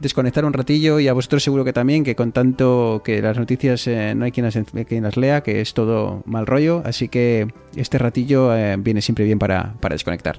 desconectar 0.00 0.44
un 0.44 0.52
ratillo 0.52 1.00
y 1.00 1.08
a 1.08 1.12
vosotros 1.12 1.42
seguro 1.42 1.64
que 1.64 1.72
también, 1.72 2.04
que 2.04 2.14
con 2.14 2.32
tanto 2.32 3.02
que 3.04 3.22
las 3.22 3.38
noticias 3.38 3.86
eh, 3.86 4.14
no 4.14 4.24
hay 4.24 4.32
quien 4.32 4.44
las, 5.02 5.16
lea, 5.16 5.42
que 5.42 5.60
es 5.60 5.74
todo 5.74 6.22
mal 6.26 6.46
rollo, 6.46 6.82
así 6.84 7.08
que 7.08 7.48
este 7.74 7.98
ratillo 7.98 8.54
eh, 8.54 8.76
viene 8.78 9.00
siempre 9.00 9.24
bien 9.24 9.38
para, 9.38 9.74
para 9.80 9.94
desconectar. 9.94 10.38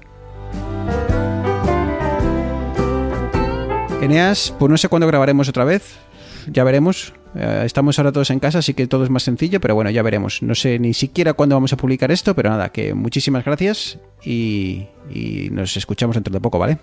Eneas, 4.00 4.54
pues 4.58 4.70
no 4.70 4.78
sé 4.78 4.88
cuándo 4.88 5.08
grabaremos 5.08 5.48
otra 5.48 5.64
vez, 5.64 5.98
ya 6.46 6.64
veremos. 6.64 7.12
Eh, 7.34 7.62
estamos 7.64 7.98
ahora 7.98 8.12
todos 8.12 8.30
en 8.30 8.38
casa, 8.38 8.60
así 8.60 8.74
que 8.74 8.86
todo 8.86 9.04
es 9.04 9.10
más 9.10 9.24
sencillo, 9.24 9.60
pero 9.60 9.74
bueno, 9.74 9.90
ya 9.90 10.02
veremos. 10.02 10.42
No 10.42 10.54
sé 10.54 10.78
ni 10.78 10.94
siquiera 10.94 11.32
cuándo 11.34 11.56
vamos 11.56 11.72
a 11.72 11.76
publicar 11.76 12.10
esto, 12.10 12.34
pero 12.34 12.48
nada, 12.48 12.70
que 12.70 12.94
muchísimas 12.94 13.44
gracias 13.44 13.98
y, 14.24 14.86
y 15.10 15.48
nos 15.50 15.76
escuchamos 15.76 16.14
dentro 16.14 16.32
de 16.32 16.40
poco, 16.40 16.58
¿vale? 16.58 16.78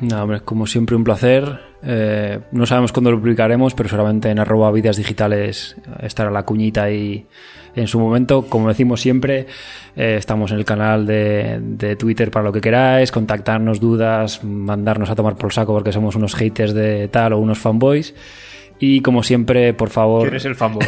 No, 0.00 0.22
hombre, 0.22 0.40
como 0.40 0.66
siempre, 0.66 0.96
un 0.96 1.04
placer. 1.04 1.60
Eh, 1.82 2.40
no 2.52 2.66
sabemos 2.66 2.92
cuándo 2.92 3.10
lo 3.10 3.18
publicaremos, 3.18 3.74
pero 3.74 3.88
seguramente 3.88 4.30
en 4.30 4.38
arroba 4.38 4.72
vidas 4.72 4.96
digitales 4.96 5.76
estará 6.00 6.30
la 6.30 6.44
cuñita 6.44 6.84
ahí 6.84 7.26
en 7.76 7.86
su 7.86 7.98
momento. 8.00 8.42
Como 8.48 8.68
decimos 8.68 9.00
siempre, 9.00 9.46
eh, 9.96 10.16
estamos 10.18 10.50
en 10.50 10.58
el 10.58 10.64
canal 10.64 11.06
de, 11.06 11.60
de 11.60 11.96
Twitter 11.96 12.30
para 12.30 12.44
lo 12.44 12.52
que 12.52 12.60
queráis, 12.60 13.12
contactarnos 13.12 13.80
dudas, 13.80 14.42
mandarnos 14.42 15.10
a 15.10 15.14
tomar 15.14 15.36
por 15.36 15.52
saco 15.52 15.72
porque 15.72 15.92
somos 15.92 16.16
unos 16.16 16.34
haters 16.34 16.74
de 16.74 17.08
tal 17.08 17.34
o 17.34 17.38
unos 17.38 17.58
fanboys. 17.58 18.14
Y 18.80 19.00
como 19.00 19.22
siempre, 19.22 19.72
por 19.72 19.88
favor, 19.90 20.24
¿Quién 20.24 20.36
es 20.36 20.44
el 20.44 20.56
fanboy? 20.56 20.84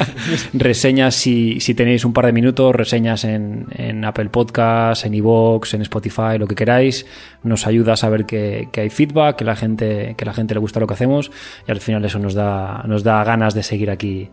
reseñas 0.54 1.14
si, 1.14 1.60
si 1.60 1.74
tenéis 1.74 2.04
un 2.04 2.12
par 2.12 2.26
de 2.26 2.32
minutos, 2.32 2.74
reseñas 2.74 3.24
en, 3.24 3.66
en 3.76 4.04
Apple 4.04 4.30
Podcasts, 4.30 5.04
en 5.04 5.14
iVoox, 5.14 5.74
en 5.74 5.82
Spotify, 5.82 6.38
lo 6.38 6.46
que 6.46 6.54
queráis. 6.54 7.06
Nos 7.42 7.66
ayuda 7.66 7.92
a 7.92 7.96
saber 7.96 8.24
que, 8.24 8.68
que 8.72 8.80
hay 8.80 8.90
feedback, 8.90 9.36
que 9.36 9.44
la 9.44 9.54
gente, 9.54 10.14
que 10.16 10.24
la 10.24 10.32
gente 10.32 10.54
le 10.54 10.60
gusta 10.60 10.80
lo 10.80 10.86
que 10.86 10.94
hacemos 10.94 11.30
y 11.68 11.70
al 11.70 11.80
final 11.80 12.04
eso 12.04 12.18
nos 12.18 12.34
da, 12.34 12.82
nos 12.86 13.02
da 13.04 13.22
ganas 13.22 13.54
de 13.54 13.62
seguir 13.62 13.90
aquí 13.90 14.30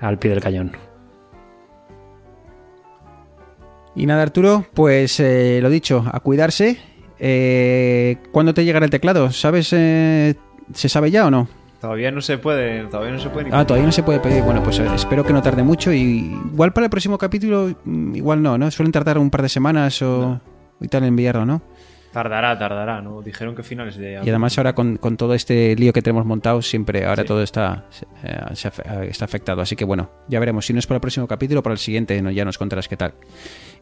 al 0.00 0.18
pie 0.18 0.30
del 0.30 0.40
cañón. 0.40 0.72
Y 3.96 4.06
nada, 4.06 4.22
Arturo, 4.22 4.66
pues 4.74 5.20
eh, 5.20 5.60
lo 5.60 5.70
dicho, 5.70 6.04
a 6.10 6.20
cuidarse. 6.20 6.78
Eh, 7.18 8.16
¿Cuándo 8.32 8.54
te 8.54 8.64
llegará 8.64 8.84
el 8.84 8.90
teclado? 8.90 9.30
¿Sabes? 9.30 9.72
eh, 9.72 10.34
¿Se 10.72 10.88
sabe 10.88 11.10
ya 11.10 11.26
o 11.26 11.30
no? 11.30 11.48
Todavía 11.84 12.10
no 12.10 12.22
se 12.22 12.38
puede, 12.38 12.84
todavía 12.86 13.12
no 13.12 13.18
se 13.18 13.28
puede 13.28 13.44
ni 13.50 13.50
Ah, 13.54 13.66
todavía 13.66 13.84
no 13.84 13.92
se 13.92 14.02
puede 14.02 14.18
pedir. 14.18 14.42
Bueno, 14.42 14.62
pues 14.62 14.78
eh, 14.78 14.86
espero 14.94 15.22
que 15.22 15.34
no 15.34 15.42
tarde 15.42 15.62
mucho. 15.62 15.92
Y 15.92 16.34
igual 16.52 16.72
para 16.72 16.86
el 16.86 16.90
próximo 16.90 17.18
capítulo, 17.18 17.74
mm, 17.84 18.14
igual 18.16 18.40
no, 18.42 18.56
¿no? 18.56 18.70
Suelen 18.70 18.90
tardar 18.90 19.18
un 19.18 19.28
par 19.28 19.42
de 19.42 19.50
semanas 19.50 20.00
o 20.00 20.40
y 20.80 20.88
tal 20.88 21.02
en 21.02 21.08
enviarlo, 21.10 21.44
¿no? 21.44 21.60
Tardará, 22.10 22.58
tardará, 22.58 23.02
¿no? 23.02 23.20
Dijeron 23.20 23.54
que 23.54 23.62
finales 23.62 23.96
de 23.96 24.12
Y 24.24 24.28
además 24.30 24.56
ahora 24.56 24.74
con, 24.74 24.96
con 24.96 25.16
todo 25.18 25.34
este 25.34 25.76
lío 25.76 25.92
que 25.92 26.00
tenemos 26.00 26.24
montado, 26.24 26.62
siempre 26.62 27.04
ahora 27.04 27.22
Sí. 27.22 27.28
todo 27.28 27.42
está, 27.42 27.84
eh, 28.22 28.38
se 28.54 28.68
afe- 28.70 29.02
eh, 29.04 29.08
está 29.10 29.26
afectado. 29.26 29.60
Así 29.60 29.76
que 29.76 29.84
bueno, 29.84 30.10
ya 30.28 30.40
veremos. 30.40 30.64
Si 30.64 30.72
no 30.72 30.78
es 30.78 30.86
para 30.86 30.96
el 30.96 31.00
próximo 31.02 31.26
capítulo, 31.26 31.62
para 31.62 31.74
el 31.74 31.78
siguiente, 31.78 32.22
no, 32.22 32.30
ya 32.30 32.44
nos 32.46 32.56
contarás 32.56 32.88
qué 32.88 32.96
tal. 32.96 33.12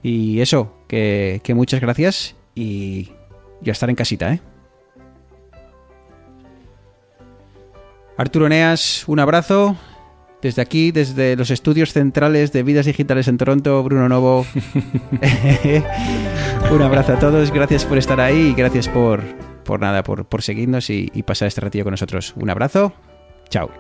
Y 0.02 0.40
eso, 0.40 0.78
que, 0.88 1.40
que 1.44 1.54
muchas 1.54 1.80
gracias 1.80 2.34
y 2.54 3.10
ya 3.60 3.70
estar 3.72 3.88
en 3.90 3.94
casita, 3.96 4.32
¿eh? 4.32 4.40
Arturo 8.22 8.48
Neas, 8.48 9.02
un 9.08 9.18
abrazo. 9.18 9.76
Desde 10.40 10.62
aquí, 10.62 10.92
desde 10.92 11.34
los 11.34 11.50
estudios 11.50 11.92
centrales 11.92 12.52
de 12.52 12.62
Vidas 12.62 12.86
Digitales 12.86 13.26
en 13.26 13.36
Toronto, 13.36 13.82
Bruno 13.82 14.08
Novo. 14.08 14.46
un 16.70 16.82
abrazo 16.82 17.14
a 17.14 17.18
todos, 17.18 17.50
gracias 17.50 17.84
por 17.84 17.98
estar 17.98 18.20
ahí 18.20 18.50
y 18.50 18.54
gracias 18.54 18.88
por, 18.88 19.22
por 19.64 19.80
nada, 19.80 20.04
por, 20.04 20.24
por 20.24 20.42
seguirnos 20.42 20.88
y, 20.88 21.10
y 21.12 21.24
pasar 21.24 21.48
este 21.48 21.62
ratillo 21.62 21.82
con 21.82 21.92
nosotros. 21.92 22.32
Un 22.36 22.48
abrazo, 22.48 22.92
chao. 23.48 23.70